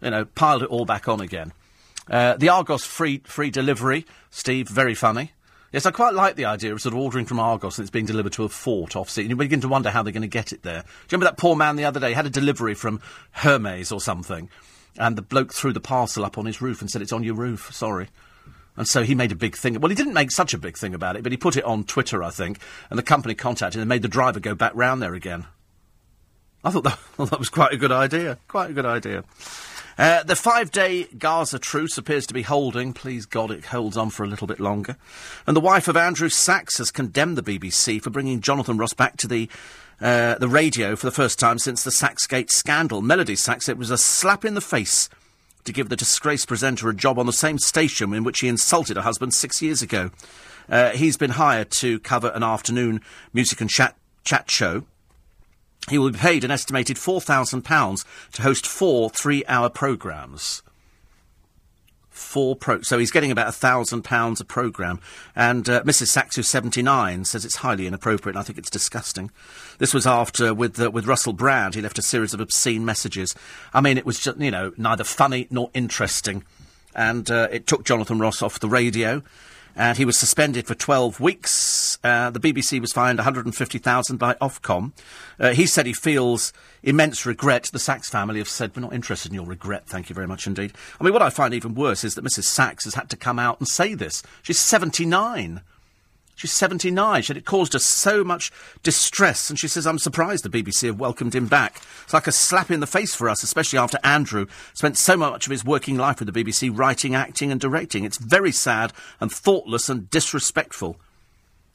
you 0.00 0.10
know, 0.10 0.24
piled 0.24 0.62
it 0.62 0.70
all 0.70 0.84
back 0.84 1.08
on 1.08 1.20
again. 1.20 1.52
Uh, 2.10 2.36
the 2.36 2.48
Argos 2.48 2.84
free 2.84 3.22
free 3.24 3.50
delivery, 3.50 4.06
Steve, 4.30 4.68
very 4.68 4.94
funny. 4.94 5.32
Yes, 5.72 5.86
I 5.86 5.90
quite 5.90 6.14
like 6.14 6.36
the 6.36 6.44
idea 6.44 6.72
of 6.72 6.80
sort 6.80 6.94
of 6.94 7.00
ordering 7.00 7.26
from 7.26 7.40
Argos 7.40 7.78
and 7.78 7.84
it's 7.84 7.90
being 7.90 8.06
delivered 8.06 8.32
to 8.34 8.44
a 8.44 8.48
fort 8.48 8.94
off 8.94 9.10
sea. 9.10 9.22
And 9.22 9.30
you 9.30 9.34
begin 9.34 9.60
to 9.62 9.66
wonder 9.66 9.90
how 9.90 10.04
they're 10.04 10.12
going 10.12 10.22
to 10.22 10.28
get 10.28 10.52
it 10.52 10.62
there. 10.62 10.82
Do 10.82 10.86
you 10.86 11.18
remember 11.18 11.24
that 11.32 11.36
poor 11.36 11.56
man 11.56 11.74
the 11.74 11.84
other 11.84 11.98
day 11.98 12.12
had 12.12 12.26
a 12.26 12.30
delivery 12.30 12.74
from 12.74 13.00
Hermes 13.32 13.90
or 13.90 14.00
something, 14.00 14.48
and 14.98 15.16
the 15.16 15.22
bloke 15.22 15.52
threw 15.52 15.72
the 15.72 15.80
parcel 15.80 16.24
up 16.24 16.38
on 16.38 16.46
his 16.46 16.62
roof 16.62 16.80
and 16.80 16.88
said, 16.88 17.02
"It's 17.02 17.12
on 17.12 17.24
your 17.24 17.34
roof." 17.34 17.74
Sorry. 17.74 18.08
And 18.76 18.88
so 18.88 19.02
he 19.02 19.14
made 19.14 19.32
a 19.32 19.36
big 19.36 19.56
thing. 19.56 19.78
Well, 19.80 19.88
he 19.88 19.94
didn't 19.94 20.14
make 20.14 20.30
such 20.30 20.52
a 20.52 20.58
big 20.58 20.76
thing 20.76 20.94
about 20.94 21.16
it, 21.16 21.22
but 21.22 21.32
he 21.32 21.38
put 21.38 21.56
it 21.56 21.64
on 21.64 21.84
Twitter, 21.84 22.22
I 22.22 22.30
think, 22.30 22.58
and 22.90 22.98
the 22.98 23.04
company 23.04 23.34
contacted 23.34 23.78
him 23.78 23.82
and 23.82 23.88
made 23.88 24.02
the 24.02 24.08
driver 24.08 24.40
go 24.40 24.54
back 24.54 24.72
round 24.74 25.00
there 25.00 25.14
again. 25.14 25.46
I 26.64 26.70
thought 26.70 26.84
that, 26.84 26.98
well, 27.18 27.26
that 27.26 27.38
was 27.38 27.50
quite 27.50 27.72
a 27.72 27.76
good 27.76 27.92
idea. 27.92 28.38
Quite 28.48 28.70
a 28.70 28.72
good 28.72 28.86
idea. 28.86 29.24
Uh, 29.96 30.24
the 30.24 30.34
five 30.34 30.72
day 30.72 31.04
Gaza 31.16 31.58
truce 31.60 31.96
appears 31.96 32.26
to 32.26 32.34
be 32.34 32.42
holding. 32.42 32.92
Please 32.92 33.26
God, 33.26 33.52
it 33.52 33.66
holds 33.66 33.96
on 33.96 34.10
for 34.10 34.24
a 34.24 34.26
little 34.26 34.48
bit 34.48 34.58
longer. 34.58 34.96
And 35.46 35.56
the 35.56 35.60
wife 35.60 35.86
of 35.86 35.96
Andrew 35.96 36.28
Sachs 36.28 36.78
has 36.78 36.90
condemned 36.90 37.38
the 37.38 37.42
BBC 37.42 38.02
for 38.02 38.10
bringing 38.10 38.40
Jonathan 38.40 38.76
Ross 38.76 38.92
back 38.92 39.16
to 39.18 39.28
the, 39.28 39.48
uh, 40.00 40.34
the 40.36 40.48
radio 40.48 40.96
for 40.96 41.06
the 41.06 41.12
first 41.12 41.38
time 41.38 41.60
since 41.60 41.84
the 41.84 41.92
Sachsgate 41.92 42.50
scandal. 42.50 43.02
Melody 43.02 43.36
Sachs, 43.36 43.68
it 43.68 43.78
was 43.78 43.90
a 43.90 43.98
slap 43.98 44.44
in 44.44 44.54
the 44.54 44.60
face 44.60 45.08
to 45.64 45.72
give 45.72 45.88
the 45.88 45.96
disgraced 45.96 46.48
presenter 46.48 46.88
a 46.88 46.94
job 46.94 47.18
on 47.18 47.26
the 47.26 47.32
same 47.32 47.58
station 47.58 48.12
in 48.12 48.24
which 48.24 48.40
he 48.40 48.48
insulted 48.48 48.96
her 48.96 49.02
husband 49.02 49.34
six 49.34 49.62
years 49.62 49.82
ago. 49.82 50.10
Uh, 50.68 50.90
he's 50.90 51.16
been 51.16 51.30
hired 51.32 51.70
to 51.70 51.98
cover 52.00 52.32
an 52.34 52.42
afternoon 52.42 53.00
music 53.32 53.60
and 53.60 53.70
chat, 53.70 53.96
chat 54.24 54.50
show. 54.50 54.84
He 55.90 55.98
will 55.98 56.10
be 56.10 56.18
paid 56.18 56.44
an 56.44 56.50
estimated 56.50 56.96
£4,000 56.96 58.04
to 58.32 58.42
host 58.42 58.66
four 58.66 59.10
three 59.10 59.44
hour 59.46 59.68
programmes 59.68 60.62
four 62.14 62.54
pro. 62.54 62.80
So 62.82 62.98
he's 62.98 63.10
getting 63.10 63.30
about 63.30 63.48
a 63.48 63.52
thousand 63.52 64.02
pounds 64.02 64.40
a 64.40 64.44
programme. 64.44 65.00
And 65.34 65.68
uh, 65.68 65.82
Mrs. 65.82 66.06
Sachs, 66.06 66.36
who's 66.36 66.48
seventy 66.48 66.80
nine, 66.80 67.24
says 67.24 67.44
it's 67.44 67.56
highly 67.56 67.86
inappropriate. 67.86 68.36
and 68.36 68.40
I 68.40 68.44
think 68.44 68.58
it's 68.58 68.70
disgusting. 68.70 69.30
This 69.78 69.92
was 69.92 70.06
after 70.06 70.54
with 70.54 70.80
uh, 70.80 70.90
with 70.90 71.06
Russell 71.06 71.32
Brand. 71.32 71.74
He 71.74 71.82
left 71.82 71.98
a 71.98 72.02
series 72.02 72.32
of 72.32 72.40
obscene 72.40 72.84
messages. 72.84 73.34
I 73.74 73.80
mean, 73.80 73.98
it 73.98 74.06
was 74.06 74.20
just 74.20 74.38
you 74.38 74.50
know 74.50 74.72
neither 74.76 75.04
funny 75.04 75.48
nor 75.50 75.70
interesting, 75.74 76.44
and 76.94 77.30
uh, 77.30 77.48
it 77.50 77.66
took 77.66 77.84
Jonathan 77.84 78.18
Ross 78.20 78.40
off 78.42 78.60
the 78.60 78.68
radio 78.68 79.22
and 79.76 79.98
he 79.98 80.04
was 80.04 80.18
suspended 80.18 80.66
for 80.66 80.74
12 80.74 81.20
weeks. 81.20 81.98
Uh, 82.04 82.30
the 82.30 82.40
BBC 82.40 82.80
was 82.80 82.92
fined 82.92 83.18
150,000 83.18 84.16
by 84.16 84.34
Ofcom. 84.34 84.92
Uh, 85.38 85.50
he 85.52 85.66
said 85.66 85.86
he 85.86 85.92
feels 85.92 86.52
immense 86.82 87.26
regret. 87.26 87.68
The 87.72 87.78
Sachs 87.78 88.08
family 88.08 88.38
have 88.38 88.48
said, 88.48 88.74
we're 88.74 88.82
not 88.82 88.92
interested 88.92 89.32
in 89.32 89.36
your 89.36 89.46
regret, 89.46 89.86
thank 89.86 90.08
you 90.08 90.14
very 90.14 90.26
much 90.26 90.46
indeed. 90.46 90.72
I 91.00 91.04
mean, 91.04 91.12
what 91.12 91.22
I 91.22 91.30
find 91.30 91.54
even 91.54 91.74
worse 91.74 92.04
is 92.04 92.14
that 92.14 92.24
Mrs 92.24 92.44
Sachs 92.44 92.84
has 92.84 92.94
had 92.94 93.10
to 93.10 93.16
come 93.16 93.38
out 93.38 93.58
and 93.58 93.68
say 93.68 93.94
this. 93.94 94.22
She's 94.42 94.58
79. 94.58 95.62
She's 96.34 96.52
79. 96.52 97.22
She 97.22 97.26
said 97.26 97.36
it 97.36 97.44
caused 97.44 97.74
her 97.74 97.78
so 97.78 98.24
much 98.24 98.50
distress. 98.82 99.50
And 99.50 99.58
she 99.58 99.68
says, 99.68 99.86
I'm 99.86 99.98
surprised 99.98 100.44
the 100.44 100.50
BBC 100.50 100.86
have 100.86 101.00
welcomed 101.00 101.34
him 101.34 101.46
back. 101.46 101.80
It's 102.02 102.14
like 102.14 102.26
a 102.26 102.32
slap 102.32 102.70
in 102.70 102.80
the 102.80 102.86
face 102.86 103.14
for 103.14 103.28
us, 103.28 103.42
especially 103.42 103.78
after 103.78 103.98
Andrew 104.02 104.46
spent 104.72 104.96
so 104.96 105.16
much 105.16 105.46
of 105.46 105.50
his 105.50 105.64
working 105.64 105.96
life 105.96 106.18
with 106.18 106.32
the 106.32 106.44
BBC 106.44 106.76
writing, 106.76 107.14
acting, 107.14 107.52
and 107.52 107.60
directing. 107.60 108.04
It's 108.04 108.18
very 108.18 108.52
sad 108.52 108.92
and 109.20 109.30
thoughtless 109.30 109.88
and 109.88 110.10
disrespectful. 110.10 110.98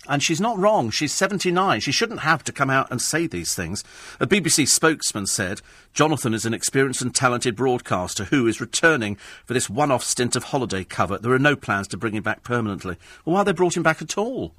And 0.10 0.24
she's 0.24 0.42
not 0.42 0.58
wrong. 0.58 0.90
She's 0.90 1.14
79. 1.14 1.82
She 1.82 1.92
shouldn't 1.92 2.22
have 2.22 2.44
to 2.46 2.52
come 2.52 2.72
out 2.72 2.90
and 2.90 3.00
say 3.00 3.28
these 3.28 3.54
things. 3.54 3.84
A 4.20 4.26
BBC 4.26 4.68
spokesman 4.68 5.28
said 5.28 5.62
Jonathan 5.94 6.34
is 6.34 6.48
an 6.48 6.54
experienced 6.54 7.04
and 7.04 7.14
talented 7.14 7.56
broadcaster 7.56 8.24
who 8.26 8.48
is 8.48 8.60
returning 8.60 9.18
for 9.46 9.54
this 9.54 9.70
one 9.70 9.92
off 9.92 10.04
stint 10.04 10.36
of 10.36 10.46
holiday 10.46 10.84
cover. 10.84 11.20
There 11.20 11.32
are 11.32 11.40
no 11.40 11.56
plans 11.56 11.88
to 11.90 11.98
bring 11.98 12.16
him 12.16 12.24
back 12.24 12.44
permanently. 12.44 12.98
Well, 13.24 13.36
why 13.36 13.40
have 13.42 13.46
they 13.46 13.52
brought 13.52 13.78
him 13.78 13.84
back 13.84 14.02
at 14.02 14.18
all? 14.18 14.56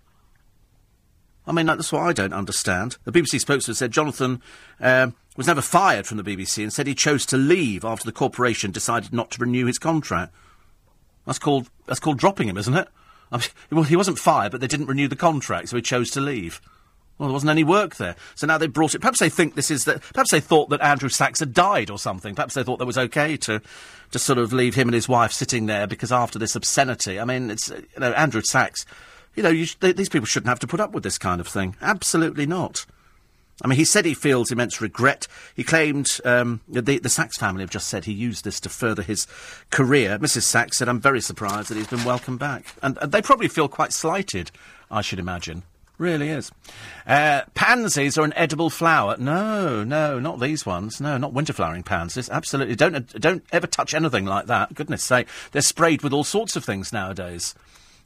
I 1.49 1.53
mean, 1.53 1.67
that's 1.67 1.91
what 1.91 2.03
I 2.03 2.13
don't 2.13 2.33
understand. 2.33 2.97
The 3.03 3.13
BBC 3.13 3.41
spokesman 3.41 3.75
said 3.75 3.91
Jonathan 3.91 4.41
um, 4.79 5.17
was 5.37 5.49
never 5.49 5.63
fired 5.63 6.07
from 6.07 6.19
the 6.19 6.23
BBC 6.23 6.63
and 6.63 6.73
said 6.73 6.87
he 6.87 6.95
chose 6.95 7.27
to 7.27 7.37
leave 7.37 7.85
after 7.85 8.05
the 8.05 8.13
corporation 8.13 8.71
decided 8.71 9.13
not 9.13 9.33
to 9.33 9.41
renew 9.41 9.67
his 9.67 9.81
contract. 9.81 10.33
That's 11.27 11.41
called, 11.41 11.71
that's 11.87 11.99
called 11.99 12.19
dropping 12.19 12.49
him, 12.49 12.57
isn't 12.57 12.77
it? 12.77 12.87
Well, 13.71 13.85
he 13.85 13.97
wasn't 13.97 14.19
fired, 14.19 14.53
but 14.53 14.61
they 14.61 14.67
didn't 14.67 14.87
renew 14.87 15.09
the 15.09 15.17
contract, 15.17 15.69
so 15.69 15.77
he 15.77 15.83
chose 15.83 16.11
to 16.11 16.21
leave. 16.21 16.61
Well, 17.19 17.29
there 17.29 17.35
wasn't 17.35 17.51
any 17.51 17.65
work 17.65 17.97
there. 17.97 18.17
So 18.35 18.47
now 18.47 18.57
they 18.57 18.67
brought 18.67 18.95
it. 18.95 19.01
Perhaps 19.01 19.21
they 19.21 19.29
think 19.29 19.55
this 19.55 19.71
is 19.71 19.85
that. 19.85 20.01
Perhaps 20.15 20.31
they 20.31 20.41
thought 20.41 20.71
that 20.71 20.81
Andrew 20.81 21.11
Sachs 21.11 21.41
had 21.41 21.53
died 21.53 21.91
or 21.91 21.99
something. 21.99 22.35
Perhaps 22.35 22.55
they 22.55 22.63
thought 22.63 22.79
that 22.79 22.87
was 22.87 22.97
okay 22.97 23.37
to, 23.37 23.61
to 24.13 24.19
sort 24.19 24.39
of 24.39 24.55
leave 24.55 24.75
him 24.75 24.89
and 24.89 24.95
his 24.95 25.07
wife 25.07 25.31
sitting 25.31 25.67
there 25.67 25.87
because 25.87 26.11
after 26.11 26.39
this 26.39 26.57
obscenity. 26.57 27.21
I 27.21 27.27
mean, 27.27 27.51
it's 27.51 27.69
you 27.69 27.85
know 27.99 28.13
Andrew 28.13 28.41
Sachs. 28.41 28.87
You 29.37 29.43
know, 29.43 29.51
you 29.51 29.67
sh- 29.67 29.77
they, 29.81 29.93
these 29.93 30.09
people 30.09 30.25
shouldn't 30.25 30.49
have 30.49 30.61
to 30.61 30.67
put 30.67 30.81
up 30.81 30.93
with 30.93 31.03
this 31.03 31.19
kind 31.19 31.43
of 31.43 31.47
thing. 31.47 31.77
Absolutely 31.83 32.47
not. 32.47 32.87
I 33.63 33.69
mean, 33.69 33.79
he 33.79 33.85
said 33.85 34.05
he 34.05 34.15
feels 34.15 34.51
immense 34.51 34.81
regret. 34.81 35.27
He 35.55 35.65
claimed 35.65 36.19
um, 36.25 36.61
the, 36.69 36.99
the 36.99 37.09
Sachs 37.09 37.39
family 37.39 37.63
have 37.63 37.71
just 37.71 37.89
said 37.89 38.05
he 38.05 38.13
used 38.13 38.45
this 38.45 38.61
to 38.61 38.69
further 38.69 39.03
his 39.03 39.27
career. 39.71 40.19
Mrs. 40.19 40.43
Sachs 40.43 40.79
said, 40.79 40.89
"I'm 40.89 41.01
very 41.01 41.21
surprised 41.21 41.69
that 41.69 41.77
he's 41.77 41.87
been 41.87 42.05
welcomed 42.05 42.39
back," 42.39 42.75
and, 42.83 42.99
and 43.01 43.13
they 43.13 43.23
probably 43.23 43.49
feel 43.49 43.69
quite 43.69 43.93
slighted. 43.93 44.51
I 44.91 45.03
should 45.03 45.19
imagine. 45.19 45.63
Really 46.01 46.31
is. 46.31 46.51
Uh, 47.07 47.43
pansies 47.53 48.17
are 48.17 48.25
an 48.25 48.33
edible 48.35 48.71
flower. 48.71 49.17
No, 49.19 49.85
no, 49.85 50.19
not 50.19 50.41
these 50.41 50.65
ones. 50.65 50.99
No, 50.99 51.19
not 51.19 51.35
winter 51.35 51.53
flowering 51.53 51.83
pansies. 51.83 52.31
Absolutely. 52.31 52.75
Don't, 52.75 53.21
don't 53.21 53.45
ever 53.53 53.67
touch 53.67 53.93
anything 53.93 54.25
like 54.25 54.47
that. 54.47 54.75
Goodness 54.75 55.05
sake. 55.05 55.29
They're 55.53 55.61
sprayed 55.61 56.01
with 56.01 56.15
all 56.15 56.25
sorts 56.25 56.57
of 56.57 56.65
things 56.65 56.91
nowadays. 56.91 57.55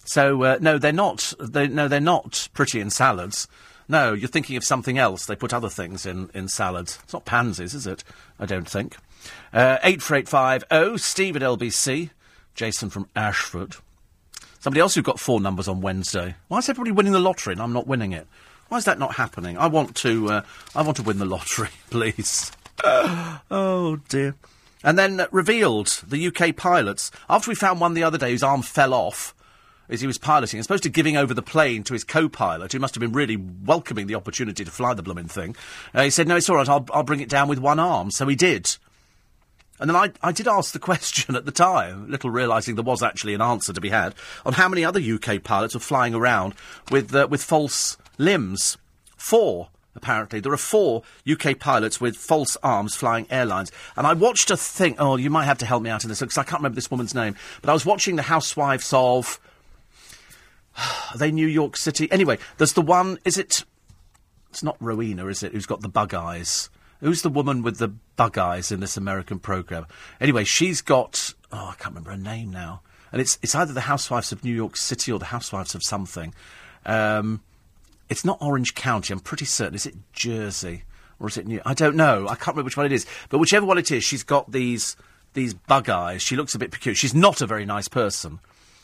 So, 0.06 0.42
uh, 0.42 0.58
no, 0.60 0.76
they're 0.76 0.92
not. 0.92 1.34
They, 1.38 1.68
no, 1.68 1.86
they're 1.86 2.00
not 2.00 2.48
pretty 2.52 2.80
in 2.80 2.90
salads. 2.90 3.46
No, 3.88 4.12
you're 4.12 4.28
thinking 4.28 4.56
of 4.56 4.64
something 4.64 4.98
else. 4.98 5.26
They 5.26 5.36
put 5.36 5.52
other 5.52 5.68
things 5.68 6.06
in, 6.06 6.30
in 6.34 6.48
salads. 6.48 6.98
It's 7.04 7.12
not 7.12 7.24
pansies, 7.24 7.74
is 7.74 7.86
it? 7.86 8.02
I 8.38 8.46
don't 8.46 8.68
think. 8.68 8.96
Uh, 9.52 9.78
84850, 9.82 10.98
Steve 10.98 11.36
at 11.36 11.42
LBC, 11.42 12.10
Jason 12.54 12.90
from 12.90 13.08
Ashford. 13.14 13.76
Somebody 14.60 14.80
else 14.80 14.94
who 14.94 15.02
got 15.02 15.20
four 15.20 15.40
numbers 15.40 15.68
on 15.68 15.82
Wednesday. 15.82 16.36
Why 16.48 16.58
is 16.58 16.68
everybody 16.68 16.92
winning 16.92 17.12
the 17.12 17.20
lottery 17.20 17.52
and 17.52 17.60
I'm 17.60 17.72
not 17.72 17.86
winning 17.86 18.12
it? 18.12 18.26
Why 18.68 18.78
is 18.78 18.86
that 18.86 18.98
not 18.98 19.16
happening? 19.16 19.58
I 19.58 19.66
want 19.66 19.94
to, 19.96 20.30
uh, 20.30 20.42
I 20.74 20.82
want 20.82 20.96
to 20.96 21.02
win 21.02 21.18
the 21.18 21.26
lottery, 21.26 21.68
please. 21.90 22.50
oh 22.84 24.00
dear. 24.08 24.34
And 24.82 24.98
then 24.98 25.20
uh, 25.20 25.26
revealed 25.30 26.02
the 26.06 26.26
UK 26.26 26.56
pilots 26.56 27.10
after 27.28 27.50
we 27.50 27.54
found 27.54 27.80
one 27.80 27.94
the 27.94 28.02
other 28.02 28.18
day 28.18 28.30
whose 28.30 28.42
arm 28.42 28.62
fell 28.62 28.94
off 28.94 29.33
as 29.88 30.00
he 30.00 30.06
was 30.06 30.18
piloting, 30.18 30.60
as 30.60 30.66
opposed 30.66 30.82
to 30.84 30.88
giving 30.88 31.16
over 31.16 31.34
the 31.34 31.42
plane 31.42 31.82
to 31.84 31.92
his 31.92 32.04
co-pilot, 32.04 32.72
who 32.72 32.78
must 32.78 32.94
have 32.94 33.00
been 33.00 33.12
really 33.12 33.36
welcoming 33.36 34.06
the 34.06 34.14
opportunity 34.14 34.64
to 34.64 34.70
fly 34.70 34.94
the 34.94 35.02
blooming 35.02 35.28
thing. 35.28 35.56
Uh, 35.94 36.02
he 36.02 36.10
said, 36.10 36.28
"No, 36.28 36.36
it's 36.36 36.48
all 36.48 36.56
right. 36.56 36.68
I'll, 36.68 36.86
I'll 36.92 37.02
bring 37.02 37.20
it 37.20 37.28
down 37.28 37.48
with 37.48 37.58
one 37.58 37.78
arm." 37.78 38.10
So 38.10 38.26
he 38.26 38.36
did. 38.36 38.76
And 39.80 39.90
then 39.90 39.96
I, 39.96 40.12
I 40.22 40.32
did 40.32 40.46
ask 40.46 40.72
the 40.72 40.78
question 40.90 41.36
at 41.36 41.44
the 41.44 41.52
time, 41.52 42.10
little 42.10 42.30
realising 42.30 42.74
there 42.74 42.84
was 42.84 43.02
actually 43.02 43.34
an 43.34 43.42
answer 43.42 43.72
to 43.72 43.80
be 43.80 43.90
had, 43.90 44.14
on 44.46 44.54
how 44.54 44.68
many 44.68 44.84
other 44.84 45.00
UK 45.00 45.42
pilots 45.42 45.74
were 45.74 45.80
flying 45.80 46.14
around 46.14 46.54
with, 46.90 47.14
uh, 47.14 47.26
with 47.28 47.42
false 47.42 47.96
limbs. 48.18 48.78
Four, 49.16 49.68
apparently. 49.96 50.40
There 50.40 50.52
are 50.52 50.58
four 50.58 51.02
UK 51.30 51.58
pilots 51.58 52.00
with 52.00 52.16
false 52.16 52.56
arms 52.62 52.94
flying 52.94 53.26
airlines. 53.30 53.72
And 53.96 54.06
I 54.06 54.12
watched 54.12 54.50
a 54.50 54.56
thing, 54.56 54.96
oh, 54.98 55.16
you 55.16 55.30
might 55.30 55.44
have 55.44 55.58
to 55.58 55.66
help 55.66 55.82
me 55.82 55.90
out 55.90 56.04
in 56.04 56.08
this, 56.08 56.20
because 56.20 56.38
I 56.38 56.44
can't 56.44 56.60
remember 56.60 56.76
this 56.76 56.90
woman's 56.90 57.14
name, 57.14 57.34
but 57.60 57.70
I 57.70 57.72
was 57.72 57.86
watching 57.86 58.16
The 58.16 58.22
Housewives 58.22 58.92
of. 58.92 59.40
Are 61.12 61.18
they 61.18 61.30
New 61.30 61.46
York 61.46 61.76
City? 61.76 62.10
Anyway, 62.10 62.38
there's 62.58 62.72
the 62.72 62.82
one, 62.82 63.18
is 63.24 63.38
it. 63.38 63.64
It's 64.50 64.62
not 64.62 64.76
Rowena, 64.80 65.26
is 65.26 65.42
it, 65.42 65.52
who's 65.52 65.66
got 65.66 65.80
the 65.80 65.88
bug 65.88 66.14
eyes? 66.14 66.70
Who's 67.00 67.22
the 67.22 67.28
woman 67.28 67.62
with 67.62 67.78
the 67.78 67.88
bug 67.88 68.38
eyes 68.38 68.70
in 68.70 68.80
this 68.80 68.96
American 68.96 69.38
program? 69.38 69.86
Anyway, 70.20 70.44
she's 70.44 70.80
got 70.80 71.34
oh, 71.54 71.68
I 71.68 71.74
can't 71.74 71.94
remember 71.94 72.10
her 72.10 72.16
name 72.16 72.50
now, 72.50 72.82
and 73.12 73.20
it's 73.20 73.38
it's 73.42 73.54
either 73.54 73.72
the 73.72 73.82
Housewives 73.82 74.32
of 74.32 74.44
New 74.44 74.54
York 74.54 74.76
City 74.76 75.12
or 75.12 75.18
the 75.18 75.26
Housewives 75.26 75.74
of 75.74 75.82
something. 75.82 76.34
Um, 76.84 77.42
it's 78.08 78.24
not 78.24 78.38
Orange 78.40 78.74
County. 78.74 79.12
I'm 79.12 79.20
pretty 79.20 79.44
certain. 79.44 79.74
Is 79.74 79.86
it 79.86 79.94
Jersey 80.12 80.84
or 81.18 81.28
is 81.28 81.36
it 81.36 81.46
New? 81.46 81.60
I 81.64 81.74
don't 81.74 81.96
know. 81.96 82.26
I 82.26 82.34
can't 82.34 82.48
remember 82.48 82.64
which 82.64 82.76
one 82.76 82.86
it 82.86 82.92
is. 82.92 83.06
But 83.28 83.38
whichever 83.38 83.66
one 83.66 83.78
it 83.78 83.90
is, 83.90 84.04
she's 84.04 84.22
got 84.22 84.50
these 84.50 84.96
these 85.32 85.54
bug 85.54 85.88
eyes. 85.88 86.22
She 86.22 86.36
looks 86.36 86.54
a 86.54 86.58
bit 86.58 86.70
peculiar. 86.70 86.96
She's 86.96 87.14
not 87.14 87.40
a 87.40 87.46
very 87.46 87.64
nice 87.64 87.88
person. 87.88 88.40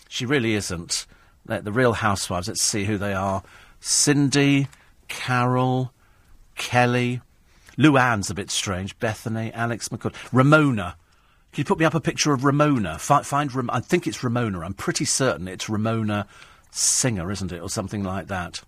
She 0.08 0.26
really 0.26 0.54
isn't. 0.54 1.06
The 1.46 1.72
Real 1.72 1.94
Housewives. 1.94 2.48
Let's 2.48 2.62
see 2.62 2.84
who 2.84 2.98
they 2.98 3.14
are. 3.14 3.42
Cindy, 3.80 4.68
Carol, 5.08 5.92
Kelly. 6.54 7.20
Luann's 7.76 8.30
a 8.30 8.34
bit 8.34 8.50
strange. 8.50 8.98
Bethenny, 8.98 9.50
Alex 9.54 9.88
McCall, 9.88 10.14
Ramona. 10.32 10.96
Can 11.52 11.62
you 11.62 11.64
put 11.64 11.78
me 11.78 11.84
up 11.84 11.94
a 11.94 12.00
picture 12.00 12.32
of 12.32 12.44
Ramona? 12.44 12.98
Find, 12.98 13.26
find 13.26 13.52
Ram- 13.52 13.70
I 13.72 13.80
think 13.80 14.06
it's 14.06 14.22
Ramona. 14.22 14.60
I'm 14.60 14.74
pretty 14.74 15.04
certain 15.04 15.48
it's 15.48 15.68
Ramona 15.68 16.26
Singer, 16.70 17.32
isn't 17.32 17.50
it, 17.50 17.60
or 17.60 17.68
something 17.68 18.04
like 18.04 18.28
that. 18.28 18.62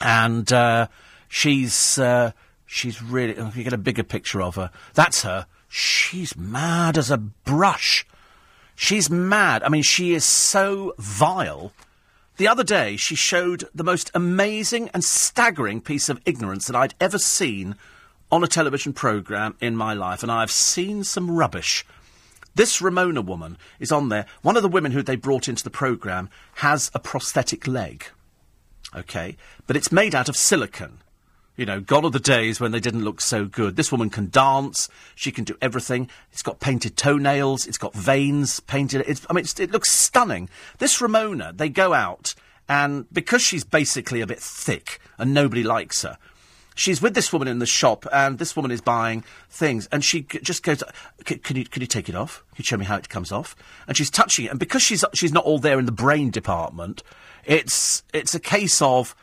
And 0.00 0.52
uh, 0.52 0.88
she's 1.28 1.98
uh, 1.98 2.32
she's 2.66 3.00
really. 3.00 3.34
If 3.34 3.56
you 3.56 3.62
get 3.62 3.72
a 3.72 3.78
bigger 3.78 4.02
picture 4.02 4.42
of 4.42 4.56
her, 4.56 4.70
that's 4.94 5.22
her. 5.22 5.46
She's 5.68 6.36
mad 6.36 6.98
as 6.98 7.10
a 7.10 7.18
brush. 7.18 8.04
She's 8.74 9.08
mad. 9.08 9.62
I 9.62 9.68
mean, 9.68 9.82
she 9.82 10.14
is 10.14 10.24
so 10.24 10.94
vile. 10.98 11.72
The 12.36 12.48
other 12.48 12.64
day, 12.64 12.96
she 12.96 13.14
showed 13.14 13.64
the 13.74 13.84
most 13.84 14.10
amazing 14.14 14.90
and 14.92 15.04
staggering 15.04 15.80
piece 15.80 16.08
of 16.08 16.20
ignorance 16.26 16.66
that 16.66 16.76
I'd 16.76 16.94
ever 17.00 17.18
seen 17.18 17.76
on 18.32 18.42
a 18.42 18.48
television 18.48 18.92
programme 18.92 19.56
in 19.60 19.76
my 19.76 19.94
life, 19.94 20.22
and 20.22 20.32
I've 20.32 20.50
seen 20.50 21.04
some 21.04 21.30
rubbish. 21.30 21.86
This 22.56 22.80
Ramona 22.80 23.22
woman 23.22 23.56
is 23.78 23.92
on 23.92 24.08
there. 24.08 24.26
One 24.42 24.56
of 24.56 24.62
the 24.62 24.68
women 24.68 24.92
who 24.92 25.02
they 25.02 25.16
brought 25.16 25.48
into 25.48 25.62
the 25.62 25.70
programme 25.70 26.28
has 26.54 26.90
a 26.94 26.98
prosthetic 26.98 27.68
leg. 27.68 28.06
Okay? 28.94 29.36
But 29.66 29.76
it's 29.76 29.92
made 29.92 30.14
out 30.14 30.28
of 30.28 30.36
silicon. 30.36 31.00
You 31.56 31.66
know, 31.66 31.80
gone 31.80 32.04
are 32.04 32.10
the 32.10 32.18
days 32.18 32.60
when 32.60 32.72
they 32.72 32.80
didn't 32.80 33.04
look 33.04 33.20
so 33.20 33.44
good. 33.44 33.76
This 33.76 33.92
woman 33.92 34.10
can 34.10 34.28
dance. 34.28 34.88
She 35.14 35.30
can 35.30 35.44
do 35.44 35.56
everything. 35.62 36.10
It's 36.32 36.42
got 36.42 36.58
painted 36.58 36.96
toenails. 36.96 37.66
It's 37.66 37.78
got 37.78 37.94
veins 37.94 38.58
painted. 38.60 39.04
It's, 39.06 39.24
I 39.30 39.34
mean, 39.34 39.44
it 39.58 39.70
looks 39.70 39.90
stunning. 39.90 40.48
This 40.78 41.00
Ramona, 41.00 41.52
they 41.54 41.68
go 41.68 41.94
out, 41.94 42.34
and 42.68 43.06
because 43.12 43.40
she's 43.40 43.62
basically 43.62 44.20
a 44.20 44.26
bit 44.26 44.40
thick 44.40 44.98
and 45.16 45.32
nobody 45.32 45.62
likes 45.62 46.02
her, 46.02 46.18
she's 46.74 47.00
with 47.00 47.14
this 47.14 47.32
woman 47.32 47.46
in 47.46 47.60
the 47.60 47.66
shop, 47.66 48.04
and 48.12 48.40
this 48.40 48.56
woman 48.56 48.72
is 48.72 48.80
buying 48.80 49.22
things, 49.48 49.86
and 49.92 50.04
she 50.04 50.22
just 50.22 50.64
goes, 50.64 50.82
can, 51.24 51.38
"Can 51.38 51.56
you 51.56 51.64
can 51.66 51.82
you 51.82 51.86
take 51.86 52.08
it 52.08 52.16
off? 52.16 52.42
Can 52.50 52.62
you 52.62 52.64
show 52.64 52.76
me 52.76 52.84
how 52.84 52.96
it 52.96 53.08
comes 53.08 53.30
off?" 53.30 53.54
And 53.86 53.96
she's 53.96 54.10
touching 54.10 54.46
it, 54.46 54.50
and 54.50 54.58
because 54.58 54.82
she's 54.82 55.04
she's 55.14 55.32
not 55.32 55.44
all 55.44 55.60
there 55.60 55.78
in 55.78 55.86
the 55.86 55.92
brain 55.92 56.30
department, 56.30 57.04
it's 57.44 58.02
it's 58.12 58.34
a 58.34 58.40
case 58.40 58.82
of 58.82 59.14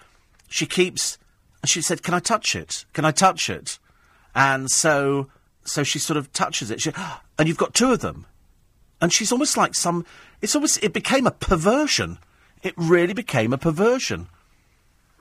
she 0.48 0.66
keeps. 0.66 1.18
And 1.62 1.70
she 1.70 1.82
said, 1.82 2.04
"Can 2.04 2.14
I 2.14 2.20
touch 2.20 2.56
it? 2.56 2.86
Can 2.94 3.06
I 3.06 3.12
touch 3.12 3.50
it?" 3.50 3.80
And 4.34 4.70
so 4.70 5.30
so 5.64 5.84
she 5.84 6.00
sort 6.00 6.18
of 6.18 6.32
touches 6.34 6.72
it, 6.72 6.82
she, 6.82 6.92
and 7.38 7.48
you've 7.48 7.58
got 7.58 7.74
two 7.74 7.92
of 7.92 8.00
them, 8.00 8.26
and 9.00 9.14
she's 9.14 9.32
almost 9.32 9.58
like 9.58 9.76
some. 9.76 10.06
It's 10.42 10.56
almost 10.56 10.84
it 10.84 10.94
became 10.94 11.28
a 11.28 11.32
perversion. 11.32 12.18
It 12.64 12.74
really 12.78 13.14
became 13.14 13.54
a 13.54 13.58
perversion. 13.58 14.28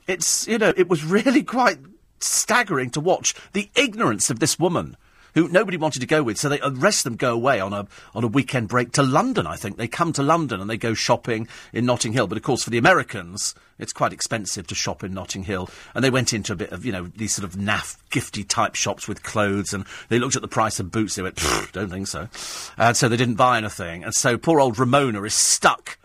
It's 0.07 0.47
you 0.49 0.59
know 0.59 0.73
it 0.77 0.89
was 0.89 1.05
really 1.17 1.43
quite 1.43 1.79
staggering 2.21 2.91
to 2.91 3.01
watch 3.01 3.35
the 3.53 3.71
ignorance 3.75 4.31
of 4.31 4.41
this 4.41 4.59
woman 4.59 4.97
who 5.35 5.49
nobody 5.49 5.77
wanted 5.77 6.01
to 6.01 6.07
go 6.07 6.23
with. 6.23 6.39
So 6.39 6.49
they, 6.49 6.59
the 6.59 6.71
rest 6.73 7.01
of 7.01 7.13
them 7.13 7.17
go 7.17 7.35
away 7.35 7.61
on 7.61 7.73
a 7.73 7.87
on 8.15 8.25
a 8.25 8.29
weekend 8.29 8.69
break 8.69 8.93
to 8.93 9.03
London. 9.03 9.47
I 9.47 9.57
think 9.57 9.77
they 9.77 9.89
come 9.89 10.13
to 10.15 10.23
London 10.23 10.61
and 10.61 10.69
they 10.69 10.77
go 10.77 10.95
shopping 10.95 11.49
in 11.73 11.87
Notting 11.87 12.13
Hill. 12.13 12.27
But 12.27 12.39
of 12.39 12.45
course, 12.45 12.65
for 12.65 12.71
the 12.71 12.79
Americans, 12.79 13.55
it's 13.79 13.93
quite 13.93 14.13
expensive 14.13 14.67
to 14.69 14.75
shop 14.75 15.05
in 15.05 15.15
Notting 15.15 15.45
Hill. 15.45 15.69
And 15.95 16.05
they 16.05 16.11
went 16.11 16.33
into 16.33 16.53
a 16.53 16.57
bit 16.57 16.73
of 16.73 16.85
you 16.85 16.93
know 16.93 17.11
these 17.17 17.35
sort 17.35 17.45
of 17.45 17.59
naff, 17.59 17.97
gifty 18.11 18.47
type 18.47 18.75
shops 18.75 19.07
with 19.07 19.23
clothes, 19.23 19.73
and 19.73 19.85
they 20.09 20.19
looked 20.19 20.37
at 20.37 20.43
the 20.43 20.49
price 20.49 20.81
of 20.81 20.91
boots. 20.91 21.15
They 21.15 21.23
went, 21.23 21.41
don't 21.73 21.91
think 21.91 22.07
so. 22.07 22.29
And 22.77 22.97
so 22.97 23.09
they 23.09 23.17
didn't 23.17 23.37
buy 23.37 23.59
anything. 23.59 24.05
And 24.05 24.15
so 24.15 24.37
poor 24.37 24.61
old 24.61 24.79
Ramona 24.79 25.23
is 25.23 25.35
stuck 25.35 25.99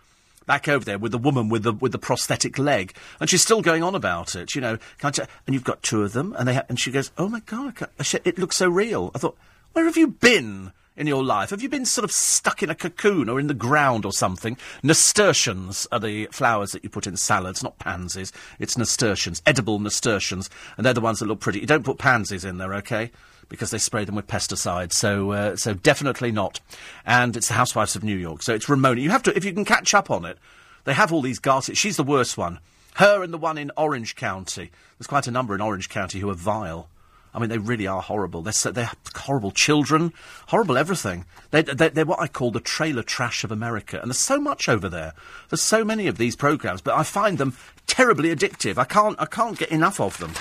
back 0.45 0.67
over 0.67 0.85
there 0.85 0.97
with 0.97 1.11
the 1.11 1.17
woman 1.17 1.49
with 1.49 1.63
the 1.63 1.73
with 1.73 1.91
the 1.91 1.97
prosthetic 1.97 2.57
leg, 2.57 2.93
and 3.19 3.29
she's 3.29 3.41
still 3.41 3.61
going 3.61 3.83
on 3.83 3.95
about 3.95 4.35
it. 4.35 4.55
You 4.55 4.61
know, 4.61 4.77
can't 4.99 5.17
you, 5.17 5.25
and 5.45 5.53
you've 5.53 5.63
got 5.63 5.83
two 5.83 6.03
of 6.03 6.13
them, 6.13 6.35
and 6.37 6.47
they 6.47 6.55
ha- 6.55 6.65
and 6.69 6.79
she 6.79 6.91
goes, 6.91 7.11
"Oh 7.17 7.29
my 7.29 7.41
god, 7.41 7.75
it 8.23 8.37
looks 8.37 8.57
so 8.57 8.69
real." 8.69 9.11
I 9.15 9.19
thought, 9.19 9.37
where 9.73 9.85
have 9.85 9.97
you 9.97 10.07
been? 10.07 10.71
In 10.97 11.07
your 11.07 11.25
life, 11.25 11.49
have 11.49 11.61
you 11.61 11.67
been 11.67 11.85
sort 11.85 12.05
of 12.05 12.11
stuck 12.13 12.63
in 12.63 12.69
a 12.69 12.73
cocoon 12.73 13.27
or 13.27 13.37
in 13.37 13.47
the 13.47 13.53
ground 13.53 14.05
or 14.05 14.13
something? 14.13 14.55
Nasturtiums 14.81 15.85
are 15.91 15.99
the 15.99 16.29
flowers 16.31 16.71
that 16.71 16.85
you 16.85 16.89
put 16.89 17.05
in 17.05 17.17
salads, 17.17 17.61
not 17.61 17.77
pansies. 17.79 18.31
It's 18.59 18.77
nasturtiums, 18.77 19.41
edible 19.45 19.77
nasturtiums, 19.79 20.49
and 20.77 20.85
they're 20.85 20.93
the 20.93 21.01
ones 21.01 21.19
that 21.19 21.25
look 21.25 21.41
pretty. 21.41 21.59
You 21.59 21.65
don't 21.65 21.83
put 21.83 21.97
pansies 21.97 22.45
in 22.45 22.59
there, 22.59 22.73
okay? 22.75 23.11
Because 23.49 23.71
they 23.71 23.77
spray 23.77 24.05
them 24.05 24.15
with 24.15 24.27
pesticides. 24.27 24.93
So, 24.93 25.31
uh, 25.31 25.55
so 25.55 25.73
definitely 25.73 26.31
not. 26.31 26.59
And 27.05 27.35
it's 27.35 27.47
the 27.47 27.53
Housewives 27.53 27.95
of 27.95 28.03
New 28.03 28.17
York. 28.17 28.41
So 28.41 28.53
it's 28.53 28.69
Ramona. 28.69 29.01
You 29.01 29.09
have 29.09 29.23
to, 29.23 29.35
if 29.35 29.45
you 29.45 29.53
can 29.53 29.65
catch 29.65 29.93
up 29.93 30.09
on 30.11 30.25
it. 30.25 30.37
They 30.85 30.93
have 30.93 31.11
all 31.11 31.21
these 31.21 31.39
ghastly. 31.39 31.75
She's 31.75 31.97
the 31.97 32.03
worst 32.03 32.37
one. 32.37 32.59
Her 32.95 33.23
and 33.23 33.33
the 33.33 33.37
one 33.37 33.57
in 33.57 33.71
Orange 33.75 34.15
County. 34.15 34.71
There's 34.97 35.07
quite 35.07 35.27
a 35.27 35.31
number 35.31 35.55
in 35.55 35.61
Orange 35.61 35.89
County 35.89 36.19
who 36.19 36.29
are 36.29 36.35
vile. 36.35 36.87
I 37.33 37.39
mean, 37.39 37.49
they 37.49 37.57
really 37.57 37.85
are 37.85 38.01
horrible. 38.01 38.41
They're, 38.41 38.53
so, 38.53 38.71
they're 38.71 38.91
horrible 39.13 39.51
children, 39.51 40.13
horrible 40.47 40.77
everything. 40.77 41.25
They're, 41.51 41.63
they're, 41.63 41.89
they're, 41.89 42.05
what 42.05 42.21
I 42.21 42.27
call 42.27 42.51
the 42.51 42.61
trailer 42.61 43.03
trash 43.03 43.43
of 43.43 43.51
America. 43.51 43.99
And 43.99 44.09
there's 44.09 44.19
so 44.19 44.39
much 44.39 44.69
over 44.69 44.87
there. 44.87 45.13
There's 45.49 45.61
so 45.61 45.83
many 45.83 46.07
of 46.07 46.17
these 46.17 46.37
programs, 46.37 46.79
but 46.79 46.93
I 46.93 47.03
find 47.03 47.37
them 47.37 47.57
terribly 47.87 48.33
addictive. 48.33 48.77
I 48.77 48.85
can't, 48.85 49.19
I 49.19 49.25
can't 49.25 49.57
get 49.57 49.69
enough 49.69 49.99
of 49.99 50.17
them. 50.19 50.31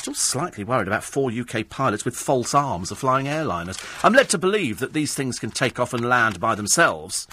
I'm 0.00 0.14
still 0.14 0.40
slightly 0.40 0.64
worried 0.64 0.86
about 0.86 1.04
four 1.04 1.30
UK 1.30 1.68
pilots 1.68 2.06
with 2.06 2.16
false 2.16 2.54
arms 2.54 2.90
of 2.90 2.96
flying 2.96 3.26
airliners. 3.26 3.78
I'm 4.02 4.14
led 4.14 4.30
to 4.30 4.38
believe 4.38 4.78
that 4.78 4.94
these 4.94 5.12
things 5.12 5.38
can 5.38 5.50
take 5.50 5.78
off 5.78 5.92
and 5.92 6.08
land 6.08 6.40
by 6.40 6.54
themselves, 6.54 7.28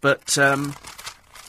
but 0.00 0.38
um, 0.38 0.72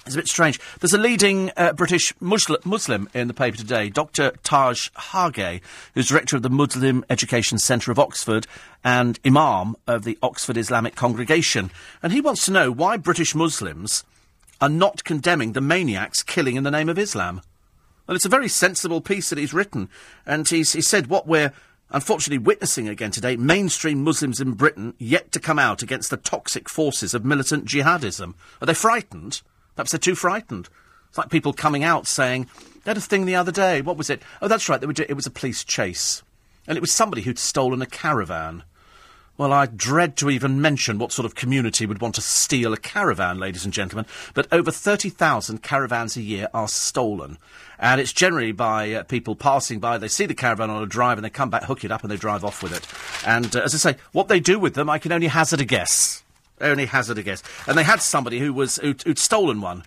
it's 0.08 0.16
a 0.16 0.18
bit 0.18 0.28
strange. 0.28 0.60
There's 0.80 0.96
a 0.96 0.98
leading 0.98 1.52
uh, 1.56 1.74
British 1.74 2.12
Muslim, 2.20 2.60
Muslim, 2.66 3.08
in 3.14 3.28
the 3.28 3.36
paper 3.36 3.56
today, 3.56 3.90
Dr. 3.90 4.32
Taj 4.42 4.90
Hargey, 4.96 5.62
who's 5.94 6.08
director 6.08 6.38
of 6.38 6.42
the 6.42 6.50
Muslim 6.50 7.06
Education 7.08 7.60
Centre 7.60 7.92
of 7.92 8.00
Oxford 8.00 8.48
and 8.84 9.20
Imam 9.24 9.76
of 9.86 10.06
the 10.06 10.18
Oxford 10.24 10.58
Islamic 10.58 10.96
Congregation. 10.96 11.70
And 12.02 12.12
he 12.12 12.20
wants 12.20 12.46
to 12.46 12.52
know 12.52 12.72
why 12.72 12.98
British 12.98 13.36
Muslims 13.36 14.04
are 14.60 14.70
not 14.70 15.04
condemning 15.04 15.54
the 15.54 15.62
maniacs 15.62 16.24
killing 16.24 16.56
in 16.56 16.64
the 16.64 16.72
name 16.72 16.90
of 16.90 16.98
Islam. 16.98 17.44
Well, 18.08 18.16
it's 18.16 18.26
a 18.26 18.30
very 18.30 18.50
sensible 18.50 19.02
piece 19.02 19.30
that 19.30 19.38
he's 19.38 19.54
written. 19.54 19.90
And 20.26 20.48
he's, 20.48 20.74
he 20.74 20.82
said 20.82 21.08
what 21.08 21.28
we're 21.28 21.54
unfortunately 21.90 22.44
witnessing 22.44 22.90
again 22.90 23.12
today 23.12 23.36
mainstream 23.36 24.04
Muslims 24.04 24.42
in 24.42 24.54
Britain 24.54 24.94
yet 24.98 25.32
to 25.32 25.40
come 25.40 25.60
out 25.60 25.82
against 25.82 26.10
the 26.10 26.18
toxic 26.18 26.68
forces 26.70 27.14
of 27.14 27.24
militant 27.24 27.66
jihadism. 27.66 28.34
Are 28.62 28.66
they 28.66 28.74
frightened? 28.74 29.42
Perhaps 29.76 29.92
they're 29.92 30.00
too 30.00 30.16
frightened. 30.16 30.70
It's 31.10 31.18
like 31.18 31.30
people 31.30 31.54
coming 31.54 31.84
out 31.84 32.08
saying, 32.08 32.50
they 32.84 32.92
had 32.92 32.98
a 32.98 33.02
thing 33.02 33.26
the 33.26 33.36
other 33.36 33.52
day. 33.52 33.82
What 33.82 33.98
was 33.98 34.10
it? 34.10 34.22
Oh, 34.42 34.48
that's 34.48 34.68
right. 34.68 34.82
It 34.84 35.16
was 35.16 35.28
a 35.28 35.32
police 35.32 35.64
chase. 35.64 36.24
And 36.68 36.78
it 36.78 36.82
was 36.82 36.92
somebody 36.92 37.22
who'd 37.22 37.40
stolen 37.40 37.82
a 37.82 37.86
caravan. 37.86 38.64
Well, 39.36 39.52
I 39.52 39.66
dread 39.66 40.16
to 40.18 40.30
even 40.30 40.62
mention 40.62 41.00
what 41.00 41.12
sort 41.12 41.26
of 41.26 41.34
community 41.34 41.88
would 41.88 42.02
want 42.02 42.16
to 42.16 42.22
steal 42.22 42.72
a 42.72 42.78
caravan, 42.78 43.40
ladies 43.40 43.66
and 43.66 43.74
gentlemen, 43.74 44.06
but 44.36 44.48
over 44.52 44.70
30,000 44.70 45.64
caravans 45.64 46.16
a 46.16 46.22
year 46.22 46.50
are 46.54 46.68
stolen. 46.68 47.40
And 47.84 48.00
it's 48.00 48.14
generally 48.14 48.54
by 48.54 48.94
uh, 48.94 49.04
people 49.04 49.36
passing 49.36 49.82
by. 49.82 49.98
They 49.98 50.08
see 50.08 50.26
the 50.26 50.34
caravan 50.34 50.70
on 50.70 50.82
a 50.82 50.86
drive 50.86 51.18
and 51.18 51.26
they 51.26 51.30
come 51.30 51.50
back, 51.50 51.66
hook 51.66 51.84
it 51.84 51.92
up, 51.92 52.02
and 52.02 52.10
they 52.10 52.16
drive 52.16 52.46
off 52.46 52.64
with 52.64 52.74
it. 52.74 52.88
And 53.28 53.54
uh, 53.54 53.60
as 53.60 53.76
I 53.76 53.78
say, 53.78 54.00
what 54.14 54.30
they 54.30 54.40
do 54.40 54.58
with 54.58 54.74
them, 54.74 54.90
I 54.90 55.00
can 55.00 55.12
only 55.12 55.28
hazard 55.28 55.60
a 55.60 55.66
guess. 55.66 56.24
Only 56.62 56.86
hazard 56.86 57.18
a 57.18 57.24
guess. 57.24 57.44
And 57.68 57.78
they 57.78 57.84
had 57.84 58.02
somebody 58.02 58.40
who 58.40 58.54
was 58.54 58.78
who'd, 58.78 59.02
who'd 59.02 59.20
stolen 59.20 59.60
one 59.60 59.84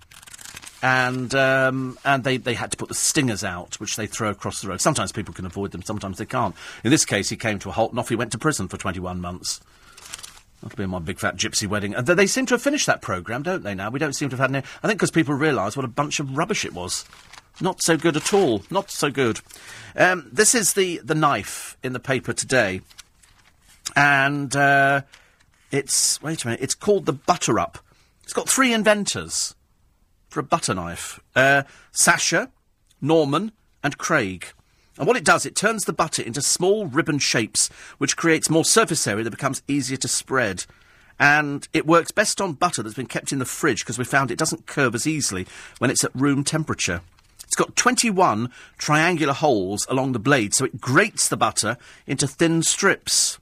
and 0.82 1.34
um, 1.34 1.98
and 2.04 2.22
they, 2.22 2.36
they 2.36 2.52
had 2.52 2.70
to 2.70 2.76
put 2.76 2.88
the 2.88 2.94
stingers 2.94 3.42
out, 3.42 3.80
which 3.80 3.96
they 3.96 4.06
throw 4.06 4.28
across 4.28 4.60
the 4.60 4.68
road. 4.68 4.80
Sometimes 4.82 5.10
people 5.10 5.32
can 5.32 5.46
avoid 5.46 5.70
them, 5.70 5.82
sometimes 5.82 6.18
they 6.18 6.26
can't. 6.26 6.54
In 6.84 6.90
this 6.90 7.06
case, 7.06 7.30
he 7.30 7.36
came 7.36 7.58
to 7.60 7.70
a 7.70 7.72
halt 7.72 7.92
and 7.92 7.98
off 7.98 8.10
he 8.10 8.14
went 8.14 8.30
to 8.32 8.38
prison 8.38 8.68
for 8.68 8.76
21 8.76 9.20
months. 9.20 9.60
That'll 10.62 10.76
be 10.76 10.86
my 10.86 10.98
big 10.98 11.18
fat 11.18 11.36
gypsy 11.36 11.66
wedding. 11.66 11.94
And 11.94 12.06
they 12.06 12.26
seem 12.26 12.46
to 12.46 12.54
have 12.54 12.62
finished 12.62 12.86
that 12.86 13.02
programme, 13.02 13.42
don't 13.42 13.62
they, 13.62 13.74
now? 13.74 13.90
We 13.90 13.98
don't 13.98 14.14
seem 14.14 14.30
to 14.30 14.36
have 14.36 14.50
had 14.50 14.56
any... 14.56 14.66
I 14.82 14.86
think 14.86 14.98
because 14.98 15.10
people 15.10 15.34
realise 15.34 15.76
what 15.76 15.84
a 15.84 15.88
bunch 15.88 16.18
of 16.18 16.36
rubbish 16.36 16.64
it 16.64 16.72
was. 16.72 17.04
Not 17.60 17.82
so 17.82 17.96
good 17.96 18.16
at 18.16 18.34
all. 18.34 18.62
Not 18.70 18.90
so 18.90 19.10
good. 19.10 19.40
Um, 19.94 20.28
this 20.30 20.54
is 20.54 20.74
the, 20.74 21.00
the 21.02 21.14
knife 21.14 21.76
in 21.82 21.92
the 21.92 22.00
paper 22.00 22.32
today. 22.32 22.82
And 23.94 24.54
uh, 24.54 25.02
it's... 25.70 26.20
Wait 26.22 26.44
a 26.44 26.48
minute. 26.48 26.62
It's 26.62 26.74
called 26.74 27.06
the 27.06 27.12
Butter 27.12 27.58
Up. 27.58 27.78
It's 28.22 28.32
got 28.32 28.48
three 28.48 28.72
inventors 28.72 29.54
for 30.28 30.40
a 30.40 30.42
butter 30.42 30.74
knife. 30.74 31.20
Uh, 31.34 31.62
Sasha, 31.92 32.50
Norman, 33.00 33.52
and 33.82 33.96
Craig. 33.96 34.48
And 34.98 35.06
what 35.06 35.16
it 35.16 35.24
does, 35.24 35.46
it 35.46 35.54
turns 35.54 35.84
the 35.84 35.92
butter 35.92 36.22
into 36.22 36.42
small 36.42 36.86
ribbon 36.86 37.18
shapes, 37.18 37.68
which 37.98 38.16
creates 38.16 38.50
more 38.50 38.64
surface 38.64 39.06
area 39.06 39.24
that 39.24 39.30
becomes 39.30 39.62
easier 39.68 39.96
to 39.98 40.08
spread. 40.08 40.66
And 41.18 41.66
it 41.72 41.86
works 41.86 42.10
best 42.10 42.40
on 42.40 42.54
butter 42.54 42.82
that's 42.82 42.96
been 42.96 43.06
kept 43.06 43.32
in 43.32 43.38
the 43.38 43.44
fridge 43.44 43.80
because 43.80 43.98
we 43.98 44.04
found 44.04 44.30
it 44.30 44.38
doesn't 44.38 44.66
curve 44.66 44.94
as 44.94 45.06
easily 45.06 45.46
when 45.78 45.90
it's 45.90 46.04
at 46.04 46.14
room 46.14 46.44
temperature. 46.44 47.00
It's 47.46 47.56
got 47.56 47.76
21 47.76 48.50
triangular 48.78 49.32
holes 49.32 49.86
along 49.88 50.12
the 50.12 50.18
blade, 50.18 50.54
so 50.54 50.64
it 50.64 50.80
grates 50.80 51.28
the 51.28 51.36
butter 51.36 51.76
into 52.06 52.26
thin 52.26 52.62
strips. 52.62 53.38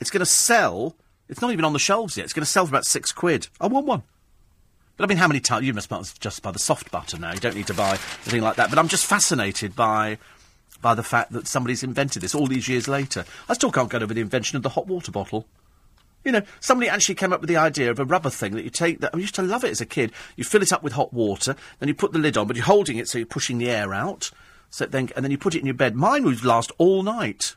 It's 0.00 0.10
going 0.10 0.20
to 0.20 0.26
sell. 0.26 0.96
It's 1.28 1.40
not 1.40 1.52
even 1.52 1.64
on 1.64 1.72
the 1.72 1.78
shelves 1.78 2.16
yet. 2.16 2.24
It's 2.24 2.32
going 2.32 2.44
to 2.44 2.50
sell 2.50 2.66
for 2.66 2.70
about 2.70 2.86
six 2.86 3.12
quid. 3.12 3.48
I 3.60 3.66
want 3.66 3.86
one. 3.86 4.02
But 4.96 5.04
I 5.04 5.08
mean, 5.08 5.18
how 5.18 5.28
many 5.28 5.40
times 5.40 5.66
you 5.66 5.74
must 5.74 6.20
just 6.20 6.42
buy 6.42 6.52
the 6.52 6.58
soft 6.58 6.90
butter 6.90 7.18
now? 7.18 7.32
You 7.32 7.40
don't 7.40 7.54
need 7.54 7.66
to 7.66 7.74
buy 7.74 7.90
anything 7.90 8.40
like 8.40 8.56
that. 8.56 8.70
But 8.70 8.78
I'm 8.78 8.88
just 8.88 9.04
fascinated 9.04 9.76
by 9.76 10.18
by 10.82 10.94
the 10.94 11.02
fact 11.02 11.32
that 11.32 11.46
somebody's 11.46 11.82
invented 11.82 12.22
this 12.22 12.34
all 12.34 12.46
these 12.46 12.68
years 12.68 12.86
later. 12.86 13.24
I 13.48 13.54
still 13.54 13.72
can't 13.72 13.90
get 13.90 14.02
over 14.02 14.12
the 14.12 14.20
invention 14.20 14.56
of 14.56 14.62
the 14.62 14.68
hot 14.70 14.86
water 14.86 15.10
bottle. 15.10 15.46
You 16.26 16.32
know, 16.32 16.42
somebody 16.58 16.90
actually 16.90 17.14
came 17.14 17.32
up 17.32 17.40
with 17.40 17.48
the 17.48 17.56
idea 17.56 17.88
of 17.88 18.00
a 18.00 18.04
rubber 18.04 18.30
thing 18.30 18.56
that 18.56 18.64
you 18.64 18.70
take. 18.70 18.98
That 18.98 19.14
I 19.14 19.18
used 19.18 19.36
to 19.36 19.42
love 19.42 19.62
it 19.62 19.70
as 19.70 19.80
a 19.80 19.86
kid. 19.86 20.10
You 20.34 20.42
fill 20.42 20.60
it 20.60 20.72
up 20.72 20.82
with 20.82 20.94
hot 20.94 21.12
water, 21.12 21.54
then 21.78 21.86
you 21.86 21.94
put 21.94 22.12
the 22.12 22.18
lid 22.18 22.36
on, 22.36 22.48
but 22.48 22.56
you're 22.56 22.64
holding 22.64 22.96
it 22.96 23.06
so 23.06 23.16
you're 23.16 23.28
pushing 23.28 23.58
the 23.58 23.70
air 23.70 23.94
out. 23.94 24.32
So 24.68 24.86
then, 24.86 25.08
and 25.14 25.24
then 25.24 25.30
you 25.30 25.38
put 25.38 25.54
it 25.54 25.60
in 25.60 25.66
your 25.66 25.76
bed. 25.76 25.94
Mine 25.94 26.24
would 26.24 26.44
last 26.44 26.72
all 26.78 27.04
night. 27.04 27.54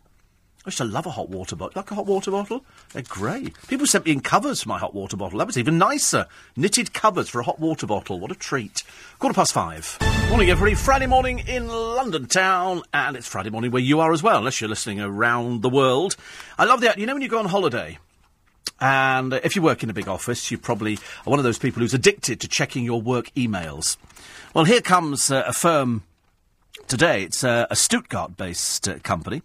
I 0.66 0.68
used 0.68 0.78
to 0.78 0.84
love 0.84 1.08
a 1.08 1.10
hot 1.10 1.30
water 1.30 1.56
bottle. 1.56 1.74
Like 1.78 1.90
a 1.90 1.96
hot 1.96 2.06
water 2.06 2.30
bottle? 2.30 2.64
They're 2.94 3.02
great. 3.02 3.56
People 3.68 3.88
sent 3.88 4.06
me 4.06 4.12
in 4.12 4.20
covers 4.20 4.62
for 4.62 4.70
my 4.70 4.78
hot 4.78 4.94
water 4.94 5.18
bottle. 5.18 5.40
That 5.40 5.48
was 5.48 5.58
even 5.58 5.80
nicer. 5.80 6.28
Knitted 6.56 6.94
covers 6.94 7.28
for 7.28 7.40
a 7.40 7.44
hot 7.44 7.60
water 7.60 7.88
bottle. 7.88 8.20
What 8.20 8.32
a 8.32 8.36
treat. 8.36 8.84
Quarter 9.18 9.34
past 9.34 9.52
five. 9.52 9.98
Morning, 10.30 10.52
everybody. 10.52 10.76
Friday 10.76 11.08
morning 11.08 11.40
in 11.40 11.70
London 11.70 12.28
town. 12.28 12.84
And 12.94 13.18
it's 13.18 13.26
Friday 13.26 13.50
morning 13.50 13.72
where 13.72 13.82
you 13.82 14.00
are 14.00 14.14
as 14.14 14.22
well, 14.22 14.38
unless 14.38 14.62
you're 14.62 14.70
listening 14.70 15.02
around 15.02 15.64
the 15.64 15.70
world. 15.70 16.16
I 16.60 16.66
love 16.66 16.82
that. 16.82 17.00
You 17.00 17.08
know 17.08 17.14
when 17.14 17.24
you 17.24 17.30
go 17.30 17.40
on 17.40 17.46
holiday? 17.46 17.98
And 18.82 19.34
if 19.34 19.56
you 19.56 19.62
work 19.62 19.84
in 19.84 19.90
a 19.90 19.94
big 19.94 20.08
office, 20.08 20.52
you 20.52 20.58
probably 20.58 20.96
are 20.96 21.30
one 21.30 21.40
of 21.40 21.44
those 21.44 21.60
people 21.60 21.82
who's 21.82 21.94
addicted 21.94 22.40
to 22.40 22.48
checking 22.48 22.86
your 22.86 23.02
work 23.02 23.32
emails. 23.36 23.98
Well, 24.54 24.66
here 24.66 24.82
comes 24.82 25.30
uh, 25.30 25.44
a 25.46 25.54
firm 25.54 26.04
today. 26.88 27.24
It's 27.24 27.44
uh, 27.44 27.68
a 27.70 27.76
Stuttgart 27.76 28.38
based 28.38 28.88
uh, 28.88 29.00
company 29.00 29.42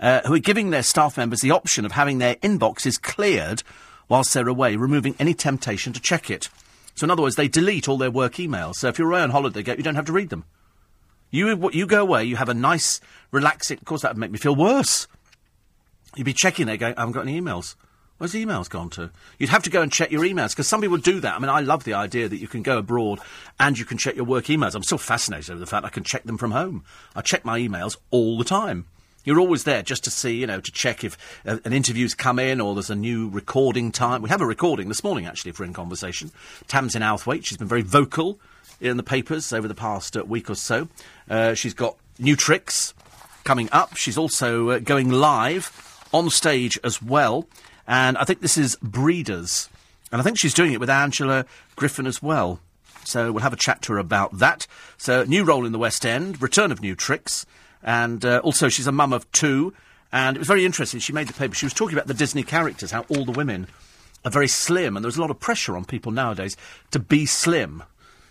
uh, 0.00 0.22
who 0.26 0.34
are 0.34 0.40
giving 0.40 0.70
their 0.70 0.82
staff 0.82 1.16
members 1.16 1.40
the 1.40 1.52
option 1.52 1.84
of 1.84 1.92
having 1.92 2.18
their 2.18 2.34
inboxes 2.36 3.00
cleared 3.00 3.62
whilst 4.08 4.34
they're 4.34 4.48
away, 4.48 4.76
removing 4.76 5.14
any 5.18 5.32
temptation 5.32 5.92
to 5.92 6.00
check 6.00 6.28
it. 6.28 6.48
So, 6.94 7.04
in 7.04 7.10
other 7.10 7.22
words, 7.22 7.36
they 7.36 7.48
delete 7.48 7.88
all 7.88 7.96
their 7.96 8.10
work 8.10 8.34
emails. 8.34 8.76
So, 8.76 8.88
if 8.88 8.98
you're 8.98 9.10
away 9.10 9.22
on 9.22 9.30
holiday, 9.30 9.60
you 9.60 9.82
don't 9.82 9.94
have 9.94 10.06
to 10.06 10.12
read 10.12 10.30
them. 10.30 10.44
You, 11.30 11.70
you 11.70 11.86
go 11.86 12.02
away, 12.02 12.24
you 12.24 12.36
have 12.36 12.50
a 12.50 12.54
nice, 12.54 13.00
relaxing. 13.30 13.78
Of 13.78 13.86
course, 13.86 14.02
that 14.02 14.12
would 14.12 14.18
make 14.18 14.30
me 14.30 14.38
feel 14.38 14.54
worse. 14.54 15.06
You'd 16.14 16.24
be 16.24 16.34
checking 16.34 16.66
there, 16.66 16.76
going, 16.76 16.94
I 16.96 17.00
haven't 17.00 17.14
got 17.14 17.22
any 17.22 17.40
emails. 17.40 17.74
Where's 18.22 18.30
the 18.30 18.46
emails 18.46 18.70
gone 18.70 18.88
to? 18.90 19.10
You'd 19.40 19.50
have 19.50 19.64
to 19.64 19.70
go 19.70 19.82
and 19.82 19.90
check 19.90 20.12
your 20.12 20.22
emails 20.22 20.50
because 20.50 20.68
some 20.68 20.80
people 20.80 20.96
do 20.96 21.18
that. 21.18 21.34
I 21.34 21.38
mean, 21.40 21.48
I 21.48 21.58
love 21.58 21.82
the 21.82 21.94
idea 21.94 22.28
that 22.28 22.36
you 22.36 22.46
can 22.46 22.62
go 22.62 22.78
abroad 22.78 23.18
and 23.58 23.76
you 23.76 23.84
can 23.84 23.98
check 23.98 24.14
your 24.14 24.24
work 24.24 24.44
emails. 24.44 24.76
I'm 24.76 24.84
still 24.84 24.96
fascinated 24.96 25.50
over 25.50 25.58
the 25.58 25.66
fact 25.66 25.84
I 25.84 25.88
can 25.88 26.04
check 26.04 26.22
them 26.22 26.38
from 26.38 26.52
home. 26.52 26.84
I 27.16 27.22
check 27.22 27.44
my 27.44 27.58
emails 27.58 27.96
all 28.12 28.38
the 28.38 28.44
time. 28.44 28.86
You're 29.24 29.40
always 29.40 29.64
there 29.64 29.82
just 29.82 30.04
to 30.04 30.12
see, 30.12 30.36
you 30.36 30.46
know, 30.46 30.60
to 30.60 30.70
check 30.70 31.02
if 31.02 31.18
uh, 31.44 31.58
an 31.64 31.72
interview's 31.72 32.14
come 32.14 32.38
in 32.38 32.60
or 32.60 32.76
there's 32.76 32.90
a 32.90 32.94
new 32.94 33.28
recording 33.28 33.90
time. 33.90 34.22
We 34.22 34.28
have 34.28 34.40
a 34.40 34.46
recording 34.46 34.86
this 34.86 35.02
morning, 35.02 35.26
actually, 35.26 35.54
we're 35.58 35.64
in 35.64 35.72
conversation. 35.72 36.30
Tamsin 36.68 37.02
Outhwaite, 37.02 37.44
she's 37.44 37.58
been 37.58 37.66
very 37.66 37.82
vocal 37.82 38.38
in 38.80 38.98
the 38.98 39.02
papers 39.02 39.52
over 39.52 39.66
the 39.66 39.74
past 39.74 40.16
uh, 40.16 40.22
week 40.24 40.48
or 40.48 40.54
so. 40.54 40.86
Uh, 41.28 41.54
she's 41.54 41.74
got 41.74 41.96
new 42.20 42.36
tricks 42.36 42.94
coming 43.42 43.68
up. 43.72 43.96
She's 43.96 44.16
also 44.16 44.70
uh, 44.70 44.78
going 44.78 45.10
live 45.10 46.06
on 46.12 46.30
stage 46.30 46.78
as 46.84 47.02
well. 47.02 47.48
And 47.86 48.16
I 48.18 48.24
think 48.24 48.40
this 48.40 48.58
is 48.58 48.76
Breeders. 48.76 49.68
And 50.10 50.20
I 50.20 50.24
think 50.24 50.38
she's 50.38 50.54
doing 50.54 50.72
it 50.72 50.80
with 50.80 50.90
Angela 50.90 51.46
Griffin 51.76 52.06
as 52.06 52.22
well. 52.22 52.60
So 53.04 53.32
we'll 53.32 53.42
have 53.42 53.52
a 53.52 53.56
chat 53.56 53.82
to 53.82 53.94
her 53.94 53.98
about 53.98 54.38
that. 54.38 54.66
So, 54.96 55.24
new 55.24 55.44
role 55.44 55.66
in 55.66 55.72
the 55.72 55.78
West 55.78 56.06
End, 56.06 56.40
return 56.40 56.70
of 56.70 56.80
new 56.80 56.94
tricks. 56.94 57.46
And 57.82 58.24
uh, 58.24 58.40
also, 58.44 58.68
she's 58.68 58.86
a 58.86 58.92
mum 58.92 59.12
of 59.12 59.30
two. 59.32 59.74
And 60.12 60.36
it 60.36 60.38
was 60.38 60.46
very 60.48 60.64
interesting. 60.64 61.00
She 61.00 61.12
made 61.12 61.26
the 61.26 61.32
paper. 61.32 61.54
She 61.54 61.66
was 61.66 61.72
talking 61.72 61.96
about 61.96 62.06
the 62.06 62.14
Disney 62.14 62.42
characters, 62.42 62.90
how 62.90 63.04
all 63.08 63.24
the 63.24 63.32
women 63.32 63.66
are 64.24 64.30
very 64.30 64.48
slim. 64.48 64.96
And 64.96 65.02
there's 65.02 65.16
a 65.16 65.20
lot 65.20 65.30
of 65.30 65.40
pressure 65.40 65.76
on 65.76 65.84
people 65.84 66.12
nowadays 66.12 66.56
to 66.90 66.98
be 66.98 67.26
slim. 67.26 67.82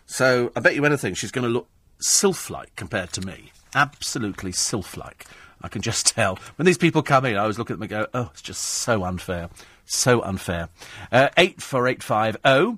So 0.05 0.51
I 0.55 0.59
bet 0.59 0.75
you 0.75 0.85
anything 0.85 1.15
she's 1.15 1.31
going 1.31 1.43
to 1.43 1.49
look 1.49 1.67
sylph 1.99 2.49
like 2.49 2.75
compared 2.75 3.11
to 3.13 3.21
me. 3.21 3.51
Absolutely 3.73 4.51
sylph 4.51 4.95
like. 4.95 5.25
I 5.63 5.67
can 5.67 5.81
just 5.81 6.07
tell. 6.15 6.37
When 6.55 6.65
these 6.65 6.77
people 6.77 7.01
come 7.01 7.25
in, 7.25 7.35
I 7.35 7.41
always 7.41 7.57
look 7.57 7.71
at 7.71 7.75
them 7.75 7.83
and 7.83 7.89
go, 7.89 8.07
oh, 8.13 8.29
it's 8.31 8.41
just 8.41 8.63
so 8.63 9.03
unfair. 9.03 9.49
So 9.85 10.21
unfair. 10.21 10.69
Uh, 11.11 11.29
84850. 11.37 12.77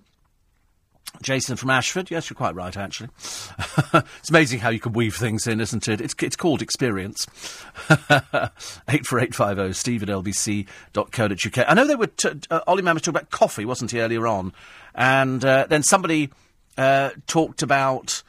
Jason 1.22 1.56
from 1.56 1.70
Ashford. 1.70 2.10
Yes, 2.10 2.30
you're 2.30 2.36
quite 2.36 2.56
right, 2.56 2.76
actually. 2.76 3.10
it's 3.94 4.30
amazing 4.30 4.60
how 4.60 4.70
you 4.70 4.80
can 4.80 4.94
weave 4.94 5.16
things 5.16 5.46
in, 5.46 5.62
isn't 5.62 5.88
it? 5.88 6.02
It's, 6.02 6.16
it's 6.22 6.36
called 6.36 6.62
experience. 6.62 7.28
84850 7.88 9.74
steve 9.74 10.04
at 10.04 10.10
lbc.co.uk. 10.10 11.70
I 11.70 11.74
know 11.74 11.86
they 11.86 11.96
were, 11.96 12.08
t- 12.08 12.32
uh, 12.50 12.62
Ollie 12.66 12.82
talking 12.82 13.10
about 13.10 13.30
coffee, 13.30 13.66
wasn't 13.66 13.92
he, 13.92 14.02
earlier 14.02 14.28
on? 14.28 14.54
And 14.96 15.46
uh, 15.46 15.68
then 15.70 15.84
somebody 15.84 16.32
uh, 16.78 17.12
talked 17.28 17.62
about 17.62 18.24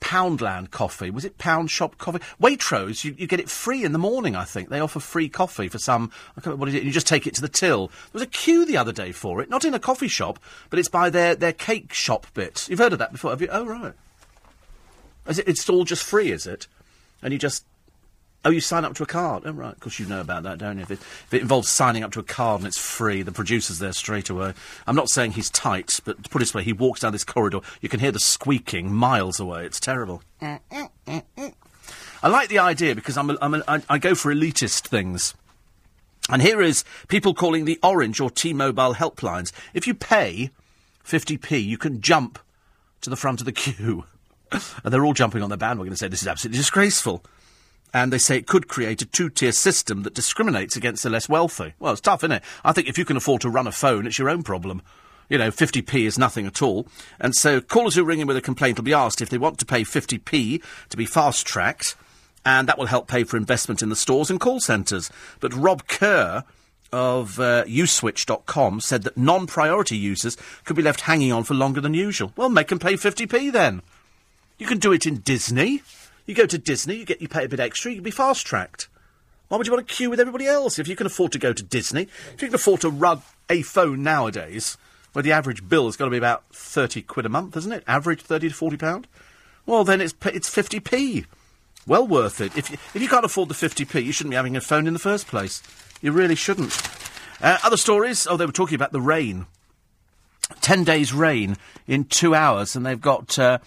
Poundland 0.00 0.70
coffee. 0.70 1.10
Was 1.10 1.24
it 1.24 1.38
Pound 1.38 1.70
Shop 1.70 1.98
coffee? 1.98 2.20
Waitrose, 2.40 3.04
you, 3.04 3.14
you, 3.18 3.26
get 3.26 3.40
it 3.40 3.50
free 3.50 3.84
in 3.84 3.92
the 3.92 3.98
morning, 3.98 4.36
I 4.36 4.44
think. 4.44 4.68
They 4.68 4.80
offer 4.80 5.00
free 5.00 5.28
coffee 5.28 5.68
for 5.68 5.78
some. 5.78 6.10
I 6.30 6.40
can't 6.40 6.46
remember 6.46 6.60
what 6.60 6.68
is 6.68 6.74
it? 6.74 6.82
You 6.84 6.90
just 6.90 7.06
take 7.06 7.26
it 7.26 7.34
to 7.34 7.40
the 7.40 7.48
till. 7.48 7.88
There 7.88 7.94
was 8.14 8.22
a 8.22 8.26
queue 8.26 8.64
the 8.64 8.76
other 8.76 8.92
day 8.92 9.12
for 9.12 9.40
it, 9.42 9.50
not 9.50 9.64
in 9.64 9.74
a 9.74 9.78
coffee 9.78 10.08
shop, 10.08 10.38
but 10.70 10.78
it's 10.78 10.88
by 10.88 11.10
their, 11.10 11.34
their 11.34 11.52
cake 11.52 11.92
shop 11.92 12.26
bit. 12.34 12.68
You've 12.68 12.78
heard 12.78 12.92
of 12.92 12.98
that 12.98 13.12
before, 13.12 13.30
have 13.30 13.42
you? 13.42 13.48
Oh, 13.50 13.66
right. 13.66 13.94
Is 15.26 15.38
it, 15.38 15.48
it's 15.48 15.68
all 15.68 15.84
just 15.84 16.04
free, 16.04 16.30
is 16.30 16.46
it? 16.46 16.66
And 17.22 17.32
you 17.32 17.38
just 17.38 17.64
Oh, 18.48 18.50
you 18.50 18.62
sign 18.62 18.86
up 18.86 18.94
to 18.94 19.02
a 19.02 19.06
card. 19.06 19.42
Oh, 19.44 19.52
right. 19.52 19.74
Of 19.74 19.80
course, 19.80 19.98
you 19.98 20.06
know 20.06 20.22
about 20.22 20.44
that, 20.44 20.56
don't 20.56 20.78
you? 20.78 20.82
If 20.82 20.90
it, 20.90 21.00
if 21.00 21.34
it, 21.34 21.42
involves 21.42 21.68
signing 21.68 22.02
up 22.02 22.12
to 22.12 22.20
a 22.20 22.22
card 22.22 22.62
and 22.62 22.66
it's 22.66 22.78
free, 22.78 23.20
the 23.20 23.30
producer's 23.30 23.78
there 23.78 23.92
straight 23.92 24.30
away. 24.30 24.54
I'm 24.86 24.96
not 24.96 25.10
saying 25.10 25.32
he's 25.32 25.50
tight, 25.50 26.00
but 26.06 26.24
to 26.24 26.30
put 26.30 26.40
it 26.40 26.46
this 26.46 26.54
way, 26.54 26.62
he 26.62 26.72
walks 26.72 27.00
down 27.00 27.12
this 27.12 27.24
corridor. 27.24 27.60
You 27.82 27.90
can 27.90 28.00
hear 28.00 28.10
the 28.10 28.18
squeaking 28.18 28.90
miles 28.90 29.38
away. 29.38 29.66
It's 29.66 29.78
terrible. 29.78 30.22
I 30.40 30.62
like 32.22 32.48
the 32.48 32.58
idea 32.58 32.94
because 32.94 33.18
I'm 33.18 33.28
a, 33.28 33.36
I'm 33.42 33.52
a, 33.52 33.62
I, 33.68 33.82
I 33.86 33.98
go 33.98 34.14
for 34.14 34.32
elitist 34.32 34.88
things. 34.88 35.34
And 36.30 36.40
here 36.40 36.62
is 36.62 36.84
people 37.08 37.34
calling 37.34 37.66
the 37.66 37.78
Orange 37.82 38.18
or 38.18 38.30
T-Mobile 38.30 38.94
helplines. 38.94 39.52
If 39.74 39.86
you 39.86 39.92
pay 39.92 40.52
50p, 41.04 41.62
you 41.62 41.76
can 41.76 42.00
jump 42.00 42.38
to 43.02 43.10
the 43.10 43.16
front 43.16 43.40
of 43.40 43.44
the 43.44 43.52
queue. 43.52 44.04
and 44.52 44.62
they're 44.84 45.04
all 45.04 45.12
jumping 45.12 45.42
on 45.42 45.50
the 45.50 45.58
bandwagon 45.58 45.92
and 45.92 45.98
say 45.98 46.08
this 46.08 46.22
is 46.22 46.28
absolutely 46.28 46.56
disgraceful 46.56 47.22
and 47.92 48.12
they 48.12 48.18
say 48.18 48.36
it 48.36 48.46
could 48.46 48.68
create 48.68 49.02
a 49.02 49.06
two-tier 49.06 49.52
system 49.52 50.02
that 50.02 50.14
discriminates 50.14 50.76
against 50.76 51.02
the 51.02 51.10
less 51.10 51.28
wealthy. 51.28 51.74
Well, 51.78 51.92
it's 51.92 52.00
tough, 52.00 52.22
isn't 52.22 52.32
it? 52.32 52.42
I 52.64 52.72
think 52.72 52.88
if 52.88 52.98
you 52.98 53.04
can 53.04 53.16
afford 53.16 53.40
to 53.42 53.50
run 53.50 53.66
a 53.66 53.72
phone, 53.72 54.06
it's 54.06 54.18
your 54.18 54.30
own 54.30 54.42
problem. 54.42 54.82
You 55.28 55.38
know, 55.38 55.50
50p 55.50 56.06
is 56.06 56.18
nothing 56.18 56.46
at 56.46 56.62
all. 56.62 56.86
And 57.20 57.34
so 57.34 57.60
callers 57.60 57.94
who 57.94 58.04
ring 58.04 58.20
in 58.20 58.26
with 58.26 58.36
a 58.36 58.42
complaint 58.42 58.78
will 58.78 58.84
be 58.84 58.94
asked 58.94 59.20
if 59.20 59.28
they 59.28 59.38
want 59.38 59.58
to 59.58 59.66
pay 59.66 59.82
50p 59.82 60.62
to 60.88 60.96
be 60.96 61.06
fast-tracked, 61.06 61.96
and 62.44 62.66
that 62.68 62.78
will 62.78 62.86
help 62.86 63.08
pay 63.08 63.24
for 63.24 63.36
investment 63.36 63.82
in 63.82 63.88
the 63.88 63.96
stores 63.96 64.30
and 64.30 64.40
call 64.40 64.60
centres. 64.60 65.10
But 65.40 65.54
Rob 65.54 65.86
Kerr 65.86 66.44
of 66.90 67.38
uh, 67.38 67.64
uSwitch.com 67.64 68.80
said 68.80 69.02
that 69.02 69.18
non-priority 69.18 69.96
users 69.96 70.36
could 70.64 70.76
be 70.76 70.82
left 70.82 71.02
hanging 71.02 71.32
on 71.32 71.44
for 71.44 71.54
longer 71.54 71.80
than 71.80 71.92
usual. 71.92 72.32
Well, 72.36 72.48
make 72.48 72.68
them 72.68 72.78
pay 72.78 72.94
50p 72.94 73.52
then. 73.52 73.82
You 74.56 74.66
can 74.66 74.78
do 74.78 74.92
it 74.92 75.06
in 75.06 75.18
Disney. 75.18 75.82
You 76.28 76.34
go 76.34 76.44
to 76.44 76.58
Disney, 76.58 76.96
you 76.96 77.06
get 77.06 77.22
you 77.22 77.26
pay 77.26 77.46
a 77.46 77.48
bit 77.48 77.58
extra, 77.58 77.90
you 77.90 77.96
can 77.96 78.04
be 78.04 78.10
fast 78.10 78.46
tracked. 78.46 78.88
Why 79.48 79.56
would 79.56 79.66
you 79.66 79.72
want 79.72 79.88
to 79.88 79.94
queue 79.94 80.10
with 80.10 80.20
everybody 80.20 80.46
else? 80.46 80.78
If 80.78 80.86
you 80.86 80.94
can 80.94 81.06
afford 81.06 81.32
to 81.32 81.38
go 81.38 81.54
to 81.54 81.62
Disney, 81.62 82.02
if 82.34 82.42
you 82.42 82.48
can 82.48 82.54
afford 82.54 82.82
to 82.82 82.90
run 82.90 83.22
a 83.48 83.62
phone 83.62 84.02
nowadays, 84.02 84.76
where 85.14 85.22
the 85.22 85.32
average 85.32 85.66
bill 85.66 85.86
has 85.86 85.96
got 85.96 86.04
to 86.04 86.10
be 86.10 86.18
about 86.18 86.44
30 86.52 87.00
quid 87.00 87.24
a 87.24 87.30
month, 87.30 87.56
isn't 87.56 87.72
it? 87.72 87.82
Average 87.86 88.20
30 88.20 88.50
to 88.50 88.54
40 88.54 88.76
pound? 88.76 89.08
Well, 89.64 89.84
then 89.84 90.02
it's, 90.02 90.12
it's 90.26 90.54
50p. 90.54 91.24
Well 91.86 92.06
worth 92.06 92.42
it. 92.42 92.54
If 92.58 92.70
you, 92.70 92.76
if 92.94 93.00
you 93.00 93.08
can't 93.08 93.24
afford 93.24 93.48
the 93.48 93.54
50p, 93.54 94.04
you 94.04 94.12
shouldn't 94.12 94.32
be 94.32 94.36
having 94.36 94.54
a 94.54 94.60
phone 94.60 94.86
in 94.86 94.92
the 94.92 94.98
first 94.98 95.28
place. 95.28 95.62
You 96.02 96.12
really 96.12 96.34
shouldn't. 96.34 96.78
Uh, 97.40 97.56
other 97.64 97.78
stories? 97.78 98.26
Oh, 98.26 98.36
they 98.36 98.44
were 98.44 98.52
talking 98.52 98.74
about 98.74 98.92
the 98.92 99.00
rain. 99.00 99.46
Ten 100.60 100.84
days 100.84 101.14
rain 101.14 101.56
in 101.86 102.04
two 102.04 102.34
hours, 102.34 102.76
and 102.76 102.84
they've 102.84 103.00
got 103.00 103.38
uh, 103.38 103.58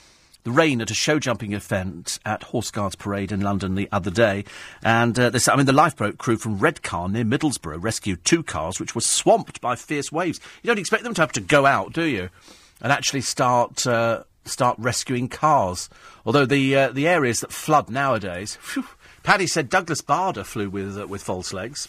the 0.43 0.51
rain 0.51 0.81
at 0.81 0.91
a 0.91 0.95
show 0.95 1.19
jumping 1.19 1.53
event 1.53 2.19
at 2.25 2.43
Horse 2.43 2.71
Guards 2.71 2.95
Parade 2.95 3.31
in 3.31 3.41
London 3.41 3.75
the 3.75 3.89
other 3.91 4.11
day. 4.11 4.43
And 4.83 5.17
uh, 5.19 5.29
this, 5.29 5.47
I 5.47 5.55
mean, 5.55 5.65
the 5.65 5.73
lifeboat 5.73 6.17
crew 6.17 6.37
from 6.37 6.57
Redcar 6.57 7.09
near 7.09 7.23
Middlesbrough 7.23 7.83
rescued 7.83 8.25
two 8.25 8.43
cars 8.43 8.79
which 8.79 8.95
were 8.95 9.01
swamped 9.01 9.61
by 9.61 9.75
fierce 9.75 10.11
waves. 10.11 10.39
You 10.63 10.67
don't 10.67 10.79
expect 10.79 11.03
them 11.03 11.13
to 11.15 11.21
have 11.21 11.31
to 11.33 11.41
go 11.41 11.65
out, 11.65 11.93
do 11.93 12.03
you? 12.03 12.29
And 12.81 12.91
actually 12.91 13.21
start 13.21 13.85
uh, 13.85 14.23
start 14.45 14.77
rescuing 14.79 15.27
cars. 15.27 15.89
Although 16.25 16.45
the 16.45 16.75
uh, 16.75 16.89
the 16.89 17.07
areas 17.07 17.41
that 17.41 17.51
flood 17.51 17.89
nowadays, 17.89 18.57
whew, 18.73 18.85
Paddy 19.23 19.45
said 19.45 19.69
Douglas 19.69 20.01
Bader 20.01 20.43
flew 20.43 20.69
with 20.69 20.97
uh, 20.97 21.05
with 21.05 21.21
false 21.21 21.53
legs. 21.53 21.87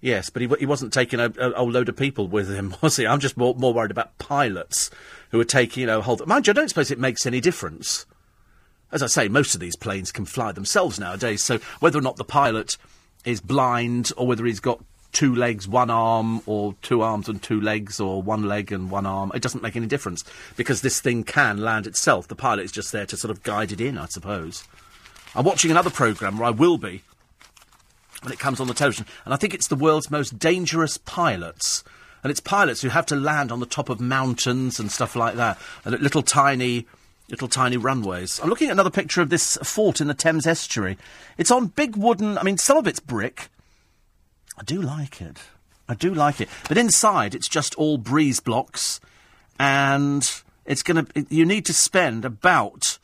Yes, 0.00 0.30
but 0.30 0.42
he, 0.42 0.48
he 0.58 0.66
wasn't 0.66 0.92
taking 0.92 1.20
a, 1.20 1.32
a, 1.38 1.62
load 1.62 1.88
of 1.88 1.96
people 1.96 2.26
with 2.26 2.52
him, 2.52 2.74
was 2.82 2.96
he? 2.96 3.06
I'm 3.06 3.20
just 3.20 3.36
more, 3.36 3.54
more 3.54 3.72
worried 3.72 3.92
about 3.92 4.18
pilots 4.18 4.90
who 5.32 5.40
are 5.40 5.44
taking, 5.44 5.80
you 5.80 5.86
know, 5.86 6.00
hold. 6.00 6.24
Mind 6.26 6.46
you, 6.46 6.52
I 6.52 6.54
don't 6.54 6.68
suppose 6.68 6.90
it 6.90 6.98
makes 6.98 7.26
any 7.26 7.40
difference. 7.40 8.06
As 8.92 9.02
I 9.02 9.06
say, 9.06 9.28
most 9.28 9.54
of 9.54 9.60
these 9.60 9.74
planes 9.74 10.12
can 10.12 10.26
fly 10.26 10.52
themselves 10.52 11.00
nowadays, 11.00 11.42
so 11.42 11.58
whether 11.80 11.98
or 11.98 12.02
not 12.02 12.16
the 12.16 12.24
pilot 12.24 12.76
is 13.24 13.40
blind 13.40 14.12
or 14.16 14.26
whether 14.26 14.44
he's 14.44 14.60
got 14.60 14.84
two 15.12 15.34
legs, 15.34 15.66
one 15.68 15.90
arm, 15.90 16.42
or 16.46 16.74
two 16.82 17.02
arms 17.02 17.28
and 17.28 17.42
two 17.42 17.60
legs, 17.60 18.00
or 18.00 18.22
one 18.22 18.44
leg 18.44 18.72
and 18.72 18.90
one 18.90 19.06
arm, 19.06 19.30
it 19.34 19.42
doesn't 19.42 19.62
make 19.62 19.76
any 19.76 19.86
difference 19.86 20.24
because 20.56 20.80
this 20.80 21.00
thing 21.00 21.24
can 21.24 21.58
land 21.58 21.86
itself. 21.86 22.28
The 22.28 22.34
pilot 22.34 22.64
is 22.64 22.72
just 22.72 22.92
there 22.92 23.06
to 23.06 23.16
sort 23.16 23.30
of 23.30 23.42
guide 23.42 23.72
it 23.72 23.80
in, 23.80 23.98
I 23.98 24.06
suppose. 24.06 24.64
I'm 25.34 25.44
watching 25.44 25.70
another 25.70 25.90
programme 25.90 26.38
where 26.38 26.48
I 26.48 26.50
will 26.50 26.78
be 26.78 27.02
when 28.22 28.32
it 28.32 28.38
comes 28.38 28.60
on 28.60 28.66
the 28.66 28.74
television. 28.74 29.06
And 29.24 29.32
I 29.32 29.36
think 29.36 29.54
it's 29.54 29.68
the 29.68 29.76
world's 29.76 30.10
most 30.10 30.38
dangerous 30.38 30.98
pilots. 30.98 31.84
And 32.22 32.30
it's 32.30 32.40
pilots 32.40 32.82
who 32.82 32.88
have 32.88 33.06
to 33.06 33.16
land 33.16 33.50
on 33.50 33.60
the 33.60 33.66
top 33.66 33.88
of 33.88 34.00
mountains 34.00 34.78
and 34.78 34.90
stuff 34.90 35.16
like 35.16 35.34
that, 35.36 35.58
and 35.84 35.98
little 36.00 36.22
tiny, 36.22 36.86
little 37.28 37.48
tiny 37.48 37.76
runways. 37.76 38.40
I'm 38.40 38.48
looking 38.48 38.68
at 38.68 38.72
another 38.72 38.90
picture 38.90 39.20
of 39.20 39.28
this 39.28 39.56
fort 39.62 40.00
in 40.00 40.06
the 40.06 40.14
Thames 40.14 40.46
estuary. 40.46 40.96
It's 41.36 41.50
on 41.50 41.66
big 41.66 41.96
wooden. 41.96 42.38
I 42.38 42.44
mean, 42.44 42.58
some 42.58 42.76
of 42.76 42.86
it's 42.86 43.00
brick. 43.00 43.48
I 44.56 44.62
do 44.62 44.80
like 44.80 45.20
it. 45.20 45.38
I 45.88 45.94
do 45.94 46.14
like 46.14 46.40
it. 46.40 46.48
But 46.68 46.78
inside, 46.78 47.34
it's 47.34 47.48
just 47.48 47.74
all 47.74 47.98
breeze 47.98 48.38
blocks, 48.40 49.00
and 49.58 50.30
it's 50.64 50.82
going 50.82 51.04
to. 51.04 51.26
You 51.28 51.44
need 51.44 51.66
to 51.66 51.74
spend 51.74 52.24
about 52.24 52.98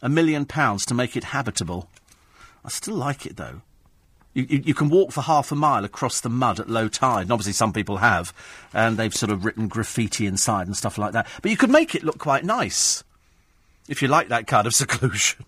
a 0.00 0.08
million 0.08 0.44
pounds 0.44 0.86
to 0.86 0.94
make 0.94 1.16
it 1.16 1.24
habitable. 1.24 1.88
I 2.64 2.68
still 2.68 2.94
like 2.94 3.26
it 3.26 3.36
though. 3.36 3.62
You, 4.34 4.46
you, 4.48 4.62
you, 4.66 4.74
can 4.74 4.88
walk 4.88 5.12
for 5.12 5.20
half 5.20 5.52
a 5.52 5.54
mile 5.54 5.84
across 5.84 6.20
the 6.20 6.30
mud 6.30 6.58
at 6.58 6.70
low 6.70 6.88
tide, 6.88 7.22
and 7.22 7.32
obviously 7.32 7.52
some 7.52 7.72
people 7.72 7.98
have, 7.98 8.32
and 8.72 8.96
they've 8.96 9.14
sort 9.14 9.30
of 9.30 9.44
written 9.44 9.68
graffiti 9.68 10.26
inside 10.26 10.66
and 10.66 10.76
stuff 10.76 10.96
like 10.96 11.12
that. 11.12 11.26
But 11.42 11.50
you 11.50 11.56
could 11.56 11.70
make 11.70 11.94
it 11.94 12.02
look 12.02 12.18
quite 12.18 12.44
nice 12.44 13.04
if 13.88 14.00
you 14.00 14.08
like 14.08 14.28
that 14.28 14.46
kind 14.46 14.66
of 14.66 14.74
seclusion. 14.74 15.44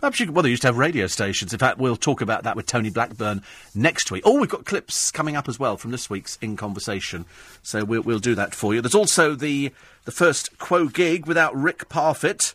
Perhaps 0.00 0.18
you 0.18 0.26
could, 0.26 0.34
well, 0.34 0.42
they 0.42 0.50
used 0.50 0.62
to 0.62 0.68
have 0.68 0.76
radio 0.76 1.06
stations. 1.06 1.52
In 1.52 1.60
fact, 1.60 1.78
we'll 1.78 1.94
talk 1.94 2.20
about 2.20 2.42
that 2.42 2.56
with 2.56 2.66
Tony 2.66 2.90
Blackburn 2.90 3.42
next 3.76 4.10
week. 4.10 4.24
Oh, 4.26 4.40
we've 4.40 4.50
got 4.50 4.64
clips 4.64 5.12
coming 5.12 5.36
up 5.36 5.48
as 5.48 5.60
well 5.60 5.76
from 5.76 5.92
this 5.92 6.10
week's 6.10 6.36
In 6.42 6.56
Conversation, 6.56 7.24
so 7.62 7.84
we'll, 7.84 8.02
we'll 8.02 8.18
do 8.18 8.34
that 8.34 8.54
for 8.54 8.74
you. 8.74 8.80
There's 8.80 8.96
also 8.96 9.36
the 9.36 9.72
the 10.04 10.10
first 10.10 10.58
Quo 10.58 10.88
gig 10.88 11.26
without 11.26 11.54
Rick 11.54 11.88
Parfitt 11.88 12.54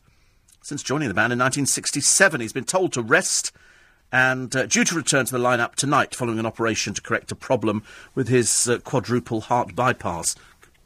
since 0.61 0.83
joining 0.83 1.07
the 1.07 1.13
band 1.13 1.31
in 1.31 1.39
1967. 1.39 2.41
He's 2.41 2.51
been 2.51 2.65
told 2.65 2.91
to 2.91 3.01
rest 3.01 3.53
and 4.11 4.55
uh, 4.55 4.65
due 4.65 4.83
to 4.83 4.95
return 4.95 5.25
to 5.25 5.31
the 5.31 5.43
lineup 5.43 5.75
tonight 5.75 6.15
following 6.15 6.39
an 6.39 6.45
operation 6.45 6.93
to 6.93 7.01
correct 7.01 7.31
a 7.31 7.35
problem 7.35 7.83
with 8.15 8.27
his 8.27 8.67
uh, 8.67 8.79
quadruple 8.79 9.41
heart 9.41 9.75
bypass. 9.75 10.35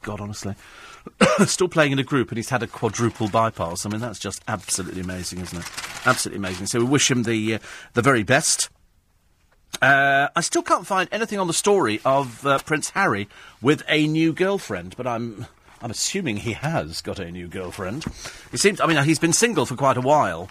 God, 0.02 0.20
honestly. 0.20 0.54
Still 1.46 1.68
playing 1.68 1.92
in 1.92 1.98
a 1.98 2.04
group 2.04 2.30
and 2.30 2.38
he's 2.38 2.50
had 2.50 2.62
a 2.62 2.66
quadruple 2.66 3.28
bypass. 3.28 3.86
I 3.86 3.88
mean, 3.88 4.00
that's 4.00 4.18
just 4.18 4.42
absolutely 4.48 5.00
amazing, 5.00 5.40
isn't 5.40 5.58
it? 5.58 5.66
Absolutely 6.06 6.38
amazing. 6.38 6.66
So 6.66 6.80
we 6.80 6.86
wish 6.86 7.10
him 7.10 7.22
the, 7.22 7.54
uh, 7.54 7.58
the 7.94 8.02
very 8.02 8.22
best. 8.22 8.68
Uh, 9.80 10.28
I 10.36 10.40
still 10.42 10.62
can't 10.62 10.86
find 10.86 11.08
anything 11.10 11.38
on 11.38 11.46
the 11.46 11.54
story 11.54 12.00
of 12.04 12.46
uh, 12.46 12.58
Prince 12.58 12.90
Harry 12.90 13.28
with 13.60 13.82
a 13.88 14.06
new 14.06 14.32
girlfriend, 14.32 14.96
but 14.96 15.06
I'm. 15.06 15.46
I'm 15.84 15.90
assuming 15.90 16.36
he 16.36 16.52
has 16.52 17.00
got 17.00 17.18
a 17.18 17.28
new 17.28 17.48
girlfriend. 17.48 18.04
He 18.52 18.56
seems. 18.56 18.80
I 18.80 18.86
mean, 18.86 19.02
he's 19.02 19.18
been 19.18 19.32
single 19.32 19.66
for 19.66 19.74
quite 19.74 19.96
a 19.96 20.00
while. 20.00 20.48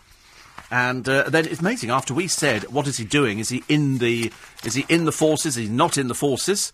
And 0.70 1.08
uh, 1.10 1.30
then 1.30 1.46
it's 1.48 1.60
amazing. 1.60 1.90
After 1.90 2.14
we 2.14 2.28
said, 2.28 2.64
"What 2.72 2.88
is 2.88 2.98
he 2.98 3.04
doing? 3.04 3.40
Is 3.40 3.50
he 3.50 3.64
in 3.68 3.98
the? 3.98 4.32
Is 4.64 4.74
he 4.74 4.86
in 4.88 5.06
the 5.06 5.12
forces? 5.12 5.58
Is 5.58 5.68
he 5.68 5.74
not 5.74 5.98
in 5.98 6.08
the 6.08 6.16
forces?" 6.16 6.72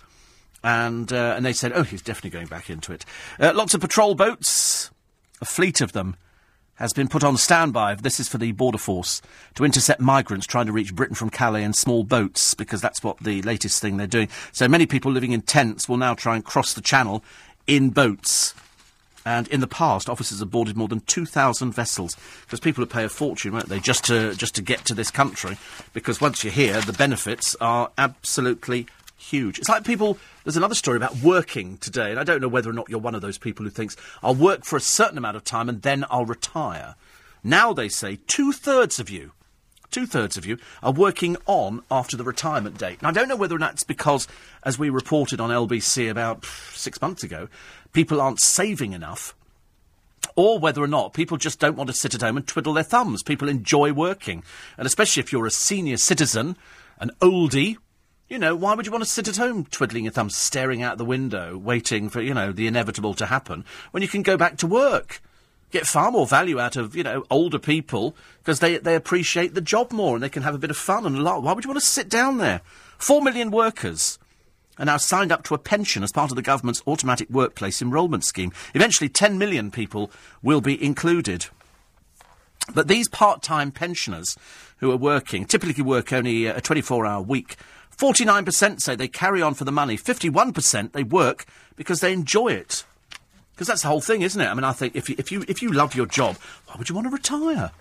And 0.64 1.12
uh, 1.12 1.34
and 1.36 1.46
they 1.46 1.54
said, 1.54 1.72
"Oh, 1.74 1.84
he's 1.84 2.04
definitely 2.04 2.32
going 2.32 2.48
back 2.48 2.70
into 2.70 2.94
it." 2.94 3.06
Uh, 3.40 3.54
lots 3.56 3.74
of 3.74 3.82
patrol 3.82 4.14
boats, 4.14 4.92
a 5.42 5.46
fleet 5.46 5.82
of 5.82 5.94
them, 5.94 6.16
has 6.76 6.94
been 6.94 7.08
put 7.08 7.24
on 7.24 7.38
standby. 7.38 7.96
This 7.96 8.20
is 8.20 8.28
for 8.28 8.38
the 8.38 8.52
border 8.52 8.78
force 8.78 9.22
to 9.56 9.66
intercept 9.66 10.00
migrants 10.00 10.46
trying 10.46 10.68
to 10.68 10.72
reach 10.72 10.94
Britain 10.96 11.16
from 11.16 11.32
Calais 11.32 11.64
in 11.64 11.74
small 11.74 12.04
boats, 12.04 12.54
because 12.54 12.82
that's 12.82 13.04
what 13.04 13.18
the 13.20 13.42
latest 13.42 13.82
thing 13.82 13.98
they're 13.98 14.06
doing. 14.06 14.30
So 14.52 14.68
many 14.68 14.86
people 14.86 15.12
living 15.12 15.32
in 15.32 15.42
tents 15.42 15.90
will 15.90 15.98
now 15.98 16.14
try 16.14 16.36
and 16.36 16.46
cross 16.46 16.74
the 16.74 16.82
Channel 16.82 17.24
in 17.66 17.90
boats. 17.90 18.54
And 19.28 19.46
in 19.50 19.60
the 19.60 19.68
past, 19.68 20.08
officers 20.08 20.40
have 20.40 20.52
boarded 20.52 20.78
more 20.78 20.88
than 20.88 21.02
2,000 21.02 21.74
vessels 21.74 22.16
because 22.46 22.62
people 22.62 22.82
would 22.82 22.90
pay 22.90 23.04
a 23.04 23.10
fortune, 23.10 23.52
won't 23.52 23.68
they, 23.68 23.82
just 23.82 24.06
to, 24.06 24.34
just 24.36 24.56
to 24.56 24.62
get 24.62 24.86
to 24.86 24.94
this 24.94 25.12
country. 25.12 25.58
Because 25.92 26.22
once 26.22 26.46
you're 26.46 26.54
here, 26.54 26.80
the 26.80 26.94
benefits 26.94 27.54
are 27.60 27.92
absolutely 27.98 28.88
huge. 29.18 29.60
It's 29.60 29.68
like 29.68 29.84
people. 29.84 30.18
There's 30.46 30.56
another 30.56 30.76
story 30.76 30.96
about 30.96 31.18
working 31.18 31.78
today, 31.80 32.10
and 32.10 32.18
I 32.22 32.24
don't 32.24 32.40
know 32.40 32.48
whether 32.48 32.70
or 32.70 32.74
not 32.74 32.88
you're 32.88 33.00
one 33.00 33.16
of 33.16 33.22
those 33.22 33.38
people 33.38 33.66
who 33.66 33.70
thinks, 33.70 33.98
I'll 34.24 34.34
work 34.34 34.64
for 34.64 34.78
a 34.78 34.82
certain 34.82 35.18
amount 35.18 35.36
of 35.36 35.44
time 35.44 35.68
and 35.68 35.82
then 35.82 36.06
I'll 36.10 36.24
retire. 36.24 36.96
Now 37.44 37.74
they 37.74 37.90
say 37.90 38.20
two 38.28 38.54
thirds 38.54 38.98
of 38.98 39.10
you 39.10 39.34
two 39.92 40.06
thirds 40.06 40.38
of 40.38 40.46
you 40.46 40.58
are 40.84 40.92
working 40.92 41.38
on 41.46 41.82
after 41.90 42.18
the 42.18 42.24
retirement 42.24 42.78
date. 42.78 43.00
And 43.00 43.08
I 43.08 43.12
don't 43.12 43.28
know 43.28 43.36
whether 43.36 43.56
or 43.56 43.60
not 43.60 43.74
it's 43.74 43.84
because, 43.84 44.28
as 44.64 44.78
we 44.78 44.90
reported 44.90 45.40
on 45.40 45.50
LBC 45.50 46.10
about 46.10 46.46
six 46.46 47.02
months 47.02 47.24
ago, 47.24 47.48
people 47.98 48.22
aren't 48.22 48.40
saving 48.40 48.94
enough, 48.94 49.36
or 50.36 50.60
whether 50.60 50.84
or 50.84 50.88
not 50.88 51.16
people 51.16 51.36
just 51.36 51.60
don't 51.60 51.76
want 51.76 51.88
to 51.88 51.96
sit 51.96 52.14
at 52.14 52.22
home 52.22 52.38
and 52.38 52.46
twiddle 52.46 52.74
their 52.74 52.84
thumbs. 52.84 53.24
People 53.24 53.50
enjoy 53.50 53.92
working. 53.92 54.44
And 54.78 54.86
especially 54.86 55.22
if 55.22 55.32
you're 55.32 55.48
a 55.48 55.50
senior 55.50 55.98
citizen, 55.98 56.58
an 57.00 57.10
oldie, 57.22 57.78
you 58.30 58.38
know, 58.38 58.56
why 58.56 58.76
would 58.76 58.86
you 58.86 58.92
want 58.92 59.04
to 59.04 59.10
sit 59.10 59.28
at 59.28 59.38
home 59.38 59.66
twiddling 59.66 60.04
your 60.04 60.14
thumbs, 60.14 60.36
staring 60.36 60.84
out 60.84 61.00
the 61.00 61.06
window, 61.06 61.58
waiting 61.58 62.08
for, 62.08 62.22
you 62.22 62.36
know, 62.36 62.52
the 62.52 62.68
inevitable 62.68 63.16
to 63.16 63.26
happen, 63.26 63.66
when 63.90 64.04
you 64.04 64.10
can 64.10 64.22
go 64.22 64.38
back 64.38 64.58
to 64.58 64.68
work? 64.68 65.20
Get 65.72 65.88
far 65.88 66.12
more 66.12 66.28
value 66.28 66.60
out 66.60 66.76
of, 66.76 66.96
you 66.96 67.02
know, 67.02 67.26
older 67.32 67.58
people 67.58 68.16
because 68.44 68.60
they, 68.60 68.78
they 68.78 68.94
appreciate 68.94 69.56
the 69.56 69.60
job 69.60 69.92
more 69.92 70.14
and 70.14 70.24
they 70.24 70.30
can 70.30 70.44
have 70.44 70.54
a 70.54 70.60
bit 70.60 70.70
of 70.70 70.78
fun 70.78 71.08
and 71.08 71.18
a 71.18 71.22
lot. 71.24 71.42
Why 71.42 71.54
would 71.54 71.64
you 71.64 71.72
want 71.72 71.82
to 71.82 71.88
sit 71.88 72.10
down 72.10 72.38
there? 72.38 72.62
Four 73.00 73.24
million 73.24 73.50
workers 73.50 74.20
are 74.80 74.86
now 74.86 74.98
signed 74.98 75.32
up 75.32 75.44
to 75.44 75.54
a 75.54 75.60
pension 75.60 76.04
as 76.04 76.12
part 76.12 76.32
of 76.32 76.36
the 76.36 76.42
government's 76.42 76.84
automatic 76.88 77.30
workplace 77.30 77.82
enrolment 77.82 78.24
scheme. 78.24 78.52
Eventually, 78.74 79.10
10 79.10 79.38
million 79.38 79.72
people 79.72 80.12
will 80.42 80.62
be 80.62 80.84
included. 80.84 81.48
But 82.74 82.88
these 82.88 83.08
part 83.08 83.42
time 83.42 83.72
pensioners 83.72 84.38
who 84.78 84.92
are 84.92 84.98
working 84.98 85.46
typically 85.46 85.84
work 85.84 86.12
only 86.14 86.46
a 86.46 86.62
24 86.62 87.06
hour 87.06 87.22
week. 87.22 87.56
49% 87.98 88.80
say 88.80 88.96
they 88.96 89.08
carry 89.08 89.42
on 89.42 89.54
for 89.54 89.66
the 89.66 89.72
money. 89.72 89.98
51% 89.98 90.92
they 90.92 91.04
work 91.04 91.46
because 91.76 92.00
they 92.00 92.14
enjoy 92.14 92.50
it. 92.50 92.84
Because 93.54 93.68
that's 93.68 93.82
the 93.82 93.88
whole 93.88 94.02
thing, 94.02 94.22
isn't 94.22 94.40
it? 94.40 94.46
I 94.46 94.54
mean, 94.54 94.64
I 94.64 94.72
think 94.72 94.96
if 94.96 95.10
you, 95.10 95.16
if, 95.18 95.32
you, 95.32 95.44
if 95.48 95.64
you 95.64 95.72
love 95.72 95.96
your 95.96 96.06
job, 96.06 96.38
why 96.68 96.76
would 96.78 96.90
you 96.90 96.96
want 96.96 97.08
to 97.08 97.12
retire? 97.12 97.72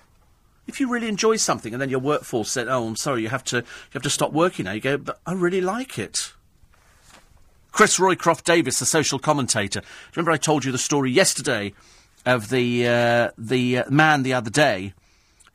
If 0.67 0.81
you 0.81 0.89
really 0.89 1.09
enjoy 1.09 1.37
something 1.37 1.75
and 1.75 1.83
then 1.83 1.91
your 1.91 2.01
workforce 2.01 2.51
said, 2.51 2.67
oh, 2.67 2.87
I'm 2.87 2.97
sorry, 2.97 3.23
you 3.23 3.29
have 3.29 3.45
to, 3.45 3.59
you 3.59 3.93
have 3.93 4.03
to 4.03 4.11
stop 4.11 4.33
working 4.33 4.65
now, 4.65 4.73
you 4.73 4.81
go, 4.81 4.97
but 4.97 5.21
I 5.27 5.35
really 5.35 5.61
like 5.61 5.99
it. 5.99 6.33
Chris 7.77 7.99
Roycroft 7.99 8.45
Davis, 8.45 8.79
the 8.79 8.87
social 8.87 9.19
commentator. 9.19 9.83
Remember 10.15 10.31
I 10.31 10.39
told 10.39 10.65
you 10.65 10.73
the 10.73 10.79
story 10.79 11.11
yesterday 11.11 11.75
of 12.25 12.49
the 12.49 12.89
uh, 12.89 13.31
the 13.37 13.81
uh, 13.81 13.91
man 13.91 14.23
the 14.23 14.33
other 14.33 14.49
day 14.49 14.95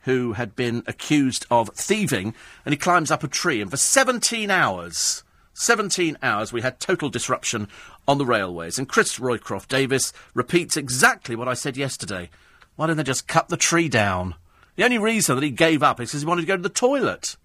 who 0.02 0.34
had 0.34 0.54
been 0.54 0.84
accused 0.86 1.46
of 1.50 1.70
thieving, 1.70 2.32
and 2.64 2.72
he 2.72 2.76
climbs 2.76 3.10
up 3.10 3.24
a 3.24 3.28
tree, 3.28 3.60
and 3.60 3.72
for 3.72 3.76
17 3.76 4.52
hours, 4.52 5.24
17 5.54 6.16
hours 6.22 6.52
we 6.52 6.60
had 6.60 6.78
total 6.78 7.08
disruption 7.08 7.66
on 8.06 8.18
the 8.18 8.24
railways. 8.24 8.78
And 8.78 8.88
Chris 8.88 9.18
Roycroft 9.18 9.66
Davis 9.66 10.12
repeats 10.32 10.76
exactly 10.76 11.34
what 11.34 11.48
I 11.48 11.54
said 11.54 11.76
yesterday. 11.76 12.30
Why 12.76 12.86
don't 12.86 12.98
they 12.98 13.02
just 13.02 13.26
cut 13.26 13.48
the 13.48 13.56
tree 13.56 13.88
down? 13.88 14.36
The 14.76 14.84
only 14.84 14.98
reason 14.98 15.34
that 15.34 15.44
he 15.44 15.50
gave 15.50 15.82
up 15.82 15.98
is 15.98 16.10
because 16.10 16.22
he 16.22 16.28
wanted 16.28 16.42
to 16.42 16.46
go 16.46 16.56
to 16.56 16.62
the 16.62 16.68
toilet. 16.68 17.36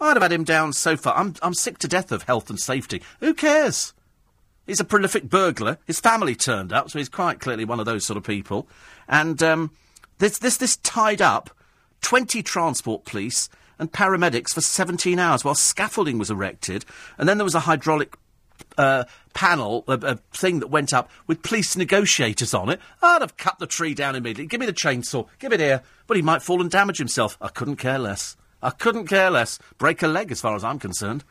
I'd 0.00 0.16
have 0.16 0.22
had 0.22 0.32
him 0.32 0.44
down 0.44 0.72
so 0.72 0.96
far. 0.96 1.16
I'm, 1.16 1.34
I'm 1.42 1.54
sick 1.54 1.78
to 1.78 1.88
death 1.88 2.12
of 2.12 2.24
health 2.24 2.50
and 2.50 2.60
safety. 2.60 3.02
Who 3.20 3.34
cares? 3.34 3.94
He's 4.66 4.80
a 4.80 4.84
prolific 4.84 5.24
burglar. 5.30 5.78
His 5.86 6.00
family 6.00 6.34
turned 6.34 6.72
up, 6.72 6.90
so 6.90 6.98
he's 6.98 7.08
quite 7.08 7.40
clearly 7.40 7.64
one 7.64 7.80
of 7.80 7.86
those 7.86 8.04
sort 8.04 8.16
of 8.16 8.24
people. 8.24 8.68
And 9.08 9.42
um, 9.42 9.70
this, 10.18 10.38
this, 10.38 10.56
this 10.56 10.76
tied 10.78 11.22
up 11.22 11.50
20 12.02 12.42
transport 12.42 13.04
police 13.04 13.48
and 13.78 13.92
paramedics 13.92 14.52
for 14.52 14.60
17 14.60 15.18
hours 15.18 15.44
while 15.44 15.54
scaffolding 15.54 16.18
was 16.18 16.30
erected. 16.30 16.84
And 17.18 17.28
then 17.28 17.38
there 17.38 17.44
was 17.44 17.54
a 17.54 17.60
hydraulic 17.60 18.16
uh, 18.78 19.04
panel, 19.34 19.84
a, 19.86 19.92
a, 19.92 20.16
thing 20.32 20.60
that 20.60 20.68
went 20.68 20.92
up 20.92 21.10
with 21.26 21.42
police 21.42 21.76
negotiators 21.76 22.54
on 22.54 22.68
it. 22.68 22.80
I'd 23.02 23.22
have 23.22 23.36
cut 23.36 23.58
the 23.58 23.66
tree 23.66 23.94
down 23.94 24.16
immediately. 24.16 24.46
Give 24.46 24.60
me 24.60 24.66
the 24.66 24.72
chainsaw. 24.72 25.26
Give 25.38 25.52
it 25.52 25.60
here. 25.60 25.82
But 26.06 26.16
he 26.16 26.22
might 26.22 26.42
fall 26.42 26.60
and 26.60 26.70
damage 26.70 26.98
himself. 26.98 27.36
I 27.40 27.48
couldn't 27.48 27.76
care 27.76 27.98
less. 27.98 28.36
I 28.62 28.70
couldn't 28.70 29.06
care 29.06 29.30
less. 29.30 29.58
Break 29.78 30.02
a 30.02 30.08
leg 30.08 30.32
as 30.32 30.40
far 30.40 30.56
as 30.56 30.64
I'm 30.64 30.78
concerned. 30.78 31.24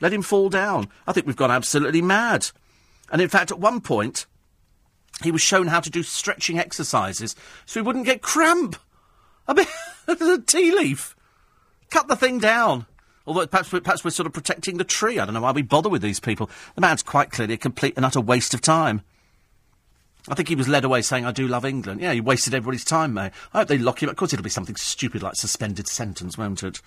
Let 0.00 0.12
him 0.12 0.22
fall 0.22 0.48
down. 0.48 0.88
I 1.06 1.12
think 1.12 1.26
we've 1.26 1.36
gone 1.36 1.50
absolutely 1.50 2.02
mad. 2.02 2.48
And 3.10 3.22
in 3.22 3.28
fact, 3.28 3.50
at 3.50 3.60
one 3.60 3.80
point, 3.80 4.26
he 5.22 5.30
was 5.30 5.42
shown 5.42 5.68
how 5.68 5.80
to 5.80 5.90
do 5.90 6.02
stretching 6.02 6.58
exercises 6.58 7.36
so 7.66 7.80
he 7.80 7.86
wouldn't 7.86 8.06
get 8.06 8.22
cramp. 8.22 8.76
I 9.46 9.54
mean, 9.54 9.66
a 10.08 10.38
tea 10.40 10.72
leaf. 10.72 11.14
Cut 11.90 12.08
the 12.08 12.16
thing 12.16 12.38
down. 12.38 12.86
Although 13.26 13.46
perhaps 13.46 13.72
we're, 13.72 13.80
perhaps 13.80 14.04
we're 14.04 14.10
sort 14.10 14.26
of 14.26 14.32
protecting 14.32 14.78
the 14.78 14.84
tree. 14.84 15.18
I 15.18 15.24
don't 15.24 15.34
know 15.34 15.40
why 15.42 15.52
we 15.52 15.62
bother 15.62 15.88
with 15.88 16.02
these 16.02 16.18
people. 16.18 16.50
The 16.74 16.80
man's 16.80 17.02
quite 17.02 17.30
clearly 17.30 17.54
a 17.54 17.58
complete 17.58 17.94
and 17.96 18.04
utter 18.04 18.20
waste 18.20 18.54
of 18.54 18.60
time. 18.60 19.02
I 20.28 20.34
think 20.34 20.48
he 20.48 20.54
was 20.54 20.68
led 20.68 20.84
away 20.84 21.02
saying, 21.02 21.24
I 21.24 21.32
do 21.32 21.48
love 21.48 21.64
England. 21.64 22.00
Yeah, 22.00 22.12
he 22.12 22.20
wasted 22.20 22.54
everybody's 22.54 22.84
time, 22.84 23.14
mate. 23.14 23.32
I 23.52 23.58
hope 23.58 23.68
they 23.68 23.78
lock 23.78 24.02
him 24.02 24.08
up. 24.08 24.12
Of 24.12 24.18
course, 24.18 24.32
it'll 24.32 24.44
be 24.44 24.50
something 24.50 24.76
stupid 24.76 25.22
like 25.22 25.34
suspended 25.34 25.88
sentence, 25.88 26.38
won't 26.38 26.62
it? 26.62 26.80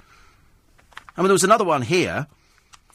I 1.18 1.22
mean, 1.22 1.28
there 1.28 1.34
was 1.34 1.44
another 1.44 1.66
one 1.66 1.82
here 1.82 2.28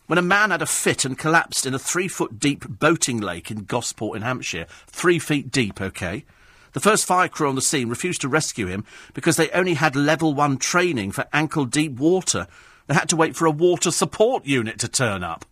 when 0.06 0.18
a 0.18 0.22
man 0.22 0.50
had 0.50 0.62
a 0.62 0.66
fit 0.66 1.04
and 1.04 1.18
collapsed 1.18 1.66
in 1.66 1.74
a 1.74 1.78
three 1.78 2.08
foot 2.08 2.38
deep 2.38 2.66
boating 2.68 3.20
lake 3.20 3.50
in 3.50 3.64
Gosport 3.64 4.16
in 4.16 4.22
Hampshire. 4.22 4.66
Three 4.86 5.18
feet 5.18 5.50
deep, 5.50 5.80
OK? 5.80 6.24
The 6.72 6.80
first 6.80 7.04
fire 7.04 7.28
crew 7.28 7.48
on 7.48 7.54
the 7.54 7.62
scene 7.62 7.88
refused 7.88 8.20
to 8.22 8.28
rescue 8.28 8.66
him 8.66 8.84
because 9.12 9.36
they 9.36 9.50
only 9.50 9.74
had 9.74 9.96
level 9.96 10.34
one 10.34 10.56
training 10.56 11.12
for 11.12 11.26
ankle 11.32 11.64
deep 11.64 11.98
water. 11.98 12.46
They 12.86 12.94
had 12.94 13.08
to 13.10 13.16
wait 13.16 13.36
for 13.36 13.46
a 13.46 13.50
water 13.50 13.90
support 13.90 14.46
unit 14.46 14.78
to 14.80 14.88
turn 14.88 15.22
up. 15.22 15.44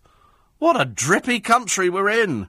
What 0.59 0.81
a 0.81 0.85
drippy 0.85 1.41
country 1.41 1.89
we're 1.89 2.09
in! 2.09 2.49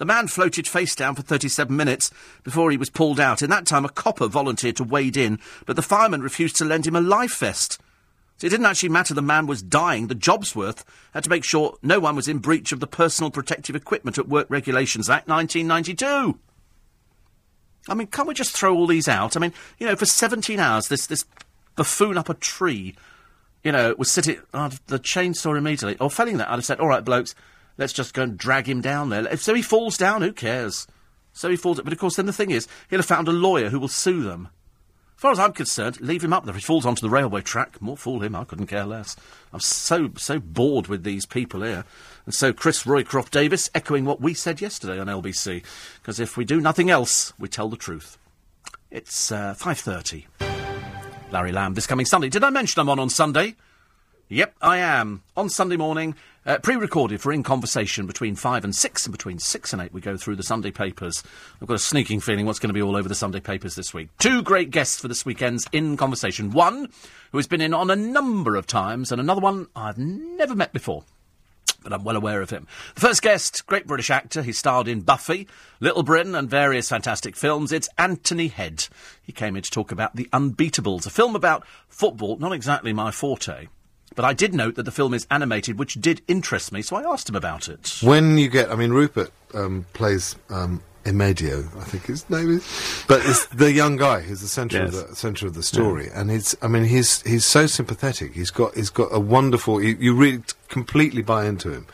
The 0.00 0.06
man 0.06 0.28
floated 0.28 0.66
face 0.66 0.94
down 0.94 1.14
for 1.14 1.20
37 1.20 1.76
minutes 1.76 2.10
before 2.42 2.70
he 2.70 2.78
was 2.78 2.88
pulled 2.88 3.20
out. 3.20 3.42
In 3.42 3.50
that 3.50 3.66
time, 3.66 3.84
a 3.84 3.90
copper 3.90 4.28
volunteered 4.28 4.76
to 4.76 4.84
wade 4.84 5.14
in, 5.14 5.38
but 5.66 5.76
the 5.76 5.82
fireman 5.82 6.22
refused 6.22 6.56
to 6.56 6.64
lend 6.64 6.86
him 6.86 6.96
a 6.96 7.02
life 7.02 7.36
vest. 7.36 7.78
So 8.38 8.46
it 8.46 8.50
didn't 8.50 8.64
actually 8.64 8.88
matter 8.88 9.12
the 9.12 9.20
man 9.20 9.46
was 9.46 9.60
dying. 9.60 10.06
The 10.06 10.14
Jobsworth 10.14 10.84
had 11.12 11.24
to 11.24 11.28
make 11.28 11.44
sure 11.44 11.76
no 11.82 12.00
one 12.00 12.16
was 12.16 12.28
in 12.28 12.38
breach 12.38 12.72
of 12.72 12.80
the 12.80 12.86
Personal 12.86 13.30
Protective 13.30 13.76
Equipment 13.76 14.16
at 14.16 14.26
Work 14.26 14.46
Regulations 14.48 15.10
Act 15.10 15.28
1992. 15.28 16.38
I 17.86 17.94
mean, 17.94 18.06
can't 18.06 18.26
we 18.26 18.32
just 18.32 18.56
throw 18.56 18.74
all 18.74 18.86
these 18.86 19.06
out? 19.06 19.36
I 19.36 19.40
mean, 19.40 19.52
you 19.78 19.86
know, 19.86 19.96
for 19.96 20.06
17 20.06 20.58
hours, 20.58 20.88
this, 20.88 21.08
this 21.08 21.26
buffoon 21.76 22.16
up 22.16 22.30
a 22.30 22.34
tree, 22.34 22.94
you 23.62 23.70
know, 23.70 23.94
was 23.98 24.10
sitting 24.10 24.40
on 24.54 24.72
the 24.86 24.98
chainsaw 24.98 25.58
immediately. 25.58 25.98
Or 25.98 26.10
failing 26.10 26.38
that, 26.38 26.48
I'd 26.48 26.54
have 26.54 26.64
said, 26.64 26.80
all 26.80 26.88
right, 26.88 27.04
blokes, 27.04 27.34
let's 27.80 27.92
just 27.94 28.14
go 28.14 28.22
and 28.22 28.38
drag 28.38 28.68
him 28.68 28.80
down 28.80 29.08
there. 29.08 29.36
So 29.38 29.54
he 29.54 29.62
falls 29.62 29.96
down, 29.96 30.22
who 30.22 30.32
cares? 30.32 30.86
So 31.32 31.48
he 31.48 31.56
falls. 31.56 31.80
But 31.80 31.92
of 31.92 31.98
course, 31.98 32.16
then 32.16 32.26
the 32.26 32.32
thing 32.32 32.50
is, 32.50 32.68
he'll 32.88 32.98
have 32.98 33.06
found 33.06 33.26
a 33.26 33.32
lawyer 33.32 33.70
who 33.70 33.80
will 33.80 33.88
sue 33.88 34.22
them. 34.22 34.48
As 35.16 35.22
far 35.22 35.32
as 35.32 35.38
I'm 35.38 35.52
concerned, 35.52 36.00
leave 36.00 36.22
him 36.22 36.32
up 36.32 36.44
there. 36.44 36.54
If 36.54 36.62
he 36.62 36.66
falls 36.66 36.86
onto 36.86 37.02
the 37.02 37.10
railway 37.10 37.42
track, 37.42 37.80
more 37.82 37.96
fool 37.96 38.22
him. 38.22 38.36
I 38.36 38.44
couldn't 38.44 38.68
care 38.68 38.86
less. 38.86 39.16
I'm 39.52 39.60
so 39.60 40.10
so 40.16 40.38
bored 40.38 40.86
with 40.86 41.02
these 41.02 41.26
people 41.26 41.62
here. 41.62 41.84
And 42.26 42.34
so 42.34 42.52
Chris 42.52 42.84
Roycroft 42.84 43.30
Davis 43.30 43.70
echoing 43.74 44.04
what 44.04 44.20
we 44.20 44.34
said 44.34 44.60
yesterday 44.60 44.98
on 44.98 45.08
LBC, 45.08 45.64
because 46.00 46.20
if 46.20 46.36
we 46.36 46.44
do 46.44 46.60
nothing 46.60 46.90
else, 46.90 47.32
we 47.38 47.48
tell 47.48 47.68
the 47.68 47.76
truth. 47.76 48.18
It's 48.90 49.32
uh, 49.32 49.54
five 49.54 49.78
thirty. 49.78 50.26
Larry 51.30 51.52
Lamb 51.52 51.74
this 51.74 51.86
coming 51.86 52.06
Sunday. 52.06 52.28
Did 52.28 52.44
I 52.44 52.50
mention 52.50 52.80
I'm 52.80 52.88
on 52.88 52.98
on 52.98 53.10
Sunday? 53.10 53.56
Yep, 54.32 54.54
I 54.62 54.78
am. 54.78 55.24
On 55.36 55.48
Sunday 55.48 55.76
morning, 55.76 56.14
uh, 56.46 56.58
pre 56.58 56.76
recorded 56.76 57.20
for 57.20 57.32
In 57.32 57.42
Conversation 57.42 58.06
between 58.06 58.36
5 58.36 58.62
and 58.62 58.76
6, 58.76 59.06
and 59.06 59.12
between 59.12 59.40
6 59.40 59.72
and 59.72 59.82
8 59.82 59.92
we 59.92 60.00
go 60.00 60.16
through 60.16 60.36
the 60.36 60.44
Sunday 60.44 60.70
papers. 60.70 61.24
I've 61.60 61.66
got 61.66 61.74
a 61.74 61.80
sneaking 61.80 62.20
feeling 62.20 62.46
what's 62.46 62.60
going 62.60 62.68
to 62.68 62.72
be 62.74 62.80
all 62.80 62.94
over 62.94 63.08
the 63.08 63.16
Sunday 63.16 63.40
papers 63.40 63.74
this 63.74 63.92
week. 63.92 64.08
Two 64.20 64.40
great 64.40 64.70
guests 64.70 65.00
for 65.00 65.08
this 65.08 65.26
weekend's 65.26 65.66
In 65.72 65.96
Conversation. 65.96 66.52
One 66.52 66.86
who 67.32 67.38
has 67.38 67.48
been 67.48 67.60
in 67.60 67.74
on 67.74 67.90
a 67.90 67.96
number 67.96 68.54
of 68.54 68.68
times, 68.68 69.10
and 69.10 69.20
another 69.20 69.40
one 69.40 69.66
I've 69.74 69.98
never 69.98 70.54
met 70.54 70.72
before 70.72 71.02
but 71.82 71.94
I'm 71.94 72.04
well 72.04 72.16
aware 72.16 72.42
of 72.42 72.50
him. 72.50 72.68
The 72.94 73.00
first 73.00 73.22
guest, 73.22 73.64
great 73.66 73.86
British 73.86 74.10
actor. 74.10 74.42
He 74.42 74.52
starred 74.52 74.86
in 74.86 75.00
Buffy, 75.00 75.48
Little 75.80 76.02
Britain, 76.02 76.34
and 76.34 76.48
various 76.48 76.90
fantastic 76.90 77.34
films. 77.34 77.72
It's 77.72 77.88
Anthony 77.96 78.48
Head. 78.48 78.86
He 79.22 79.32
came 79.32 79.56
in 79.56 79.62
to 79.62 79.70
talk 79.70 79.90
about 79.90 80.14
The 80.14 80.28
Unbeatables, 80.30 81.06
a 81.06 81.10
film 81.10 81.34
about 81.34 81.66
football, 81.88 82.36
not 82.36 82.52
exactly 82.52 82.92
my 82.92 83.10
forte. 83.10 83.68
But 84.16 84.24
I 84.24 84.32
did 84.32 84.54
note 84.54 84.74
that 84.74 84.82
the 84.82 84.90
film 84.90 85.14
is 85.14 85.26
animated, 85.30 85.78
which 85.78 85.94
did 85.94 86.20
interest 86.26 86.72
me, 86.72 86.82
so 86.82 86.96
I 86.96 87.02
asked 87.12 87.28
him 87.28 87.36
about 87.36 87.68
it. 87.68 87.98
When 88.02 88.38
you 88.38 88.48
get, 88.48 88.70
I 88.70 88.74
mean, 88.74 88.90
Rupert 88.90 89.30
um, 89.54 89.86
plays 89.92 90.34
um, 90.50 90.82
Amadeo, 91.06 91.60
I 91.78 91.84
think 91.84 92.06
his 92.06 92.28
name 92.28 92.50
is, 92.56 93.04
but 93.06 93.20
it's 93.24 93.46
the 93.46 93.72
young 93.72 93.96
guy 93.96 94.20
who's 94.20 94.40
the 94.40 94.48
centre 94.48 94.78
Yes. 94.78 94.94
of 94.96 95.08
the 95.10 95.16
centre 95.16 95.46
of 95.46 95.54
the 95.54 95.62
story, 95.62 96.08
and 96.12 96.30
he's, 96.30 96.56
I 96.60 96.66
mean, 96.68 96.84
he's 96.84 97.22
he's 97.22 97.44
so 97.46 97.66
sympathetic. 97.66 98.34
He's 98.34 98.50
got 98.50 98.74
he's 98.74 98.90
got 98.90 99.08
a 99.12 99.20
wonderful. 99.20 99.80
You, 99.82 99.96
you 100.00 100.14
really 100.14 100.42
completely 100.68 101.22
buy 101.22 101.46
into 101.46 101.70
him, 101.70 101.86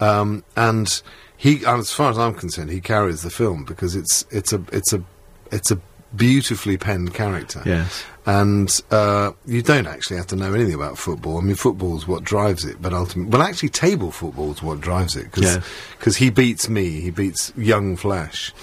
um, 0.00 0.44
and 0.56 1.02
he, 1.36 1.64
as 1.66 1.90
far 1.92 2.10
as 2.10 2.18
I'm 2.18 2.34
concerned, 2.34 2.70
he 2.70 2.80
carries 2.80 3.22
the 3.22 3.30
film 3.30 3.64
because 3.64 3.96
it's 3.96 4.24
it's 4.30 4.52
a 4.52 4.62
it's 4.70 4.92
a 4.92 5.02
it's 5.50 5.70
a 5.70 5.80
beautifully 6.14 6.76
penned 6.76 7.12
character. 7.14 7.62
Yes. 7.66 8.04
And 8.26 8.80
uh, 8.90 9.32
you 9.44 9.60
don't 9.60 9.86
actually 9.86 10.16
have 10.16 10.26
to 10.28 10.36
know 10.36 10.54
anything 10.54 10.74
about 10.74 10.96
football. 10.96 11.36
I 11.38 11.42
mean, 11.42 11.56
football's 11.56 12.08
what 12.08 12.24
drives 12.24 12.64
it, 12.64 12.80
but 12.80 12.92
ultimately, 12.94 13.30
well, 13.36 13.46
actually, 13.46 13.68
table 13.68 14.10
football's 14.10 14.62
what 14.62 14.80
drives 14.80 15.14
it 15.14 15.24
because 15.24 15.60
Yes. 16.06 16.16
he 16.16 16.30
beats 16.30 16.68
me, 16.68 17.00
he 17.00 17.10
beats 17.10 17.52
young 17.56 17.96
Flash 17.96 18.54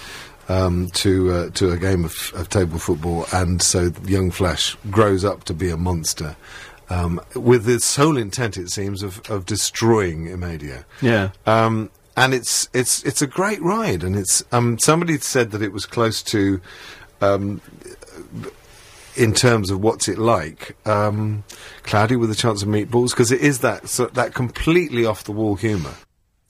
um, 0.48 0.88
to 0.94 1.32
uh, 1.32 1.50
to 1.50 1.70
a 1.70 1.76
game 1.78 2.04
of, 2.04 2.32
of 2.34 2.48
table 2.48 2.78
football, 2.80 3.26
and 3.32 3.62
so 3.62 3.92
young 4.04 4.32
Flash 4.32 4.76
grows 4.90 5.24
up 5.24 5.44
to 5.44 5.54
be 5.54 5.70
a 5.70 5.76
monster. 5.76 6.34
Um, 6.90 7.20
with 7.36 7.64
the 7.64 7.78
sole 7.80 8.18
intent, 8.18 8.58
it 8.58 8.68
seems, 8.68 9.02
of, 9.02 9.22
of 9.30 9.46
destroying 9.46 10.30
Amadeo. 10.30 10.84
Yeah. 11.00 11.30
Um, 11.46 11.90
and 12.16 12.34
it's 12.34 12.68
it's 12.74 13.02
it's 13.04 13.22
a 13.22 13.26
great 13.28 13.62
ride, 13.62 14.02
and 14.02 14.16
it's 14.16 14.44
um, 14.52 14.78
somebody 14.80 15.16
said 15.18 15.52
that 15.52 15.62
it 15.62 15.72
was 15.72 15.86
close 15.86 16.20
to, 16.24 16.60
um, 17.22 17.62
in 19.16 19.34
terms 19.34 19.70
of 19.70 19.80
what's 19.80 20.08
it 20.08 20.18
like, 20.18 20.76
um, 20.86 21.44
Cloudy 21.82 22.16
with 22.16 22.30
a 22.30 22.34
Chance 22.34 22.62
of 22.62 22.68
Meatballs, 22.68 23.10
because 23.10 23.32
it 23.32 23.40
is 23.40 23.60
that 23.60 23.88
so, 23.88 24.06
that 24.06 24.34
completely 24.34 25.04
off 25.04 25.24
the 25.24 25.32
wall 25.32 25.56
humour. 25.56 25.94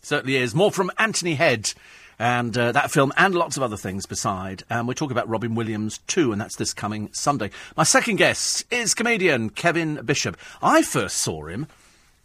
Certainly 0.02 0.36
is. 0.36 0.54
More 0.54 0.72
from 0.72 0.90
Anthony 0.98 1.34
Head 1.34 1.72
and 2.18 2.56
uh, 2.56 2.72
that 2.72 2.90
film 2.90 3.12
and 3.16 3.34
lots 3.34 3.56
of 3.56 3.62
other 3.62 3.76
things 3.76 4.06
beside. 4.06 4.62
And 4.70 4.86
we're 4.86 4.94
talking 4.94 5.12
about 5.12 5.28
Robin 5.28 5.54
Williams 5.54 5.98
too, 6.06 6.32
and 6.32 6.40
that's 6.40 6.56
this 6.56 6.72
coming 6.72 7.08
Sunday. 7.12 7.50
My 7.76 7.84
second 7.84 8.16
guest 8.16 8.64
is 8.72 8.94
comedian 8.94 9.50
Kevin 9.50 9.96
Bishop. 10.04 10.36
I 10.62 10.82
first 10.82 11.18
saw 11.18 11.46
him 11.46 11.66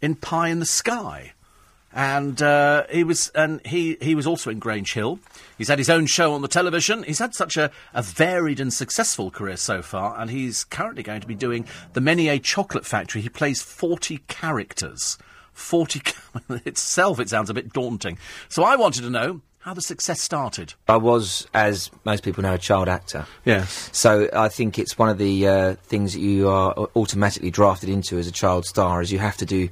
in 0.00 0.14
Pie 0.14 0.48
in 0.48 0.60
the 0.60 0.66
Sky. 0.66 1.32
And 1.92 2.40
uh, 2.42 2.84
he 2.90 3.02
was, 3.02 3.30
and 3.34 3.64
he, 3.66 3.96
he 4.00 4.14
was 4.14 4.26
also 4.26 4.50
in 4.50 4.58
Grange 4.58 4.92
Hill. 4.92 5.18
He's 5.56 5.68
had 5.68 5.78
his 5.78 5.90
own 5.90 6.06
show 6.06 6.34
on 6.34 6.42
the 6.42 6.48
television. 6.48 7.02
He's 7.02 7.18
had 7.18 7.34
such 7.34 7.56
a, 7.56 7.70
a 7.94 8.02
varied 8.02 8.60
and 8.60 8.72
successful 8.72 9.30
career 9.30 9.56
so 9.56 9.82
far, 9.82 10.18
and 10.20 10.30
he's 10.30 10.64
currently 10.64 11.02
going 11.02 11.20
to 11.22 11.26
be 11.26 11.34
doing 11.34 11.66
the 11.94 12.00
Menier 12.00 12.38
Chocolate 12.38 12.86
Factory. 12.86 13.22
He 13.22 13.28
plays 13.28 13.62
forty 13.62 14.18
characters. 14.28 15.18
40 15.58 16.02
itself, 16.64 17.18
it 17.18 17.28
sounds 17.28 17.50
a 17.50 17.54
bit 17.54 17.72
daunting. 17.72 18.16
So 18.48 18.62
I 18.62 18.76
wanted 18.76 19.02
to 19.02 19.10
know 19.10 19.40
how 19.58 19.74
the 19.74 19.82
success 19.82 20.20
started. 20.20 20.72
I 20.88 20.96
was, 20.96 21.48
as 21.52 21.90
most 22.04 22.22
people 22.22 22.42
know, 22.42 22.54
a 22.54 22.58
child 22.58 22.88
actor. 22.88 23.26
Yes. 23.44 23.90
So 23.92 24.30
I 24.32 24.48
think 24.48 24.78
it's 24.78 24.96
one 24.96 25.08
of 25.08 25.18
the 25.18 25.48
uh, 25.48 25.74
things 25.82 26.12
that 26.14 26.20
you 26.20 26.48
are 26.48 26.72
automatically 26.94 27.50
drafted 27.50 27.88
into 27.88 28.18
as 28.18 28.28
a 28.28 28.32
child 28.32 28.66
star, 28.66 29.02
is 29.02 29.10
you 29.10 29.18
have 29.18 29.36
to 29.38 29.46
do 29.46 29.68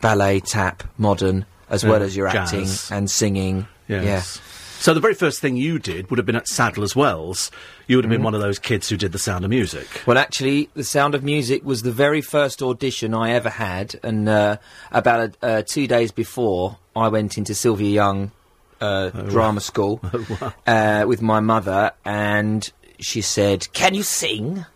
ballet, 0.00 0.40
tap, 0.40 0.84
modern, 0.98 1.46
as 1.70 1.84
well 1.84 2.02
as 2.02 2.16
your 2.16 2.26
acting 2.28 2.66
and 2.90 3.10
singing. 3.10 3.66
Yes. 3.88 4.40
So 4.80 4.92
the 4.92 5.00
very 5.00 5.14
first 5.14 5.40
thing 5.40 5.56
you 5.56 5.78
did 5.78 6.10
would 6.10 6.18
have 6.18 6.26
been 6.26 6.36
at 6.36 6.46
Sadler's 6.46 6.94
Wells. 6.94 7.50
You 7.86 7.96
would 7.96 8.04
have 8.04 8.10
been 8.10 8.18
Mm-hmm. 8.18 8.24
one 8.24 8.34
of 8.34 8.42
those 8.42 8.58
kids 8.58 8.88
who 8.90 8.98
did 8.98 9.12
The 9.12 9.18
Sound 9.18 9.42
of 9.44 9.48
Music. 9.50 9.86
Well, 10.06 10.18
actually, 10.18 10.68
The 10.74 10.84
Sound 10.84 11.14
of 11.14 11.22
Music 11.24 11.64
was 11.64 11.82
the 11.82 11.92
very 11.92 12.20
first 12.20 12.60
audition 12.60 13.14
I 13.14 13.30
ever 13.32 13.48
had, 13.48 13.94
and 14.02 14.28
uh, 14.28 14.56
about 14.92 15.36
uh, 15.40 15.62
two 15.66 15.86
days 15.86 16.12
before, 16.12 16.76
I 16.94 17.08
went 17.08 17.38
into 17.38 17.54
Sylvia 17.54 17.88
Young 17.88 18.30
uh, 18.80 19.08
drama 19.08 19.60
school 19.60 20.02
uh, 20.66 21.04
with 21.08 21.22
my 21.22 21.40
mother, 21.40 21.92
and 22.04 22.70
she 23.00 23.22
said, 23.22 23.72
"Can 23.72 23.94
you 23.94 24.02
sing?" 24.02 24.66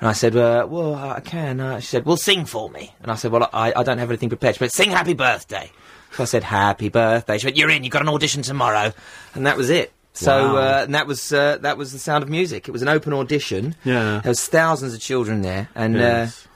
And 0.00 0.08
I 0.08 0.12
said, 0.12 0.36
uh, 0.36 0.66
"Well, 0.68 0.94
I 0.94 1.20
can." 1.20 1.58
Uh, 1.60 1.80
she 1.80 1.86
said, 1.86 2.04
"Well, 2.04 2.18
sing 2.18 2.44
for 2.44 2.68
me." 2.68 2.94
And 3.00 3.10
I 3.10 3.14
said, 3.14 3.32
"Well, 3.32 3.48
I, 3.52 3.72
I 3.74 3.82
don't 3.82 3.98
have 3.98 4.10
anything 4.10 4.28
prepared." 4.28 4.56
She 4.56 4.60
went, 4.60 4.72
"Sing 4.74 4.90
Happy 4.90 5.14
Birthday." 5.14 5.70
So 6.12 6.22
I 6.22 6.26
said, 6.26 6.42
"Happy 6.44 6.88
Birthday." 6.88 7.38
She 7.38 7.46
went, 7.46 7.56
"You're 7.56 7.70
in. 7.70 7.84
You've 7.84 7.92
got 7.92 8.02
an 8.02 8.08
audition 8.08 8.42
tomorrow," 8.42 8.92
and 9.34 9.46
that 9.46 9.56
was 9.56 9.70
it. 9.70 9.92
So 10.14 10.54
Wow. 10.54 10.56
uh, 10.56 10.82
and 10.84 10.94
that 10.94 11.06
was 11.06 11.32
uh, 11.32 11.58
that 11.60 11.76
was 11.78 11.92
the 11.92 11.98
Sound 11.98 12.22
of 12.24 12.28
Music. 12.28 12.66
It 12.68 12.72
was 12.72 12.82
an 12.82 12.88
open 12.88 13.12
audition. 13.12 13.76
Yeah. 13.84 14.20
There 14.22 14.30
was 14.30 14.46
thousands 14.48 14.94
of 14.94 15.00
children 15.00 15.42
there, 15.42 15.68
and 15.74 15.94
Yes. 15.94 16.44
uh, 16.44 16.48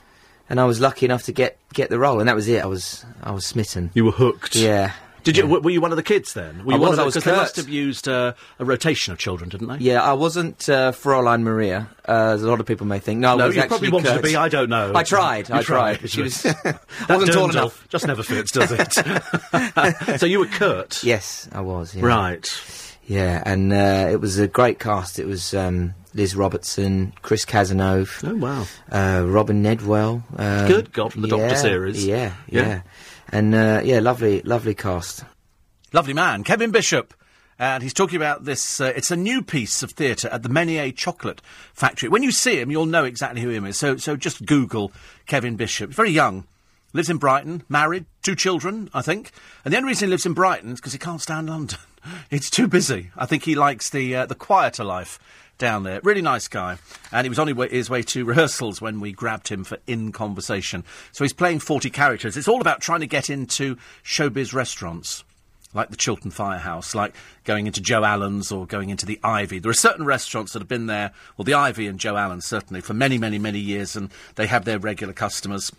and 0.49 0.59
I 0.59 0.65
was 0.65 0.79
lucky 0.81 1.05
enough 1.05 1.23
to 1.23 1.31
get 1.31 1.57
get 1.73 1.89
the 1.89 1.97
role, 1.99 2.19
and 2.19 2.27
that 2.27 2.35
was 2.35 2.47
it. 2.49 2.61
I 2.61 2.65
was 2.67 3.05
I 3.23 3.31
was 3.31 3.45
smitten. 3.45 3.91
You 3.93 4.05
were 4.05 4.11
hooked. 4.11 4.55
Yeah. 4.55 4.91
Did 5.23 5.37
you? 5.37 5.43
w- 5.43 5.61
Were 5.61 5.69
you 5.69 5.81
one 5.81 5.91
of 5.91 5.97
the 5.97 6.03
kids 6.03 6.33
then? 6.33 6.65
Were 6.65 6.73
I 6.73 6.75
you 6.75 6.81
one 6.81 6.89
was, 6.91 6.99
of 6.99 7.03
I 7.03 7.05
was 7.05 7.13
Because 7.15 7.23
they 7.25 7.35
must 7.37 7.55
have 7.57 7.69
used 7.69 8.07
uh, 8.07 8.33
a 8.59 8.65
rotation 8.65 9.13
of 9.13 9.19
children, 9.19 9.49
didn't 9.49 9.67
they? 9.67 9.77
Yeah, 9.77 10.01
I 10.03 10.13
wasn't 10.13 10.67
uh, 10.69 10.91
Fräulein 10.91 11.41
Maria, 11.43 11.89
uh, 12.07 12.11
as 12.35 12.43
a 12.43 12.49
lot 12.49 12.59
of 12.59 12.65
people 12.65 12.85
may 12.85 12.99
think. 12.99 13.19
No, 13.19 13.33
I 13.33 13.35
No, 13.37 13.47
was 13.47 13.55
you 13.55 13.61
actually 13.61 13.69
probably 13.89 13.89
wanted 13.91 14.15
to 14.15 14.21
be. 14.21 14.35
I 14.35 14.49
don't 14.49 14.69
know. 14.69 14.91
I 14.93 15.03
tried. 15.03 15.49
You 15.49 15.55
I 15.55 15.61
tried. 15.63 16.09
She 16.09 16.21
was 16.21 16.41
That 16.43 16.79
wasn't 17.09 17.31
tall 17.33 17.47
dirndl 17.47 17.51
enough. 17.51 17.87
Just 17.89 18.05
never 18.07 18.23
fits, 18.23 18.51
does 18.51 18.71
it? 18.71 18.93
so 20.19 20.25
you 20.25 20.39
were 20.39 20.45
Kurt. 20.47 21.03
Yes, 21.03 21.47
I 21.51 21.61
was. 21.61 21.95
Yeah. 21.95 22.05
Right. 22.05 22.49
Yeah, 23.05 23.43
and 23.45 23.73
uh, 23.73 24.07
it 24.11 24.21
was 24.21 24.39
a 24.39 24.47
great 24.47 24.79
cast. 24.79 25.19
It 25.19 25.25
was 25.27 25.53
um, 25.53 25.93
Liz 26.13 26.35
Robertson, 26.37 27.11
Chris 27.21 27.43
Cazenove, 27.45 28.23
Oh 28.25 28.35
wow. 28.35 28.65
uh, 28.91 29.25
Robin 29.27 29.61
Nedwell. 29.61 30.23
Um, 30.39 30.67
Good 30.67 30.93
God, 30.93 31.11
from 31.11 31.21
the 31.23 31.27
Doctor 31.27 31.55
series. 31.57 32.05
Yeah, 32.05 32.33
Yeah. 32.47 32.61
yeah, 32.61 32.81
and 33.33 33.55
uh, 33.55 33.81
yeah, 33.83 33.99
lovely, 33.99 34.41
lovely 34.43 34.75
cast. 34.75 35.25
Lovely 35.91 36.13
man, 36.13 36.43
Kevin 36.43 36.69
Bishop. 36.71 37.13
And 37.57 37.81
he's 37.81 37.93
talking 37.93 38.15
about 38.15 38.45
this. 38.45 38.79
Uh, 38.79 38.93
it's 38.95 39.11
a 39.11 39.15
new 39.15 39.41
piece 39.41 39.83
of 39.83 39.91
theatre 39.91 40.27
at 40.29 40.43
the 40.43 40.49
Menier 40.49 40.91
Chocolate 40.91 41.41
Factory. 41.73 42.09
When 42.09 42.23
you 42.23 42.31
see 42.31 42.59
him, 42.59 42.69
you'll 42.69 42.85
know 42.85 43.05
exactly 43.05 43.41
who 43.41 43.49
he 43.49 43.57
is. 43.57 43.77
So, 43.77 43.97
so 43.97 44.15
just 44.15 44.45
Google 44.45 44.91
Kevin 45.25 45.55
Bishop. 45.55 45.91
Very 45.91 46.11
young, 46.11 46.45
lives 46.93 47.09
in 47.09 47.17
Brighton, 47.17 47.63
married, 47.69 48.05
two 48.21 48.35
children, 48.35 48.89
I 48.93 49.01
think. 49.01 49.31
And 49.65 49.73
the 49.73 49.77
only 49.77 49.89
reason 49.89 50.07
he 50.07 50.11
lives 50.11 50.25
in 50.25 50.33
Brighton 50.33 50.73
is 50.73 50.79
because 50.79 50.93
he 50.93 50.99
can't 50.99 51.21
stand 51.21 51.49
London. 51.49 51.79
It's 52.29 52.49
too 52.49 52.67
busy. 52.67 53.11
I 53.15 53.25
think 53.25 53.45
he 53.45 53.55
likes 53.55 53.89
the 53.89 54.13
uh, 54.13 54.25
the 54.25 54.35
quieter 54.35 54.83
life 54.83 55.19
down 55.57 55.83
there. 55.83 55.99
Really 56.03 56.21
nice 56.21 56.47
guy. 56.47 56.77
And 57.11 57.25
he 57.25 57.29
was 57.29 57.39
on 57.39 57.47
his 57.47 57.89
way, 57.89 58.01
to 58.03 58.25
rehearsals 58.25 58.81
when 58.81 58.99
we 58.99 59.11
grabbed 59.11 59.47
him 59.47 59.63
for 59.63 59.77
In 59.87 60.11
Conversation. 60.11 60.83
So 61.11 61.23
he's 61.23 61.33
playing 61.33 61.59
40 61.59 61.89
characters. 61.89 62.37
It's 62.37 62.47
all 62.47 62.61
about 62.61 62.81
trying 62.81 63.01
to 63.01 63.07
get 63.07 63.29
into 63.29 63.77
showbiz 64.03 64.53
restaurants 64.53 65.23
like 65.73 65.89
the 65.89 65.97
Chiltern 65.97 66.31
Firehouse, 66.31 66.93
like 66.93 67.15
going 67.43 67.67
into 67.67 67.81
Joe 67.81 68.03
Allen's 68.03 68.51
or 68.51 68.65
going 68.65 68.89
into 68.89 69.05
the 69.05 69.19
Ivy. 69.23 69.59
There 69.59 69.71
are 69.71 69.73
certain 69.73 70.05
restaurants 70.05 70.53
that 70.53 70.61
have 70.61 70.67
been 70.67 70.85
there, 70.85 71.11
well, 71.35 71.45
the 71.45 71.55
Ivy 71.55 71.87
and 71.87 71.99
Joe 71.99 72.15
Allen 72.15 72.41
certainly, 72.41 72.81
for 72.81 72.93
many, 72.93 73.17
many, 73.17 73.39
many 73.39 73.59
years, 73.59 73.95
and 73.95 74.11
they 74.35 74.47
have 74.47 74.65
their 74.65 74.79
regular 74.79 75.13
customers. 75.13 75.71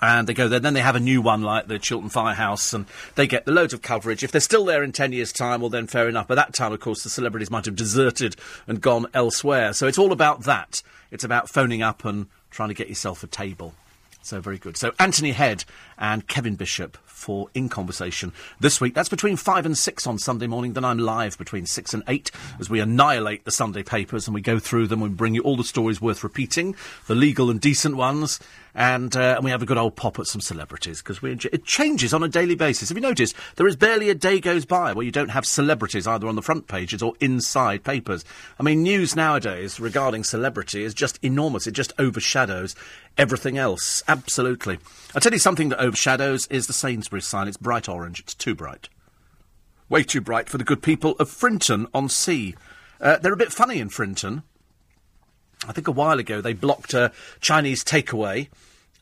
And 0.00 0.28
they 0.28 0.34
go 0.34 0.48
there. 0.48 0.60
Then 0.60 0.74
they 0.74 0.80
have 0.80 0.96
a 0.96 1.00
new 1.00 1.20
one 1.20 1.42
like 1.42 1.66
the 1.66 1.78
Chiltern 1.78 2.08
Firehouse, 2.08 2.72
and 2.72 2.86
they 3.14 3.26
get 3.26 3.44
the 3.44 3.52
loads 3.52 3.74
of 3.74 3.82
coverage. 3.82 4.22
If 4.22 4.30
they're 4.30 4.40
still 4.40 4.64
there 4.64 4.82
in 4.82 4.92
10 4.92 5.12
years' 5.12 5.32
time, 5.32 5.60
well, 5.60 5.70
then 5.70 5.86
fair 5.86 6.08
enough. 6.08 6.28
By 6.28 6.36
that 6.36 6.54
time, 6.54 6.72
of 6.72 6.80
course, 6.80 7.02
the 7.02 7.10
celebrities 7.10 7.50
might 7.50 7.64
have 7.64 7.76
deserted 7.76 8.36
and 8.66 8.80
gone 8.80 9.06
elsewhere. 9.14 9.72
So 9.72 9.86
it's 9.86 9.98
all 9.98 10.12
about 10.12 10.44
that. 10.44 10.82
It's 11.10 11.24
about 11.24 11.48
phoning 11.48 11.82
up 11.82 12.04
and 12.04 12.26
trying 12.50 12.68
to 12.68 12.74
get 12.74 12.88
yourself 12.88 13.22
a 13.22 13.26
table. 13.26 13.74
So 14.22 14.40
very 14.40 14.58
good. 14.58 14.76
So 14.76 14.92
Anthony 14.98 15.32
Head 15.32 15.64
and 15.96 16.26
Kevin 16.26 16.54
Bishop 16.54 16.98
for 17.06 17.48
In 17.54 17.68
Conversation 17.68 18.32
this 18.60 18.80
week. 18.80 18.94
That's 18.94 19.08
between 19.08 19.36
five 19.36 19.66
and 19.66 19.76
six 19.76 20.06
on 20.06 20.18
Sunday 20.18 20.46
morning. 20.46 20.74
Then 20.74 20.84
I'm 20.84 20.98
live 20.98 21.38
between 21.38 21.66
six 21.66 21.94
and 21.94 22.02
eight 22.08 22.30
as 22.60 22.70
we 22.70 22.80
annihilate 22.80 23.44
the 23.44 23.50
Sunday 23.50 23.82
papers 23.82 24.28
and 24.28 24.34
we 24.34 24.40
go 24.40 24.58
through 24.58 24.86
them 24.86 25.02
and 25.02 25.16
bring 25.16 25.34
you 25.34 25.42
all 25.42 25.56
the 25.56 25.64
stories 25.64 26.00
worth 26.00 26.22
repeating, 26.22 26.76
the 27.06 27.14
legal 27.14 27.50
and 27.50 27.60
decent 27.60 27.96
ones, 27.96 28.38
and 28.78 29.16
uh, 29.16 29.34
and 29.34 29.44
we 29.44 29.50
have 29.50 29.60
a 29.60 29.66
good 29.66 29.76
old 29.76 29.96
pop 29.96 30.20
at 30.20 30.28
some 30.28 30.40
celebrities 30.40 31.02
because 31.02 31.20
we 31.20 31.32
enjoy- 31.32 31.50
it 31.52 31.64
changes 31.64 32.14
on 32.14 32.22
a 32.22 32.28
daily 32.28 32.54
basis. 32.54 32.88
Have 32.88 32.96
you 32.96 33.02
noticed 33.02 33.34
there 33.56 33.66
is 33.66 33.74
barely 33.74 34.08
a 34.08 34.14
day 34.14 34.38
goes 34.38 34.64
by 34.64 34.92
where 34.92 35.04
you 35.04 35.10
don't 35.10 35.30
have 35.30 35.44
celebrities 35.44 36.06
either 36.06 36.28
on 36.28 36.36
the 36.36 36.42
front 36.42 36.68
pages 36.68 37.02
or 37.02 37.14
inside 37.18 37.82
papers. 37.82 38.24
I 38.58 38.62
mean, 38.62 38.84
news 38.84 39.16
nowadays 39.16 39.80
regarding 39.80 40.22
celebrity 40.22 40.84
is 40.84 40.94
just 40.94 41.18
enormous. 41.24 41.66
It 41.66 41.72
just 41.72 41.92
overshadows 41.98 42.76
everything 43.18 43.58
else. 43.58 44.04
Absolutely. 44.06 44.78
I'll 45.12 45.20
tell 45.20 45.32
you 45.32 45.40
something 45.40 45.70
that 45.70 45.80
overshadows 45.80 46.46
is 46.46 46.68
the 46.68 46.72
Sainsbury's 46.72 47.26
sign. 47.26 47.48
It's 47.48 47.56
bright 47.56 47.88
orange. 47.88 48.20
It's 48.20 48.34
too 48.34 48.54
bright. 48.54 48.88
Way 49.88 50.04
too 50.04 50.20
bright 50.20 50.48
for 50.48 50.56
the 50.56 50.62
good 50.62 50.82
people 50.82 51.16
of 51.18 51.28
Frinton 51.28 51.88
on 51.92 52.08
Sea. 52.08 52.54
Uh, 53.00 53.16
they're 53.16 53.32
a 53.32 53.36
bit 53.36 53.52
funny 53.52 53.80
in 53.80 53.88
Frinton. 53.88 54.44
I 55.66 55.72
think 55.72 55.88
a 55.88 55.92
while 55.92 56.20
ago 56.20 56.40
they 56.40 56.52
blocked 56.52 56.94
a 56.94 57.10
Chinese 57.40 57.82
takeaway 57.82 58.46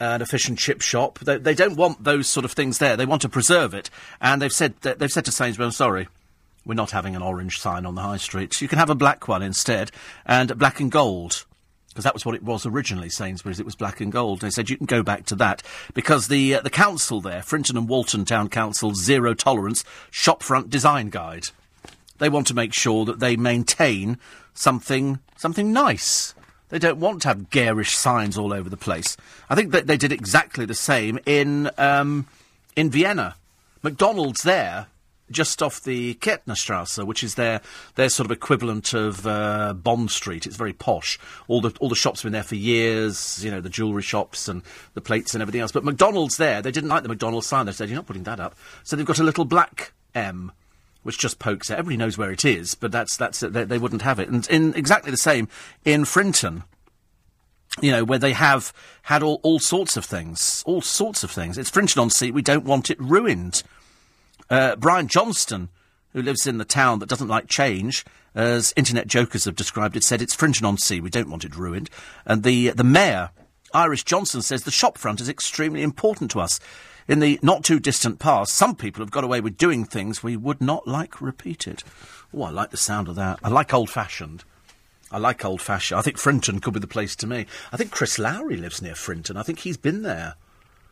and 0.00 0.22
a 0.22 0.26
fish 0.26 0.48
and 0.48 0.58
chip 0.58 0.82
shop. 0.82 1.18
They, 1.20 1.38
they 1.38 1.54
don't 1.54 1.76
want 1.76 2.04
those 2.04 2.28
sort 2.28 2.44
of 2.44 2.52
things 2.52 2.78
there. 2.78 2.96
They 2.96 3.06
want 3.06 3.22
to 3.22 3.28
preserve 3.28 3.74
it, 3.74 3.90
and 4.20 4.40
they've 4.40 4.52
said 4.52 4.74
they've 4.80 5.10
said 5.10 5.24
to 5.26 5.32
Sainsbury's, 5.32 5.66
"I'm 5.66 5.72
sorry, 5.72 6.08
we're 6.64 6.74
not 6.74 6.90
having 6.90 7.16
an 7.16 7.22
orange 7.22 7.60
sign 7.60 7.86
on 7.86 7.94
the 7.94 8.02
high 8.02 8.16
street. 8.16 8.60
You 8.60 8.68
can 8.68 8.78
have 8.78 8.90
a 8.90 8.94
black 8.94 9.28
one 9.28 9.42
instead, 9.42 9.90
and 10.24 10.58
black 10.58 10.80
and 10.80 10.90
gold." 10.90 11.44
Because 11.88 12.04
that 12.04 12.12
was 12.12 12.26
what 12.26 12.34
it 12.34 12.42
was 12.42 12.66
originally, 12.66 13.08
Sainsbury's. 13.08 13.58
It 13.58 13.64
was 13.64 13.74
black 13.74 14.02
and 14.02 14.12
gold. 14.12 14.42
They 14.42 14.50
said 14.50 14.68
you 14.68 14.76
can 14.76 14.84
go 14.84 15.02
back 15.02 15.24
to 15.26 15.34
that 15.36 15.62
because 15.94 16.28
the 16.28 16.56
uh, 16.56 16.60
the 16.60 16.68
council 16.68 17.22
there, 17.22 17.42
Frinton 17.42 17.78
and 17.78 17.88
Walton 17.88 18.26
Town 18.26 18.50
Council, 18.50 18.94
zero 18.94 19.32
tolerance 19.32 19.82
shopfront 20.12 20.68
design 20.68 21.08
guide. 21.08 21.44
They 22.18 22.28
want 22.28 22.46
to 22.48 22.54
make 22.54 22.74
sure 22.74 23.06
that 23.06 23.20
they 23.20 23.36
maintain 23.36 24.18
something 24.52 25.20
something 25.36 25.72
nice. 25.72 26.34
They 26.68 26.78
don't 26.78 26.98
want 26.98 27.22
to 27.22 27.28
have 27.28 27.50
garish 27.50 27.96
signs 27.96 28.36
all 28.36 28.52
over 28.52 28.68
the 28.68 28.76
place. 28.76 29.16
I 29.48 29.54
think 29.54 29.70
that 29.72 29.86
they 29.86 29.96
did 29.96 30.12
exactly 30.12 30.64
the 30.64 30.74
same 30.74 31.18
in 31.26 31.70
um, 31.78 32.26
in 32.74 32.90
Vienna. 32.90 33.36
McDonald's 33.82 34.42
there, 34.42 34.88
just 35.30 35.62
off 35.62 35.82
the 35.82 36.14
Kärntnerstrasse, 36.14 37.04
which 37.06 37.22
is 37.22 37.36
their 37.36 37.60
their 37.94 38.08
sort 38.08 38.24
of 38.24 38.32
equivalent 38.32 38.94
of 38.94 39.26
uh, 39.26 39.74
Bond 39.74 40.10
Street. 40.10 40.46
It's 40.46 40.56
very 40.56 40.72
posh. 40.72 41.18
All 41.46 41.60
the 41.60 41.72
all 41.78 41.88
the 41.88 41.94
shops 41.94 42.20
have 42.20 42.26
been 42.26 42.32
there 42.32 42.42
for 42.42 42.56
years. 42.56 43.44
You 43.44 43.52
know, 43.52 43.60
the 43.60 43.70
jewellery 43.70 44.02
shops 44.02 44.48
and 44.48 44.62
the 44.94 45.00
plates 45.00 45.34
and 45.34 45.42
everything 45.42 45.60
else. 45.60 45.72
But 45.72 45.84
McDonald's 45.84 46.36
there, 46.36 46.62
they 46.62 46.72
didn't 46.72 46.90
like 46.90 47.04
the 47.04 47.08
McDonald's 47.08 47.46
sign. 47.46 47.66
They 47.66 47.72
said, 47.72 47.88
"You're 47.88 47.96
not 47.96 48.06
putting 48.06 48.24
that 48.24 48.40
up." 48.40 48.56
So 48.82 48.96
they've 48.96 49.06
got 49.06 49.20
a 49.20 49.24
little 49.24 49.44
black 49.44 49.92
M 50.14 50.50
which 51.06 51.18
just 51.18 51.38
pokes 51.38 51.70
out. 51.70 51.78
Everybody 51.78 51.96
knows 51.96 52.18
where 52.18 52.32
it 52.32 52.44
is, 52.44 52.74
but 52.74 52.92
that's 52.92 53.16
that's. 53.16 53.40
They, 53.40 53.64
they 53.64 53.78
wouldn't 53.78 54.02
have 54.02 54.18
it. 54.18 54.28
And 54.28 54.46
in 54.48 54.74
exactly 54.74 55.10
the 55.10 55.16
same 55.16 55.48
in 55.84 56.04
Frinton, 56.04 56.64
you 57.80 57.90
know, 57.90 58.04
where 58.04 58.18
they 58.18 58.32
have 58.32 58.72
had 59.02 59.22
all, 59.22 59.40
all 59.42 59.58
sorts 59.58 59.96
of 59.96 60.04
things, 60.04 60.62
all 60.66 60.82
sorts 60.82 61.22
of 61.22 61.30
things. 61.30 61.58
It's 61.58 61.70
Frinton 61.70 62.00
on 62.00 62.10
Sea. 62.10 62.30
We 62.30 62.42
don't 62.42 62.64
want 62.64 62.90
it 62.90 63.00
ruined. 63.00 63.62
Uh, 64.48 64.76
Brian 64.76 65.08
Johnston, 65.08 65.68
who 66.12 66.22
lives 66.22 66.46
in 66.46 66.58
the 66.58 66.64
town 66.64 66.98
that 67.00 67.08
doesn't 67.08 67.28
like 67.28 67.48
change, 67.48 68.04
as 68.34 68.72
internet 68.76 69.06
jokers 69.06 69.44
have 69.44 69.56
described 69.56 69.96
it, 69.96 70.04
said 70.04 70.22
it's 70.22 70.34
Frinton 70.34 70.66
on 70.66 70.78
Sea. 70.78 71.00
We 71.00 71.10
don't 71.10 71.30
want 71.30 71.44
it 71.44 71.56
ruined. 71.56 71.90
And 72.24 72.42
the 72.42 72.70
the 72.70 72.84
mayor, 72.84 73.30
Irish 73.72 74.04
Johnson, 74.04 74.42
says 74.42 74.62
the 74.62 74.70
shopfront 74.70 75.20
is 75.20 75.28
extremely 75.28 75.82
important 75.82 76.30
to 76.32 76.40
us. 76.40 76.60
In 77.08 77.20
the 77.20 77.38
not 77.40 77.62
too 77.62 77.78
distant 77.78 78.18
past, 78.18 78.52
some 78.52 78.74
people 78.74 79.02
have 79.02 79.12
got 79.12 79.24
away 79.24 79.40
with 79.40 79.56
doing 79.56 79.84
things 79.84 80.22
we 80.22 80.36
would 80.36 80.60
not 80.60 80.88
like 80.88 81.20
repeated. 81.20 81.84
Oh, 82.34 82.42
I 82.42 82.50
like 82.50 82.70
the 82.70 82.76
sound 82.76 83.08
of 83.08 83.14
that. 83.14 83.38
I 83.44 83.48
like 83.48 83.72
old 83.72 83.90
fashioned. 83.90 84.42
I 85.12 85.18
like 85.18 85.44
old 85.44 85.62
fashioned. 85.62 85.98
I 85.98 86.02
think 86.02 86.18
Frinton 86.18 86.60
could 86.60 86.74
be 86.74 86.80
the 86.80 86.88
place 86.88 87.14
to 87.16 87.26
me. 87.26 87.46
I 87.72 87.76
think 87.76 87.92
Chris 87.92 88.18
Lowry 88.18 88.56
lives 88.56 88.82
near 88.82 88.96
Frinton. 88.96 89.36
I 89.36 89.44
think 89.44 89.60
he's 89.60 89.76
been 89.76 90.02
there. 90.02 90.34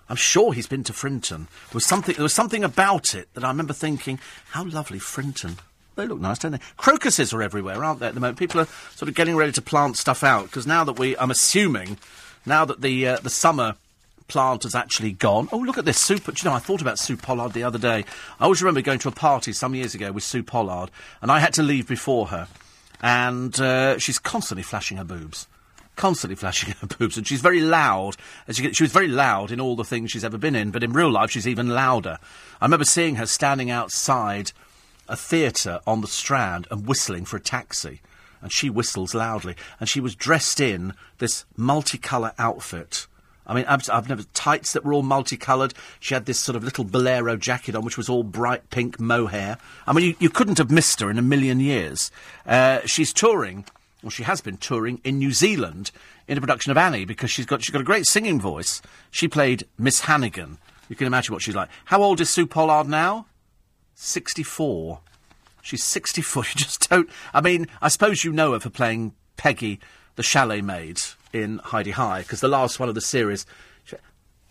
I'm 0.09 0.16
sure 0.16 0.53
he's 0.53 0.69
been 0.69 0.85
to 0.85 0.93
Frinton. 0.93 1.49
There 1.70 1.74
was 1.74 1.86
something. 1.86 2.15
There 2.15 2.23
was 2.23 2.35
something 2.35 2.62
about 2.62 3.15
it 3.15 3.28
that 3.35 3.43
I 3.43 3.49
remember 3.49 3.73
thinking, 3.73 4.20
"How 4.51 4.65
lovely 4.65 4.99
Frinton." 4.99 5.57
They 5.97 6.07
look 6.07 6.20
nice, 6.20 6.39
don't 6.39 6.53
they? 6.53 6.61
Crocuses 6.77 7.32
are 7.32 7.43
everywhere, 7.43 7.85
aren't 7.85 8.01
they? 8.01 8.09
At 8.09 8.15
the 8.15 8.20
moment, 8.20 8.39
people 8.39 8.61
are 8.61 8.69
sort 8.95 9.09
of 9.09 9.15
getting 9.15 9.36
ready 9.36 9.53
to 9.53 9.62
plant 9.62 9.97
stuff 9.97 10.23
out 10.23 10.45
because 10.45 10.66
now 10.66 10.85
that 10.85 10.99
we, 10.99 11.16
I'm 11.19 11.31
assuming, 11.31 11.99
now 12.45 12.65
that 12.65 12.82
the 12.82 13.09
uh, 13.09 13.16
the 13.19 13.31
summer 13.31 13.77
plant 14.28 14.64
has 14.64 14.74
actually 14.74 15.12
gone. 15.12 15.48
Oh, 15.52 15.59
look 15.59 15.78
at 15.78 15.84
this 15.84 15.98
Sue. 15.98 16.14
You 16.14 16.32
know? 16.44 16.52
I 16.52 16.59
thought 16.59 16.80
about 16.80 16.98
Sue 16.98 17.16
Pollard 17.16 17.52
the 17.52 17.62
other 17.62 17.78
day. 17.78 18.05
I 18.40 18.44
always 18.44 18.62
remember 18.62 18.80
going 18.80 18.98
to 19.01 19.09
a 19.09 19.12
party 19.12 19.52
some 19.52 19.74
years 19.74 19.94
ago 19.94 20.12
with 20.12 20.24
Sue 20.24 20.42
Pollard, 20.42 20.90
and 21.22 21.30
I 21.30 21.38
had 21.38 21.52
to 21.55 21.62
leave 21.62 21.88
before 21.88 22.28
her, 22.28 22.48
and 23.02 23.59
uh, 23.60 23.98
she's 23.98 24.18
constantly 24.18 24.62
flashing 24.62 24.96
her 24.96 25.05
boobs 25.05 25.46
constantly 25.96 26.34
flashing 26.34 26.74
her 26.80 26.86
boobs, 26.86 27.16
and 27.16 27.24
she's 27.24 27.40
very 27.40 27.60
loud. 27.60 28.16
As 28.48 28.59
you 28.59 28.64
get, 28.64 28.74
she 28.74 28.82
was 28.82 28.90
very 28.90 29.06
loud 29.06 29.52
in 29.52 29.60
all 29.60 29.76
the 29.76 29.84
things 29.84 30.10
she's 30.10 30.24
ever 30.24 30.38
been 30.38 30.56
in, 30.56 30.72
but 30.72 30.82
in 30.82 30.92
real 30.92 31.10
life 31.10 31.30
she's 31.30 31.46
even 31.46 31.68
louder. 31.68 32.18
I 32.60 32.64
remember 32.64 32.84
seeing 32.84 33.14
her 33.14 33.26
standing 33.26 33.70
outside 33.70 34.51
a 35.09 35.16
theatre 35.16 35.80
on 35.86 36.01
the 36.01 36.06
Strand 36.06 36.66
and 36.70 36.86
whistling 36.86 37.24
for 37.24 37.36
a 37.36 37.40
taxi. 37.40 38.01
And 38.40 38.52
she 38.52 38.68
whistles 38.68 39.14
loudly. 39.14 39.56
And 39.80 39.88
she 39.88 40.01
was 40.01 40.14
dressed 40.14 40.60
in 40.60 40.94
this 41.18 41.44
multicolour 41.59 42.32
outfit. 42.38 43.06
I 43.46 43.54
mean, 43.54 43.64
I've, 43.66 43.88
I've 43.90 44.08
never 44.08 44.22
tights 44.34 44.72
that 44.72 44.84
were 44.84 44.92
all 44.92 45.02
multicoloured. 45.02 45.74
She 46.00 46.14
had 46.14 46.26
this 46.26 46.38
sort 46.38 46.56
of 46.56 46.64
little 46.64 46.84
bolero 46.84 47.36
jacket 47.36 47.74
on, 47.74 47.84
which 47.84 47.96
was 47.96 48.08
all 48.08 48.22
bright 48.22 48.70
pink 48.70 48.98
mohair. 48.98 49.58
I 49.86 49.92
mean, 49.92 50.04
you, 50.04 50.16
you 50.18 50.30
couldn't 50.30 50.58
have 50.58 50.70
missed 50.70 51.00
her 51.00 51.10
in 51.10 51.18
a 51.18 51.22
million 51.22 51.60
years. 51.60 52.10
Uh, 52.46 52.80
she's 52.86 53.12
touring, 53.12 53.64
well, 54.02 54.10
she 54.10 54.22
has 54.22 54.40
been 54.40 54.56
touring 54.56 55.00
in 55.04 55.18
New 55.18 55.32
Zealand 55.32 55.90
in 56.26 56.38
a 56.38 56.40
production 56.40 56.70
of 56.70 56.78
Annie 56.78 57.04
because 57.04 57.30
she's 57.30 57.46
got 57.46 57.62
she's 57.62 57.72
got 57.72 57.82
a 57.82 57.84
great 57.84 58.06
singing 58.06 58.40
voice. 58.40 58.80
She 59.10 59.28
played 59.28 59.64
Miss 59.78 60.00
Hannigan. 60.00 60.58
You 60.88 60.96
can 60.96 61.06
imagine 61.06 61.32
what 61.32 61.42
she's 61.42 61.54
like. 61.54 61.68
How 61.86 62.02
old 62.02 62.20
is 62.20 62.30
Sue 62.30 62.46
Pollard 62.46 62.88
now? 62.88 63.26
Sixty-four. 63.94 65.00
She's 65.64 65.82
64. 65.82 66.44
You 66.48 66.54
just 66.54 66.90
don't. 66.90 67.08
I 67.32 67.40
mean, 67.40 67.68
I 67.80 67.88
suppose 67.88 68.22
you 68.22 68.32
know 68.32 68.52
her 68.52 68.60
for 68.60 68.68
playing 68.68 69.14
Peggy, 69.38 69.80
the 70.16 70.22
chalet 70.22 70.60
maid, 70.60 71.00
in 71.35 71.59
Hi-de-Hi, 71.59 72.20
because 72.20 72.40
the 72.40 72.48
last 72.48 72.78
one 72.78 72.89
of 72.89 72.94
the 72.94 73.01
series, 73.01 73.44
she, 73.85 73.97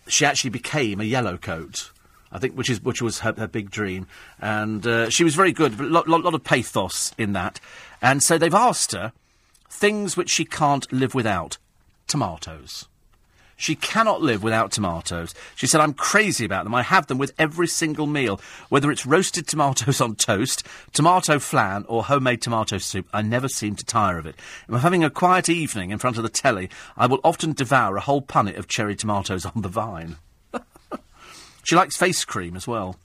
she 0.06 0.26
actually 0.26 0.50
became 0.50 1.00
a 1.00 1.04
yellow 1.04 1.38
coat. 1.38 1.90
I 2.30 2.38
think, 2.38 2.54
which 2.54 2.68
is 2.68 2.82
which 2.82 3.00
was 3.00 3.20
her, 3.20 3.32
her 3.36 3.46
big 3.46 3.70
dream, 3.70 4.08
and 4.40 4.84
uh, 4.84 5.08
she 5.08 5.22
was 5.22 5.36
very 5.36 5.52
good. 5.52 5.78
A 5.78 5.84
lot, 5.84 6.08
lot, 6.08 6.22
lot 6.22 6.34
of 6.34 6.42
pathos 6.42 7.12
in 7.16 7.32
that, 7.32 7.60
and 8.02 8.24
so 8.24 8.38
they've 8.38 8.52
asked 8.52 8.90
her 8.90 9.12
things 9.70 10.16
which 10.16 10.30
she 10.30 10.44
can't 10.44 10.92
live 10.92 11.14
without: 11.14 11.58
tomatoes. 12.08 12.88
She 13.56 13.74
cannot 13.74 14.22
live 14.22 14.42
without 14.42 14.72
tomatoes. 14.72 15.34
She 15.54 15.66
said, 15.66 15.80
I'm 15.80 15.94
crazy 15.94 16.44
about 16.44 16.64
them. 16.64 16.74
I 16.74 16.82
have 16.82 17.06
them 17.06 17.18
with 17.18 17.32
every 17.38 17.68
single 17.68 18.06
meal. 18.06 18.40
Whether 18.68 18.90
it's 18.90 19.06
roasted 19.06 19.46
tomatoes 19.46 20.00
on 20.00 20.16
toast, 20.16 20.66
tomato 20.92 21.38
flan, 21.38 21.84
or 21.88 22.04
homemade 22.04 22.42
tomato 22.42 22.78
soup, 22.78 23.06
I 23.12 23.22
never 23.22 23.48
seem 23.48 23.76
to 23.76 23.84
tire 23.84 24.18
of 24.18 24.26
it. 24.26 24.36
If 24.36 24.74
I'm 24.74 24.80
having 24.80 25.04
a 25.04 25.10
quiet 25.10 25.48
evening 25.48 25.90
in 25.90 25.98
front 25.98 26.16
of 26.16 26.22
the 26.22 26.28
telly, 26.28 26.68
I 26.96 27.06
will 27.06 27.20
often 27.22 27.52
devour 27.52 27.96
a 27.96 28.00
whole 28.00 28.22
punnet 28.22 28.58
of 28.58 28.68
cherry 28.68 28.96
tomatoes 28.96 29.46
on 29.46 29.62
the 29.62 29.68
vine. 29.68 30.16
she 31.64 31.76
likes 31.76 31.96
face 31.96 32.24
cream 32.24 32.56
as 32.56 32.66
well. 32.66 32.96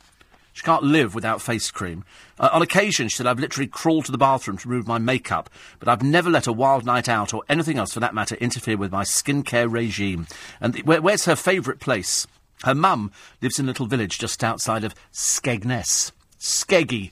She 0.60 0.66
can't 0.66 0.84
live 0.84 1.16
without 1.16 1.42
face 1.42 1.72
cream. 1.72 2.04
Uh, 2.38 2.50
on 2.52 2.62
occasion, 2.62 3.08
she 3.08 3.16
said, 3.16 3.26
I've 3.26 3.40
literally 3.40 3.66
crawled 3.66 4.04
to 4.08 4.12
the 4.12 4.18
bathroom 4.18 4.58
to 4.58 4.68
remove 4.68 4.88
my 4.88 4.98
makeup, 4.98 5.50
but 5.80 5.88
I've 5.88 6.04
never 6.04 6.30
let 6.30 6.48
a 6.48 6.52
wild 6.52 6.84
night 6.84 7.08
out, 7.08 7.34
or 7.34 7.44
anything 7.48 7.78
else 7.78 7.94
for 7.94 8.02
that 8.02 8.14
matter, 8.14 8.36
interfere 8.36 8.76
with 8.76 8.92
my 8.92 9.06
skincare 9.06 9.72
regime. 9.72 10.28
And 10.60 10.74
th- 10.74 10.86
where, 10.86 11.02
where's 11.02 11.24
her 11.24 11.38
favourite 11.38 11.80
place? 11.80 12.28
Her 12.64 12.76
mum 12.76 13.14
lives 13.42 13.58
in 13.58 13.68
a 13.68 13.70
little 13.70 13.86
village 13.86 14.20
just 14.20 14.44
outside 14.44 14.84
of 14.84 14.94
Skegness. 15.14 16.12
Skeggy 16.38 17.12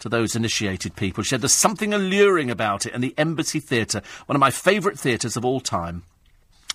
to 0.00 0.10
those 0.10 0.36
initiated 0.36 0.94
people. 0.94 1.24
She 1.24 1.30
said, 1.30 1.40
There's 1.40 1.54
something 1.54 1.94
alluring 1.94 2.50
about 2.50 2.84
it, 2.84 2.92
and 2.92 3.02
the 3.02 3.14
Embassy 3.16 3.58
Theatre, 3.58 4.02
one 4.26 4.36
of 4.36 4.40
my 4.40 4.50
favourite 4.50 4.98
theatres 4.98 5.34
of 5.38 5.46
all 5.46 5.60
time. 5.60 6.02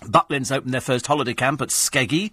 Butlins 0.02 0.50
opened 0.50 0.74
their 0.74 0.80
first 0.80 1.06
holiday 1.06 1.34
camp 1.34 1.62
at 1.62 1.68
Skeggy 1.68 2.32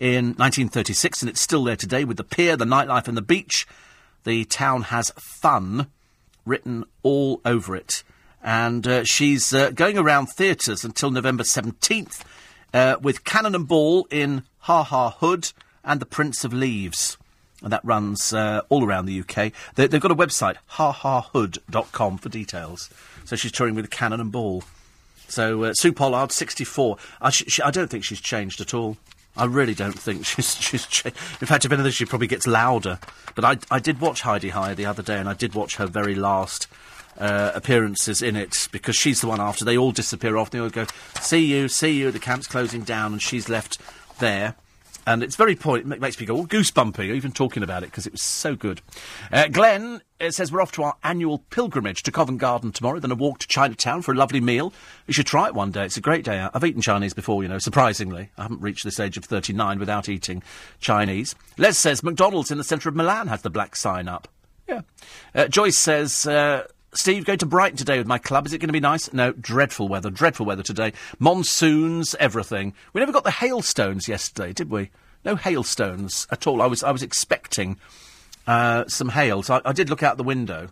in 0.00 0.28
1936, 0.28 1.22
and 1.22 1.28
it's 1.28 1.40
still 1.42 1.62
there 1.62 1.76
today 1.76 2.04
with 2.04 2.16
the 2.16 2.24
pier, 2.24 2.56
the 2.56 2.64
nightlife, 2.64 3.06
and 3.06 3.16
the 3.16 3.22
beach. 3.22 3.68
The 4.24 4.44
town 4.46 4.84
has 4.84 5.10
fun 5.10 5.88
written 6.46 6.84
all 7.02 7.40
over 7.44 7.76
it. 7.76 8.02
And 8.42 8.86
uh, 8.86 9.04
she's 9.04 9.52
uh, 9.52 9.70
going 9.70 9.98
around 9.98 10.28
theatres 10.28 10.84
until 10.84 11.10
November 11.10 11.42
17th 11.42 12.22
uh, 12.72 12.96
with 13.00 13.24
Cannon 13.24 13.54
and 13.54 13.68
Ball 13.68 14.06
in 14.10 14.44
Ha 14.60 14.82
Ha 14.82 15.10
Hood 15.10 15.52
and 15.84 16.00
The 16.00 16.06
Prince 16.06 16.44
of 16.44 16.54
Leaves. 16.54 17.18
And 17.62 17.70
that 17.70 17.84
runs 17.84 18.32
uh, 18.32 18.62
all 18.70 18.84
around 18.84 19.04
the 19.04 19.20
UK. 19.20 19.52
They, 19.74 19.82
have 19.82 20.00
got 20.00 20.10
a 20.10 20.16
website, 20.16 20.56
hahahood.com, 20.72 22.16
for 22.16 22.30
details. 22.30 22.88
So 23.26 23.36
she's 23.36 23.52
touring 23.52 23.74
with 23.74 23.90
Cannon 23.90 24.20
and 24.20 24.32
Ball. 24.32 24.64
So 25.28 25.64
uh, 25.64 25.74
Sue 25.74 25.92
Pollard, 25.92 26.32
64. 26.32 26.96
I, 27.20 27.28
sh- 27.28 27.60
I 27.62 27.70
don't 27.70 27.90
think 27.90 28.04
she's 28.04 28.20
changed 28.20 28.62
at 28.62 28.72
all. 28.72 28.96
I 29.36 29.44
really 29.44 29.74
don't 29.74 29.98
think 29.98 30.26
she's 30.26 30.56
she's. 30.56 30.86
In 31.04 31.46
fact, 31.46 31.64
if 31.64 31.72
anything, 31.72 31.92
she 31.92 32.04
probably 32.04 32.26
gets 32.26 32.46
louder. 32.46 32.98
But 33.34 33.44
I 33.44 33.58
I 33.70 33.78
did 33.78 34.00
watch 34.00 34.22
Hi-de-Hi 34.22 34.74
the 34.74 34.86
other 34.86 35.02
day, 35.02 35.18
and 35.18 35.28
I 35.28 35.34
did 35.34 35.54
watch 35.54 35.76
her 35.76 35.86
very 35.86 36.14
last. 36.14 36.66
Uh, 37.18 37.52
appearances 37.54 38.22
in 38.22 38.34
it 38.34 38.68
because 38.72 38.96
she's 38.96 39.20
the 39.20 39.26
one 39.26 39.40
after 39.40 39.62
they 39.62 39.76
all 39.76 39.92
disappear 39.92 40.38
off. 40.38 40.50
They 40.50 40.60
all 40.60 40.70
go, 40.70 40.86
"See 41.20 41.44
you, 41.44 41.68
see 41.68 41.90
you." 41.90 42.10
The 42.10 42.18
camp's 42.18 42.46
closing 42.46 42.80
down, 42.80 43.12
and 43.12 43.20
she's 43.20 43.48
left 43.48 43.78
there. 44.20 44.54
And 45.10 45.24
it's 45.24 45.34
very 45.34 45.56
point. 45.56 45.92
It 45.92 46.00
makes 46.00 46.20
me 46.20 46.24
go 46.24 46.36
all 46.36 46.46
goosebumpy, 46.46 47.12
even 47.12 47.32
talking 47.32 47.64
about 47.64 47.82
it, 47.82 47.86
because 47.86 48.06
it 48.06 48.12
was 48.12 48.22
so 48.22 48.54
good. 48.54 48.80
Uh, 49.32 49.48
Glenn 49.48 50.02
it 50.20 50.34
says 50.34 50.52
we're 50.52 50.60
off 50.60 50.70
to 50.72 50.84
our 50.84 50.94
annual 51.02 51.38
pilgrimage 51.50 52.04
to 52.04 52.12
Covent 52.12 52.38
Garden 52.38 52.70
tomorrow, 52.70 53.00
then 53.00 53.10
a 53.10 53.16
walk 53.16 53.40
to 53.40 53.48
Chinatown 53.48 54.02
for 54.02 54.12
a 54.12 54.14
lovely 54.14 54.40
meal. 54.40 54.72
You 55.08 55.14
should 55.14 55.26
try 55.26 55.48
it 55.48 55.54
one 55.54 55.72
day. 55.72 55.84
It's 55.84 55.96
a 55.96 56.00
great 56.00 56.24
day 56.24 56.38
out. 56.38 56.52
I've 56.54 56.64
eaten 56.64 56.80
Chinese 56.80 57.12
before, 57.12 57.42
you 57.42 57.48
know, 57.48 57.58
surprisingly. 57.58 58.30
I 58.38 58.42
haven't 58.42 58.60
reached 58.60 58.84
this 58.84 59.00
age 59.00 59.16
of 59.16 59.24
39 59.24 59.80
without 59.80 60.08
eating 60.08 60.44
Chinese. 60.78 61.34
Les 61.58 61.76
says 61.76 62.04
McDonald's 62.04 62.52
in 62.52 62.58
the 62.58 62.64
centre 62.64 62.88
of 62.88 62.94
Milan 62.94 63.26
has 63.26 63.42
the 63.42 63.50
black 63.50 63.74
sign 63.74 64.06
up. 64.06 64.28
Yeah. 64.68 64.82
Uh, 65.34 65.48
Joyce 65.48 65.78
says... 65.78 66.26
Uh, 66.26 66.66
Steve, 66.92 67.24
going 67.24 67.38
to 67.38 67.46
Brighton 67.46 67.76
today 67.76 67.98
with 67.98 68.06
my 68.08 68.18
club. 68.18 68.46
Is 68.46 68.52
it 68.52 68.58
going 68.58 68.68
to 68.68 68.72
be 68.72 68.80
nice? 68.80 69.12
No, 69.12 69.30
dreadful 69.32 69.86
weather. 69.86 70.10
Dreadful 70.10 70.44
weather 70.44 70.64
today. 70.64 70.92
Monsoons, 71.20 72.16
everything. 72.18 72.74
We 72.92 72.98
never 72.98 73.12
got 73.12 73.22
the 73.22 73.30
hailstones 73.30 74.08
yesterday, 74.08 74.52
did 74.52 74.70
we? 74.70 74.90
No 75.24 75.36
hailstones 75.36 76.26
at 76.32 76.48
all. 76.48 76.60
I 76.60 76.66
was 76.66 76.82
I 76.82 76.90
was 76.90 77.04
expecting 77.04 77.76
uh, 78.46 78.86
some 78.88 79.10
hail, 79.10 79.44
so 79.44 79.54
I, 79.54 79.70
I, 79.70 79.72
did 79.72 79.88
look 79.88 80.02
out 80.02 80.16
the 80.16 80.24
window. 80.24 80.70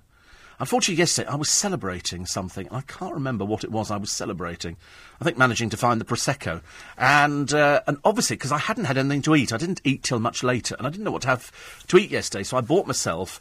Unfortunately, 0.59 0.99
yesterday 0.99 1.29
I 1.29 1.37
was 1.37 1.51
celebrating 1.51 2.27
something. 2.27 2.67
I 2.73 2.81
can't 2.81 3.15
remember 3.15 3.45
what 3.45 3.63
it 3.63 3.71
was 3.71 3.91
I 3.91 3.97
was 3.97 4.11
celebrating. 4.11 4.77
I 5.21 5.25
think 5.25 5.39
managing 5.39 5.71
to 5.71 5.77
find 5.77 6.01
the 6.01 6.05
prosecco, 6.05 6.63
and 6.97 7.53
uh, 7.53 7.83
and 7.87 7.99
obviously 8.05 8.35
because 8.35 8.51
I 8.51 8.59
hadn't 8.59 8.87
had 8.87 8.99
anything 8.99 9.23
to 9.23 9.37
eat, 9.37 9.53
I 9.53 9.57
didn't 9.57 9.83
eat 9.85 10.03
till 10.03 10.19
much 10.19 10.43
later, 10.43 10.75
and 10.79 10.87
I 10.87 10.91
didn't 10.91 11.05
know 11.05 11.13
what 11.13 11.23
to 11.23 11.29
have 11.29 11.53
to 11.87 11.97
eat 11.97 12.11
yesterday. 12.11 12.43
So 12.43 12.57
I 12.57 12.61
bought 12.61 12.89
myself 12.89 13.41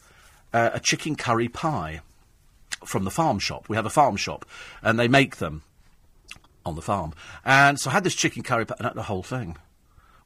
uh, 0.54 0.70
a 0.74 0.80
chicken 0.80 1.16
curry 1.16 1.48
pie 1.48 2.02
from 2.88 3.04
the 3.04 3.12
farm 3.12 3.40
shop. 3.40 3.70
We 3.70 3.76
have 3.76 3.86
a 3.86 3.92
farm 3.92 4.16
shop, 4.16 4.46
and 4.82 5.00
they 5.00 5.08
make 5.08 5.38
them 5.38 5.64
on 6.66 6.76
the 6.76 6.82
farm. 6.82 7.14
And 7.46 7.80
so 7.80 7.90
I 7.90 7.94
had 7.94 8.04
this 8.04 8.16
chicken 8.16 8.44
curry 8.44 8.66
and 8.80 8.96
the 8.96 9.04
whole 9.04 9.24
thing 9.24 9.58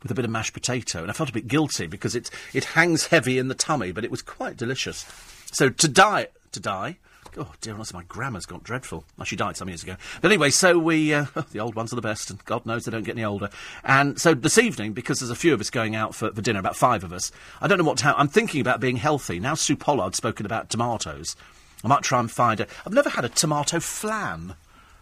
with 0.02 0.12
a 0.12 0.16
bit 0.16 0.26
of 0.26 0.32
mashed 0.32 0.54
potato. 0.54 1.02
And 1.02 1.10
I 1.10 1.14
felt 1.14 1.30
a 1.30 1.34
bit 1.34 1.48
guilty 1.48 1.88
because 1.88 2.16
it, 2.16 2.30
it 2.54 2.66
hangs 2.66 3.08
heavy 3.08 3.38
in 3.38 3.48
the 3.48 3.56
tummy, 3.56 3.92
but 3.92 4.04
it 4.04 4.12
was 4.12 4.22
quite 4.22 4.58
delicious. 4.58 5.06
So 5.52 5.70
to 5.70 5.88
die, 5.88 6.28
to 6.52 6.60
die. 6.60 6.98
Oh 7.38 7.54
dear, 7.62 7.76
honestly, 7.76 7.98
my 7.98 8.04
grammar's 8.04 8.46
gone 8.46 8.60
dreadful. 8.62 9.06
Well, 9.18 9.26
she 9.26 9.38
died 9.38 9.56
some 9.56 9.70
years 9.70 9.84
ago. 9.84 9.96
But 10.22 10.32
anyway, 10.32 10.50
so 10.50 10.78
we, 10.78 11.14
uh, 11.14 11.28
the 11.52 11.62
old 11.62 11.76
ones 11.76 11.94
are 11.94 11.96
the 11.96 12.02
best, 12.02 12.30
and 12.30 12.44
God 12.44 12.66
knows 12.66 12.84
they 12.84 12.92
don't 12.92 13.04
get 13.04 13.16
any 13.16 13.24
older. 13.24 13.50
And 13.86 14.20
so 14.20 14.34
this 14.34 14.58
evening, 14.58 14.92
because 14.92 15.20
there's 15.20 15.30
a 15.30 15.36
few 15.36 15.54
of 15.54 15.62
us 15.62 15.70
going 15.70 15.96
out 15.96 16.14
for, 16.14 16.32
for 16.32 16.42
dinner, 16.42 16.60
about 16.60 16.76
five 16.76 17.06
of 17.06 17.14
us, 17.14 17.32
I 17.62 17.68
don't 17.68 17.78
know 17.78 17.86
what 17.86 18.00
to 18.00 18.14
I'm 18.18 18.28
thinking 18.28 18.60
about 18.60 18.82
being 18.82 18.98
healthy. 18.98 19.40
Now 19.40 19.54
Sue 19.54 19.78
Pollard's 19.78 20.18
spoken 20.18 20.46
about 20.46 20.70
tomatoes. 20.70 21.38
I 21.84 21.88
might 21.88 22.04
try 22.04 22.20
and 22.20 22.30
find 22.30 22.60
a. 22.60 22.68
I've 22.86 22.94
never 22.94 23.10
had 23.10 23.26
a 23.26 23.30
tomato 23.30 23.80
flan. 23.80 24.56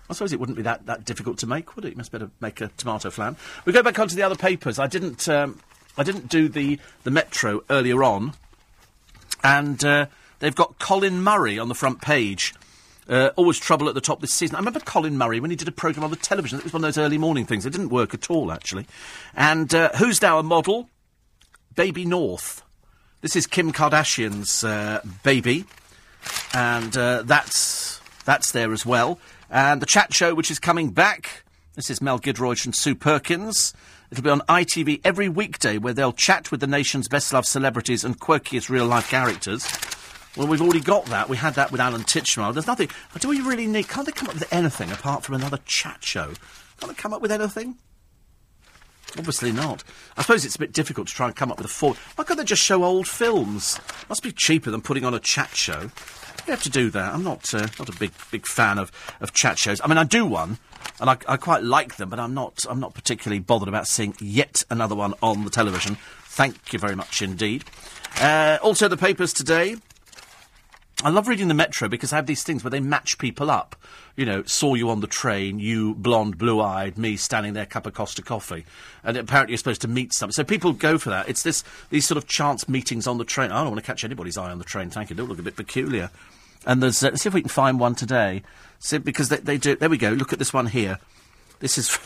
I 0.10 0.14
suppose 0.14 0.34
it 0.34 0.39
wouldn't 0.39 0.56
be 0.56 0.64
that, 0.64 0.88
that 0.88 1.06
difficult 1.06 1.38
to 1.39 1.47
make, 1.47 1.76
would 1.76 1.85
it? 1.85 1.91
You 1.91 1.97
must 1.97 2.11
better 2.11 2.31
make 2.39 2.61
a 2.61 2.69
tomato 2.77 3.11
flan. 3.11 3.38
We 3.65 3.73
go 3.73 3.84
back 3.84 3.99
onto 3.99 4.15
the 4.15 4.23
other 4.23 4.35
papers. 4.35 4.80
I 4.80 4.88
didn't 4.88 5.30
um, 5.30 5.60
I 5.97 6.03
didn't 6.03 6.30
do 6.30 6.47
the 6.49 6.80
the 7.03 7.11
Metro 7.11 7.64
earlier 7.69 8.03
on, 8.03 8.34
and 9.43 9.84
uh, 9.84 10.07
they've 10.39 10.56
got 10.56 10.80
Colin 10.80 11.22
Murray 11.22 11.60
on 11.60 11.68
the 11.68 11.76
front 11.76 12.01
page. 12.01 12.53
Uh, 13.07 13.31
always 13.35 13.57
trouble 13.57 13.89
at 13.89 13.95
the 13.95 14.01
top 14.01 14.22
this 14.22 14.31
season. 14.31 14.56
I 14.56 14.60
remember 14.60 14.80
Colin 14.80 15.18
Murray 15.18 15.39
when 15.39 15.49
he 15.49 15.56
did 15.56 15.68
a 15.68 15.72
programme 15.72 16.03
on 16.03 16.11
the 16.11 16.15
television. 16.15 16.60
It 16.60 16.64
was 16.64 16.73
one 16.73 16.84
of 16.84 16.88
those 16.88 17.03
early 17.03 17.18
morning 17.18 17.45
things. 17.45 17.65
It 17.65 17.72
didn't 17.72 17.89
work 17.89 18.14
at 18.14 18.30
all, 18.30 18.51
actually. 18.51 18.85
And 19.35 19.73
uh, 19.73 19.89
who's 19.97 20.22
now 20.22 20.38
a 20.38 20.43
model? 20.43 20.89
Baby 21.76 22.06
North. 22.06 22.61
This 23.22 23.35
is 23.35 23.47
Kim 23.47 23.73
Kardashian's 23.73 24.64
uh, 24.64 25.01
baby, 25.23 25.65
and 26.53 26.95
uh, 26.97 27.23
that's 27.23 27.99
that's 28.25 28.51
there 28.51 28.71
as 28.73 28.85
well. 28.85 29.19
And 29.49 29.81
the 29.81 29.85
chat 29.85 30.13
show, 30.13 30.35
which 30.35 30.51
is 30.51 30.59
coming 30.59 30.91
back. 30.91 31.43
This 31.75 31.89
is 31.89 32.01
Mel 32.01 32.19
Giedroyc 32.19 32.65
and 32.65 32.75
Sue 32.75 32.93
Perkins. 32.93 33.73
It'll 34.11 34.23
be 34.23 34.29
on 34.29 34.41
ITV 34.41 35.01
every 35.03 35.29
weekday 35.29 35.77
where 35.77 35.93
they'll 35.93 36.13
chat 36.13 36.51
with 36.51 36.59
the 36.59 36.67
nation's 36.67 37.07
best 37.07 37.31
loved 37.31 37.47
celebrities 37.47 38.03
and 38.03 38.19
quirkiest 38.19 38.69
real 38.69 38.85
life 38.85 39.09
characters. 39.09 39.67
Well, 40.35 40.47
we've 40.47 40.61
already 40.61 40.79
got 40.79 41.05
that. 41.07 41.29
We 41.29 41.37
had 41.37 41.55
that 41.55 41.71
with 41.71 41.81
Alan 41.81 42.01
Titchmarsh. 42.01 42.53
There's 42.53 42.67
nothing. 42.67 42.89
Do 43.19 43.29
we 43.29 43.41
really 43.41 43.67
need. 43.67 43.87
Can't 43.87 44.05
they 44.05 44.11
come 44.11 44.27
up 44.27 44.35
with 44.35 44.51
anything 44.51 44.91
apart 44.91 45.23
from 45.23 45.35
another 45.35 45.59
chat 45.65 46.03
show? 46.03 46.33
Can't 46.79 46.95
they 46.95 47.01
come 47.01 47.13
up 47.13 47.21
with 47.21 47.31
anything? 47.31 47.75
Obviously 49.18 49.52
not. 49.52 49.84
I 50.18 50.22
suppose 50.22 50.45
it's 50.45 50.56
a 50.56 50.60
bit 50.60 50.72
difficult 50.72 51.07
to 51.07 51.14
try 51.14 51.27
and 51.27 51.36
come 51.36 51.52
up 51.52 51.57
with 51.57 51.65
a 51.65 51.69
form. 51.69 51.95
Why 52.15 52.23
can't 52.23 52.38
they 52.38 52.45
just 52.45 52.64
show 52.64 52.84
old 52.84 53.07
films? 53.07 53.80
Must 54.07 54.23
be 54.23 54.31
cheaper 54.31 54.72
than 54.72 54.81
putting 54.81 55.03
on 55.03 55.14
a 55.14 55.19
chat 55.19 55.56
show. 55.56 55.90
You 56.45 56.53
have 56.53 56.64
to 56.64 56.69
do 56.69 56.90
that. 56.91 57.14
I'm 57.14 57.23
not 57.23 57.53
uh, 57.53 57.68
not 57.77 57.90
a 57.90 57.99
big 57.99 58.11
big 58.31 58.48
fan 58.48 58.77
of, 58.77 58.91
of 59.19 59.34
chat 59.34 59.60
shows. 59.60 59.81
I 59.84 59.88
mean, 59.88 59.98
I 59.98 60.03
do 60.03 60.26
one, 60.26 60.57
and 60.99 61.10
I, 61.10 61.18
I 61.27 61.38
quite 61.38 61.64
like 61.64 61.98
them, 61.98 62.10
but 62.10 62.19
I'm 62.19 62.34
not 62.34 62.64
I'm 62.69 62.80
not 62.80 62.94
particularly 62.94 63.40
bothered 63.40 63.68
about 63.68 63.88
seeing 63.88 64.15
yet 64.19 64.64
another 64.69 64.95
one 64.95 65.14
on 65.22 65.44
the 65.44 65.52
television. 65.52 65.98
Thank 66.23 66.73
you 66.73 66.80
very 66.80 66.95
much 66.95 67.22
indeed. 67.22 67.65
Uh, 68.19 68.57
also, 68.64 68.88
the 68.88 68.98
papers 68.98 69.34
today. 69.34 69.76
I 71.01 71.09
love 71.09 71.30
reading 71.30 71.47
the 71.47 71.53
Metro 71.53 71.88
because 71.88 72.11
I 72.11 72.17
have 72.17 72.26
these 72.26 72.43
things 72.43 72.61
where 72.61 72.71
they 72.71 72.81
match 72.81 73.17
people 73.17 73.49
up. 73.49 73.77
You 74.17 74.26
know, 74.26 74.43
saw 74.43 74.73
you 74.73 74.89
on 74.89 74.99
the 74.99 75.07
train, 75.07 75.57
you 75.59 75.95
blonde, 75.95 76.38
blue-eyed, 76.38 76.97
me 76.97 77.15
standing 77.15 77.53
there, 77.53 77.65
cup 77.65 77.85
of 77.85 77.93
Costa 77.93 78.21
coffee, 78.21 78.65
and 79.01 79.15
apparently 79.15 79.53
you're 79.53 79.59
supposed 79.59 79.81
to 79.81 79.88
meet 79.88 80.13
some. 80.13 80.31
So 80.34 80.43
people 80.43 80.73
go 80.73 80.97
for 80.97 81.09
that. 81.09 81.30
It's 81.30 81.41
this 81.41 81.63
these 81.89 82.05
sort 82.05 82.17
of 82.17 82.27
chance 82.27 82.67
meetings 82.67 83.07
on 83.07 83.17
the 83.17 83.23
train. 83.23 83.51
I 83.51 83.61
don't 83.61 83.71
want 83.71 83.80
to 83.80 83.85
catch 83.85 84.03
anybody's 84.03 84.38
eye 84.38 84.51
on 84.51 84.57
the 84.57 84.65
train. 84.65 84.89
Thank 84.89 85.09
you. 85.09 85.15
Don't 85.15 85.30
look 85.30 85.39
a 85.39 85.43
bit 85.43 85.55
peculiar. 85.55 86.09
And 86.65 86.84
there's 86.84 87.01
uh, 87.01 87.07
let's 87.07 87.21
see 87.21 87.30
if 87.30 87.34
we 87.34 87.41
can 87.41 87.49
find 87.49 87.80
one 87.80 87.95
today. 87.95 88.43
See, 88.80 88.97
because 88.97 89.30
they, 89.30 89.38
they 89.38 89.57
do. 89.57 89.77
There 89.77 89.89
we 89.89 89.97
go. 89.97 90.11
Look 90.11 90.34
at 90.34 90.39
this 90.39 90.53
one 90.53 90.65
here. 90.65 90.99
This 91.59 91.77
is. 91.77 91.97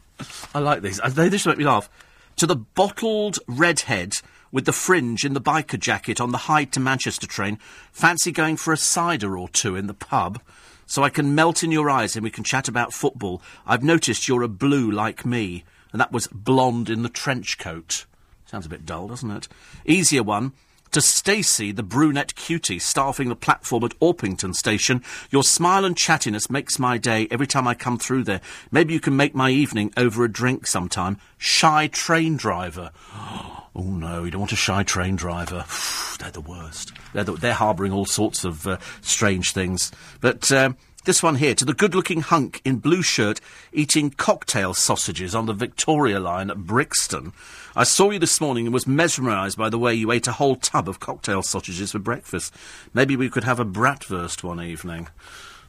I 0.54 0.60
like 0.60 0.80
these. 0.80 1.00
They 1.06 1.28
just 1.28 1.46
make 1.46 1.58
me 1.58 1.64
laugh. 1.64 1.90
To 2.36 2.46
the 2.46 2.56
bottled 2.56 3.38
redhead 3.46 4.22
with 4.52 4.64
the 4.64 4.72
fringe 4.72 5.24
in 5.24 5.34
the 5.34 5.40
biker 5.40 5.78
jacket 5.78 6.20
on 6.20 6.32
the 6.32 6.38
Hyde 6.38 6.72
to 6.72 6.80
Manchester 6.80 7.26
train. 7.26 7.58
Fancy 7.92 8.32
going 8.32 8.56
for 8.56 8.72
a 8.72 8.76
cider 8.76 9.36
or 9.36 9.48
two 9.48 9.76
in 9.76 9.86
the 9.86 9.94
pub? 9.94 10.40
So 10.86 11.02
I 11.02 11.10
can 11.10 11.34
melt 11.34 11.62
in 11.62 11.70
your 11.70 11.90
eyes 11.90 12.16
and 12.16 12.24
we 12.24 12.30
can 12.30 12.44
chat 12.44 12.68
about 12.68 12.94
football. 12.94 13.42
I've 13.66 13.82
noticed 13.82 14.26
you're 14.26 14.42
a 14.42 14.48
blue 14.48 14.90
like 14.90 15.26
me. 15.26 15.64
And 15.92 16.00
that 16.00 16.12
was 16.12 16.26
blonde 16.28 16.90
in 16.90 17.02
the 17.02 17.08
trench 17.08 17.58
coat. 17.58 18.06
Sounds 18.46 18.66
a 18.66 18.70
bit 18.70 18.86
dull, 18.86 19.08
doesn't 19.08 19.30
it? 19.30 19.48
Easier 19.84 20.22
one. 20.22 20.52
To 20.92 21.02
Stacy, 21.02 21.70
the 21.70 21.82
brunette 21.82 22.34
cutie, 22.34 22.78
staffing 22.78 23.28
the 23.28 23.36
platform 23.36 23.84
at 23.84 23.98
Orpington 24.00 24.54
Station, 24.54 25.02
your 25.30 25.42
smile 25.42 25.84
and 25.84 25.94
chattiness 25.94 26.48
makes 26.48 26.78
my 26.78 26.96
day 26.96 27.28
every 27.30 27.46
time 27.46 27.68
I 27.68 27.74
come 27.74 27.98
through 27.98 28.24
there. 28.24 28.40
Maybe 28.70 28.94
you 28.94 29.00
can 29.00 29.14
make 29.14 29.34
my 29.34 29.50
evening 29.50 29.92
over 29.98 30.24
a 30.24 30.32
drink 30.32 30.66
sometime. 30.66 31.18
Shy 31.36 31.88
train 31.88 32.36
driver. 32.36 32.90
Oh, 33.14 33.57
Oh 33.74 33.82
no, 33.82 34.24
you 34.24 34.30
don't 34.30 34.40
want 34.40 34.52
a 34.52 34.56
shy 34.56 34.82
train 34.82 35.16
driver. 35.16 35.64
they're 36.18 36.30
the 36.30 36.40
worst. 36.40 36.92
They're, 37.12 37.24
the, 37.24 37.32
they're 37.32 37.54
harbouring 37.54 37.92
all 37.92 38.06
sorts 38.06 38.44
of 38.44 38.66
uh, 38.66 38.78
strange 39.00 39.52
things. 39.52 39.92
But 40.20 40.50
um, 40.52 40.76
this 41.04 41.22
one 41.22 41.36
here, 41.36 41.54
to 41.54 41.64
the 41.64 41.72
good-looking 41.72 42.20
hunk 42.20 42.60
in 42.64 42.76
blue 42.76 43.02
shirt 43.02 43.40
eating 43.72 44.10
cocktail 44.10 44.74
sausages 44.74 45.34
on 45.34 45.46
the 45.46 45.54
Victoria 45.54 46.20
line 46.20 46.50
at 46.50 46.58
Brixton. 46.58 47.32
I 47.74 47.84
saw 47.84 48.10
you 48.10 48.18
this 48.18 48.40
morning 48.40 48.66
and 48.66 48.74
was 48.74 48.86
mesmerised 48.86 49.56
by 49.56 49.70
the 49.70 49.78
way 49.78 49.94
you 49.94 50.12
ate 50.12 50.26
a 50.26 50.32
whole 50.32 50.56
tub 50.56 50.88
of 50.88 51.00
cocktail 51.00 51.42
sausages 51.42 51.92
for 51.92 51.98
breakfast. 51.98 52.52
Maybe 52.92 53.16
we 53.16 53.30
could 53.30 53.44
have 53.44 53.60
a 53.60 53.64
bratwurst 53.64 54.42
one 54.42 54.60
evening. 54.60 55.08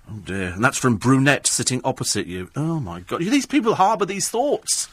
Oh 0.09 0.17
dear. 0.17 0.49
And 0.49 0.63
that's 0.63 0.77
from 0.77 0.97
Brunette 0.97 1.47
sitting 1.47 1.81
opposite 1.83 2.27
you. 2.27 2.49
Oh 2.55 2.79
my 2.79 3.01
god. 3.01 3.21
These 3.21 3.45
people 3.45 3.75
harbour 3.75 4.05
these 4.05 4.29
thoughts. 4.29 4.89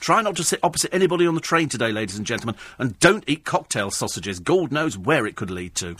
Try 0.00 0.22
not 0.22 0.34
to 0.36 0.44
sit 0.44 0.60
opposite 0.62 0.94
anybody 0.94 1.26
on 1.26 1.34
the 1.34 1.42
train 1.42 1.68
today, 1.68 1.92
ladies 1.92 2.16
and 2.16 2.26
gentlemen, 2.26 2.56
and 2.78 2.98
don't 3.00 3.22
eat 3.26 3.44
cocktail 3.44 3.90
sausages. 3.90 4.40
God 4.40 4.72
knows 4.72 4.96
where 4.96 5.26
it 5.26 5.36
could 5.36 5.50
lead 5.50 5.74
to. 5.76 5.96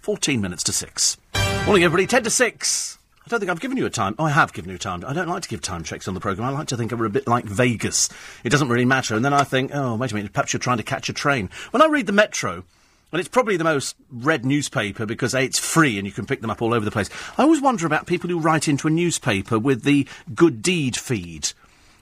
14 0.00 0.40
minutes 0.40 0.64
to 0.64 0.72
6. 0.72 1.16
Morning, 1.64 1.84
everybody. 1.84 2.08
10 2.08 2.24
to 2.24 2.30
6. 2.30 2.98
I 3.24 3.28
don't 3.28 3.38
think 3.38 3.50
I've 3.50 3.60
given 3.60 3.76
you 3.76 3.86
a 3.86 3.90
time. 3.90 4.16
Oh, 4.18 4.24
I 4.24 4.30
have 4.30 4.52
given 4.52 4.70
you 4.70 4.76
a 4.76 4.78
time. 4.78 5.04
I 5.06 5.12
don't 5.12 5.28
like 5.28 5.44
to 5.44 5.48
give 5.48 5.62
time 5.62 5.84
checks 5.84 6.08
on 6.08 6.14
the 6.14 6.20
programme. 6.20 6.48
I 6.48 6.50
like 6.50 6.66
to 6.68 6.76
think 6.76 6.90
we're 6.90 7.06
a 7.06 7.10
bit 7.10 7.28
like 7.28 7.44
Vegas. 7.44 8.10
It 8.42 8.50
doesn't 8.50 8.68
really 8.68 8.84
matter. 8.84 9.14
And 9.14 9.24
then 9.24 9.32
I 9.32 9.44
think, 9.44 9.70
oh, 9.72 9.94
wait 9.94 10.10
a 10.10 10.14
minute, 10.16 10.32
perhaps 10.32 10.52
you're 10.52 10.60
trying 10.60 10.78
to 10.78 10.82
catch 10.82 11.08
a 11.08 11.12
train. 11.12 11.48
When 11.70 11.80
I 11.80 11.86
read 11.86 12.06
the 12.06 12.12
Metro, 12.12 12.64
and 13.12 13.20
it's 13.20 13.28
probably 13.28 13.56
the 13.56 13.64
most 13.64 13.94
read 14.10 14.44
newspaper 14.44 15.06
because 15.06 15.32
A, 15.32 15.42
it's 15.42 15.60
free 15.60 15.96
and 15.96 16.06
you 16.06 16.12
can 16.12 16.26
pick 16.26 16.40
them 16.40 16.50
up 16.50 16.60
all 16.60 16.74
over 16.74 16.84
the 16.84 16.90
place. 16.90 17.08
I 17.38 17.44
always 17.44 17.62
wonder 17.62 17.86
about 17.86 18.06
people 18.06 18.28
who 18.28 18.40
write 18.40 18.66
into 18.66 18.88
a 18.88 18.90
newspaper 18.90 19.56
with 19.56 19.84
the 19.84 20.08
good 20.34 20.60
deed 20.60 20.96
feed. 20.96 21.52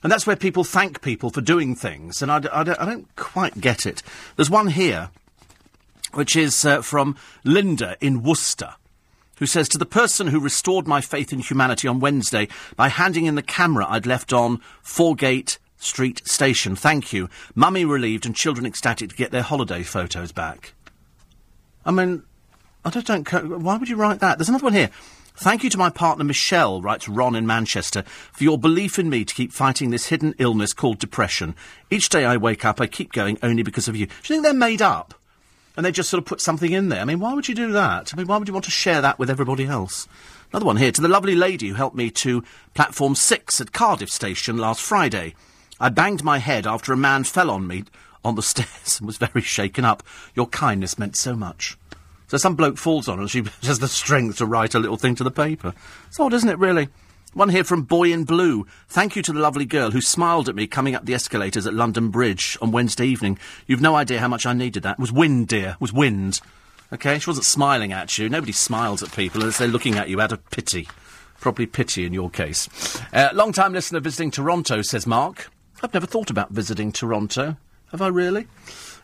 And 0.03 0.11
that's 0.11 0.27
where 0.27 0.37
people 0.37 0.65
thank 0.65 1.01
people 1.01 1.31
for 1.31 1.41
doing 1.41 1.74
things. 1.74 2.23
And 2.23 2.33
I, 2.33 2.41
don't, 2.41 2.81
I 2.81 2.85
don't 2.85 3.15
quite 3.16 3.61
get 3.61 3.87
it. 3.87 4.03
There's 4.37 4.51
one 4.51 4.69
here, 4.69 5.11
which 6.12 6.35
is 6.35 6.65
uh, 6.65 6.83
from 6.83 7.16
Linda 7.45 7.97
in 8.01 8.23
Worcester, 8.23 8.74
who 9.37 9.47
says, 9.47 9.69
To 9.69 9.79
the 9.79 9.87
person 9.87 10.29
who 10.29 10.41
restored 10.41 10.89
my 10.89 11.01
faith 11.01 11.33
in 11.33 11.39
humanity 11.39 11.87
on 11.87 12.01
Wednesday 12.01 12.49
by 12.74 12.89
handing 12.89 13.27
in 13.27 13.37
the 13.37 13.43
camera 13.43 13.87
I'd 13.89 14.07
left 14.07 14.33
on 14.33 14.61
Foregate 14.83 15.59
Street 15.77 16.27
Station, 16.27 16.74
thank 16.74 17.12
you. 17.12 17.29
Mummy 17.55 17.85
relieved 17.85 18.27
and 18.27 18.35
children 18.35 18.66
ecstatic 18.66 19.11
to 19.11 19.16
get 19.16 19.31
their 19.31 19.43
holiday 19.43 19.83
photos 19.83 20.33
back. 20.33 20.74
I 21.85 21.91
mean, 21.91 22.23
I 22.85 22.91
just 22.91 23.07
don't. 23.07 23.31
Why 23.33 23.77
would 23.77 23.89
you 23.89 23.97
write 23.97 24.20
that? 24.20 24.39
There's 24.39 24.49
another 24.49 24.65
one 24.65 24.74
here. 24.74 24.91
Thank 25.37 25.65
you 25.65 25.71
to 25.71 25.79
my 25.79 25.91
partner 25.91 26.25
Michelle, 26.25 26.83
writes 26.83 27.09
Ron 27.09 27.35
in 27.35 27.47
Manchester, 27.47 28.03
for 28.33 28.45
your 28.45 28.59
belief 28.59 28.99
in 28.99 29.09
me 29.09 29.25
to 29.25 29.35
keep 29.35 29.53
fighting 29.53 29.91
this 29.91 30.07
hidden 30.07 30.35
illness 30.39 30.73
called 30.73 30.99
depression. 30.99 31.55
Each 31.91 32.09
day 32.09 32.25
I 32.25 32.37
wake 32.37 32.65
up, 32.65 32.81
I 32.81 32.87
keep 32.87 33.13
going 33.13 33.39
only 33.43 33.63
because 33.63 33.89
of 33.89 33.97
you. 33.97 34.07
Do 34.07 34.13
you 34.13 34.23
think 34.29 34.43
they're 34.45 34.55
made 34.55 34.83
up? 34.83 35.15
And 35.77 35.87
they 35.87 35.93
just 35.93 36.11
sort 36.11 36.19
of 36.19 36.27
put 36.27 36.43
something 36.43 36.71
in 36.71 36.91
there? 36.91 37.01
I 37.01 37.05
mean, 37.07 37.19
why 37.19 37.33
would 37.33 37.49
you 37.49 37.55
do 37.55 37.73
that? 37.73 38.13
I 38.13 38.17
mean, 38.17 38.27
why 38.27 38.37
would 38.37 38.47
you 38.47 38.55
want 38.55 38.67
to 38.67 38.71
share 38.71 39.01
that 39.01 39.19
with 39.19 39.31
everybody 39.31 39.65
else? 39.65 40.07
Another 40.53 40.67
one 40.67 40.77
here 40.77 40.93
to 40.93 41.01
the 41.01 41.09
lovely 41.09 41.35
lady 41.35 41.69
who 41.69 41.75
helped 41.75 41.97
me 41.97 42.11
to 42.11 42.45
platform 42.75 43.15
six 43.15 43.59
at 43.59 43.73
Cardiff 43.73 44.11
Station 44.11 44.59
last 44.59 44.83
Friday. 44.83 45.35
I 45.81 45.89
banged 45.89 46.23
my 46.23 46.39
head 46.39 46.67
after 46.67 46.93
a 46.93 46.97
man 46.97 47.25
fell 47.25 47.51
on 47.51 47.67
me 47.67 47.85
on 48.23 48.35
the 48.35 48.43
stairs 48.43 48.99
and 48.99 49.07
was 49.07 49.17
very 49.17 49.41
shaken 49.41 49.87
up. 49.87 50.03
Your 50.35 50.47
kindness 50.47 50.99
meant 50.99 51.17
so 51.17 51.35
much. 51.35 51.79
So 52.33 52.39
some 52.39 52.57
bloke 52.57 52.79
falls 52.79 53.09
on 53.09 53.19
her 53.19 53.21
and 53.21 53.31
she 53.31 53.45
has 53.65 53.79
the 53.79 53.89
strength 53.89 54.39
to 54.39 54.47
write 54.47 54.75
a 54.75 54.79
little 54.79 54.97
thing 54.97 55.15
to 55.17 55.23
the 55.23 55.31
paper. 55.31 55.75
It's 56.07 56.19
odd, 56.19 56.33
isn't 56.33 56.49
it, 56.49 56.59
really? 56.59 56.89
One 57.35 57.51
here 57.51 57.63
from 57.63 57.83
Boy 57.83 58.11
in 58.11 58.25
Blue. 58.25 58.67
Thank 58.89 59.17
you 59.17 59.23
to 59.25 59.35
the 59.35 59.39
lovely 59.39 59.67
girl 59.67 59.91
who 59.91 60.01
smiled 60.01 60.49
at 60.49 60.55
me 60.55 60.67
coming 60.67 60.95
up 60.95 61.05
the 61.05 61.13
escalators 61.13 61.67
at 61.67 61.75
London 61.75 62.09
Bridge 62.09 62.57
on 62.63 62.73
Wednesday 62.73 63.05
evening. 63.05 63.39
You've 63.67 63.83
no 63.83 63.95
idea 63.97 64.19
how 64.19 64.29
much 64.29 64.47
I 64.47 64.55
needed 64.55 64.83
that. 64.83 64.93
It 64.93 64.99
was 64.99 65.13
wind, 65.13 65.49
dear. 65.49 65.73
It 65.73 65.81
was 65.83 65.93
wind. 65.93 66.41
Okay? 66.91 67.19
She 67.19 67.29
wasn't 67.29 67.45
smiling 67.45 67.93
at 67.93 68.17
you. 68.17 68.31
Nobody 68.31 68.53
smiles 68.53 69.03
at 69.03 69.13
people 69.13 69.43
unless 69.43 69.59
they're 69.59 69.69
looking 69.69 69.99
at 69.99 70.09
you 70.09 70.19
out 70.19 70.33
of 70.33 70.51
pity. 70.51 70.89
Probably 71.39 71.67
pity 71.67 72.07
in 72.07 72.15
your 72.15 72.31
case. 72.31 72.67
Uh, 73.13 73.29
Long 73.35 73.53
time 73.53 73.75
listener 73.75 74.01
visiting 74.01 74.31
Toronto, 74.31 74.81
says 74.81 75.07
Mark. 75.07 75.51
I've 75.83 75.93
never 75.93 76.07
thought 76.07 76.31
about 76.31 76.49
visiting 76.49 76.93
Toronto. 76.93 77.59
Have 77.91 78.01
I 78.01 78.09
really? 78.09 78.47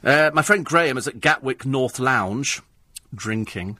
Uh, 0.02 0.30
my 0.32 0.40
friend 0.40 0.64
Graham 0.64 0.96
is 0.96 1.06
at 1.06 1.20
Gatwick 1.20 1.66
North 1.66 1.98
Lounge, 1.98 2.62
drinking 3.14 3.78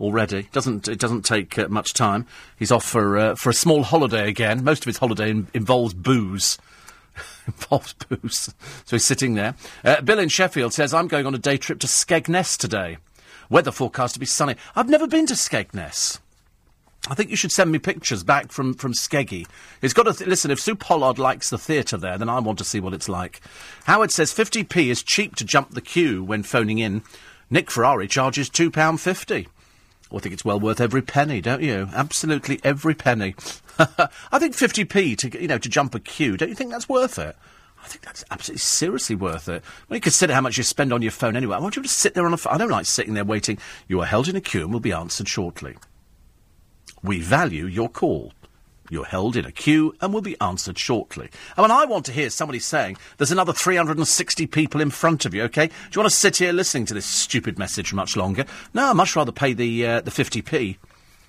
already. 0.00 0.48
Doesn't 0.52 0.88
it 0.88 0.98
doesn't 0.98 1.24
take 1.24 1.58
uh, 1.58 1.68
much 1.68 1.92
time. 1.94 2.26
He's 2.58 2.72
off 2.72 2.84
for 2.84 3.16
uh, 3.16 3.34
for 3.34 3.50
a 3.50 3.54
small 3.54 3.82
holiday 3.82 4.28
again. 4.28 4.64
Most 4.64 4.82
of 4.82 4.86
his 4.86 4.98
holiday 4.98 5.30
in- 5.30 5.48
involves 5.54 5.94
booze. 5.94 6.58
involves 7.46 7.92
booze. 7.94 8.54
So 8.84 8.96
he's 8.96 9.04
sitting 9.04 9.34
there. 9.34 9.54
Uh, 9.84 10.00
Bill 10.00 10.18
in 10.18 10.28
Sheffield 10.28 10.72
says, 10.74 10.92
"I'm 10.92 11.08
going 11.08 11.26
on 11.26 11.34
a 11.34 11.38
day 11.38 11.56
trip 11.56 11.78
to 11.80 11.86
Skegness 11.86 12.56
today. 12.56 12.98
Weather 13.50 13.72
forecast 13.72 14.14
to 14.14 14.20
be 14.20 14.26
sunny. 14.26 14.56
I've 14.74 14.88
never 14.88 15.06
been 15.06 15.26
to 15.26 15.34
Skegness." 15.34 16.18
I 17.06 17.14
think 17.14 17.28
you 17.28 17.36
should 17.36 17.52
send 17.52 17.70
me 17.70 17.78
pictures 17.78 18.22
back 18.22 18.50
from, 18.50 18.72
from 18.72 18.94
Skeggy. 18.94 19.46
It's 19.82 19.92
got 19.92 20.04
to 20.04 20.14
th- 20.14 20.26
listen. 20.26 20.50
If 20.50 20.58
Sue 20.58 20.74
Pollard 20.74 21.18
likes 21.18 21.50
the 21.50 21.58
theatre 21.58 21.98
there, 21.98 22.16
then 22.16 22.30
I 22.30 22.38
want 22.38 22.56
to 22.58 22.64
see 22.64 22.80
what 22.80 22.94
it's 22.94 23.10
like. 23.10 23.42
Howard 23.84 24.10
says 24.10 24.32
50p 24.32 24.86
is 24.86 25.02
cheap 25.02 25.36
to 25.36 25.44
jump 25.44 25.72
the 25.72 25.82
queue 25.82 26.24
when 26.24 26.42
phoning 26.42 26.78
in. 26.78 27.02
Nick 27.54 27.70
Ferrari 27.70 28.08
charges 28.08 28.50
two 28.50 28.68
pound 28.68 29.00
fifty. 29.00 29.46
I 30.12 30.18
think 30.18 30.32
it's 30.32 30.44
well 30.44 30.58
worth 30.58 30.80
every 30.80 31.02
penny, 31.02 31.40
don't 31.40 31.62
you? 31.62 31.88
Absolutely 31.94 32.58
every 32.64 32.96
penny. 32.96 33.36
I 33.78 34.40
think 34.40 34.56
50p 34.56 35.16
to 35.18 35.40
you 35.40 35.46
know 35.46 35.58
to 35.58 35.68
jump 35.68 35.94
a 35.94 36.00
queue. 36.00 36.36
Don't 36.36 36.48
you 36.48 36.56
think 36.56 36.72
that's 36.72 36.88
worth 36.88 37.16
it? 37.16 37.36
I 37.80 37.86
think 37.86 38.04
that's 38.04 38.24
absolutely 38.28 38.58
seriously 38.58 39.14
worth 39.14 39.48
it. 39.48 39.62
When 39.86 39.96
you 39.96 40.00
consider 40.00 40.34
how 40.34 40.40
much 40.40 40.58
you 40.58 40.64
spend 40.64 40.92
on 40.92 41.00
your 41.00 41.12
phone 41.12 41.36
anyway, 41.36 41.54
I 41.54 41.60
want 41.60 41.76
you 41.76 41.82
to 41.84 41.88
sit 41.88 42.14
there 42.14 42.26
on 42.26 42.34
a 42.34 42.36
phone. 42.36 42.54
I 42.54 42.58
don't 42.58 42.70
like 42.72 42.86
sitting 42.86 43.14
there 43.14 43.24
waiting. 43.24 43.58
You 43.86 44.00
are 44.00 44.06
held 44.06 44.26
in 44.26 44.34
a 44.34 44.40
queue 44.40 44.62
and 44.62 44.72
will 44.72 44.80
be 44.80 44.90
answered 44.90 45.28
shortly. 45.28 45.76
We 47.04 47.20
value 47.20 47.66
your 47.66 47.88
call. 47.88 48.32
You're 48.90 49.04
held 49.04 49.36
in 49.36 49.46
a 49.46 49.52
queue 49.52 49.94
and 50.00 50.12
will 50.12 50.20
be 50.20 50.38
answered 50.40 50.78
shortly. 50.78 51.30
And 51.56 51.62
when 51.62 51.70
I 51.70 51.84
want 51.84 52.04
to 52.06 52.12
hear 52.12 52.30
somebody 52.30 52.58
saying 52.58 52.96
there's 53.16 53.32
another 53.32 53.52
360 53.52 54.46
people 54.48 54.80
in 54.80 54.90
front 54.90 55.24
of 55.24 55.34
you, 55.34 55.42
okay? 55.44 55.68
Do 55.68 55.72
you 55.92 56.00
want 56.00 56.10
to 56.10 56.16
sit 56.16 56.36
here 56.36 56.52
listening 56.52 56.86
to 56.86 56.94
this 56.94 57.06
stupid 57.06 57.58
message 57.58 57.94
much 57.94 58.16
longer? 58.16 58.44
No, 58.74 58.90
I'd 58.90 58.96
much 58.96 59.16
rather 59.16 59.32
pay 59.32 59.52
the, 59.52 59.86
uh, 59.86 60.00
the 60.00 60.10
50p. 60.10 60.76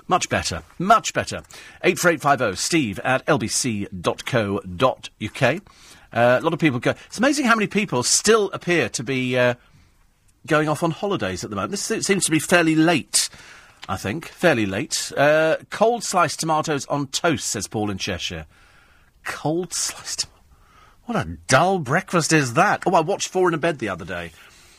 Much 0.08 0.30
better. 0.30 0.64
Much 0.78 1.14
better. 1.14 1.42
84850 1.84 2.56
steve 2.56 3.00
at 3.00 3.26
lbc.co.uk. 3.26 3.92
Uh, 6.14 6.40
a 6.40 6.44
lot 6.44 6.54
of 6.54 6.60
people 6.60 6.80
go. 6.80 6.92
It's 7.08 7.18
amazing 7.18 7.46
how 7.46 7.56
many 7.56 7.68
people 7.68 8.04
still 8.04 8.52
appear 8.52 8.88
to 8.90 9.04
be 9.04 9.38
uh, 9.38 9.56
going 10.46 10.70
off 10.70 10.84
on 10.84 10.92
holidays 10.92 11.44
at 11.44 11.50
the 11.50 11.56
moment. 11.56 11.72
This 11.72 12.06
seems 12.06 12.26
to 12.26 12.32
be 12.32 12.40
fairly 12.40 12.76
late, 12.76 13.30
I 13.88 13.98
think. 13.98 14.28
Fairly 14.28 14.66
late. 14.66 15.12
Uh, 15.16 15.58
cold 15.70 16.04
sliced 16.04 16.40
tomatoes 16.40 16.86
on 16.88 17.08
toast, 17.08 17.48
says 17.48 17.68
Paul 17.68 17.92
in 17.92 17.98
Cheshire. 17.98 18.48
Cold 19.24 19.74
sliced 19.74 20.28
What 21.06 21.18
a 21.18 21.38
dull 21.48 21.80
breakfast 21.80 22.34
is 22.34 22.54
that? 22.54 22.84
Oh, 22.86 22.96
I 22.96 23.02
watched 23.02 23.30
Four 23.30 23.48
in 23.48 23.54
a 23.54 23.58
Bed 23.58 23.80
the 23.80 23.90
other 23.90 24.06
day. 24.06 24.32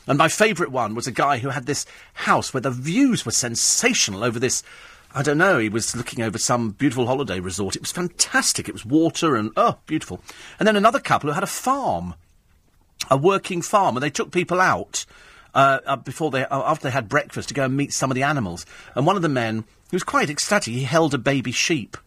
And 0.07 0.17
my 0.17 0.29
favourite 0.29 0.71
one 0.71 0.95
was 0.95 1.07
a 1.07 1.11
guy 1.11 1.39
who 1.39 1.49
had 1.49 1.65
this 1.65 1.85
house 2.13 2.53
where 2.53 2.61
the 2.61 2.71
views 2.71 3.25
were 3.25 3.31
sensational 3.31 4.23
over 4.23 4.39
this. 4.39 4.63
I 5.13 5.23
don't 5.23 5.37
know, 5.37 5.57
he 5.57 5.69
was 5.69 5.95
looking 5.95 6.23
over 6.23 6.37
some 6.37 6.71
beautiful 6.71 7.07
holiday 7.07 7.39
resort. 7.39 7.75
It 7.75 7.81
was 7.81 7.91
fantastic. 7.91 8.69
It 8.69 8.73
was 8.73 8.85
water 8.85 9.35
and, 9.35 9.51
oh, 9.57 9.79
beautiful. 9.85 10.21
And 10.59 10.67
then 10.67 10.75
another 10.75 10.99
couple 10.99 11.29
who 11.29 11.33
had 11.33 11.43
a 11.43 11.47
farm 11.47 12.15
a 13.09 13.17
working 13.17 13.61
farm, 13.61 13.95
and 13.95 14.03
they 14.03 14.09
took 14.09 14.31
people 14.31 14.59
out 14.59 15.05
uh, 15.57 15.79
uh, 15.87 15.95
before 15.95 16.29
they 16.29 16.45
uh, 16.45 16.61
after 16.69 16.83
they 16.83 16.91
had 16.91 17.09
breakfast 17.09 17.49
to 17.49 17.55
go 17.55 17.65
and 17.65 17.75
meet 17.75 17.91
some 17.91 18.11
of 18.11 18.15
the 18.15 18.21
animals. 18.21 18.65
And 18.95 19.07
one 19.07 19.15
of 19.15 19.23
the 19.23 19.29
men, 19.29 19.65
he 19.89 19.95
was 19.95 20.03
quite 20.03 20.29
ecstatic, 20.29 20.73
he 20.73 20.83
held 20.83 21.15
a 21.15 21.17
baby 21.17 21.51
sheep. 21.51 21.97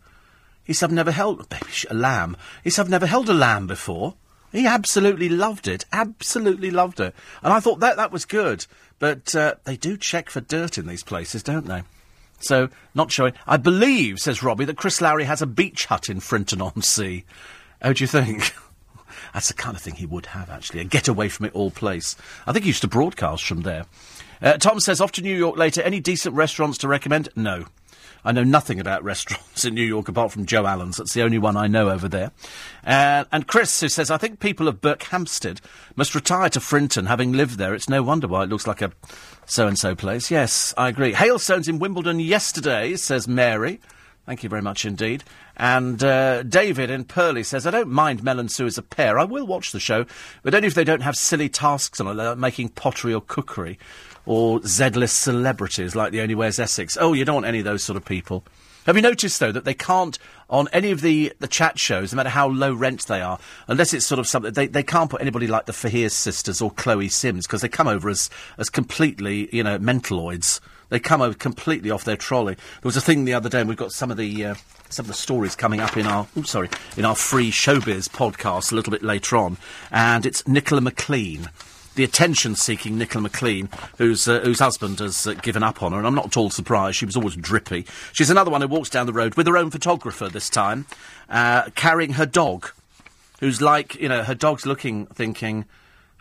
He 0.63 0.73
said, 0.73 0.87
"I've 0.87 0.95
never 0.95 1.11
held 1.11 1.41
a 1.41 1.47
baby 1.47 1.67
sh- 1.71 1.87
a 1.91 1.95
lamb." 1.95 2.37
He 2.63 2.71
said, 2.71 2.83
"I've 2.83 2.91
never 2.91 3.07
held 3.07 3.29
a 3.29 3.35
lamb 3.35 3.67
before." 3.67 4.15
He 4.53 4.67
absolutely 4.67 5.29
loved 5.29 5.69
it. 5.69 5.85
Absolutely 5.93 6.71
loved 6.71 7.01
it. 7.01 7.15
And 7.43 7.53
I 7.53 7.61
thought 7.61 7.81
that 7.81 7.97
that 7.97 8.13
was 8.13 8.25
good. 8.25 8.67
But 8.99 9.35
uh, 9.35 9.55
they 9.65 9.77
do 9.77 9.97
check 9.97 10.31
for 10.31 10.41
dirt 10.41 10.79
in 10.79 10.87
these 10.87 11.03
places, 11.03 11.43
don't 11.43 11.67
they? 11.67 11.83
So, 12.41 12.69
not 12.95 13.13
showing. 13.13 13.35
I 13.47 13.57
believe, 13.57 14.19
says 14.19 14.43
Robbie, 14.43 14.65
that 14.65 14.77
Chris 14.77 15.01
Lowry 15.01 15.25
has 15.25 15.43
a 15.43 15.47
beach 15.47 15.87
hut 15.87 16.09
in 16.09 16.21
Frinton 16.21 16.61
on 16.61 16.83
Sea. 16.83 17.25
How 17.83 17.93
do 17.93 18.03
you 18.03 18.09
think? 18.09 18.53
That's 19.33 19.49
the 19.49 19.55
kind 19.55 19.77
of 19.77 19.83
thing 19.83 19.95
he 19.95 20.07
would 20.07 20.27
have, 20.27 20.51
actually. 20.51 20.81
A 20.81 20.85
get 20.85 21.09
away 21.09 21.29
from 21.29 21.47
it 21.47 21.55
all 21.55 21.71
place. 21.71 22.17
I 22.47 22.53
think 22.53 22.65
he 22.65 22.71
used 22.71 22.83
to 22.83 22.89
broadcast 22.89 23.45
from 23.45 23.63
there. 23.63 23.87
Uh, 24.43 24.57
Tom 24.57 24.81
says, 24.81 25.01
off 25.01 25.13
to 25.13 25.23
New 25.23 25.37
York 25.37 25.57
later. 25.57 25.83
Any 25.83 26.01
decent 26.01 26.35
restaurants 26.35 26.79
to 26.79 26.89
recommend? 26.89 27.29
No. 27.37 27.67
I 28.25 28.33
know 28.33 28.45
nothing 28.45 28.81
about 28.81 29.03
restaurants 29.05 29.65
in 29.65 29.75
New 29.75 29.85
York 29.85 30.09
apart 30.09 30.33
from 30.33 30.47
Joe 30.47 30.67
Allen's. 30.67 30.97
That's 30.97 31.15
the 31.15 31.23
only 31.23 31.39
one 31.39 31.57
I 31.57 31.67
know 31.67 31.91
over 31.91 32.09
there. 32.09 32.33
Uh, 32.85 33.25
and 33.33 33.47
Chris, 33.47 33.81
who 33.81 33.89
says, 33.89 34.11
I 34.11 34.19
think 34.19 34.41
people 34.41 34.69
of 34.69 34.81
Berkhamsted 34.81 35.61
must 35.97 36.15
retire 36.15 36.49
to 36.51 36.61
Frinton, 36.61 37.07
having 37.07 37.33
lived 37.33 37.59
there. 37.59 37.75
It's 37.75 37.89
no 37.89 38.03
wonder 38.03 38.29
why 38.29 38.45
it 38.45 38.51
looks 38.51 38.67
like 38.67 38.83
a 38.83 38.93
so-and-so 39.47 39.95
place. 39.95 40.31
Yes, 40.31 40.75
I 40.77 40.89
agree. 40.89 41.13
Hailstones 41.13 41.69
in 41.69 41.79
Wimbledon 41.79 42.21
yesterday, 42.21 42.97
says 42.97 43.27
Mary. 43.27 43.81
Thank 44.27 44.43
you 44.43 44.49
very 44.49 44.63
much 44.63 44.85
indeed. 44.85 45.25
And 45.61 46.03
uh, 46.03 46.43
David 46.43 46.89
in 46.89 47.05
Purley 47.05 47.43
says, 47.43 47.67
I 47.67 47.71
don't 47.71 47.91
mind 47.91 48.25
Mel 48.25 48.41
and 48.41 48.51
Sue 48.51 48.65
as 48.65 48.79
a 48.79 48.83
pair. 48.83 49.19
I 49.19 49.25
will 49.25 49.47
watch 49.47 49.73
the 49.73 49.79
show, 49.79 50.07
but 50.43 50.55
only 50.55 50.67
if 50.67 50.73
they 50.73 50.85
don't 50.85 51.03
have 51.03 51.17
silly 51.17 51.51
tasks 51.51 52.01
on 52.01 52.07
it, 52.07 52.15
like 52.15 52.39
making 52.39 52.71
pottery 52.71 53.13
or 53.13 53.21
cookery, 53.21 53.79
or 54.25 54.63
Z-list 54.63 55.21
celebrities 55.21 55.95
like 55.95 56.13
the 56.13 56.23
Only 56.23 56.35
Way 56.35 56.49
Is 56.49 56.59
Essex. 56.59 56.97
Oh, 56.99 57.13
you 57.13 57.27
don't 57.27 57.35
want 57.35 57.47
any 57.47 57.59
of 57.59 57.67
those 57.67 57.85
sort 57.85 57.99
of 57.99 58.07
people. 58.07 58.43
Have 58.87 58.97
you 58.97 59.03
noticed, 59.03 59.39
though, 59.39 59.53
that 59.53 59.67
they 59.67 59.75
can't, 59.75 60.19
on 60.49 60.67
any 60.73 60.93
of 60.93 61.03
the, 61.03 61.35
the 61.41 61.47
chat 61.47 61.79
shows, 61.79 62.11
no 62.11 62.17
matter 62.17 62.31
how 62.31 62.49
low 62.49 62.73
rent 62.73 63.07
they 63.07 63.21
are, 63.21 63.39
unless 63.69 63.93
it's 63.93 64.07
sort 64.07 64.19
of 64.19 64.27
something, 64.27 64.55
they, 64.55 64.67
they 64.67 64.83
can't 64.83 65.11
put 65.11 65.21
anybody 65.21 65.47
like 65.47 65.67
the 65.67 65.73
Faiers 65.73 66.13
sisters 66.13 66.63
or 66.63 66.71
Chloe 66.71 67.11
Sims, 67.11 67.47
because 67.47 67.61
they 67.61 67.69
come 67.69 67.87
over 67.87 68.09
as, 68.09 68.31
as 68.57 68.71
completely, 68.71 69.55
you 69.55 69.63
know, 69.63 69.79
mentaloids. 69.79 70.59
They 70.89 71.01
come 71.01 71.21
over 71.21 71.35
completely 71.35 71.91
off 71.91 72.05
their 72.05 72.17
trolley. 72.17 72.55
There 72.55 72.89
was 72.89 72.97
a 72.97 73.03
thing 73.03 73.27
the 73.27 73.35
other 73.35 73.51
day, 73.51 73.61
and 73.61 73.69
we've 73.69 73.77
got 73.77 73.93
some 73.93 74.11
of 74.11 74.17
the 74.17 74.47
uh, 74.47 74.55
some 74.91 75.05
of 75.05 75.09
the 75.09 75.15
stories 75.15 75.55
coming 75.55 75.81
up 75.81 75.97
in 75.97 76.07
our 76.07 76.27
oh, 76.37 76.43
sorry 76.43 76.69
in 76.97 77.05
our 77.05 77.15
free 77.15 77.51
showbiz 77.51 78.09
podcast 78.09 78.73
a 78.73 78.75
little 78.75 78.91
bit 78.91 79.03
later 79.03 79.37
on, 79.37 79.57
and 79.91 80.27
it's 80.27 80.47
Nicola 80.47 80.81
McLean. 80.81 81.49
The 81.97 82.05
attention-seeking 82.05 82.97
Nicola 82.97 83.25
McLean, 83.25 83.69
whose 83.99 84.27
uh, 84.29 84.41
whose 84.41 84.61
husband 84.61 85.01
has 85.01 85.27
uh, 85.27 85.35
given 85.35 85.63
up 85.63 85.83
on 85.83 85.93
her, 85.93 85.99
and 85.99 86.07
I'm 86.07 86.15
not 86.15 86.27
at 86.27 86.37
all 86.37 86.49
surprised. 86.49 86.97
She 86.97 87.05
was 87.05 87.17
always 87.17 87.37
drippy. 87.37 87.85
She's 88.13 88.31
another 88.31 88.51
one 88.51 88.61
who 88.61 88.69
walks 88.69 88.91
down 88.91 89.07
the 89.07 89.13
road 89.13 89.35
with 89.35 89.47
her 89.47 89.57
own 89.57 89.71
photographer 89.71 90.29
this 90.29 90.49
time, 90.49 90.87
uh, 91.29 91.71
carrying 91.75 92.13
her 92.13 92.27
dog, 92.27 92.71
who's 93.41 93.61
like 93.61 93.97
you 93.97 94.09
know 94.09 94.23
her 94.23 94.35
dog's 94.35 94.67
looking, 94.67 95.07
thinking, 95.07 95.67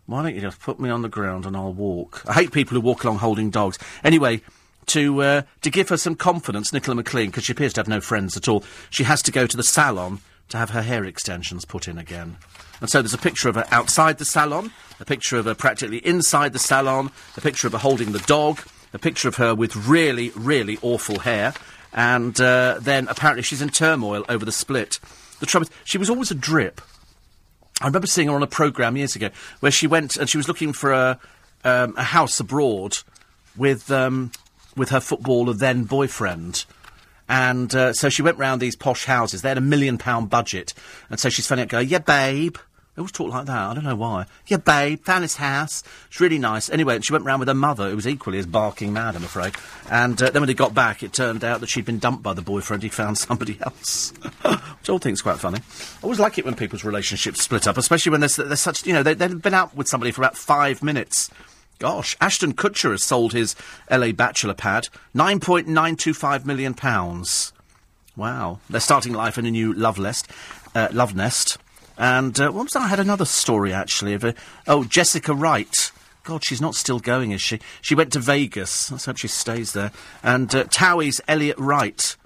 why 0.07 0.23
don't 0.23 0.33
you 0.33 0.41
just 0.41 0.59
put 0.59 0.79
me 0.79 0.89
on 0.89 1.03
the 1.03 1.09
ground 1.09 1.45
and 1.45 1.55
I'll 1.55 1.71
walk? 1.71 2.23
I 2.27 2.33
hate 2.33 2.51
people 2.51 2.73
who 2.73 2.81
walk 2.81 3.03
along 3.03 3.19
holding 3.19 3.51
dogs. 3.51 3.77
Anyway, 4.03 4.41
to 4.89 5.21
uh, 5.21 5.41
to 5.61 5.69
give 5.69 5.89
her 5.89 5.97
some 5.97 6.15
confidence, 6.15 6.73
Nicola 6.73 6.95
McLean, 6.95 7.27
because 7.27 7.45
she 7.45 7.53
appears 7.53 7.73
to 7.73 7.79
have 7.79 7.87
no 7.87 8.01
friends 8.01 8.35
at 8.37 8.47
all, 8.47 8.63
she 8.89 9.03
has 9.03 9.21
to 9.23 9.31
go 9.31 9.47
to 9.47 9.57
the 9.57 9.63
salon 9.63 10.19
to 10.49 10.57
have 10.57 10.71
her 10.71 10.81
hair 10.81 11.05
extensions 11.05 11.65
put 11.65 11.87
in 11.87 11.97
again. 11.97 12.37
And 12.81 12.89
so 12.89 13.01
there's 13.01 13.13
a 13.13 13.17
picture 13.17 13.49
of 13.49 13.55
her 13.55 13.65
outside 13.71 14.17
the 14.17 14.25
salon, 14.25 14.71
a 14.99 15.05
picture 15.05 15.37
of 15.37 15.45
her 15.45 15.55
practically 15.55 15.97
inside 15.97 16.53
the 16.53 16.59
salon, 16.59 17.11
a 17.37 17.41
picture 17.41 17.67
of 17.67 17.73
her 17.73 17.79
holding 17.79 18.11
the 18.11 18.19
dog, 18.19 18.61
a 18.93 18.99
picture 18.99 19.27
of 19.27 19.35
her 19.35 19.53
with 19.53 19.75
really, 19.75 20.31
really 20.35 20.77
awful 20.81 21.19
hair, 21.19 21.53
and 21.93 22.39
uh, 22.39 22.77
then 22.81 23.07
apparently 23.07 23.43
she's 23.43 23.61
in 23.61 23.69
turmoil 23.69 24.25
over 24.29 24.45
the 24.45 24.51
split. 24.51 24.99
The 25.39 25.45
trouble 25.45 25.67
is, 25.67 25.73
she 25.83 25.97
was 25.97 26.09
always 26.09 26.31
a 26.31 26.35
drip. 26.35 26.81
I 27.81 27.87
remember 27.87 28.07
seeing 28.07 28.27
her 28.27 28.35
on 28.35 28.43
a 28.43 28.47
programme 28.47 28.97
years 28.97 29.15
ago 29.15 29.29
where 29.61 29.71
she 29.71 29.87
went 29.87 30.17
and 30.17 30.29
she 30.29 30.37
was 30.37 30.47
looking 30.47 30.73
for 30.73 30.91
a, 30.91 31.19
um, 31.63 31.93
a 31.97 32.03
house 32.03 32.39
abroad 32.39 32.97
with 33.55 33.89
um, 33.91 34.31
with 34.75 34.89
her 34.89 34.99
footballer 34.99 35.53
then 35.53 35.83
boyfriend. 35.83 36.65
And 37.29 37.73
uh, 37.75 37.93
so 37.93 38.09
she 38.09 38.23
went 38.23 38.39
round 38.39 38.59
these 38.59 38.75
posh 38.75 39.05
houses. 39.05 39.43
They 39.43 39.49
had 39.49 39.57
a 39.57 39.61
million 39.61 39.99
pound 39.99 40.29
budget. 40.31 40.73
And 41.09 41.19
so 41.19 41.29
she's 41.29 41.45
funny 41.45 41.61
out 41.61 41.69
going, 41.69 41.87
Yeah, 41.87 41.99
babe. 41.99 42.57
They 42.95 43.01
always 43.01 43.11
talk 43.11 43.29
like 43.29 43.45
that. 43.45 43.55
I 43.55 43.73
don't 43.73 43.85
know 43.85 43.95
why. 43.95 44.25
Yeah, 44.47 44.57
babe, 44.57 44.99
found 45.05 45.23
this 45.23 45.37
house. 45.37 45.83
It's 46.07 46.19
really 46.19 46.39
nice. 46.39 46.69
Anyway, 46.69 46.95
and 46.95 47.05
she 47.05 47.13
went 47.13 47.23
round 47.23 47.39
with 47.39 47.47
her 47.47 47.53
mother, 47.53 47.89
who 47.89 47.95
was 47.95 48.07
equally 48.07 48.39
as 48.39 48.45
barking 48.45 48.91
mad, 48.91 49.15
I'm 49.15 49.23
afraid. 49.23 49.53
And 49.89 50.21
uh, 50.21 50.31
then 50.31 50.41
when 50.41 50.47
they 50.47 50.53
got 50.53 50.73
back, 50.73 51.01
it 51.01 51.13
turned 51.13 51.45
out 51.45 51.61
that 51.61 51.69
she'd 51.69 51.85
been 51.85 51.99
dumped 51.99 52.23
by 52.23 52.33
the 52.33 52.41
boyfriend. 52.41 52.83
He 52.83 52.89
found 52.89 53.17
somebody 53.17 53.57
else. 53.61 54.11
Which 54.41 54.89
I 54.89 54.91
all 54.91 54.99
think's 54.99 55.21
quite 55.21 55.37
funny. 55.37 55.59
I 55.59 56.03
always 56.03 56.19
like 56.19 56.39
it 56.39 56.45
when 56.45 56.55
people's 56.55 56.83
relationships 56.83 57.41
split 57.41 57.67
up, 57.67 57.77
especially 57.77 58.09
when 58.09 58.19
there's, 58.19 58.35
there's 58.35 58.59
such, 58.59 58.85
you 58.85 58.91
know, 58.91 59.03
they, 59.03 59.13
they've 59.13 59.41
been 59.41 59.53
out 59.53 59.73
with 59.77 59.87
somebody 59.87 60.11
for 60.11 60.21
about 60.21 60.35
five 60.35 60.83
minutes. 60.83 61.29
Gosh, 61.79 62.17
Ashton 62.19 62.53
Kutcher 62.53 62.91
has 62.91 63.03
sold 63.03 63.31
his 63.31 63.55
LA 63.89 64.11
Bachelor 64.11 64.53
pad. 64.53 64.89
£9.925 65.15 66.45
million. 66.45 66.73
pounds. 66.73 67.53
Wow. 68.17 68.59
They're 68.69 68.81
starting 68.81 69.13
life 69.13 69.37
in 69.37 69.45
a 69.45 69.51
new 69.51 69.71
love 69.71 69.97
nest. 69.97 70.27
Uh, 70.75 70.89
love 70.91 71.15
nest. 71.15 71.57
And 71.97 72.37
uh, 72.37 72.51
what 72.51 72.63
was 72.63 72.73
that? 72.73 72.81
I 72.81 72.87
had 72.87 72.99
another 72.99 73.23
story, 73.23 73.71
actually. 73.71 74.13
Of 74.13 74.25
a, 74.25 74.35
oh, 74.67 74.83
Jessica 74.83 75.33
Wright. 75.33 75.91
God, 76.25 76.43
she's 76.43 76.59
not 76.59 76.75
still 76.75 76.99
going, 76.99 77.31
is 77.31 77.41
she? 77.41 77.61
She 77.81 77.95
went 77.95 78.11
to 78.11 78.19
Vegas. 78.19 78.91
Let's 78.91 79.05
hope 79.05 79.17
she 79.17 79.29
stays 79.29 79.71
there. 79.71 79.91
And 80.21 80.53
uh, 80.53 80.65
Towie's 80.65 81.21
Elliot 81.29 81.57
Wright, 81.57 82.17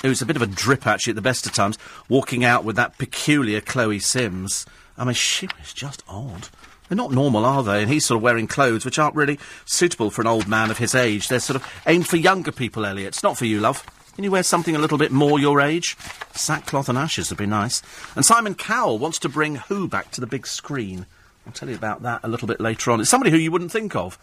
who's 0.00 0.22
a 0.22 0.26
bit 0.26 0.36
of 0.36 0.42
a 0.42 0.46
drip, 0.46 0.86
actually, 0.86 1.12
at 1.12 1.16
the 1.16 1.22
best 1.22 1.46
of 1.46 1.52
times, 1.52 1.76
walking 2.08 2.42
out 2.42 2.64
with 2.64 2.76
that 2.76 2.96
peculiar 2.96 3.60
Chloe 3.60 3.98
Sims. 3.98 4.64
I 4.96 5.04
mean, 5.04 5.14
she 5.14 5.46
was 5.60 5.74
just 5.74 6.02
odd. 6.08 6.48
They're 6.94 7.02
not 7.02 7.10
normal, 7.10 7.44
are 7.44 7.64
they? 7.64 7.82
And 7.82 7.90
he's 7.90 8.06
sort 8.06 8.18
of 8.18 8.22
wearing 8.22 8.46
clothes 8.46 8.84
which 8.84 9.00
aren't 9.00 9.16
really 9.16 9.40
suitable 9.64 10.12
for 10.12 10.20
an 10.20 10.28
old 10.28 10.46
man 10.46 10.70
of 10.70 10.78
his 10.78 10.94
age. 10.94 11.26
They're 11.26 11.40
sort 11.40 11.56
of 11.56 11.82
aimed 11.88 12.06
for 12.06 12.16
younger 12.16 12.52
people, 12.52 12.86
Elliot. 12.86 13.08
It's 13.08 13.22
not 13.24 13.36
for 13.36 13.46
you, 13.46 13.58
love. 13.58 13.84
Can 14.14 14.22
you 14.22 14.30
wear 14.30 14.44
something 14.44 14.76
a 14.76 14.78
little 14.78 14.96
bit 14.96 15.10
more 15.10 15.40
your 15.40 15.60
age? 15.60 15.96
Sackcloth 16.34 16.88
and 16.88 16.96
ashes 16.96 17.30
would 17.30 17.38
be 17.38 17.46
nice. 17.46 17.82
And 18.14 18.24
Simon 18.24 18.54
Cowell 18.54 19.00
wants 19.00 19.18
to 19.18 19.28
bring 19.28 19.56
Who 19.56 19.88
back 19.88 20.12
to 20.12 20.20
the 20.20 20.28
big 20.28 20.46
screen. 20.46 21.06
I'll 21.48 21.52
tell 21.52 21.68
you 21.68 21.74
about 21.74 22.02
that 22.02 22.20
a 22.22 22.28
little 22.28 22.46
bit 22.46 22.60
later 22.60 22.92
on. 22.92 23.00
It's 23.00 23.10
somebody 23.10 23.32
who 23.32 23.38
you 23.38 23.50
wouldn't 23.50 23.72
think 23.72 23.96
of. 23.96 24.16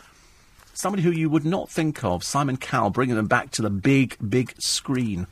Somebody 0.73 1.03
who 1.03 1.11
you 1.11 1.29
would 1.29 1.43
not 1.43 1.69
think 1.69 2.05
of. 2.05 2.23
Simon 2.23 2.55
Cowell 2.55 2.89
bringing 2.89 3.17
them 3.17 3.27
back 3.27 3.51
to 3.51 3.61
the 3.61 3.69
big, 3.69 4.15
big 4.29 4.53
screen. 4.59 5.27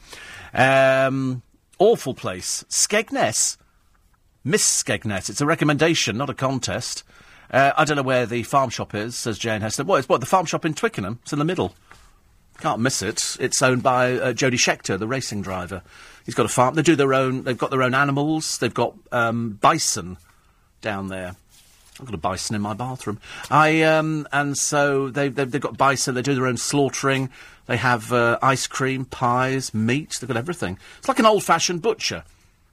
Um, 0.53 1.41
awful 1.78 2.14
place. 2.14 2.66
Skegness. 2.68 3.56
Miss 4.44 4.84
Skegness. 4.84 5.30
It's 5.30 5.40
a 5.40 5.45
recommendation, 5.45 6.18
not 6.18 6.30
a 6.30 6.34
contest. 6.34 7.06
Uh, 7.51 7.71
I 7.76 7.85
don't 7.85 7.97
know 7.97 8.03
where 8.03 8.26
the 8.26 8.43
farm 8.43 8.69
shop 8.69 8.93
is, 8.93 9.15
says 9.15 9.39
Jane 9.39 9.61
Hester. 9.61 9.84
What, 9.84 9.97
it's 9.97 10.09
what, 10.09 10.19
the 10.19 10.27
farm 10.27 10.45
shop 10.45 10.65
in 10.65 10.73
Twickenham? 10.73 11.19
It's 11.23 11.34
in 11.34 11.39
the 11.39 11.45
middle. 11.45 11.73
Can't 12.59 12.81
miss 12.81 13.01
it. 13.01 13.38
It's 13.39 13.61
owned 13.61 13.84
by 13.84 14.13
uh, 14.13 14.34
Jody 14.34 14.57
Scheckter, 14.57 14.99
the 14.99 15.07
racing 15.07 15.41
driver. 15.41 15.81
He's 16.26 16.35
got 16.35 16.45
a 16.45 16.49
farm. 16.49 16.76
They 16.76 16.81
do 16.81 16.95
their 16.95 17.13
own. 17.13 17.43
They've 17.43 17.57
got 17.57 17.71
their 17.71 17.81
own 17.81 17.95
animals. 17.95 18.57
They've 18.57 18.73
got 18.73 18.95
um, 19.11 19.57
bison 19.61 20.17
down 20.81 21.07
there. 21.07 21.35
I've 21.99 22.05
got 22.05 22.13
a 22.13 22.17
bison 22.17 22.55
in 22.55 22.61
my 22.61 22.73
bathroom. 22.73 23.19
I 23.49 23.81
um, 23.84 24.27
and 24.31 24.57
so 24.57 25.09
they've, 25.09 25.34
they've 25.34 25.49
they've 25.49 25.61
got 25.61 25.77
bison. 25.77 26.15
They 26.15 26.21
do 26.21 26.35
their 26.35 26.47
own 26.47 26.57
slaughtering. 26.57 27.30
They 27.65 27.77
have 27.77 28.11
uh, 28.13 28.39
ice 28.41 28.67
cream, 28.67 29.05
pies, 29.05 29.73
meat. 29.73 30.17
They've 30.19 30.27
got 30.27 30.38
everything. 30.38 30.80
It's 30.97 31.07
like 31.07 31.19
an 31.19 31.26
old-fashioned 31.26 31.81
butcher. 31.81 32.23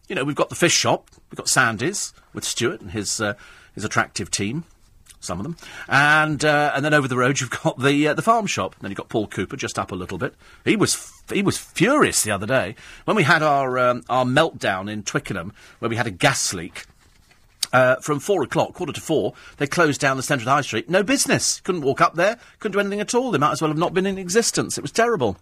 You 0.09 0.15
know, 0.15 0.25
we've 0.25 0.37
got 0.37 0.49
the 0.49 0.55
fish 0.55 0.73
shop. 0.73 1.11
We've 1.31 1.37
got 1.37 1.49
Sandy's 1.49 2.13
with 2.33 2.45
Stuart 2.45 2.81
and 2.81 2.93
his 2.93 3.21
uh, 3.21 3.35
his 3.77 3.85
attractive 3.85 4.31
team 4.31 4.65
some 5.27 5.41
of 5.41 5.45
them. 5.45 5.57
And 5.89 6.45
uh, 6.45 6.73
and 6.75 6.85
then 6.85 6.95
over 6.95 7.09
the 7.09 7.17
road 7.17 7.41
you've 7.41 7.51
got 7.51 7.79
the 7.79 8.09
uh, 8.09 8.15
the 8.15 8.23
farm 8.23 8.47
shop. 8.47 8.77
Then 8.81 8.91
you've 8.91 8.99
got 8.99 9.09
Paul 9.09 9.27
Cooper 9.27 9.57
just 9.57 9.79
up 9.79 9.93
a 9.93 9.95
little 9.95 10.19
bit. 10.19 10.35
He 10.65 10.77
was 10.77 10.95
f- 10.95 11.23
he 11.33 11.43
was 11.43 11.59
furious 11.59 12.23
the 12.23 12.31
other 12.31 12.47
day 12.47 12.77
when 13.05 13.17
we 13.17 13.25
had 13.25 13.43
our 13.43 13.79
um, 13.79 14.05
our 14.09 14.25
meltdown 14.25 14.91
in 14.91 15.03
Twickenham 15.03 15.53
where 15.81 15.89
we 15.89 15.97
had 15.97 16.07
a 16.07 16.13
gas 16.13 16.55
leak. 16.55 16.87
Uh, 17.73 17.97
from 17.97 18.21
four 18.21 18.43
o'clock, 18.45 18.73
quarter 18.75 18.93
to 18.93 19.01
four, 19.01 19.35
they 19.57 19.67
closed 19.67 20.01
down 20.01 20.17
the 20.17 20.23
centre 20.23 20.43
of 20.43 20.45
the 20.45 20.53
high 20.53 20.61
street. 20.61 20.89
No 20.89 21.03
business. 21.03 21.61
Couldn't 21.61 21.83
walk 21.83 22.01
up 22.01 22.15
there. 22.15 22.39
Couldn't 22.61 22.75
do 22.75 22.81
anything 22.81 23.01
at 23.01 23.13
all. 23.13 23.33
They 23.33 23.39
might 23.39 23.53
as 23.53 23.61
well 23.61 23.71
have 23.71 23.77
not 23.77 23.93
been 23.93 24.07
in 24.07 24.19
existence. 24.19 24.79
It 24.79 24.83
was 24.83 24.93
terrible. 24.93 25.37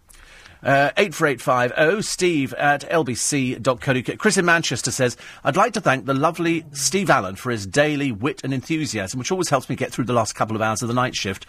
Uh, 0.64 0.90
84850 0.96 2.02
steve 2.02 2.54
at 2.54 2.88
lbc.co.uk. 2.88 4.18
Chris 4.18 4.38
in 4.38 4.44
Manchester 4.46 4.90
says, 4.90 5.16
I'd 5.44 5.56
like 5.56 5.74
to 5.74 5.80
thank 5.80 6.06
the 6.06 6.14
lovely 6.14 6.64
Steve 6.72 7.10
Allen 7.10 7.36
for 7.36 7.50
his 7.50 7.66
daily 7.66 8.10
wit 8.10 8.40
and 8.42 8.54
enthusiasm, 8.54 9.18
which 9.18 9.30
always 9.30 9.50
helps 9.50 9.68
me 9.68 9.76
get 9.76 9.92
through 9.92 10.06
the 10.06 10.14
last 10.14 10.34
couple 10.34 10.56
of 10.56 10.62
hours 10.62 10.80
of 10.80 10.88
the 10.88 10.94
night 10.94 11.14
shift. 11.14 11.46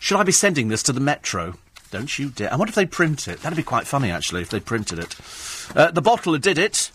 Should 0.00 0.18
I 0.18 0.24
be 0.24 0.32
sending 0.32 0.66
this 0.66 0.82
to 0.84 0.92
the 0.92 1.00
Metro? 1.00 1.54
Don't 1.92 2.18
you 2.18 2.30
dare. 2.30 2.52
I 2.52 2.56
wonder 2.56 2.70
if 2.70 2.74
they 2.74 2.86
print 2.86 3.28
it. 3.28 3.40
That'd 3.40 3.56
be 3.56 3.62
quite 3.62 3.86
funny, 3.86 4.10
actually, 4.10 4.42
if 4.42 4.50
they 4.50 4.60
printed 4.60 4.98
it. 4.98 5.14
Uh, 5.76 5.90
the 5.92 6.02
bottler 6.02 6.40
did 6.40 6.58
it. 6.58 6.90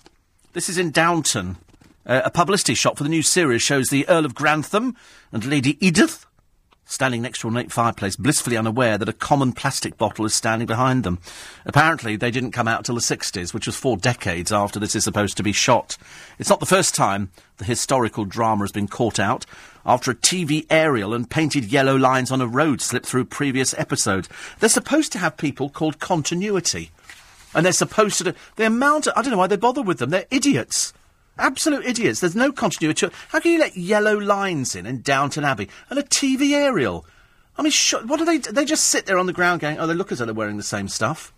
This 0.53 0.67
is 0.67 0.77
in 0.77 0.91
Downton. 0.91 1.57
Uh, 2.05 2.21
a 2.25 2.29
publicity 2.29 2.75
shot 2.75 2.97
for 2.97 3.03
the 3.03 3.09
new 3.09 3.23
series 3.23 3.61
shows 3.61 3.87
the 3.87 4.07
Earl 4.09 4.25
of 4.25 4.35
Grantham 4.35 4.95
and 5.31 5.45
Lady 5.45 5.77
Edith 5.85 6.25
standing 6.85 7.21
next 7.21 7.39
to 7.39 7.47
an 7.47 7.55
ornate 7.55 7.71
fireplace, 7.71 8.15
blissfully 8.15 8.57
unaware 8.57 8.97
that 8.97 9.09
a 9.09 9.13
common 9.13 9.51
plastic 9.51 9.97
bottle 9.97 10.25
is 10.25 10.33
standing 10.33 10.67
behind 10.67 11.03
them. 11.03 11.19
Apparently, 11.65 12.15
they 12.15 12.31
didn't 12.31 12.51
come 12.51 12.67
out 12.67 12.85
till 12.85 12.95
the 12.95 13.01
60s, 13.01 13.53
which 13.53 13.65
was 13.65 13.75
four 13.75 13.97
decades 13.97 14.51
after 14.51 14.79
this 14.79 14.95
is 14.95 15.03
supposed 15.03 15.37
to 15.37 15.43
be 15.43 15.51
shot. 15.51 15.97
It's 16.39 16.49
not 16.49 16.59
the 16.59 16.65
first 16.65 16.95
time 16.95 17.31
the 17.57 17.65
historical 17.65 18.25
drama 18.25 18.63
has 18.63 18.71
been 18.71 18.87
caught 18.87 19.19
out 19.19 19.45
after 19.85 20.11
a 20.11 20.15
TV 20.15 20.65
aerial 20.69 21.13
and 21.13 21.29
painted 21.29 21.71
yellow 21.71 21.95
lines 21.95 22.31
on 22.31 22.41
a 22.41 22.47
road 22.47 22.81
slipped 22.81 23.05
through 23.05 23.25
previous 23.25 23.73
episodes. 23.77 24.29
They're 24.59 24.69
supposed 24.69 25.11
to 25.13 25.19
have 25.19 25.37
people 25.37 25.69
called 25.69 25.99
continuity. 25.99 26.91
And 27.53 27.65
they're 27.65 27.71
supposed 27.71 28.17
to. 28.17 28.35
The 28.57 28.65
amount. 28.65 29.07
Of, 29.07 29.13
I 29.15 29.21
don't 29.21 29.31
know 29.31 29.37
why 29.37 29.47
they 29.47 29.55
bother 29.55 29.81
with 29.81 29.99
them. 29.99 30.09
They're 30.09 30.25
idiots. 30.29 30.93
Absolute 31.37 31.85
idiots. 31.85 32.21
There's 32.21 32.35
no 32.35 32.51
continuity. 32.51 33.07
How 33.29 33.39
can 33.39 33.51
you 33.51 33.59
let 33.59 33.75
yellow 33.75 34.17
lines 34.17 34.75
in 34.75 34.85
in 34.85 35.01
Downton 35.01 35.43
Abbey 35.43 35.69
and 35.89 35.99
a 35.99 36.03
TV 36.03 36.51
aerial? 36.53 37.05
I 37.57 37.61
mean, 37.61 37.71
sh- 37.71 37.93
what 38.05 38.17
do 38.17 38.25
they? 38.25 38.37
They 38.37 38.65
just 38.65 38.85
sit 38.85 39.05
there 39.05 39.17
on 39.17 39.25
the 39.25 39.33
ground 39.33 39.61
going, 39.61 39.77
"Oh, 39.79 39.87
they 39.87 39.93
look 39.93 40.11
as 40.11 40.19
though 40.19 40.25
they're 40.25 40.33
wearing 40.33 40.57
the 40.57 40.63
same 40.63 40.87
stuff." 40.87 41.33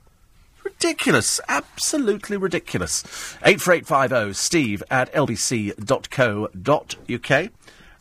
Ridiculous. 0.64 1.40
Absolutely 1.48 2.38
ridiculous. 2.38 3.04
Eight 3.44 3.62
four 3.62 3.74
eight 3.74 3.88
five 3.88 4.10
zero. 4.10 4.32
Steve 4.34 4.84
at 4.92 5.12
lbc.co.uk 5.14 5.82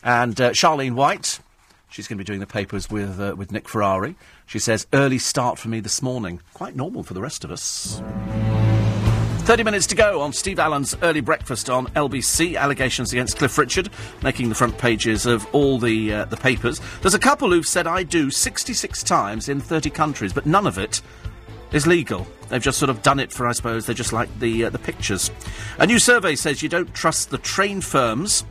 and 0.03 0.41
uh, 0.41 0.51
Charlene 0.51 0.93
White. 0.93 1.39
She's 1.89 2.07
going 2.07 2.17
to 2.17 2.23
be 2.23 2.27
doing 2.27 2.41
the 2.41 2.47
papers 2.47 2.89
with 2.89 3.19
uh, 3.19 3.35
with 3.37 3.51
Nick 3.51 3.69
Ferrari. 3.69 4.15
She 4.45 4.59
says 4.59 4.85
early 4.93 5.17
start 5.17 5.57
for 5.57 5.69
me 5.69 5.79
this 5.79 6.01
morning. 6.01 6.41
Quite 6.53 6.75
normal 6.75 7.03
for 7.03 7.13
the 7.13 7.21
rest 7.21 7.43
of 7.43 7.51
us. 7.51 8.01
30 9.47 9.63
minutes 9.63 9.87
to 9.87 9.95
go 9.95 10.19
on 10.19 10.33
Steve 10.33 10.59
Allen's 10.59 10.93
early 11.01 11.21
breakfast 11.21 11.69
on 11.69 11.87
LBC. 11.91 12.59
Allegations 12.59 13.13
against 13.13 13.37
Cliff 13.37 13.57
Richard 13.57 13.89
making 14.21 14.49
the 14.49 14.55
front 14.55 14.77
pages 14.77 15.25
of 15.25 15.47
all 15.55 15.79
the 15.79 16.11
uh, 16.11 16.25
the 16.25 16.35
papers. 16.35 16.81
There's 16.99 17.13
a 17.13 17.19
couple 17.19 17.49
who've 17.49 17.65
said 17.65 17.87
I 17.87 18.03
do 18.03 18.29
66 18.29 19.03
times 19.03 19.47
in 19.47 19.61
30 19.61 19.89
countries, 19.89 20.33
but 20.33 20.45
none 20.45 20.67
of 20.67 20.77
it 20.77 21.01
is 21.71 21.87
legal. 21.87 22.27
They've 22.49 22.61
just 22.61 22.77
sort 22.77 22.89
of 22.89 23.01
done 23.03 23.21
it 23.21 23.31
for, 23.31 23.47
I 23.47 23.53
suppose, 23.53 23.85
they 23.85 23.93
just 23.93 24.11
like 24.11 24.27
the 24.39 24.65
uh, 24.65 24.69
the 24.69 24.79
pictures. 24.79 25.31
A 25.79 25.87
new 25.87 25.97
survey 25.97 26.35
says 26.35 26.61
you 26.61 26.67
don't 26.67 26.93
trust 26.93 27.29
the 27.29 27.37
train 27.37 27.79
firms, 27.79 28.43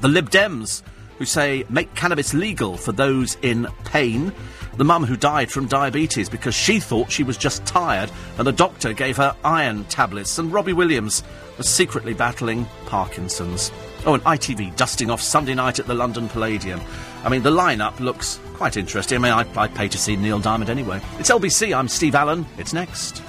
the 0.00 0.08
Lib 0.08 0.30
Dems, 0.30 0.82
who 1.18 1.26
say 1.26 1.64
make 1.70 1.94
cannabis 1.94 2.34
legal 2.34 2.76
for 2.76 2.90
those 2.90 3.36
in 3.42 3.68
pain 3.84 4.32
the 4.78 4.84
mum 4.84 5.04
who 5.04 5.16
died 5.16 5.50
from 5.50 5.66
diabetes 5.66 6.28
because 6.28 6.54
she 6.54 6.78
thought 6.78 7.10
she 7.10 7.24
was 7.24 7.36
just 7.36 7.66
tired 7.66 8.10
and 8.38 8.46
the 8.46 8.52
doctor 8.52 8.92
gave 8.92 9.16
her 9.16 9.36
iron 9.44 9.84
tablets, 9.84 10.38
and 10.38 10.52
Robbie 10.52 10.72
Williams 10.72 11.24
was 11.56 11.68
secretly 11.68 12.14
battling 12.14 12.64
Parkinson's. 12.86 13.72
Oh, 14.06 14.14
and 14.14 14.22
ITV 14.22 14.76
dusting 14.76 15.10
off 15.10 15.20
Sunday 15.20 15.54
night 15.54 15.80
at 15.80 15.88
the 15.88 15.94
London 15.94 16.28
Palladium. 16.28 16.80
I 17.24 17.28
mean, 17.28 17.42
the 17.42 17.50
lineup 17.50 17.98
looks 17.98 18.38
quite 18.54 18.76
interesting. 18.76 19.18
I 19.18 19.20
mean, 19.20 19.32
I, 19.32 19.62
I'd 19.62 19.74
pay 19.74 19.88
to 19.88 19.98
see 19.98 20.14
Neil 20.14 20.38
Diamond 20.38 20.70
anyway. 20.70 21.00
It's 21.18 21.30
LBC, 21.30 21.76
I'm 21.76 21.88
Steve 21.88 22.14
Allen. 22.14 22.46
It's 22.56 22.72
next. 22.72 23.22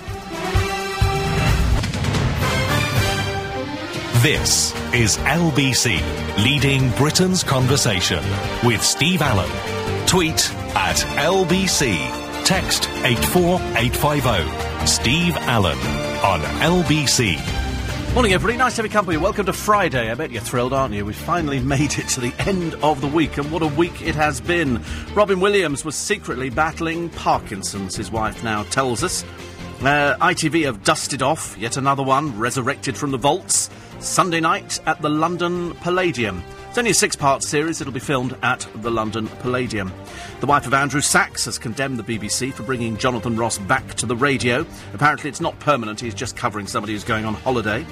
This 4.22 4.76
is 4.94 5.18
LBC, 5.18 6.44
leading 6.44 6.92
Britain's 6.92 7.44
conversation 7.44 8.24
with 8.64 8.84
Steve 8.84 9.22
Allen. 9.24 9.50
Tweet 10.06 10.54
at 10.76 10.98
LBC. 11.18 12.46
Text 12.46 12.90
84850. 12.90 14.88
Steve 14.88 15.36
Allen 15.38 15.78
on 16.24 16.42
LBC. 16.62 17.38
Morning, 18.14 18.34
everybody. 18.34 18.58
Nice 18.58 18.76
to 18.76 18.82
have 18.82 18.86
you 18.86 18.92
company. 18.92 19.18
Welcome 19.18 19.46
to 19.46 19.54
Friday. 19.54 20.10
I 20.10 20.16
bet 20.16 20.32
you're 20.32 20.42
thrilled, 20.42 20.74
aren't 20.74 20.96
you? 20.96 21.06
We've 21.06 21.16
finally 21.16 21.60
made 21.76 22.00
it 22.00 22.08
to 22.10 22.20
the 22.20 22.34
end 22.40 22.74
of 22.76 23.02
the 23.02 23.08
week, 23.08 23.38
and 23.38 23.52
what 23.52 23.62
a 23.62 23.68
week 23.68 24.02
it 24.02 24.16
has 24.16 24.42
been. 24.42 24.82
Robin 25.14 25.40
Williams 25.40 25.86
was 25.86 25.96
secretly 25.96 26.50
battling 26.50 27.10
Parkinson's, 27.10 27.96
his 27.96 28.12
wife 28.12 28.44
now 28.44 28.64
tells 28.64 29.04
us. 29.04 29.24
Uh, 29.82 30.18
ITV 30.20 30.66
have 30.66 30.84
dusted 30.84 31.22
off 31.22 31.56
yet 31.58 31.78
another 31.78 32.04
one, 32.04 32.38
resurrected 32.38 32.98
from 32.98 33.12
the 33.12 33.18
vaults. 33.18 33.70
Sunday 34.00 34.40
night 34.40 34.80
at 34.88 35.02
the 35.02 35.10
London 35.10 35.74
Palladium. 35.76 36.44
It's 36.70 36.78
only 36.78 36.92
a 36.92 36.94
six 36.94 37.16
part 37.16 37.42
series, 37.42 37.82
it'll 37.82 37.92
be 37.92 38.00
filmed 38.00 38.38
at 38.44 38.68
the 38.76 38.92
London 38.92 39.28
Palladium. 39.28 39.92
The 40.40 40.46
wife 40.46 40.68
of 40.68 40.74
Andrew 40.76 41.02
Sachs 41.02 41.46
has 41.46 41.58
condemned 41.58 41.98
the 41.98 42.04
BBC 42.04 42.54
for 42.54 42.62
bringing 42.62 42.96
Jonathan 42.96 43.36
Ross 43.36 43.58
back 43.58 43.96
to 43.96 44.06
the 44.06 44.16
radio. 44.16 44.64
Apparently, 44.94 45.32
it's 45.32 45.42
not 45.42 45.60
permanent, 45.60 46.00
he's 46.00 46.14
just 46.14 46.38
covering 46.38 46.68
somebody 46.68 46.94
who's 46.94 47.04
going 47.04 47.26
on 47.26 47.34
holiday. 47.34 47.84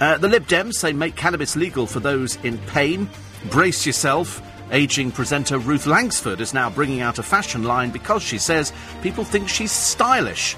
Uh, 0.00 0.16
the 0.16 0.26
Lib 0.26 0.46
Dems 0.46 0.72
say 0.72 0.94
make 0.94 1.16
cannabis 1.16 1.54
legal 1.54 1.86
for 1.86 2.00
those 2.00 2.36
in 2.36 2.56
pain. 2.60 3.10
Brace 3.50 3.84
yourself. 3.84 4.40
Aging 4.72 5.12
presenter 5.12 5.58
Ruth 5.58 5.86
Langsford 5.86 6.40
is 6.40 6.54
now 6.54 6.70
bringing 6.70 7.02
out 7.02 7.18
a 7.18 7.22
fashion 7.22 7.64
line 7.64 7.90
because 7.90 8.22
she 8.22 8.38
says 8.38 8.72
people 9.02 9.24
think 9.24 9.50
she's 9.50 9.70
stylish. 9.70 10.56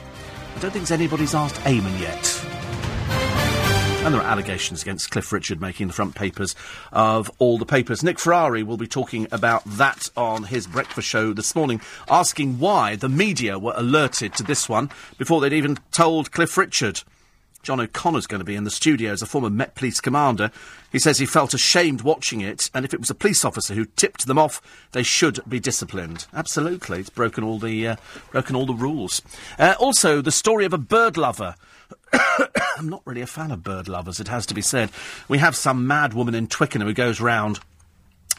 I 0.55 0.61
don't 0.61 0.71
think 0.71 0.89
anybody's 0.93 1.35
asked 1.35 1.57
Eamonn 1.63 2.01
yet. 2.01 2.46
And 4.07 4.15
there 4.15 4.23
are 4.23 4.31
allegations 4.31 4.83
against 4.83 5.11
Cliff 5.11 5.33
Richard 5.33 5.61
making 5.61 5.89
the 5.89 5.93
front 5.93 6.15
papers 6.15 6.55
of 6.93 7.29
all 7.41 7.59
the 7.59 7.67
papers. 7.67 8.05
Nick 8.05 8.21
Ferrari 8.21 8.63
will 8.63 8.77
be 8.77 8.87
talking 8.87 9.27
about 9.33 9.65
that 9.65 10.11
on 10.17 10.45
his 10.45 10.69
breakfast 10.69 11.09
show 11.09 11.33
this 11.33 11.57
morning, 11.57 11.81
asking 12.09 12.61
why 12.61 12.95
the 12.95 13.09
media 13.09 13.59
were 13.59 13.75
alerted 13.75 14.33
to 14.35 14.45
this 14.45 14.69
one 14.69 14.91
before 15.19 15.41
they'd 15.41 15.53
even 15.53 15.79
told 15.91 16.31
Cliff 16.31 16.57
Richard. 16.57 17.03
John 17.65 17.81
O'Connor's 17.81 18.29
going 18.29 18.39
to 18.39 18.45
be 18.45 18.55
in 18.55 18.63
the 18.63 18.71
studio 18.71 19.11
as 19.11 19.23
a 19.23 19.27
former 19.27 19.51
Met 19.51 19.75
Police 19.75 19.99
commander. 19.99 20.53
He 20.93 21.01
says 21.01 21.19
he 21.19 21.27
felt 21.27 21.53
ashamed 21.53 22.03
watching 22.03 22.41
it, 22.41 22.71
and 22.73 22.85
if 22.85 22.95
it 22.95 23.01
was 23.01 23.11
a 23.11 23.15
police 23.15 23.45
officer 23.45 23.75
who 23.75 23.87
tipped 23.97 24.29
them 24.29 24.39
off, 24.39 24.63
they 24.93 25.03
should 25.03 25.41
be 25.49 25.59
disciplined. 25.59 26.29
Absolutely, 26.33 27.01
it's 27.01 27.11
broken 27.11 27.43
all 27.43 27.59
the 27.59 27.89
uh, 27.89 27.97
broken 28.31 28.55
all 28.55 28.67
the 28.67 28.73
rules. 28.73 29.21
Uh, 29.59 29.75
also, 29.81 30.23
the 30.23 30.31
story 30.31 30.65
of 30.65 30.73
a 30.73 30.79
bird 30.79 31.17
lover 31.17 31.57
I'm 32.79 32.89
not 32.89 33.03
really 33.05 33.23
a 33.23 33.27
fan 33.27 33.51
of 33.51 33.63
bird 33.63 33.89
lovers, 33.89 34.21
it 34.21 34.29
has 34.29 34.47
to 34.47 34.55
be 34.55 34.63
said. 34.63 34.91
We 35.29 35.39
have 35.39 35.57
some 35.57 35.87
mad 35.87 36.15
woman 36.15 36.35
in 36.35 36.47
Twickenham 36.47 36.89
who 36.89 36.95
goes 36.95 37.21
round 37.21 37.61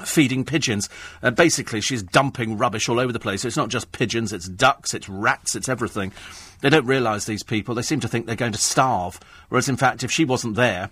feeding 0.06 0.46
pigeons. 0.46 0.90
Uh, 1.24 1.32
basically, 1.32 1.82
she's 1.82 2.04
dumping 2.04 2.58
rubbish 2.58 2.88
all 2.88 3.00
over 3.00 3.12
the 3.12 3.20
place. 3.20 3.46
It's 3.46 3.58
not 3.58 3.70
just 3.70 3.92
pigeons, 3.92 4.32
it's 4.32 4.48
ducks, 4.48 4.94
it's 4.94 5.10
rats, 5.10 5.56
it's 5.56 5.70
everything. 5.70 6.14
They 6.62 6.70
don't 6.70 6.86
realise 6.86 7.26
these 7.26 7.44
people. 7.44 7.76
They 7.76 7.82
seem 7.82 8.00
to 8.02 8.08
think 8.08 8.26
they're 8.26 8.36
going 8.36 8.52
to 8.52 8.58
starve. 8.58 9.20
Whereas, 9.50 9.70
in 9.70 9.78
fact, 9.78 10.04
if 10.04 10.12
she 10.12 10.26
wasn't 10.26 10.56
there, 10.56 10.90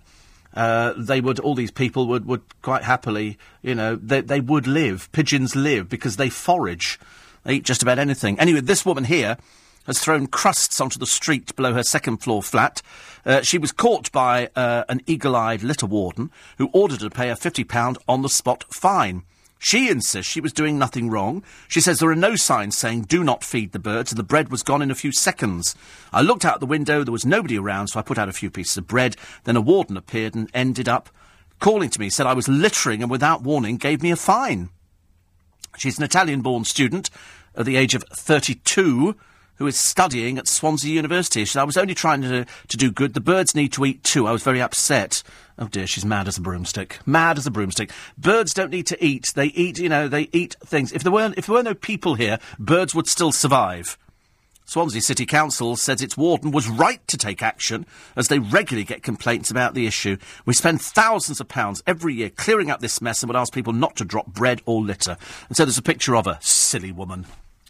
uh, 0.54 0.94
they 0.98 1.22
would, 1.22 1.40
all 1.40 1.56
these 1.56 1.72
people 1.72 2.08
would, 2.08 2.26
would 2.26 2.42
quite 2.62 2.84
happily, 2.84 3.38
you 3.62 3.76
know, 3.76 3.96
they, 3.96 4.22
they 4.22 4.40
would 4.40 4.68
live. 4.68 5.12
Pigeons 5.12 5.56
live 5.56 5.90
because 5.90 6.18
they 6.18 6.30
forage. 6.30 7.00
They 7.44 7.56
eat 7.56 7.64
just 7.64 7.84
about 7.84 8.00
anything. 8.00 8.40
Anyway, 8.40 8.62
this 8.62 8.86
woman 8.86 9.04
here 9.04 9.38
has 9.86 10.00
thrown 10.00 10.28
crusts 10.28 10.80
onto 10.82 11.00
the 11.00 11.06
street 11.06 11.56
below 11.56 11.74
her 11.74 11.84
second 11.84 12.18
floor 12.18 12.42
flat. 12.44 12.82
Uh, 13.26 13.42
she 13.42 13.58
was 13.58 13.72
caught 13.72 14.12
by 14.12 14.50
uh, 14.56 14.84
an 14.90 15.02
eagle 15.06 15.36
eyed 15.36 15.64
litter 15.64 15.86
warden 15.86 16.32
who 16.58 16.70
ordered 16.74 17.02
her 17.02 17.10
to 17.10 17.16
pay 17.16 17.30
a 17.30 17.36
£50 17.36 17.98
on 18.08 18.22
the 18.22 18.30
spot 18.30 18.66
fine. 18.70 19.24
She 19.58 19.90
insists 19.90 20.32
she 20.32 20.42
was 20.42 20.54
doing 20.54 20.78
nothing 20.78 21.10
wrong. 21.10 21.44
She 21.68 21.82
says 21.82 22.00
there 22.00 22.12
are 22.12 22.16
no 22.16 22.36
signs 22.36 22.78
saying 22.78 23.04
do 23.04 23.24
not 23.24 23.44
feed 23.44 23.72
the 23.72 23.80
birds, 23.80 24.12
and 24.12 24.20
the 24.20 24.24
bread 24.24 24.50
was 24.50 24.62
gone 24.62 24.82
in 24.82 24.92
a 24.92 24.96
few 24.96 25.12
seconds. 25.12 25.76
I 26.14 26.22
looked 26.22 26.46
out 26.46 26.60
the 26.60 26.66
window, 26.66 27.04
there 27.04 27.12
was 27.12 27.26
nobody 27.26 27.58
around, 27.58 27.88
so 27.88 28.00
I 28.00 28.04
put 28.04 28.20
out 28.20 28.30
a 28.30 28.34
few 28.34 28.52
pieces 28.52 28.78
of 28.78 28.88
bread. 28.88 29.16
Then 29.46 29.56
a 29.56 29.62
warden 29.62 29.98
appeared 29.98 30.36
and 30.36 30.52
ended 30.54 30.88
up 30.88 31.10
calling 31.60 31.90
to 31.90 32.00
me, 32.00 32.10
said 32.10 32.28
I 32.28 32.34
was 32.34 32.48
littering, 32.48 33.02
and 33.02 33.10
without 33.10 33.42
warning 33.42 33.78
gave 33.78 34.04
me 34.04 34.12
a 34.12 34.16
fine. 34.16 34.70
She's 35.78 35.98
an 35.98 36.04
Italian 36.04 36.42
born 36.42 36.64
student 36.64 37.10
at 37.56 37.66
the 37.66 37.76
age 37.76 37.96
of 37.96 38.04
32 38.14 39.16
who 39.58 39.68
is 39.68 39.80
studying 39.80 40.38
at 40.38 40.48
Swansea 40.48 40.94
University. 40.94 41.42
She 41.42 41.54
said, 41.54 41.62
I 41.62 41.66
was 41.66 41.78
only 41.78 41.94
trying 41.94 42.22
to, 42.24 42.46
to 42.68 42.78
do 42.78 42.92
good. 42.92 43.14
The 43.14 43.22
birds 43.22 43.56
need 43.56 43.74
to 43.74 43.86
eat 43.86 44.04
too. 44.04 44.28
I 44.28 44.32
was 44.32 44.44
very 44.44 44.62
upset. 44.62 45.24
Oh 45.58 45.68
dear, 45.68 45.88
she's 45.88 46.06
mad 46.06 46.28
as 46.28 46.38
a 46.38 46.42
broomstick. 46.42 47.00
Mad 47.06 47.38
as 47.38 47.48
a 47.48 47.52
broomstick. 47.52 47.92
Birds 48.18 48.54
don't 48.54 48.72
need 48.72 48.88
to 48.88 49.04
eat. 49.04 49.32
They 49.36 49.48
eat, 49.48 49.80
you 49.80 49.90
know, 49.90 50.08
they 50.08 50.30
eat 50.34 50.56
things. 50.66 50.92
If 50.92 51.04
there 51.04 51.12
weren't, 51.12 51.38
if 51.38 51.46
there 51.46 51.56
were 51.56 51.64
no 51.64 51.74
people 51.74 52.16
here, 52.16 52.40
birds 52.60 52.94
would 52.94 53.08
still 53.08 53.32
survive. 53.32 53.98
Swansea 54.68 55.02
City 55.02 55.28
Council 55.28 55.76
says 55.76 56.02
its 56.02 56.18
warden 56.18 56.50
was 56.50 56.68
right 56.68 57.08
to 57.08 57.18
take 57.18 57.44
action 57.44 57.86
as 58.16 58.28
they 58.28 58.40
regularly 58.40 58.84
get 58.84 59.04
complaints 59.04 59.52
about 59.52 59.76
the 59.76 59.86
issue. 59.86 60.18
We 60.46 60.56
spend 60.56 60.82
thousands 60.82 61.40
of 61.40 61.48
pounds 61.48 61.84
every 61.86 62.16
year 62.16 62.32
clearing 62.32 62.72
up 62.72 62.80
this 62.80 63.00
mess 63.00 63.22
and 63.22 63.30
would 63.30 63.38
ask 63.38 63.54
people 63.54 63.74
not 63.74 63.96
to 63.98 64.06
drop 64.06 64.26
bread 64.26 64.62
or 64.66 64.82
litter. 64.82 65.18
And 65.48 65.56
so 65.56 65.66
there's 65.66 65.78
a 65.78 65.84
picture 65.84 66.16
of 66.16 66.26
her. 66.26 66.40
Silly 66.42 66.92
woman. 66.92 67.28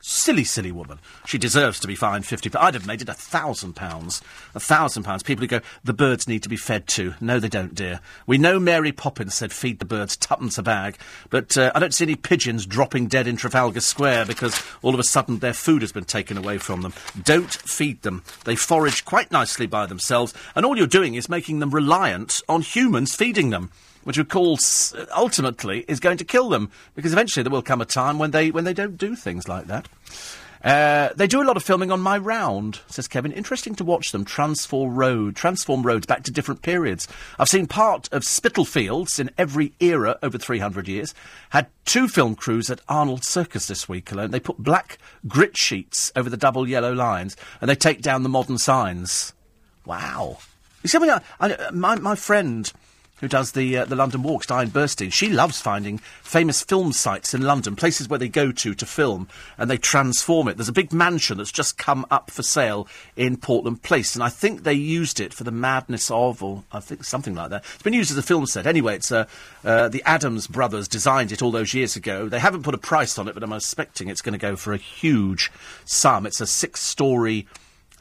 Silly, 0.07 0.43
silly 0.43 0.71
woman. 0.71 0.99
She 1.25 1.39
deserves 1.39 1.79
to 1.79 1.87
be 1.87 1.95
fined 1.95 2.27
fifty. 2.27 2.47
But 2.47 2.61
I'd 2.61 2.75
have 2.75 2.85
made 2.85 3.01
it 3.01 3.09
a 3.09 3.13
thousand 3.15 3.73
pounds. 3.75 4.21
A 4.53 4.59
thousand 4.59 5.01
pounds. 5.01 5.23
People 5.23 5.41
who 5.41 5.47
go, 5.47 5.61
the 5.83 5.95
birds 5.95 6.27
need 6.27 6.43
to 6.43 6.49
be 6.49 6.57
fed 6.57 6.85
too. 6.85 7.15
No, 7.19 7.39
they 7.39 7.49
don't, 7.49 7.73
dear. 7.73 8.01
We 8.27 8.37
know 8.37 8.59
Mary 8.59 8.91
Poppins 8.91 9.33
said 9.33 9.51
feed 9.51 9.79
the 9.79 9.85
birds 9.85 10.15
tuppence 10.15 10.59
a 10.59 10.63
bag, 10.63 10.99
but 11.31 11.57
uh, 11.57 11.71
I 11.73 11.79
don't 11.79 11.91
see 11.91 12.05
any 12.05 12.15
pigeons 12.15 12.67
dropping 12.67 13.07
dead 13.07 13.25
in 13.25 13.35
Trafalgar 13.35 13.79
Square 13.79 14.27
because 14.27 14.61
all 14.83 14.93
of 14.93 14.99
a 14.99 15.03
sudden 15.03 15.39
their 15.39 15.53
food 15.53 15.81
has 15.81 15.91
been 15.91 16.05
taken 16.05 16.37
away 16.37 16.59
from 16.59 16.83
them. 16.83 16.93
Don't 17.23 17.51
feed 17.51 18.03
them. 18.03 18.21
They 18.43 18.55
forage 18.55 19.05
quite 19.05 19.31
nicely 19.31 19.65
by 19.65 19.87
themselves, 19.87 20.35
and 20.55 20.67
all 20.67 20.77
you're 20.77 20.85
doing 20.85 21.15
is 21.15 21.29
making 21.29 21.57
them 21.57 21.71
reliant 21.71 22.43
on 22.47 22.61
humans 22.61 23.15
feeding 23.15 23.49
them. 23.49 23.71
Which 24.05 24.17
of 24.17 24.29
course 24.29 24.95
ultimately 25.15 25.83
is 25.89 25.99
going 25.99 26.17
to 26.17 26.23
kill 26.23 26.47
them 26.47 26.71
because 26.95 27.11
eventually 27.11 27.43
there 27.43 27.51
will 27.51 27.61
come 27.61 27.81
a 27.81 27.85
time 27.85 28.17
when 28.17 28.31
they 28.31 28.51
when 28.51 28.63
they 28.63 28.73
don't 28.73 28.97
do 28.97 29.15
things 29.15 29.49
like 29.49 29.67
that. 29.67 29.89
Uh, 30.63 31.09
they 31.15 31.27
do 31.27 31.43
a 31.43 31.45
lot 31.45 31.57
of 31.57 31.63
filming 31.63 31.91
on 31.91 32.01
my 32.01 32.17
round, 32.17 32.79
says 32.87 33.07
Kevin. 33.07 33.31
Interesting 33.31 33.75
to 33.75 33.83
watch 33.83 34.11
them 34.11 34.25
transform 34.25 34.95
road, 34.95 35.35
transform 35.35 35.83
roads 35.83 36.07
back 36.07 36.23
to 36.23 36.31
different 36.31 36.63
periods. 36.63 37.07
I've 37.37 37.49
seen 37.49 37.67
part 37.67 38.11
of 38.11 38.23
Spitalfields 38.23 39.19
in 39.19 39.29
every 39.37 39.73
era 39.79 40.17
over 40.23 40.39
300 40.39 40.87
years. 40.87 41.13
Had 41.51 41.67
two 41.85 42.07
film 42.07 42.33
crews 42.33 42.71
at 42.71 42.81
Arnold 42.89 43.23
Circus 43.23 43.67
this 43.67 43.87
week 43.87 44.11
alone. 44.11 44.31
They 44.31 44.39
put 44.39 44.57
black 44.57 44.97
grit 45.27 45.55
sheets 45.55 46.11
over 46.15 46.31
the 46.31 46.37
double 46.37 46.67
yellow 46.67 46.93
lines, 46.93 47.37
and 47.61 47.69
they 47.69 47.75
take 47.75 48.01
down 48.01 48.23
the 48.23 48.29
modern 48.29 48.57
signs. 48.57 49.33
Wow. 49.85 50.39
You 50.81 50.89
see, 50.89 50.97
I 50.97 51.01
mean, 51.01 51.11
I, 51.11 51.21
I, 51.39 51.69
my, 51.71 51.95
my 51.97 52.15
friend 52.15 52.73
who 53.21 53.27
does 53.27 53.53
the 53.53 53.77
uh, 53.77 53.85
the 53.85 53.95
London 53.95 54.23
walks, 54.23 54.47
Diane 54.47 54.69
Burstein, 54.69 55.11
she 55.11 55.29
loves 55.29 55.61
finding 55.61 55.99
famous 56.21 56.63
film 56.63 56.91
sites 56.91 57.33
in 57.33 57.41
London, 57.41 57.75
places 57.75 58.09
where 58.09 58.19
they 58.19 58.27
go 58.27 58.51
to 58.51 58.73
to 58.73 58.85
film, 58.85 59.27
and 59.57 59.69
they 59.69 59.77
transform 59.77 60.47
it. 60.47 60.57
There's 60.57 60.69
a 60.69 60.73
big 60.73 60.91
mansion 60.91 61.37
that's 61.37 61.51
just 61.51 61.77
come 61.77 62.05
up 62.11 62.29
for 62.29 62.43
sale 62.43 62.87
in 63.15 63.37
Portland 63.37 63.83
Place, 63.83 64.15
and 64.15 64.23
I 64.23 64.29
think 64.29 64.63
they 64.63 64.73
used 64.73 65.19
it 65.19 65.33
for 65.33 65.43
the 65.43 65.51
Madness 65.51 66.11
of, 66.11 66.43
or 66.43 66.63
I 66.71 66.79
think 66.79 67.03
something 67.03 67.35
like 67.35 67.51
that. 67.51 67.63
It's 67.73 67.83
been 67.83 67.93
used 67.93 68.11
as 68.11 68.17
a 68.17 68.23
film 68.23 68.45
set. 68.45 68.67
Anyway, 68.67 68.95
it's 68.95 69.11
uh, 69.11 69.25
uh, 69.63 69.87
the 69.89 70.03
Adams 70.03 70.47
brothers 70.47 70.87
designed 70.87 71.31
it 71.31 71.41
all 71.41 71.51
those 71.51 71.73
years 71.73 71.95
ago. 71.95 72.27
They 72.27 72.39
haven't 72.39 72.63
put 72.63 72.73
a 72.73 72.79
price 72.79 73.17
on 73.17 73.27
it, 73.27 73.33
but 73.33 73.43
I'm 73.43 73.53
expecting 73.53 74.09
it's 74.09 74.21
going 74.21 74.33
to 74.33 74.39
go 74.39 74.55
for 74.55 74.73
a 74.73 74.77
huge 74.77 75.51
sum. 75.85 76.25
It's 76.25 76.41
a 76.41 76.47
six-story, 76.47 77.47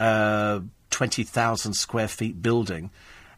uh, 0.00 0.60
twenty 0.90 1.22
thousand 1.22 1.74
square 1.74 2.08
feet 2.08 2.42
building 2.42 2.90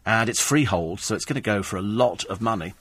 and 0.07 0.29
it's 0.29 0.39
freehold, 0.39 1.01
so 1.01 1.15
it's 1.15 1.25
going 1.25 1.35
to 1.35 1.41
go 1.41 1.61
for 1.61 1.75
a 1.75 1.81
lot 1.81 2.23
of 2.25 2.41
money. 2.41 2.73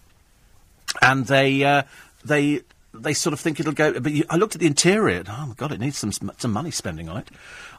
And 1.02 1.26
they 1.26 1.64
uh, 1.64 1.82
they 2.24 2.60
they 2.94 3.12
sort 3.12 3.32
of 3.32 3.40
think 3.40 3.58
it'll 3.58 3.72
go. 3.72 3.98
But 3.98 4.12
you, 4.12 4.24
I 4.30 4.36
looked 4.36 4.54
at 4.54 4.60
the 4.60 4.68
interior. 4.68 5.24
Oh 5.28 5.46
my 5.48 5.54
god, 5.54 5.72
it 5.72 5.80
needs 5.80 5.98
some 5.98 6.12
some 6.12 6.52
money 6.52 6.70
spending 6.70 7.08
on 7.08 7.16
it. 7.18 7.28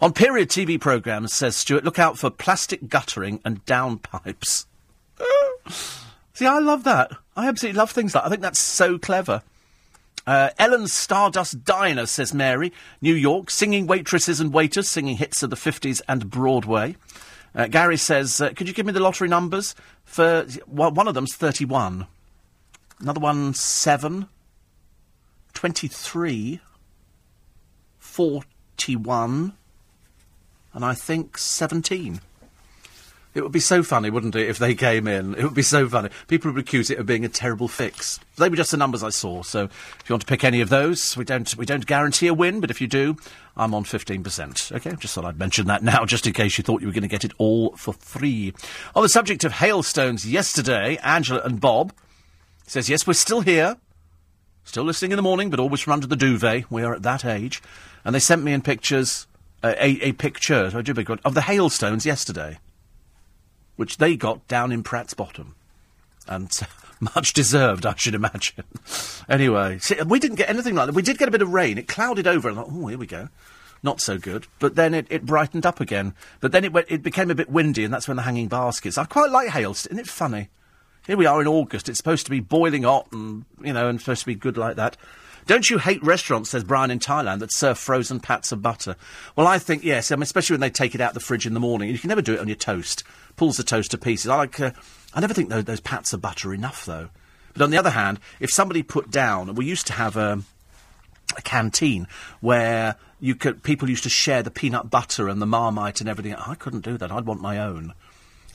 On 0.02 0.12
period 0.12 0.50
TV 0.50 0.80
programs, 0.80 1.34
says 1.34 1.56
Stuart, 1.56 1.86
look 1.86 1.98
out 1.98 2.20
for 2.20 2.30
plastic 2.30 2.90
guttering 2.90 3.40
and 3.46 3.66
downpipes. 3.66 4.66
See, 6.34 6.46
I 6.46 6.60
love 6.60 6.84
that. 6.84 7.14
I 7.38 7.48
absolutely 7.48 7.78
love 7.78 7.92
things 7.92 8.14
like. 8.14 8.26
I 8.26 8.30
think 8.30 8.42
that's 8.42 8.60
so 8.60 8.98
clever. 8.98 9.44
Uh, 10.28 10.50
Ellen's 10.60 10.92
Stardust 10.92 11.64
Diner, 11.64 12.06
says 12.06 12.34
Mary. 12.34 12.74
New 13.02 13.16
York, 13.16 13.50
singing 13.50 13.88
waitresses 13.88 14.42
and 14.42 14.52
waiters, 14.52 14.90
singing 14.90 15.16
hits 15.16 15.42
of 15.42 15.50
the 15.50 15.56
50s 15.56 16.02
and 16.10 16.30
Broadway. 16.30 16.98
Uh, 17.56 17.68
Gary 17.68 17.98
says, 17.98 18.40
uh, 18.40 18.50
could 18.50 18.68
you 18.68 18.74
give 18.74 18.86
me 18.86 18.94
the 18.94 19.00
lottery 19.00 19.28
numbers? 19.28 19.76
For 20.04 20.46
well, 20.68 20.92
one 20.92 21.08
of 21.08 21.14
them's 21.14 21.36
31. 21.36 22.08
Another 23.00 23.20
one, 23.20 23.54
7. 23.54 24.28
23. 25.54 26.60
41. 28.00 29.54
And 30.74 30.86
I 30.86 30.94
think 30.94 31.38
17. 31.38 32.22
It 33.38 33.44
would 33.44 33.52
be 33.52 33.60
so 33.60 33.84
funny, 33.84 34.10
wouldn't 34.10 34.36
it, 34.36 34.50
if 34.50 34.58
they 34.58 34.74
came 34.74 35.08
in? 35.08 35.36
It 35.36 35.44
would 35.44 35.54
be 35.54 35.62
so 35.62 35.88
funny. 35.88 36.10
People 36.28 36.52
would 36.52 36.60
accuse 36.60 36.90
it 36.90 36.98
of 36.98 37.06
being 37.06 37.24
a 37.24 37.30
terrible 37.30 37.68
fix. 37.68 38.20
They 38.36 38.50
were 38.50 38.56
just 38.56 38.72
the 38.72 38.78
numbers 38.78 39.04
I 39.04 39.10
saw. 39.10 39.44
So 39.44 39.66
if 39.66 40.04
you 40.10 40.14
want 40.14 40.22
to 40.22 40.28
pick 40.28 40.44
any 40.44 40.60
of 40.60 40.70
those, 40.70 41.16
we 41.16 41.24
don't 41.24 41.56
we 41.56 41.64
don't 41.64 41.86
guarantee 41.86 42.26
a 42.26 42.34
win, 42.34 42.62
but 42.62 42.72
if 42.72 42.82
you 42.82 42.88
do, 42.88 43.16
I'm 43.56 43.76
on 43.76 43.84
15%. 43.84 44.76
Okay, 44.78 44.96
just 44.96 45.14
thought 45.14 45.24
I'd 45.24 45.38
mention 45.38 45.68
that 45.68 45.84
now, 45.84 46.04
just 46.08 46.26
in 46.26 46.34
case 46.34 46.58
you 46.58 46.64
thought 46.64 46.82
you 46.82 46.88
were 46.88 46.94
going 46.94 47.04
to 47.04 47.08
get 47.08 47.24
it 47.24 47.32
all 47.38 47.76
for 47.76 47.94
free. 47.94 48.56
On 48.96 49.04
the 49.04 49.10
subject 49.10 49.44
of 49.44 49.52
hailstones 49.52 50.26
yesterday, 50.26 50.98
Angela 51.04 51.42
and 51.44 51.62
Bob 51.62 51.94
says, 52.66 52.90
yes, 52.90 53.06
we're 53.06 53.14
still 53.14 53.42
here. 53.42 53.78
Still 54.64 54.84
listening 54.84 55.12
in 55.12 55.16
the 55.16 55.22
morning, 55.22 55.52
but 55.52 55.60
always 55.60 55.82
from 55.82 55.94
under 55.94 56.08
the 56.08 56.16
duvet. 56.16 56.72
We 56.72 56.82
are 56.82 56.96
at 56.96 57.04
that 57.04 57.24
age. 57.24 57.62
And 58.04 58.16
they 58.16 58.20
sent 58.20 58.44
me 58.44 58.52
in 58.52 58.64
pictures, 58.64 59.28
uh, 59.62 59.76
a, 59.78 60.00
a 60.02 60.12
picture, 60.14 60.72
I 60.74 60.82
do 60.82 60.96
big 60.96 61.12
of 61.24 61.36
the 61.36 61.42
hailstones 61.42 62.04
yesterday 62.04 62.58
which 63.78 63.98
they 63.98 64.18
got 64.18 64.46
down 64.48 64.72
in 64.74 64.84
Pratt's 64.84 65.14
Bottom. 65.14 65.56
And 66.28 66.52
uh, 66.62 66.66
much 67.16 67.32
deserved, 67.32 67.86
I 67.86 67.96
should 67.96 68.16
imagine. 68.16 68.66
anyway, 69.30 69.80
see, 69.80 69.96
we 70.06 70.20
didn't 70.20 70.36
get 70.36 70.50
anything 70.50 70.76
like 70.76 70.88
that. 70.88 70.96
We 70.96 71.02
did 71.02 71.18
get 71.18 71.30
a 71.30 71.32
bit 71.32 71.42
of 71.42 71.54
rain. 71.54 71.78
It 71.78 71.88
clouded 71.88 72.28
over, 72.28 72.50
and 72.50 72.60
I 72.60 72.64
thought, 72.64 72.72
oh, 72.74 72.88
here 72.88 72.98
we 72.98 73.08
go. 73.08 73.30
Not 73.84 74.02
so 74.02 74.18
good. 74.18 74.48
But 74.60 74.76
then 74.76 74.94
it, 74.94 75.08
it 75.10 75.26
brightened 75.26 75.66
up 75.66 75.80
again. 75.80 76.14
But 76.42 76.52
then 76.52 76.66
it, 76.66 76.74
went, 76.74 76.88
it 76.90 77.04
became 77.04 77.32
a 77.32 77.36
bit 77.36 77.50
windy, 77.50 77.86
and 77.86 77.94
that's 77.94 78.08
when 78.08 78.18
the 78.18 78.24
hanging 78.24 78.48
baskets. 78.48 78.98
I 78.98 79.06
quite 79.06 79.32
like 79.32 79.50
hail. 79.50 79.72
Isn't 79.72 80.00
it 80.00 80.08
funny? 80.08 80.50
Here 81.06 81.16
we 81.16 81.26
are 81.26 81.40
in 81.40 81.48
August. 81.48 81.88
It's 81.88 81.98
supposed 81.98 82.26
to 82.26 82.32
be 82.32 82.42
boiling 82.42 82.84
hot 82.84 83.08
and, 83.14 83.46
you 83.64 83.72
know, 83.72 83.88
and 83.88 84.00
supposed 84.00 84.22
to 84.22 84.26
be 84.26 84.36
good 84.36 84.58
like 84.58 84.76
that. 84.76 84.98
Don't 85.46 85.70
you 85.70 85.78
hate 85.78 86.04
restaurants, 86.04 86.50
says 86.50 86.66
Brian 86.66 86.92
in 86.92 87.00
Thailand, 87.00 87.40
that 87.40 87.54
serve 87.54 87.78
frozen 87.78 88.20
pats 88.20 88.52
of 88.52 88.62
butter? 88.62 88.98
Well, 89.38 89.48
I 89.48 89.60
think, 89.60 89.86
yes, 89.86 90.12
I 90.12 90.16
mean, 90.18 90.24
especially 90.24 90.56
when 90.56 90.62
they 90.62 90.70
take 90.70 90.94
it 90.94 91.00
out 91.00 91.14
the 91.14 91.22
fridge 91.22 91.46
in 91.46 91.54
the 91.54 91.62
morning. 91.62 91.90
You 91.90 91.98
can 91.98 92.10
never 92.10 92.22
do 92.22 92.34
it 92.34 92.42
on 92.42 92.50
your 92.50 92.58
toast. 92.58 93.06
Pulls 93.38 93.56
the 93.56 93.64
toast 93.64 93.92
to 93.92 93.98
pieces. 93.98 94.30
I 94.30 94.36
like, 94.36 94.60
uh, 94.60 94.72
I 95.14 95.22
never 95.22 95.34
think 95.34 95.50
those, 95.50 95.64
those 95.64 95.80
pats 95.80 96.12
of 96.12 96.22
butter 96.22 96.54
enough, 96.54 96.86
though. 96.86 97.10
But 97.54 97.64
on 97.64 97.72
the 97.72 97.78
other 97.78 97.92
hand, 97.92 98.20
if 98.40 98.52
somebody 98.52 98.84
put 98.84 99.10
down, 99.10 99.56
we 99.56 99.66
used 99.66 99.88
to 99.88 99.94
have 99.94 100.18
a, 100.18 100.42
a 101.38 101.42
canteen 101.44 102.08
where 102.42 102.98
you 103.20 103.36
could, 103.36 103.64
people 103.64 103.90
used 103.90 104.04
to 104.04 104.10
share 104.10 104.44
the 104.44 104.52
peanut 104.52 104.90
butter 104.90 105.30
and 105.30 105.42
the 105.42 105.46
marmite 105.46 106.02
and 106.02 106.10
everything. 106.10 106.36
I 106.36 106.56
couldn't 106.56 106.84
do 106.84 106.98
that. 106.98 107.12
I'd 107.12 107.26
want 107.26 107.42
my 107.42 107.58
own. 107.58 107.94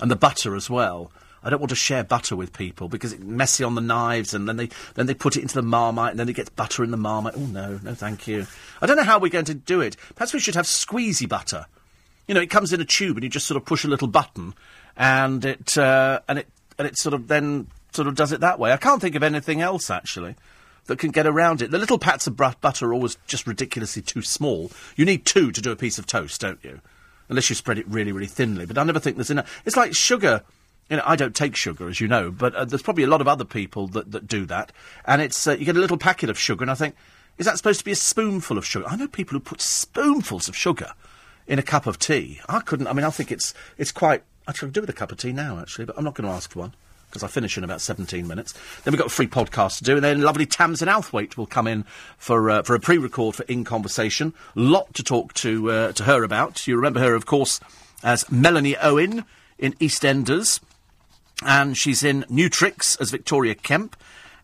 And 0.00 0.10
the 0.10 0.16
butter 0.16 0.54
as 0.54 0.68
well. 0.68 1.10
I 1.44 1.50
don't 1.50 1.58
want 1.58 1.70
to 1.70 1.76
share 1.76 2.04
butter 2.04 2.36
with 2.36 2.52
people 2.52 2.88
because 2.88 3.12
it's 3.12 3.22
messy 3.22 3.64
on 3.64 3.74
the 3.74 3.80
knives, 3.80 4.32
and 4.32 4.48
then 4.48 4.56
they 4.56 4.68
then 4.94 5.06
they 5.06 5.14
put 5.14 5.36
it 5.36 5.42
into 5.42 5.56
the 5.56 5.62
marmite, 5.62 6.12
and 6.12 6.20
then 6.20 6.28
it 6.28 6.34
gets 6.34 6.50
butter 6.50 6.84
in 6.84 6.92
the 6.92 6.96
marmite. 6.96 7.34
Oh 7.36 7.46
no, 7.46 7.80
no, 7.82 7.94
thank 7.94 8.28
you. 8.28 8.46
I 8.80 8.86
don't 8.86 8.96
know 8.96 9.02
how 9.02 9.18
we're 9.18 9.28
going 9.28 9.46
to 9.46 9.54
do 9.54 9.80
it. 9.80 9.96
Perhaps 10.14 10.32
we 10.32 10.38
should 10.38 10.54
have 10.54 10.66
squeezy 10.66 11.28
butter. 11.28 11.66
You 12.26 12.34
know, 12.34 12.40
it 12.40 12.50
comes 12.50 12.72
in 12.72 12.80
a 12.80 12.84
tube, 12.84 13.16
and 13.16 13.24
you 13.24 13.30
just 13.30 13.46
sort 13.46 13.56
of 13.56 13.64
push 13.64 13.84
a 13.84 13.88
little 13.88 14.08
button, 14.08 14.54
and 14.96 15.44
it 15.44 15.76
uh, 15.76 16.20
and 16.28 16.38
it 16.38 16.48
and 16.78 16.86
it 16.86 16.98
sort 16.98 17.14
of 17.14 17.28
then 17.28 17.68
sort 17.92 18.08
of 18.08 18.14
does 18.14 18.32
it 18.32 18.40
that 18.40 18.58
way. 18.58 18.72
I 18.72 18.76
can't 18.76 19.00
think 19.00 19.14
of 19.14 19.22
anything 19.22 19.60
else 19.60 19.90
actually 19.90 20.36
that 20.86 20.98
can 20.98 21.10
get 21.10 21.26
around 21.26 21.62
it. 21.62 21.70
The 21.70 21.78
little 21.78 21.98
pats 21.98 22.26
of 22.26 22.36
butter 22.36 22.86
are 22.86 22.94
always 22.94 23.16
just 23.26 23.46
ridiculously 23.46 24.02
too 24.02 24.22
small. 24.22 24.70
You 24.96 25.04
need 25.04 25.24
two 25.24 25.52
to 25.52 25.60
do 25.60 25.70
a 25.70 25.76
piece 25.76 25.98
of 25.98 26.06
toast, 26.06 26.40
don't 26.40 26.62
you? 26.64 26.80
Unless 27.28 27.50
you 27.50 27.54
spread 27.54 27.78
it 27.78 27.86
really, 27.86 28.12
really 28.12 28.26
thinly. 28.26 28.66
But 28.66 28.78
I 28.78 28.82
never 28.82 28.98
think 28.98 29.16
there's 29.16 29.30
enough. 29.30 29.62
It's 29.64 29.76
like 29.76 29.94
sugar 29.94 30.42
you 30.90 30.98
know, 30.98 31.04
I 31.06 31.16
don't 31.16 31.34
take 31.34 31.56
sugar, 31.56 31.88
as 31.88 32.00
you 32.00 32.08
know, 32.08 32.30
but 32.30 32.54
uh, 32.54 32.64
there's 32.66 32.82
probably 32.82 33.04
a 33.04 33.08
lot 33.08 33.22
of 33.22 33.28
other 33.28 33.46
people 33.46 33.86
that, 33.88 34.10
that 34.12 34.26
do 34.26 34.44
that. 34.46 34.72
And 35.06 35.22
it's 35.22 35.46
uh, 35.46 35.52
you 35.52 35.64
get 35.64 35.76
a 35.76 35.80
little 35.80 35.96
packet 35.96 36.28
of 36.28 36.38
sugar, 36.38 36.62
and 36.62 36.70
I 36.70 36.74
think, 36.74 36.96
is 37.38 37.46
that 37.46 37.56
supposed 37.56 37.78
to 37.78 37.84
be 37.84 37.92
a 37.92 37.96
spoonful 37.96 38.58
of 38.58 38.66
sugar? 38.66 38.86
I 38.86 38.96
know 38.96 39.08
people 39.08 39.38
who 39.38 39.40
put 39.40 39.62
spoonfuls 39.62 40.48
of 40.48 40.56
sugar 40.56 40.92
in 41.52 41.58
a 41.58 41.62
cup 41.62 41.86
of 41.86 41.98
tea. 41.98 42.40
I 42.48 42.60
couldn't. 42.60 42.86
I 42.86 42.94
mean, 42.94 43.04
I 43.04 43.10
think 43.10 43.30
it's 43.30 43.52
it's 43.76 43.92
quite. 43.92 44.22
I 44.48 44.52
could 44.52 44.72
do 44.72 44.80
with 44.80 44.88
a 44.88 44.94
cup 44.94 45.12
of 45.12 45.18
tea 45.18 45.32
now, 45.32 45.58
actually, 45.60 45.84
but 45.84 45.98
I'm 45.98 46.04
not 46.04 46.14
going 46.14 46.26
to 46.26 46.34
ask 46.34 46.50
for 46.50 46.60
one 46.60 46.74
because 47.08 47.22
I 47.22 47.28
finish 47.28 47.58
in 47.58 47.62
about 47.62 47.82
17 47.82 48.26
minutes. 48.26 48.54
Then 48.82 48.92
we've 48.92 48.98
got 48.98 49.08
a 49.08 49.10
free 49.10 49.26
podcast 49.26 49.76
to 49.78 49.84
do, 49.84 49.96
and 49.96 50.02
then 50.02 50.22
lovely 50.22 50.46
Tamsin 50.46 50.88
Outhwaite 50.88 51.36
will 51.36 51.46
come 51.46 51.66
in 51.66 51.84
for 52.16 52.48
uh, 52.48 52.62
for 52.62 52.74
a 52.74 52.80
pre-record 52.80 53.34
for 53.34 53.42
In 53.42 53.64
Conversation. 53.64 54.32
Lot 54.54 54.94
to 54.94 55.02
talk 55.02 55.34
to 55.34 55.70
uh, 55.70 55.92
to 55.92 56.04
her 56.04 56.24
about. 56.24 56.66
You 56.66 56.74
remember 56.74 57.00
her, 57.00 57.14
of 57.14 57.26
course, 57.26 57.60
as 58.02 58.28
Melanie 58.32 58.78
Owen 58.78 59.26
in 59.58 59.74
EastEnders 59.74 60.58
and 61.44 61.76
she's 61.76 62.02
in 62.02 62.24
New 62.30 62.48
Tricks 62.48 62.96
as 62.96 63.10
Victoria 63.10 63.54
Kemp. 63.54 63.94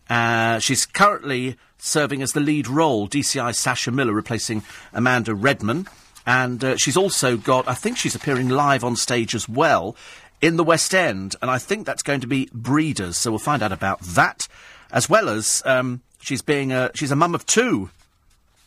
Uh, 0.09 0.59
she's 0.59 0.85
currently 0.85 1.55
serving 1.79 2.21
as 2.21 2.33
the 2.33 2.39
lead 2.39 2.67
role, 2.67 3.07
DCI 3.07 3.55
Sasha 3.55 3.89
Miller 3.89 4.13
replacing 4.13 4.63
Amanda 4.93 5.33
Redman. 5.33 5.87
And 6.29 6.63
uh, 6.63 6.77
she's 6.77 6.95
also 6.95 7.37
got, 7.37 7.67
I 7.67 7.73
think 7.73 7.97
she's 7.97 8.13
appearing 8.13 8.49
live 8.49 8.83
on 8.83 8.95
stage 8.95 9.33
as 9.33 9.49
well 9.49 9.95
in 10.41 10.57
the 10.57 10.63
West 10.63 10.93
End. 10.93 11.35
And 11.41 11.49
I 11.49 11.57
think 11.57 11.87
that's 11.87 12.03
going 12.03 12.21
to 12.21 12.27
be 12.27 12.47
Breeders. 12.53 13.17
So 13.17 13.31
we'll 13.31 13.39
find 13.39 13.63
out 13.63 13.71
about 13.71 13.99
that. 14.01 14.47
As 14.91 15.09
well 15.09 15.27
as 15.27 15.63
um, 15.65 16.01
she's 16.21 16.43
being 16.43 16.71
a, 16.71 16.91
she's 16.93 17.09
a 17.09 17.15
mum 17.15 17.33
of 17.33 17.47
two. 17.47 17.89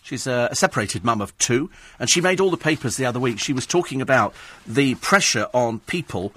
She's 0.02 0.26
a, 0.26 0.48
a 0.51 0.56
separated 0.56 1.05
mum 1.05 1.20
of 1.20 1.39
two. 1.39 1.70
And 2.01 2.10
she 2.10 2.20
made 2.20 2.40
all 2.40 2.51
the 2.51 2.56
papers 2.56 2.97
the 2.97 3.06
other 3.06 3.20
week. 3.20 3.39
She 3.39 3.52
was 3.52 3.64
talking 3.64 4.02
about 4.02 4.34
the 4.66 4.97
pressure 4.97 5.47
on 5.55 5.78
people 5.78 6.32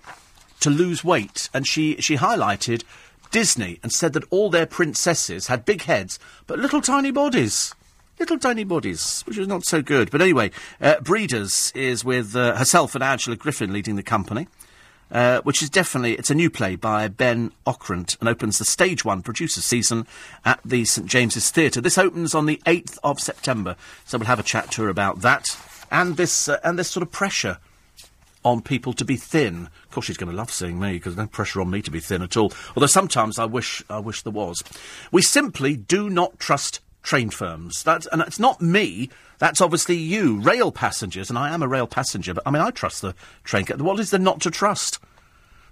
to 0.60 0.70
lose 0.70 1.04
weight, 1.04 1.50
and 1.56 1.68
she, 1.68 1.96
she 1.98 2.18
highlighted 2.18 2.84
Disney 3.32 3.80
and 3.82 3.92
said 3.92 4.14
that 4.14 4.24
all 4.30 4.52
their 4.52 4.68
princesses 4.68 5.48
had 5.48 5.66
big 5.66 5.82
heads 5.84 6.20
but 6.46 6.60
little 6.60 6.82
tiny 6.82 7.10
bodies. 7.10 7.74
Little 8.20 8.40
tiny 8.40 8.64
bodies, 8.64 9.24
which 9.28 9.38
is 9.38 9.48
not 9.48 9.66
so 9.66 9.82
good. 9.82 10.10
But 10.10 10.22
anyway, 10.22 10.52
uh, 10.80 11.02
Breeders 11.02 11.72
is 11.76 12.06
with 12.06 12.36
uh, 12.36 12.56
herself 12.56 12.96
and 12.96 13.04
Angela 13.04 13.36
Griffin 13.36 13.74
leading 13.74 13.96
the 13.96 14.04
company. 14.04 14.48
Uh, 15.12 15.40
which 15.42 15.62
is 15.62 15.70
definitely 15.70 16.14
it's 16.14 16.32
a 16.32 16.36
new 16.36 16.50
play 16.50 16.76
by 16.76 17.08
Ben 17.08 17.52
Ockrent 17.68 18.18
and 18.20 18.28
opens 18.28 18.58
the 18.58 18.66
stage 18.66 19.06
one 19.06 19.22
producer 19.22 19.62
season 19.62 20.08
at 20.44 20.60
the 20.66 20.84
St 20.84 21.06
James's 21.06 21.52
Theatre. 21.52 21.80
This 21.80 22.00
opens 22.00 22.34
on 22.34 22.48
the 22.48 22.60
eighth 22.66 22.98
of 23.04 23.20
September, 23.20 23.76
so 24.04 24.18
we'll 24.18 24.26
have 24.26 24.40
a 24.40 24.44
chat 24.44 24.72
to 24.72 24.82
her 24.82 24.90
about 24.90 25.22
that 25.22 25.60
and 25.92 26.18
this 26.18 26.50
uh, 26.50 26.60
and 26.64 26.80
this 26.80 26.90
sort 26.90 27.04
of 27.04 27.12
pressure 27.12 27.60
on 28.44 28.62
people 28.62 28.94
to 28.94 29.06
be 29.06 29.16
thin. 29.16 29.70
Of 29.84 29.92
course, 29.92 30.08
she's 30.08 30.18
going 30.18 30.32
to 30.32 30.38
love 30.38 30.52
seeing 30.52 30.80
me 30.80 30.94
because 30.94 31.16
no 31.16 31.28
pressure 31.28 31.62
on 31.62 31.70
me 31.70 31.82
to 31.84 31.92
be 31.92 32.00
thin 32.00 32.22
at 32.22 32.36
all. 32.36 32.52
Although 32.76 32.88
sometimes 32.88 33.38
I 33.38 33.46
wish 33.46 33.84
I 33.90 34.00
wish 34.00 34.24
there 34.24 34.34
was. 34.34 34.64
We 35.12 35.22
simply 35.22 35.76
do 35.76 36.10
not 36.10 36.40
trust 36.40 36.80
train 37.06 37.30
firms. 37.30 37.84
That's, 37.84 38.08
and 38.08 38.22
it's 38.22 38.40
not 38.40 38.62
me. 38.62 39.10
That's 39.38 39.62
obviously 39.62 39.96
you, 39.96 40.40
rail 40.42 40.72
passengers, 40.72 41.30
and 41.30 41.40
I 41.40 41.54
am 41.54 41.62
a 41.62 41.68
rail 41.68 41.88
passenger. 41.88 42.34
But 42.34 42.44
I 42.46 42.52
mean, 42.52 42.62
I 42.62 42.72
trust 42.72 43.02
the 43.02 43.16
train. 43.44 43.66
What 43.78 44.00
is 44.00 44.10
there 44.10 44.20
not 44.20 44.42
to 44.42 44.52
trust? 44.52 45.00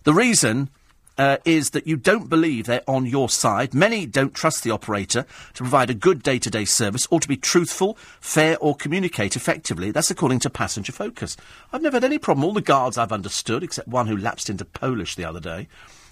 The 0.03 0.13
reason 0.13 0.69
uh, 1.17 1.37
is 1.45 1.71
that 1.71 1.87
you 1.87 1.95
don't 1.95 2.29
believe 2.29 2.65
they're 2.65 2.83
on 2.87 3.05
your 3.05 3.29
side. 3.29 3.73
Many 3.73 4.05
don't 4.05 4.33
trust 4.33 4.63
the 4.63 4.71
operator 4.71 5.25
to 5.53 5.63
provide 5.63 5.89
a 5.89 5.95
good 5.95 6.23
day 6.23 6.39
to 6.39 6.49
day 6.49 6.65
service 6.65 7.07
or 7.09 7.19
to 7.19 7.27
be 7.27 7.37
truthful, 7.37 7.97
fair, 8.19 8.57
or 8.59 8.75
communicate 8.75 9.35
effectively. 9.35 9.91
That's 9.91 10.11
according 10.11 10.39
to 10.39 10.49
Passenger 10.49 10.91
Focus. 10.91 11.37
I've 11.71 11.81
never 11.81 11.97
had 11.97 12.03
any 12.03 12.17
problem. 12.17 12.45
All 12.45 12.53
the 12.53 12.61
guards 12.61 12.97
I've 12.97 13.11
understood, 13.11 13.63
except 13.63 13.87
one 13.87 14.07
who 14.07 14.17
lapsed 14.17 14.49
into 14.49 14.65
Polish 14.65 15.15
the 15.15 15.25
other 15.25 15.39
day, 15.39 15.67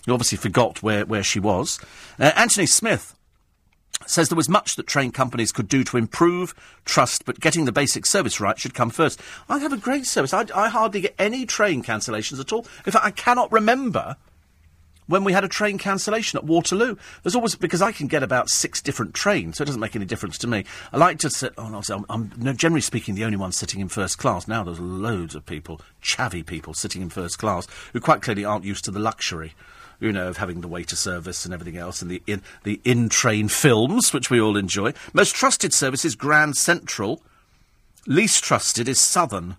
who 0.05 0.13
obviously 0.13 0.37
forgot 0.37 0.81
where, 0.81 1.05
where 1.05 1.23
she 1.23 1.39
was. 1.39 1.79
Uh, 2.19 2.31
Anthony 2.35 2.65
Smith 2.65 3.15
says 4.09 4.29
there 4.29 4.35
was 4.35 4.49
much 4.49 4.75
that 4.75 4.87
train 4.87 5.11
companies 5.11 5.51
could 5.51 5.67
do 5.67 5.83
to 5.85 5.97
improve 5.97 6.53
trust, 6.85 7.25
but 7.25 7.39
getting 7.39 7.65
the 7.65 7.71
basic 7.71 8.05
service 8.05 8.39
right 8.39 8.57
should 8.57 8.73
come 8.73 8.89
first. 8.89 9.21
I 9.49 9.59
have 9.59 9.73
a 9.73 9.77
great 9.77 10.05
service. 10.05 10.33
I, 10.33 10.45
I 10.55 10.69
hardly 10.69 11.01
get 11.01 11.15
any 11.19 11.45
train 11.45 11.83
cancellations 11.83 12.39
at 12.39 12.51
all. 12.51 12.65
In 12.85 12.91
fact, 12.91 13.05
I 13.05 13.11
cannot 13.11 13.51
remember 13.51 14.17
when 15.07 15.23
we 15.23 15.33
had 15.33 15.43
a 15.43 15.47
train 15.47 15.77
cancellation 15.77 16.37
at 16.37 16.45
Waterloo. 16.45 16.95
There's 17.21 17.35
always 17.35 17.55
because 17.55 17.81
I 17.81 17.91
can 17.91 18.07
get 18.07 18.23
about 18.23 18.49
six 18.49 18.81
different 18.81 19.13
trains, 19.13 19.57
so 19.57 19.63
it 19.63 19.65
doesn't 19.65 19.81
make 19.81 19.95
any 19.95 20.05
difference 20.05 20.37
to 20.39 20.47
me. 20.47 20.63
I 20.93 20.97
like 20.97 21.19
to 21.19 21.29
sit. 21.29 21.53
Oh 21.57 21.69
no, 21.69 21.81
I'm, 21.89 22.05
I'm 22.09 22.31
no, 22.37 22.53
generally 22.53 22.81
speaking 22.81 23.15
the 23.15 23.25
only 23.25 23.37
one 23.37 23.51
sitting 23.51 23.81
in 23.81 23.89
first 23.89 24.17
class. 24.17 24.47
Now 24.47 24.63
there's 24.63 24.79
loads 24.79 25.35
of 25.35 25.45
people, 25.45 25.81
chavvy 26.01 26.45
people, 26.45 26.73
sitting 26.73 27.01
in 27.01 27.09
first 27.09 27.37
class 27.37 27.67
who 27.93 27.99
quite 27.99 28.21
clearly 28.21 28.45
aren't 28.45 28.65
used 28.65 28.85
to 28.85 28.91
the 28.91 28.99
luxury. 28.99 29.53
You 30.01 30.11
know, 30.11 30.27
of 30.27 30.37
having 30.37 30.59
the 30.59 30.67
waiter 30.67 30.97
service 30.97 31.45
and 31.45 31.53
everything 31.53 31.77
else, 31.77 32.01
and 32.01 32.11
the 32.11 32.21
in 32.27 32.41
the 32.63 32.81
in 32.83 33.07
train 33.07 33.47
films, 33.47 34.11
which 34.11 34.29
we 34.29 34.41
all 34.41 34.57
enjoy. 34.57 34.93
Most 35.13 35.35
trusted 35.35 35.73
service 35.73 36.03
is 36.03 36.15
Grand 36.15 36.57
Central. 36.57 37.21
Least 38.05 38.43
trusted 38.43 38.89
is 38.89 38.99
Southern. 38.99 39.55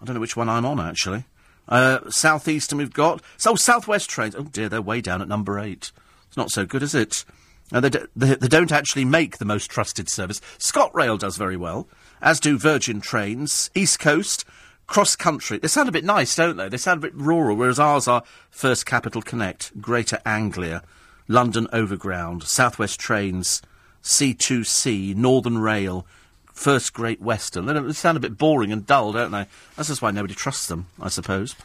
I 0.00 0.04
don't 0.04 0.14
know 0.14 0.20
which 0.20 0.36
one 0.36 0.48
I'm 0.48 0.64
on 0.64 0.80
actually. 0.80 1.24
Uh, 1.68 2.10
Southeastern 2.10 2.78
we've 2.78 2.92
got. 2.92 3.22
So 3.36 3.54
Southwest 3.54 4.08
trains. 4.08 4.34
Oh 4.36 4.44
dear, 4.44 4.68
they're 4.68 4.80
way 4.80 5.00
down 5.00 5.20
at 5.20 5.28
number 5.28 5.58
eight. 5.58 5.92
It's 6.28 6.36
not 6.36 6.50
so 6.50 6.64
good, 6.64 6.82
is 6.82 6.94
it? 6.94 7.24
Uh, 7.72 7.80
they, 7.80 7.88
they, 8.14 8.34
they, 8.34 8.48
don't 8.48 8.72
actually 8.72 9.04
make 9.04 9.38
the 9.38 9.44
most 9.44 9.70
trusted 9.70 10.08
service. 10.08 10.40
ScotRail 10.58 11.18
does 11.18 11.36
very 11.36 11.56
well, 11.56 11.88
as 12.20 12.38
do 12.38 12.58
Virgin 12.58 13.00
Trains, 13.00 13.70
East 13.74 13.98
Coast, 13.98 14.44
Cross 14.92 15.16
Country. 15.16 15.56
They 15.56 15.68
sound 15.68 15.88
a 15.88 15.92
bit 15.92 16.04
nice, 16.04 16.36
don't 16.36 16.58
they? 16.58 16.68
They 16.68 16.76
sound 16.76 16.98
a 16.98 17.08
bit 17.08 17.14
rural, 17.14 17.56
whereas 17.56 17.78
ours 17.78 18.06
are 18.06 18.24
First 18.50 18.84
Capital 18.84 19.22
Connect, 19.22 19.80
Greater 19.80 20.18
Anglia, 20.26 20.82
London 21.28 21.66
Overground, 21.72 22.42
Southwest 22.42 23.00
Trains, 23.00 23.62
C2C, 24.02 25.16
Northern 25.16 25.56
Rail, 25.56 26.06
First 26.52 26.92
Great 26.92 27.22
Western. 27.22 27.64
They, 27.64 27.72
they 27.72 27.92
sound 27.94 28.18
a 28.18 28.20
bit 28.20 28.36
boring 28.36 28.70
and 28.70 28.86
dull, 28.86 29.12
don't 29.12 29.30
they? 29.30 29.46
That's 29.76 29.88
just 29.88 30.02
why 30.02 30.10
nobody 30.10 30.34
trusts 30.34 30.66
them, 30.66 30.88
I 31.00 31.08
suppose. 31.08 31.56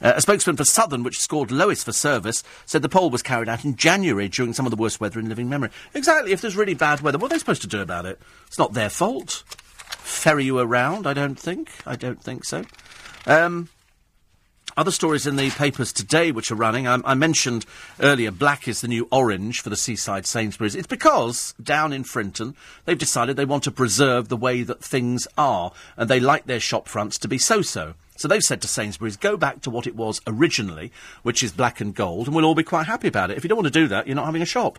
Uh, 0.00 0.14
a 0.16 0.20
spokesman 0.20 0.56
for 0.56 0.64
Southern, 0.64 1.04
which 1.04 1.20
scored 1.20 1.52
lowest 1.52 1.84
for 1.84 1.92
service, 1.92 2.42
said 2.66 2.82
the 2.82 2.88
poll 2.88 3.10
was 3.10 3.22
carried 3.22 3.48
out 3.48 3.64
in 3.64 3.76
January 3.76 4.28
during 4.28 4.52
some 4.54 4.66
of 4.66 4.70
the 4.70 4.76
worst 4.76 5.00
weather 5.00 5.20
in 5.20 5.28
living 5.28 5.48
memory. 5.48 5.70
Exactly. 5.94 6.32
If 6.32 6.40
there's 6.40 6.56
really 6.56 6.74
bad 6.74 7.00
weather, 7.00 7.18
what 7.18 7.26
are 7.30 7.34
they 7.36 7.38
supposed 7.38 7.62
to 7.62 7.68
do 7.68 7.80
about 7.80 8.06
it? 8.06 8.20
It's 8.48 8.58
not 8.58 8.72
their 8.72 8.90
fault. 8.90 9.44
Ferry 10.02 10.44
you 10.44 10.58
around? 10.58 11.06
I 11.06 11.14
don't 11.14 11.38
think. 11.38 11.70
I 11.86 11.96
don't 11.96 12.22
think 12.22 12.44
so. 12.44 12.64
Um, 13.26 13.68
other 14.76 14.90
stories 14.90 15.26
in 15.26 15.36
the 15.36 15.50
papers 15.50 15.92
today 15.92 16.32
which 16.32 16.50
are 16.50 16.56
running. 16.56 16.86
I, 16.86 16.98
I, 17.04 17.14
mentioned 17.14 17.66
earlier 18.00 18.30
black 18.30 18.66
is 18.66 18.80
the 18.80 18.88
new 18.88 19.06
orange 19.12 19.60
for 19.60 19.70
the 19.70 19.76
seaside 19.76 20.26
Sainsbury's. 20.26 20.74
It's 20.74 20.86
because 20.86 21.54
down 21.62 21.92
in 21.92 22.04
Frinton 22.04 22.56
they've 22.84 22.98
decided 22.98 23.36
they 23.36 23.44
want 23.44 23.64
to 23.64 23.70
preserve 23.70 24.28
the 24.28 24.36
way 24.36 24.62
that 24.62 24.82
things 24.82 25.28
are 25.36 25.72
and 25.96 26.08
they 26.08 26.20
like 26.20 26.46
their 26.46 26.60
shop 26.60 26.88
fronts 26.88 27.18
to 27.18 27.28
be 27.28 27.38
so-so. 27.38 27.94
So 28.16 28.28
they've 28.28 28.42
said 28.42 28.62
to 28.62 28.68
Sainsbury's, 28.68 29.16
go 29.16 29.36
back 29.36 29.62
to 29.62 29.70
what 29.70 29.86
it 29.86 29.96
was 29.96 30.20
originally, 30.26 30.92
which 31.22 31.42
is 31.42 31.52
black 31.52 31.80
and 31.80 31.94
gold, 31.94 32.26
and 32.26 32.36
we'll 32.36 32.44
all 32.44 32.54
be 32.54 32.62
quite 32.62 32.86
happy 32.86 33.08
about 33.08 33.30
it. 33.30 33.36
If 33.36 33.44
you 33.44 33.48
don't 33.48 33.58
want 33.58 33.72
to 33.72 33.80
do 33.80 33.88
that, 33.88 34.06
you're 34.06 34.16
not 34.16 34.26
having 34.26 34.42
a 34.42 34.46
shop. 34.46 34.78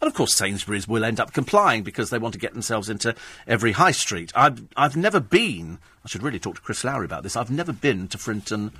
And 0.00 0.08
of 0.08 0.14
course, 0.14 0.34
Sainsbury's 0.34 0.86
will 0.86 1.04
end 1.04 1.20
up 1.20 1.32
complying 1.32 1.82
because 1.82 2.10
they 2.10 2.18
want 2.18 2.34
to 2.34 2.40
get 2.40 2.52
themselves 2.52 2.90
into 2.90 3.14
every 3.46 3.72
high 3.72 3.92
street. 3.92 4.32
I've, 4.34 4.62
I've 4.76 4.96
never 4.96 5.20
been, 5.20 5.78
I 6.04 6.08
should 6.08 6.22
really 6.22 6.38
talk 6.38 6.56
to 6.56 6.60
Chris 6.60 6.84
Lowry 6.84 7.06
about 7.06 7.22
this, 7.22 7.36
I've 7.36 7.50
never 7.50 7.72
been 7.72 8.08
to 8.08 8.18
Frinton 8.18 8.72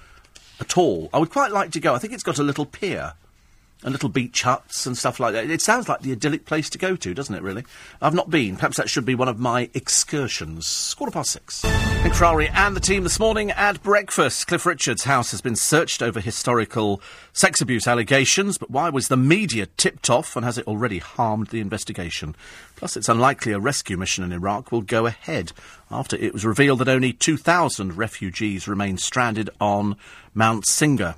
at 0.61 0.77
all. 0.77 1.09
I 1.13 1.19
would 1.19 1.31
quite 1.31 1.53
like 1.53 1.71
to 1.73 1.81
go. 1.81 1.95
I 1.95 1.99
think 1.99 2.13
it's 2.13 2.23
got 2.23 2.39
a 2.39 2.43
little 2.43 2.67
pier 2.67 3.15
and 3.85 3.93
little 3.93 4.09
beach 4.09 4.43
huts 4.43 4.87
and 4.87 4.97
stuff 4.97 5.21
like 5.21 5.35
that. 5.35 5.51
It 5.51 5.61
sounds 5.61 5.89
like 5.89 6.01
the 6.01 6.13
idyllic 6.13 6.47
place 6.47 6.71
to 6.71 6.79
go 6.79 6.97
to, 6.97 7.15
doesn't 7.15 7.35
it, 7.35 7.43
really? 7.43 7.65
I've 8.01 8.15
not 8.15 8.31
been. 8.31 8.57
Perhaps 8.57 8.79
that 8.79 8.89
should 8.89 9.05
be 9.05 9.15
one 9.15 9.29
of 9.29 9.39
my 9.39 9.69
excursions. 9.75 10.95
Quarter 10.97 11.13
past 11.13 11.31
six. 11.31 11.63
Nick 12.03 12.15
Ferrari 12.15 12.49
and 12.49 12.75
the 12.75 12.81
team 12.81 13.05
this 13.05 13.21
morning 13.21 13.51
at 13.51 13.83
breakfast. 13.83 14.47
Cliff 14.47 14.65
Richard's 14.65 15.05
house 15.05 15.31
has 15.33 15.43
been 15.43 15.55
searched 15.55 16.03
over 16.03 16.19
historical 16.19 17.01
sex 17.35 17.61
abuse 17.61 17.87
allegations, 17.87 18.57
but 18.57 18.71
why 18.71 18.89
was 18.89 19.09
the 19.09 19.17
media 19.19 19.67
tipped 19.77 20.09
off 20.09 20.35
and 20.35 20.45
has 20.45 20.57
it 20.57 20.67
already 20.67 20.99
harmed 20.99 21.49
the 21.49 21.61
investigation? 21.61 22.35
Plus, 22.77 22.97
it's 22.97 23.09
unlikely 23.09 23.53
a 23.53 23.61
rescue 23.61 23.99
mission 23.99 24.25
in 24.25 24.33
Iraq 24.33 24.73
will 24.73 24.83
go 24.83 25.05
ahead 25.05 25.53
after 25.91 26.17
it 26.17 26.33
was 26.33 26.47
revealed 26.47 26.79
that 26.79 26.89
only 26.89 27.13
2,000 27.13 27.97
refugees 27.97 28.67
remain 28.67 28.97
stranded 28.97 29.51
on 29.61 29.97
Mount 30.33 30.65
Sinjar. 30.65 31.17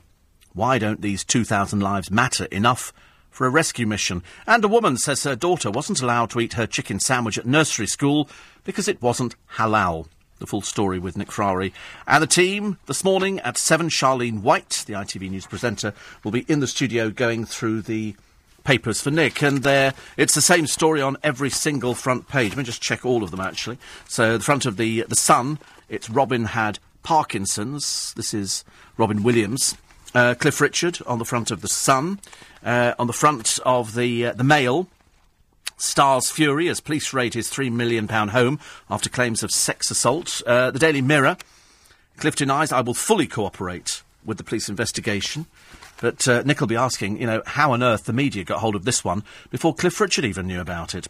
Why 0.56 0.78
don't 0.78 1.02
these 1.02 1.22
2,000 1.22 1.80
lives 1.80 2.10
matter 2.10 2.46
enough 2.46 2.90
for 3.30 3.46
a 3.46 3.50
rescue 3.50 3.86
mission? 3.86 4.22
And 4.46 4.64
a 4.64 4.68
woman 4.68 4.96
says 4.96 5.22
her 5.24 5.36
daughter 5.36 5.70
wasn't 5.70 6.00
allowed 6.00 6.30
to 6.30 6.40
eat 6.40 6.54
her 6.54 6.66
chicken 6.66 6.98
sandwich 6.98 7.36
at 7.36 7.44
nursery 7.44 7.86
school 7.86 8.30
because 8.64 8.88
it 8.88 9.02
wasn't 9.02 9.36
halal. 9.56 10.06
The 10.38 10.46
full 10.46 10.62
story 10.62 10.98
with 10.98 11.14
Nick 11.14 11.30
Ferrari. 11.30 11.74
And 12.06 12.22
the 12.22 12.26
team 12.26 12.78
this 12.86 13.04
morning 13.04 13.38
at 13.40 13.58
7, 13.58 13.90
Charlene 13.90 14.40
White, 14.40 14.84
the 14.86 14.94
ITV 14.94 15.28
News 15.28 15.46
presenter, 15.46 15.92
will 16.24 16.32
be 16.32 16.46
in 16.48 16.60
the 16.60 16.66
studio 16.66 17.10
going 17.10 17.44
through 17.44 17.82
the 17.82 18.16
papers 18.64 19.02
for 19.02 19.10
Nick, 19.10 19.42
and 19.42 19.62
there 19.62 19.92
it's 20.16 20.34
the 20.34 20.42
same 20.42 20.66
story 20.66 21.00
on 21.00 21.18
every 21.22 21.50
single 21.50 21.94
front 21.94 22.28
page. 22.28 22.50
Let 22.50 22.58
me 22.58 22.64
just 22.64 22.82
check 22.82 23.04
all 23.04 23.22
of 23.22 23.30
them 23.30 23.40
actually. 23.40 23.78
So 24.08 24.38
the 24.38 24.44
front 24.44 24.66
of 24.66 24.76
the 24.76 25.04
the 25.08 25.16
Sun, 25.16 25.58
it's 25.88 26.10
Robin 26.10 26.46
had 26.46 26.78
Parkinson's. 27.02 28.12
This 28.14 28.34
is 28.34 28.64
Robin 28.96 29.22
Williams. 29.22 29.76
Uh, 30.16 30.34
Cliff 30.34 30.62
Richard 30.62 30.98
on 31.06 31.18
the 31.18 31.26
front 31.26 31.50
of 31.50 31.60
the 31.60 31.68
Sun, 31.68 32.20
uh, 32.64 32.94
on 32.98 33.06
the 33.06 33.12
front 33.12 33.58
of 33.66 33.94
the 33.94 34.28
uh, 34.28 34.32
the 34.32 34.44
Mail. 34.44 34.88
Stars 35.76 36.30
Fury 36.30 36.70
as 36.70 36.80
police 36.80 37.12
raid 37.12 37.34
his 37.34 37.50
three 37.50 37.68
million 37.68 38.08
pound 38.08 38.30
home 38.30 38.58
after 38.88 39.10
claims 39.10 39.42
of 39.42 39.50
sex 39.50 39.90
assault. 39.90 40.40
Uh, 40.46 40.70
the 40.70 40.78
Daily 40.78 41.02
Mirror. 41.02 41.36
Cliff 42.16 42.34
denies 42.34 42.72
I 42.72 42.80
will 42.80 42.94
fully 42.94 43.26
cooperate 43.26 44.02
with 44.24 44.38
the 44.38 44.42
police 44.42 44.70
investigation. 44.70 45.44
But 46.00 46.26
uh, 46.26 46.42
Nick 46.46 46.60
will 46.60 46.66
be 46.66 46.76
asking, 46.76 47.20
you 47.20 47.26
know, 47.26 47.42
how 47.44 47.72
on 47.72 47.82
earth 47.82 48.04
the 48.04 48.14
media 48.14 48.42
got 48.42 48.60
hold 48.60 48.74
of 48.74 48.86
this 48.86 49.04
one 49.04 49.22
before 49.50 49.74
Cliff 49.74 50.00
Richard 50.00 50.24
even 50.24 50.46
knew 50.46 50.62
about 50.62 50.94
it. 50.94 51.08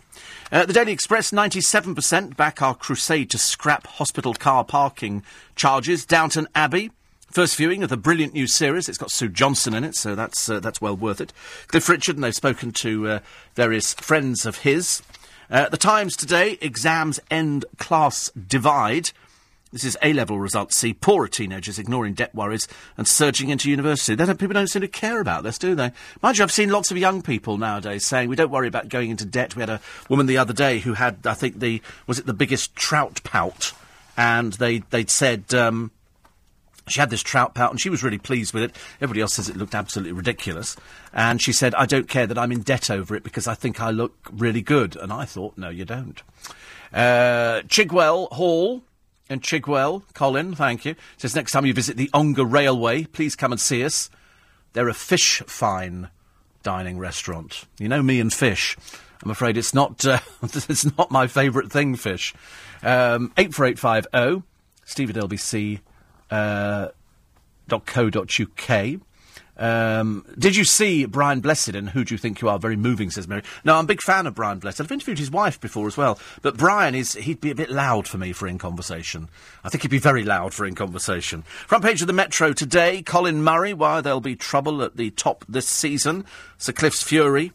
Uh, 0.51 0.67
the 0.67 0.73
Daily 0.73 0.91
Express, 0.91 1.31
97% 1.31 2.37
back 2.37 2.61
our 2.61 2.75
crusade 2.75 3.31
to 3.31 3.39
scrap 3.39 3.87
hospital 3.87 4.35
car 4.35 4.65
parking 4.65 5.23
charges. 5.55 6.05
Downton 6.05 6.49
Abbey, 6.57 6.91
First 7.31 7.57
viewing 7.57 7.83
of 7.83 7.91
the 7.91 7.97
brilliant 7.97 8.33
new 8.33 8.47
series. 8.47 8.89
It's 8.89 8.99
got 8.99 9.11
Sue 9.11 9.29
Johnston 9.29 9.75
in 9.75 9.85
it, 9.85 9.95
so 9.95 10.15
that's 10.15 10.49
uh, 10.49 10.61
that's 10.61 10.81
well 10.81 10.97
worth 10.97 11.21
it. 11.21 11.33
Cliff 11.67 11.89
Richard, 11.89 12.17
and 12.17 12.25
they've 12.25 12.35
spoken 12.35 12.73
to 12.73 13.09
uh, 13.09 13.19
various 13.55 13.93
friends 13.95 14.47
of 14.47 14.59
his. 14.59 15.03
Uh, 15.51 15.69
the 15.69 15.77
Times 15.77 16.17
today: 16.17 16.57
exams 16.61 17.21
end 17.31 17.65
class 17.79 18.31
divide. 18.31 19.11
This 19.73 19.85
is 19.85 19.99
A-level 20.01 20.39
results 20.39 20.77
see 20.77 20.95
poorer 20.95 21.29
teenagers 21.29 21.79
ignoring 21.79 22.15
debt 22.15 22.35
worries 22.35 22.69
and 22.97 23.07
surging 23.07 23.51
into 23.51 23.69
university. 23.69 24.15
They 24.15 24.33
people 24.33 24.55
don't 24.55 24.69
seem 24.69 24.83
to 24.83 24.89
care 24.89 25.21
about 25.21 25.43
this, 25.43 25.59
do 25.59 25.75
they? 25.75 25.91
Mind 26.23 26.39
you, 26.39 26.45
I've 26.45 26.53
seen 26.53 26.71
lots 26.71 26.91
of 26.91 26.97
young 26.97 27.21
people 27.21 27.59
nowadays 27.59 28.07
saying 28.07 28.31
we 28.31 28.37
don't 28.37 28.51
worry 28.51 28.69
about 28.69 28.89
going 28.89 29.11
into 29.11 29.27
debt. 29.27 29.57
We 29.57 29.61
had 29.61 29.69
a 29.69 29.81
woman 30.09 30.27
the 30.27 30.39
other 30.39 30.55
day 30.55 30.79
who 30.79 30.95
had, 30.95 31.27
I 31.27 31.35
think, 31.35 31.59
the 31.59 31.83
was 32.07 32.19
it 32.19 32.27
the 32.27 32.33
biggest 32.33 32.75
trout 32.77 33.21
pout, 33.25 33.73
and 34.17 34.55
they 34.55 34.79
they'd 34.79 35.11
said. 35.11 35.53
Um, 35.53 35.91
she 36.89 37.01
had 37.01 37.11
this 37.11 37.23
trout 37.23 37.55
pout 37.55 37.71
and 37.71 37.81
she 37.81 37.91
was 37.91 38.03
really 38.03 38.19
pleased 38.19 38.55
with 38.55 38.63
it. 38.63 38.77
Everybody 39.01 39.21
else 39.21 39.35
says 39.35 39.49
it 39.49 39.57
looked 39.57 39.75
absolutely 39.75 40.13
ridiculous. 40.13 40.77
And 41.13 41.41
she 41.41 41.53
said, 41.53 41.75
I 41.75 41.87
don't 41.87 42.09
care 42.09 42.27
that 42.27 42.39
I'm 42.39 42.53
in 42.53 42.63
debt 42.63 42.91
over 42.91 43.15
it 43.17 43.23
because 43.23 43.47
I 43.47 43.55
think 43.55 43.81
I 43.81 43.91
look 43.91 44.15
really 44.33 44.63
good. 44.63 44.97
And 44.97 45.13
I 45.13 45.25
thought, 45.25 45.57
no, 45.57 45.69
you 45.69 45.85
don't. 45.85 46.23
Uh, 46.93 47.63
Chigwell 47.69 48.29
Hall 48.33 48.83
and 49.29 49.43
Chigwell, 49.43 50.03
Colin, 50.15 50.55
thank 50.55 50.85
you, 50.85 50.95
says 51.17 51.35
next 51.35 51.53
time 51.53 51.67
you 51.67 51.75
visit 51.75 51.97
the 51.97 52.11
Ongar 52.15 52.45
Railway, 52.45 53.05
please 53.05 53.35
come 53.35 53.53
and 53.53 53.61
see 53.61 53.85
us. 53.85 54.09
They're 54.73 54.89
a 54.89 54.95
fish 54.95 55.43
fine 55.47 56.11
dining 56.63 56.99
restaurant. 56.99 57.65
You 57.79 57.89
know 57.89 58.03
me 58.03 58.21
and 58.21 58.33
fish. 58.33 58.77
I'm 59.25 59.31
afraid 59.31 59.57
it's 59.57 59.75
not, 59.75 60.05
uh, 60.05 60.19
it's 60.43 60.97
not 60.97 61.11
my 61.11 61.27
favourite 61.27 61.73
thing, 61.73 61.97
fish. 61.97 62.35
Um, 62.83 63.33
84850, 63.37 64.47
steve 64.85 65.11
at 65.11 65.17
lbc 65.17 65.81
Uh. 66.31 66.89
Um, 69.59 70.27
did 70.39 70.55
you 70.55 70.65
see 70.65 71.07
Brian 71.07 71.41
Blessed 71.41 71.71
and 71.71 71.89
Who 71.89 72.05
Do 72.05 72.15
You 72.15 72.19
Think 72.19 72.41
You 72.43 72.49
Are? 72.49 72.59
Very 72.59 72.77
moving, 72.77 73.11
says 73.11 73.27
Mary. 73.27 73.43
No, 73.65 73.77
I'm 73.77 73.85
a 73.85 73.89
big 73.89 74.03
fan 74.03 74.27
of 74.27 74.35
Brian 74.35 74.59
Blessed. 74.59 74.81
I've 74.81 74.93
interviewed 74.93 75.19
his 75.19 75.31
wife 75.31 75.61
before 75.61 75.87
as 75.87 75.97
well. 75.97 76.19
But 76.43 76.59
Brian 76.59 76.95
is, 76.95 77.15
he'd 77.15 77.41
be 77.41 77.51
a 77.51 77.55
bit 77.55 77.71
loud 77.71 78.07
for 78.07 78.19
me 78.19 78.33
for 78.33 78.47
In 78.47 78.59
Conversation. 78.59 79.29
I 79.65 79.69
think 79.69 79.83
he'd 79.83 79.91
be 79.91 79.99
very 79.99 80.25
loud 80.25 80.53
for 80.53 80.67
In 80.67 80.75
Conversation. 80.75 81.43
Front 81.43 81.85
page 81.85 82.03
of 82.03 82.07
the 82.07 82.13
Metro 82.13 82.53
today, 82.53 83.03
Colin 83.03 83.43
Murray, 83.43 83.73
why 83.73 84.01
there'll 84.01 84.21
be 84.21 84.37
trouble 84.37 84.83
at 84.83 84.97
the 84.97 85.11
top 85.11 85.45
this 85.49 85.67
season. 85.67 86.27
Sir 86.59 86.73
Cliff's 86.73 87.03
Fury 87.03 87.53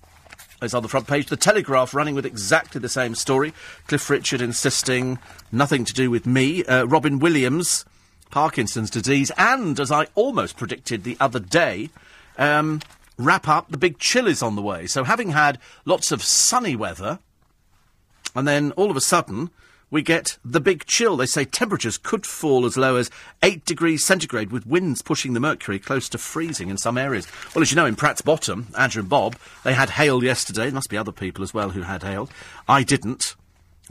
is 0.62 0.74
on 0.74 0.84
the 0.84 0.90
front 0.90 1.08
page. 1.08 1.28
The 1.28 1.38
Telegraph 1.38 1.94
running 1.94 2.16
with 2.16 2.26
exactly 2.26 2.82
the 2.82 2.90
same 2.90 3.16
story. 3.16 3.54
Cliff 3.88 4.10
Richard 4.10 4.42
insisting 4.42 5.20
nothing 5.52 5.86
to 5.86 5.94
do 5.94 6.10
with 6.10 6.26
me. 6.26 6.64
Uh, 6.66 6.86
Robin 6.86 7.20
Williams 7.20 7.86
Parkinson's 8.32 8.90
disease, 8.90 9.32
and 9.38 9.80
as 9.80 9.92
I 9.92 10.08
almost 10.16 10.58
predicted 10.58 11.04
the 11.04 11.18
other 11.20 11.40
day, 11.40 11.90
um, 12.38 12.82
wrap 13.18 13.48
up. 13.48 13.70
The 13.70 13.78
big 13.78 14.00
chill 14.00 14.28
is 14.28 14.42
on 14.42 14.56
the 14.56 14.62
way. 14.62 14.88
So, 14.88 15.04
having 15.04 15.32
had 15.32 15.60
lots 15.86 16.12
of 16.12 16.24
sunny 16.24 16.76
weather, 16.76 17.20
and 18.36 18.48
then 18.48 18.72
all 18.74 18.90
of 18.90 18.98
a 18.98 19.02
sudden 19.02 19.52
we 19.92 20.02
get 20.02 20.38
the 20.44 20.62
big 20.62 20.86
chill. 20.86 21.18
They 21.18 21.26
say 21.26 21.44
temperatures 21.44 21.98
could 21.98 22.26
fall 22.26 22.66
as 22.66 22.78
low 22.78 22.96
as 22.96 23.12
8 23.44 23.66
degrees 23.66 24.06
centigrade, 24.06 24.52
with 24.52 24.66
winds 24.66 25.02
pushing 25.02 25.34
the 25.34 25.40
mercury 25.40 25.78
close 25.78 26.08
to 26.10 26.18
freezing 26.18 26.70
in 26.70 26.78
some 26.78 26.98
areas. 26.98 27.28
Well, 27.54 27.62
as 27.62 27.72
you 27.72 27.76
know, 27.76 27.86
in 27.86 27.98
Pratt's 27.98 28.22
Bottom, 28.22 28.68
Andrew 28.78 29.02
and 29.02 29.10
Bob, 29.10 29.36
they 29.64 29.74
had 29.74 29.92
hail 29.92 30.24
yesterday. 30.24 30.64
There 30.64 30.72
must 30.72 30.90
be 30.90 30.98
other 30.98 31.12
people 31.12 31.44
as 31.44 31.54
well 31.54 31.72
who 31.72 31.82
had 31.82 32.04
hail. 32.04 32.30
I 32.68 32.84
didn't. 32.84 33.36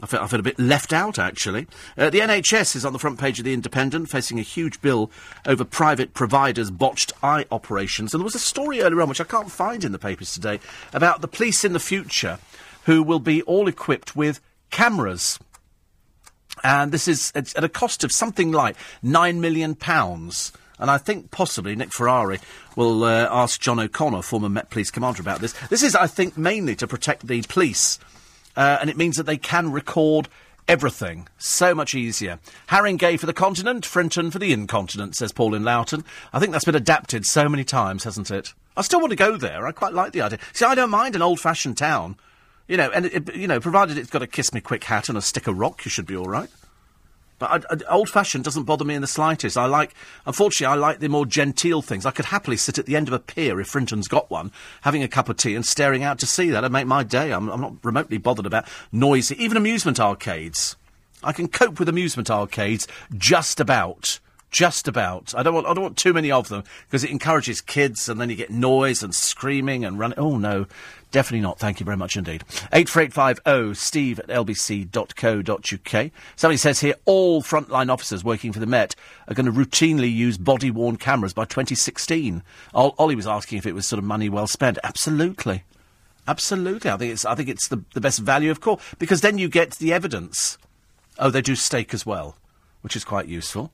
I 0.01 0.07
felt, 0.07 0.23
I 0.23 0.27
felt 0.27 0.39
a 0.39 0.43
bit 0.43 0.59
left 0.59 0.93
out, 0.93 1.19
actually. 1.19 1.67
Uh, 1.97 2.09
the 2.09 2.19
NHS 2.19 2.75
is 2.75 2.85
on 2.85 2.93
the 2.93 2.99
front 2.99 3.19
page 3.19 3.37
of 3.37 3.45
The 3.45 3.53
Independent, 3.53 4.09
facing 4.09 4.39
a 4.39 4.43
huge 4.43 4.81
bill 4.81 5.11
over 5.45 5.63
private 5.63 6.13
providers' 6.13 6.71
botched 6.71 7.13
eye 7.21 7.45
operations. 7.51 8.13
And 8.13 8.21
there 8.21 8.25
was 8.25 8.35
a 8.35 8.39
story 8.39 8.81
earlier 8.81 9.01
on, 9.01 9.09
which 9.09 9.21
I 9.21 9.25
can't 9.25 9.51
find 9.51 9.83
in 9.83 9.91
the 9.91 9.99
papers 9.99 10.33
today, 10.33 10.59
about 10.91 11.21
the 11.21 11.27
police 11.27 11.63
in 11.63 11.73
the 11.73 11.79
future 11.79 12.39
who 12.85 13.03
will 13.03 13.19
be 13.19 13.43
all 13.43 13.67
equipped 13.67 14.15
with 14.15 14.41
cameras. 14.71 15.37
And 16.63 16.91
this 16.91 17.07
is 17.07 17.31
at 17.35 17.63
a 17.63 17.69
cost 17.69 18.03
of 18.03 18.11
something 18.11 18.51
like 18.51 18.75
£9 19.03 19.39
million. 19.39 19.77
And 20.81 20.89
I 20.89 20.97
think 20.97 21.29
possibly 21.29 21.75
Nick 21.75 21.93
Ferrari 21.93 22.39
will 22.75 23.03
uh, 23.03 23.27
ask 23.31 23.61
John 23.61 23.79
O'Connor, 23.79 24.23
former 24.23 24.49
Met 24.49 24.71
Police 24.71 24.89
commander, 24.89 25.21
about 25.21 25.41
this. 25.41 25.53
This 25.67 25.83
is, 25.83 25.95
I 25.95 26.07
think, 26.07 26.39
mainly 26.39 26.75
to 26.77 26.87
protect 26.87 27.27
the 27.27 27.43
police 27.43 27.99
uh, 28.55 28.77
and 28.81 28.89
it 28.89 28.97
means 28.97 29.17
that 29.17 29.25
they 29.25 29.37
can 29.37 29.71
record 29.71 30.27
everything. 30.67 31.27
So 31.37 31.75
much 31.75 31.93
easier. 31.93 32.39
Harwich 32.67 33.19
for 33.19 33.25
the 33.25 33.33
continent, 33.33 33.85
Frinton 33.85 34.31
for 34.31 34.39
the 34.39 34.53
incontinent, 34.53 35.15
says 35.15 35.31
Paul 35.31 35.53
in 35.53 35.63
Loughton. 35.63 36.03
I 36.31 36.39
think 36.39 36.51
that's 36.51 36.65
been 36.65 36.75
adapted 36.75 37.25
so 37.25 37.49
many 37.49 37.63
times, 37.63 38.03
hasn't 38.03 38.31
it? 38.31 38.53
I 38.77 38.81
still 38.81 39.01
want 39.01 39.11
to 39.11 39.17
go 39.17 39.37
there. 39.37 39.67
I 39.67 39.71
quite 39.71 39.93
like 39.93 40.13
the 40.13 40.21
idea. 40.21 40.39
See, 40.53 40.65
I 40.65 40.75
don't 40.75 40.89
mind 40.89 41.15
an 41.15 41.21
old-fashioned 41.21 41.77
town. 41.77 42.15
You 42.67 42.77
know, 42.77 42.89
and, 42.91 43.07
it, 43.07 43.35
you 43.35 43.47
know, 43.47 43.59
provided 43.59 43.97
it's 43.97 44.09
got 44.09 44.21
a 44.21 44.27
kiss 44.27 44.53
me 44.53 44.61
quick 44.61 44.85
hat 44.85 45.09
and 45.09 45.17
a 45.17 45.21
stick 45.21 45.47
of 45.47 45.59
rock, 45.59 45.83
you 45.83 45.91
should 45.91 46.05
be 46.05 46.15
all 46.15 46.25
right. 46.25 46.49
But 47.41 47.81
old 47.89 48.07
fashioned 48.07 48.43
doesn't 48.43 48.65
bother 48.65 48.85
me 48.85 48.93
in 48.93 49.01
the 49.01 49.07
slightest. 49.07 49.57
I 49.57 49.65
like, 49.65 49.95
unfortunately, 50.27 50.71
I 50.71 50.79
like 50.79 50.99
the 50.99 51.09
more 51.09 51.25
genteel 51.25 51.81
things. 51.81 52.05
I 52.05 52.11
could 52.11 52.25
happily 52.25 52.55
sit 52.55 52.77
at 52.77 52.85
the 52.85 52.95
end 52.95 53.07
of 53.07 53.15
a 53.15 53.19
pier 53.19 53.59
if 53.59 53.67
Frinton's 53.67 54.07
got 54.07 54.29
one, 54.29 54.51
having 54.81 55.01
a 55.01 55.07
cup 55.07 55.27
of 55.27 55.37
tea 55.37 55.55
and 55.55 55.65
staring 55.65 56.03
out 56.03 56.19
to 56.19 56.27
sea. 56.27 56.51
That'd 56.51 56.71
make 56.71 56.85
my 56.85 57.01
day. 57.01 57.31
I'm, 57.31 57.49
I'm 57.49 57.61
not 57.61 57.73
remotely 57.83 58.19
bothered 58.19 58.45
about 58.45 58.67
noisy, 58.91 59.43
even 59.43 59.57
amusement 59.57 59.99
arcades. 59.99 60.75
I 61.23 61.33
can 61.33 61.47
cope 61.47 61.79
with 61.79 61.89
amusement 61.89 62.29
arcades 62.29 62.87
just 63.17 63.59
about. 63.59 64.19
Just 64.51 64.87
about. 64.87 65.33
I 65.35 65.41
don't 65.41 65.55
want. 65.55 65.65
I 65.65 65.73
don't 65.73 65.83
want 65.83 65.97
too 65.97 66.13
many 66.13 66.29
of 66.29 66.49
them 66.49 66.63
because 66.85 67.05
it 67.05 67.09
encourages 67.09 67.61
kids, 67.61 68.09
and 68.09 68.19
then 68.19 68.29
you 68.29 68.35
get 68.35 68.51
noise 68.51 69.01
and 69.01 69.15
screaming 69.15 69.85
and 69.85 69.97
running. 69.97 70.19
Oh 70.19 70.37
no, 70.37 70.65
Definitely 71.11 71.41
not. 71.41 71.59
Thank 71.59 71.79
you 71.79 71.85
very 71.85 71.97
much 71.97 72.15
indeed. 72.15 72.43
84850 72.71 73.73
steve 73.75 74.19
at 74.19 74.27
lbc.co.uk. 74.27 76.11
Somebody 76.37 76.57
says 76.57 76.79
here 76.79 76.95
all 77.05 77.43
frontline 77.43 77.91
officers 77.91 78.23
working 78.23 78.53
for 78.53 78.59
the 78.59 78.65
Met 78.65 78.95
are 79.27 79.33
going 79.33 79.45
to 79.45 79.51
routinely 79.51 80.11
use 80.13 80.37
body 80.37 80.71
worn 80.71 80.95
cameras 80.95 81.33
by 81.33 81.43
2016. 81.43 82.41
Ollie 82.73 83.15
was 83.15 83.27
asking 83.27 83.57
if 83.57 83.65
it 83.65 83.75
was 83.75 83.85
sort 83.85 83.97
of 83.99 84.05
money 84.05 84.29
well 84.29 84.47
spent. 84.47 84.79
Absolutely. 84.83 85.63
Absolutely. 86.27 86.89
I 86.89 86.97
think 86.97 87.11
it's, 87.11 87.25
I 87.25 87.35
think 87.35 87.49
it's 87.49 87.67
the, 87.67 87.83
the 87.93 88.01
best 88.01 88.19
value 88.19 88.51
of 88.51 88.61
course, 88.61 88.81
because 88.97 89.19
then 89.21 89.37
you 89.37 89.49
get 89.49 89.71
the 89.71 89.91
evidence. 89.91 90.57
Oh, 91.19 91.29
they 91.29 91.41
do 91.41 91.55
steak 91.55 91.93
as 91.93 92.05
well, 92.05 92.37
which 92.81 92.95
is 92.95 93.03
quite 93.03 93.27
useful. 93.27 93.71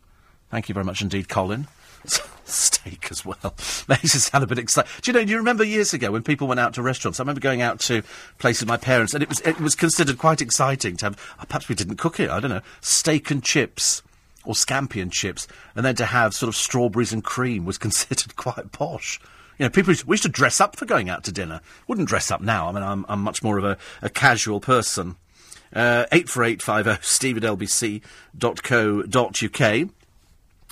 Thank 0.49 0.69
you 0.69 0.73
very 0.73 0.85
much 0.85 1.01
indeed, 1.01 1.29
Colin. 1.29 1.67
steak 2.45 3.07
as 3.11 3.25
well. 3.25 3.37
Makes 3.87 4.15
it 4.15 4.19
sound 4.21 4.43
a 4.43 4.47
bit 4.47 4.59
exciting. 4.59 4.91
Do 5.01 5.11
you 5.11 5.17
know? 5.17 5.25
Do 5.25 5.31
you 5.31 5.37
remember 5.37 5.63
years 5.63 5.93
ago 5.93 6.11
when 6.11 6.23
people 6.23 6.47
went 6.47 6.59
out 6.59 6.73
to 6.75 6.81
restaurants? 6.81 7.19
I 7.19 7.23
remember 7.23 7.41
going 7.41 7.61
out 7.61 7.79
to 7.81 8.03
places 8.37 8.63
with 8.63 8.69
my 8.69 8.77
parents, 8.77 9.13
and 9.13 9.21
it 9.21 9.29
was 9.29 9.39
it 9.41 9.59
was 9.59 9.75
considered 9.75 10.17
quite 10.17 10.41
exciting 10.41 10.97
to 10.97 11.05
have. 11.05 11.35
Oh, 11.39 11.45
perhaps 11.47 11.69
we 11.69 11.75
didn't 11.75 11.97
cook 11.97 12.19
it. 12.19 12.29
I 12.29 12.39
don't 12.39 12.51
know. 12.51 12.61
Steak 12.81 13.31
and 13.31 13.43
chips. 13.43 14.01
Or 14.45 14.53
scampi 14.53 15.01
and 15.01 15.11
chips, 15.11 15.45
and 15.75 15.85
then 15.85 15.95
to 15.95 16.05
have 16.05 16.33
sort 16.33 16.47
of 16.47 16.55
strawberries 16.55 17.11
and 17.11 17.21
cream 17.21 17.65
was 17.65 17.77
considered 17.85 18.37
quite 18.37 18.71
posh. 18.71 19.19
You 19.57 19.65
know, 19.65 19.69
people 19.69 19.93
we 20.05 20.13
used 20.13 20.23
to 20.23 20.29
dress 20.29 20.61
up 20.61 20.77
for 20.77 20.85
going 20.85 21.09
out 21.09 21.25
to 21.25 21.33
dinner. 21.33 21.59
Wouldn't 21.87 22.07
dress 22.07 22.31
up 22.31 22.39
now. 22.39 22.69
I 22.69 22.71
mean, 22.71 22.83
I'm, 22.83 23.05
I'm 23.09 23.21
much 23.21 23.43
more 23.43 23.57
of 23.57 23.65
a, 23.65 23.77
a 24.01 24.09
casual 24.09 24.61
person. 24.61 25.17
Uh, 25.73 26.05
eight 26.13 26.29
four 26.29 26.45
eight 26.45 26.61
five 26.61 26.85
zero 26.85 26.95
oh, 26.97 27.01
steve 27.01 27.35
at 27.35 27.43
lbc.co.uk. 27.43 28.01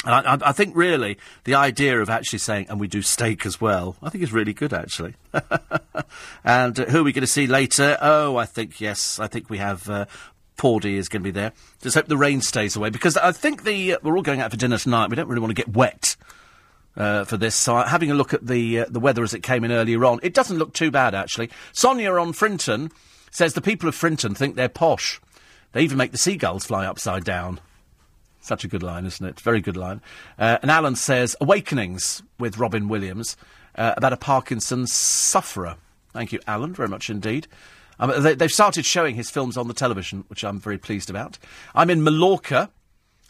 I, 0.04 0.38
I, 0.42 0.52
think 0.52 0.76
really 0.76 1.18
the 1.46 1.56
idea 1.56 2.00
of 2.00 2.10
actually 2.10 2.40
saying, 2.40 2.68
and 2.70 2.80
we 2.80 2.88
do 2.88 3.02
steak 3.02 3.46
as 3.46 3.60
well, 3.60 3.96
I 4.04 4.10
think 4.10 4.24
is 4.24 4.34
really 4.34 4.54
good 4.54 4.74
actually. 4.74 5.16
and 6.44 6.80
uh, 6.80 6.86
who 6.86 7.00
are 7.00 7.04
we 7.04 7.14
going 7.14 7.22
to 7.22 7.28
see 7.28 7.48
later? 7.48 7.98
Oh, 8.02 8.38
I 8.38 8.46
think, 8.46 8.80
yes, 8.82 9.20
I 9.20 9.28
think 9.28 9.50
we 9.50 9.58
have 9.58 9.90
uh, 9.90 10.06
is 10.64 11.10
going 11.10 11.22
to 11.22 11.28
be 11.28 11.32
there. 11.32 11.54
Just 11.82 11.96
hope 11.96 12.08
the 12.08 12.18
rain 12.18 12.42
stays 12.42 12.76
away 12.76 12.90
because 12.90 13.18
I 13.18 13.32
think 13.32 13.64
the 13.64 13.94
uh, 13.94 13.98
we're 14.04 14.16
all 14.16 14.24
going 14.24 14.42
out 14.42 14.52
for 14.52 14.58
dinner 14.58 14.78
tonight. 14.78 15.10
We 15.10 15.16
don't 15.16 15.28
really 15.28 15.42
want 15.42 15.52
to 15.52 15.62
get 15.62 15.74
wet. 15.74 16.16
Uh, 16.98 17.26
for 17.26 17.36
this, 17.36 17.56
so 17.56 17.76
having 17.76 18.10
a 18.10 18.14
look 18.14 18.34
at 18.34 18.48
the 18.48 18.80
uh, 18.80 18.86
the 18.90 19.02
weather 19.02 19.22
as 19.22 19.34
it 19.34 19.44
came 19.44 19.66
in 19.66 19.72
earlier 19.74 20.06
on, 20.06 20.18
it 20.24 20.34
doesn't 20.34 20.58
look 20.58 20.74
too 20.74 20.90
bad 20.90 21.14
actually. 21.14 21.50
Sonia 21.74 22.14
on 22.14 22.32
Frinton 22.32 22.90
says 23.32 23.54
the 23.54 23.60
people 23.60 23.90
of 23.90 23.96
Frinton 23.96 24.34
think 24.34 24.56
they're 24.56 24.70
posh. 24.70 25.20
They 25.74 25.82
even 25.82 25.98
make 25.98 26.14
the 26.14 26.18
seagulls 26.18 26.66
fly 26.66 26.86
upside 26.86 27.26
down. 27.26 27.60
Such 28.46 28.64
a 28.64 28.68
good 28.68 28.84
line, 28.84 29.08
isn't 29.08 29.26
it? 29.26 29.40
Very 29.40 29.60
good 29.60 29.76
line. 29.76 30.02
Uh, 30.38 30.60
and 30.62 30.70
Alan 30.70 30.96
says, 30.96 31.36
Awakenings 31.42 32.22
with 32.38 32.60
Robin 32.60 32.88
Williams 32.88 33.36
uh, 33.74 33.96
about 33.98 34.14
a 34.14 34.18
Parkinson's 34.18 34.94
sufferer. 34.94 35.78
Thank 36.14 36.32
you, 36.32 36.40
Alan, 36.46 36.72
very 36.72 36.88
much 36.88 37.10
indeed. 37.10 37.48
Um, 38.00 38.22
they, 38.22 38.36
have 38.40 38.52
started 38.52 38.86
showing 38.86 39.16
his 39.16 39.32
films 39.32 39.58
on 39.58 39.68
the 39.68 39.74
television, 39.74 40.26
which 40.28 40.44
I'm 40.44 40.60
very 40.60 40.78
pleased 40.78 41.10
about. 41.10 41.40
I'm 41.74 41.90
in 41.90 42.04
Mallorca, 42.04 42.70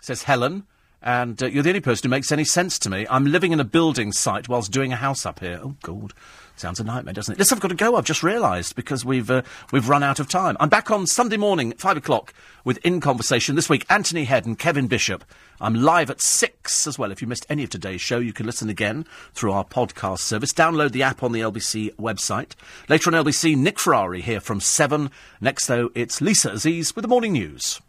says 0.01 0.23
Helen, 0.23 0.65
and 1.01 1.41
uh, 1.41 1.45
you're 1.45 1.63
the 1.63 1.69
only 1.69 1.79
person 1.79 2.09
who 2.09 2.11
makes 2.11 2.33
any 2.33 2.43
sense 2.43 2.77
to 2.79 2.89
me. 2.89 3.07
I'm 3.09 3.25
living 3.25 3.53
in 3.53 3.61
a 3.61 3.63
building 3.65 4.11
site 4.11 4.49
whilst 4.49 4.73
doing 4.73 4.91
a 4.91 4.97
house 4.97 5.25
up 5.25 5.39
here. 5.39 5.61
Oh, 5.63 5.77
God. 5.81 6.11
Sounds 6.57 6.79
a 6.79 6.85
nightmare, 6.85 7.13
doesn't 7.13 7.33
it? 7.33 7.37
Listen, 7.37 7.57
I've 7.57 7.61
got 7.61 7.67
to 7.67 7.75
go. 7.75 7.95
I've 7.95 8.05
just 8.05 8.23
realised 8.23 8.75
because 8.77 9.03
we've 9.03 9.29
uh, 9.29 9.41
we've 9.73 9.89
run 9.89 10.03
out 10.03 10.19
of 10.19 10.29
time. 10.29 10.55
I'm 10.59 10.69
back 10.69 10.89
on 10.89 11.05
Sunday 11.05 11.35
morning, 11.35 11.71
at 11.71 11.81
five 11.81 11.97
o'clock, 11.97 12.33
with 12.63 12.77
In 12.85 13.01
Conversation 13.01 13.55
this 13.55 13.69
week. 13.69 13.85
Anthony 13.89 14.23
Head 14.23 14.45
and 14.45 14.57
Kevin 14.57 14.87
Bishop. 14.87 15.25
I'm 15.59 15.75
live 15.75 16.09
at 16.09 16.21
six 16.21 16.87
as 16.87 16.97
well. 16.97 17.11
If 17.11 17.21
you 17.21 17.27
missed 17.27 17.45
any 17.49 17.65
of 17.65 17.69
today's 17.69 18.01
show, 18.01 18.19
you 18.19 18.31
can 18.31 18.45
listen 18.45 18.69
again 18.69 19.05
through 19.33 19.51
our 19.51 19.65
podcast 19.65 20.19
service. 20.19 20.53
Download 20.53 20.91
the 20.91 21.03
app 21.03 21.23
on 21.23 21.33
the 21.33 21.41
LBC 21.41 21.93
website. 21.95 22.53
Later 22.87 23.13
on 23.13 23.25
LBC, 23.25 23.57
Nick 23.57 23.77
Ferrari 23.77 24.21
here 24.21 24.39
from 24.39 24.61
seven. 24.61 25.11
Next, 25.41 25.67
though, 25.67 25.89
it's 25.93 26.21
Lisa 26.21 26.51
Aziz 26.51 26.95
with 26.95 27.03
the 27.03 27.09
morning 27.09 27.33
news. 27.33 27.81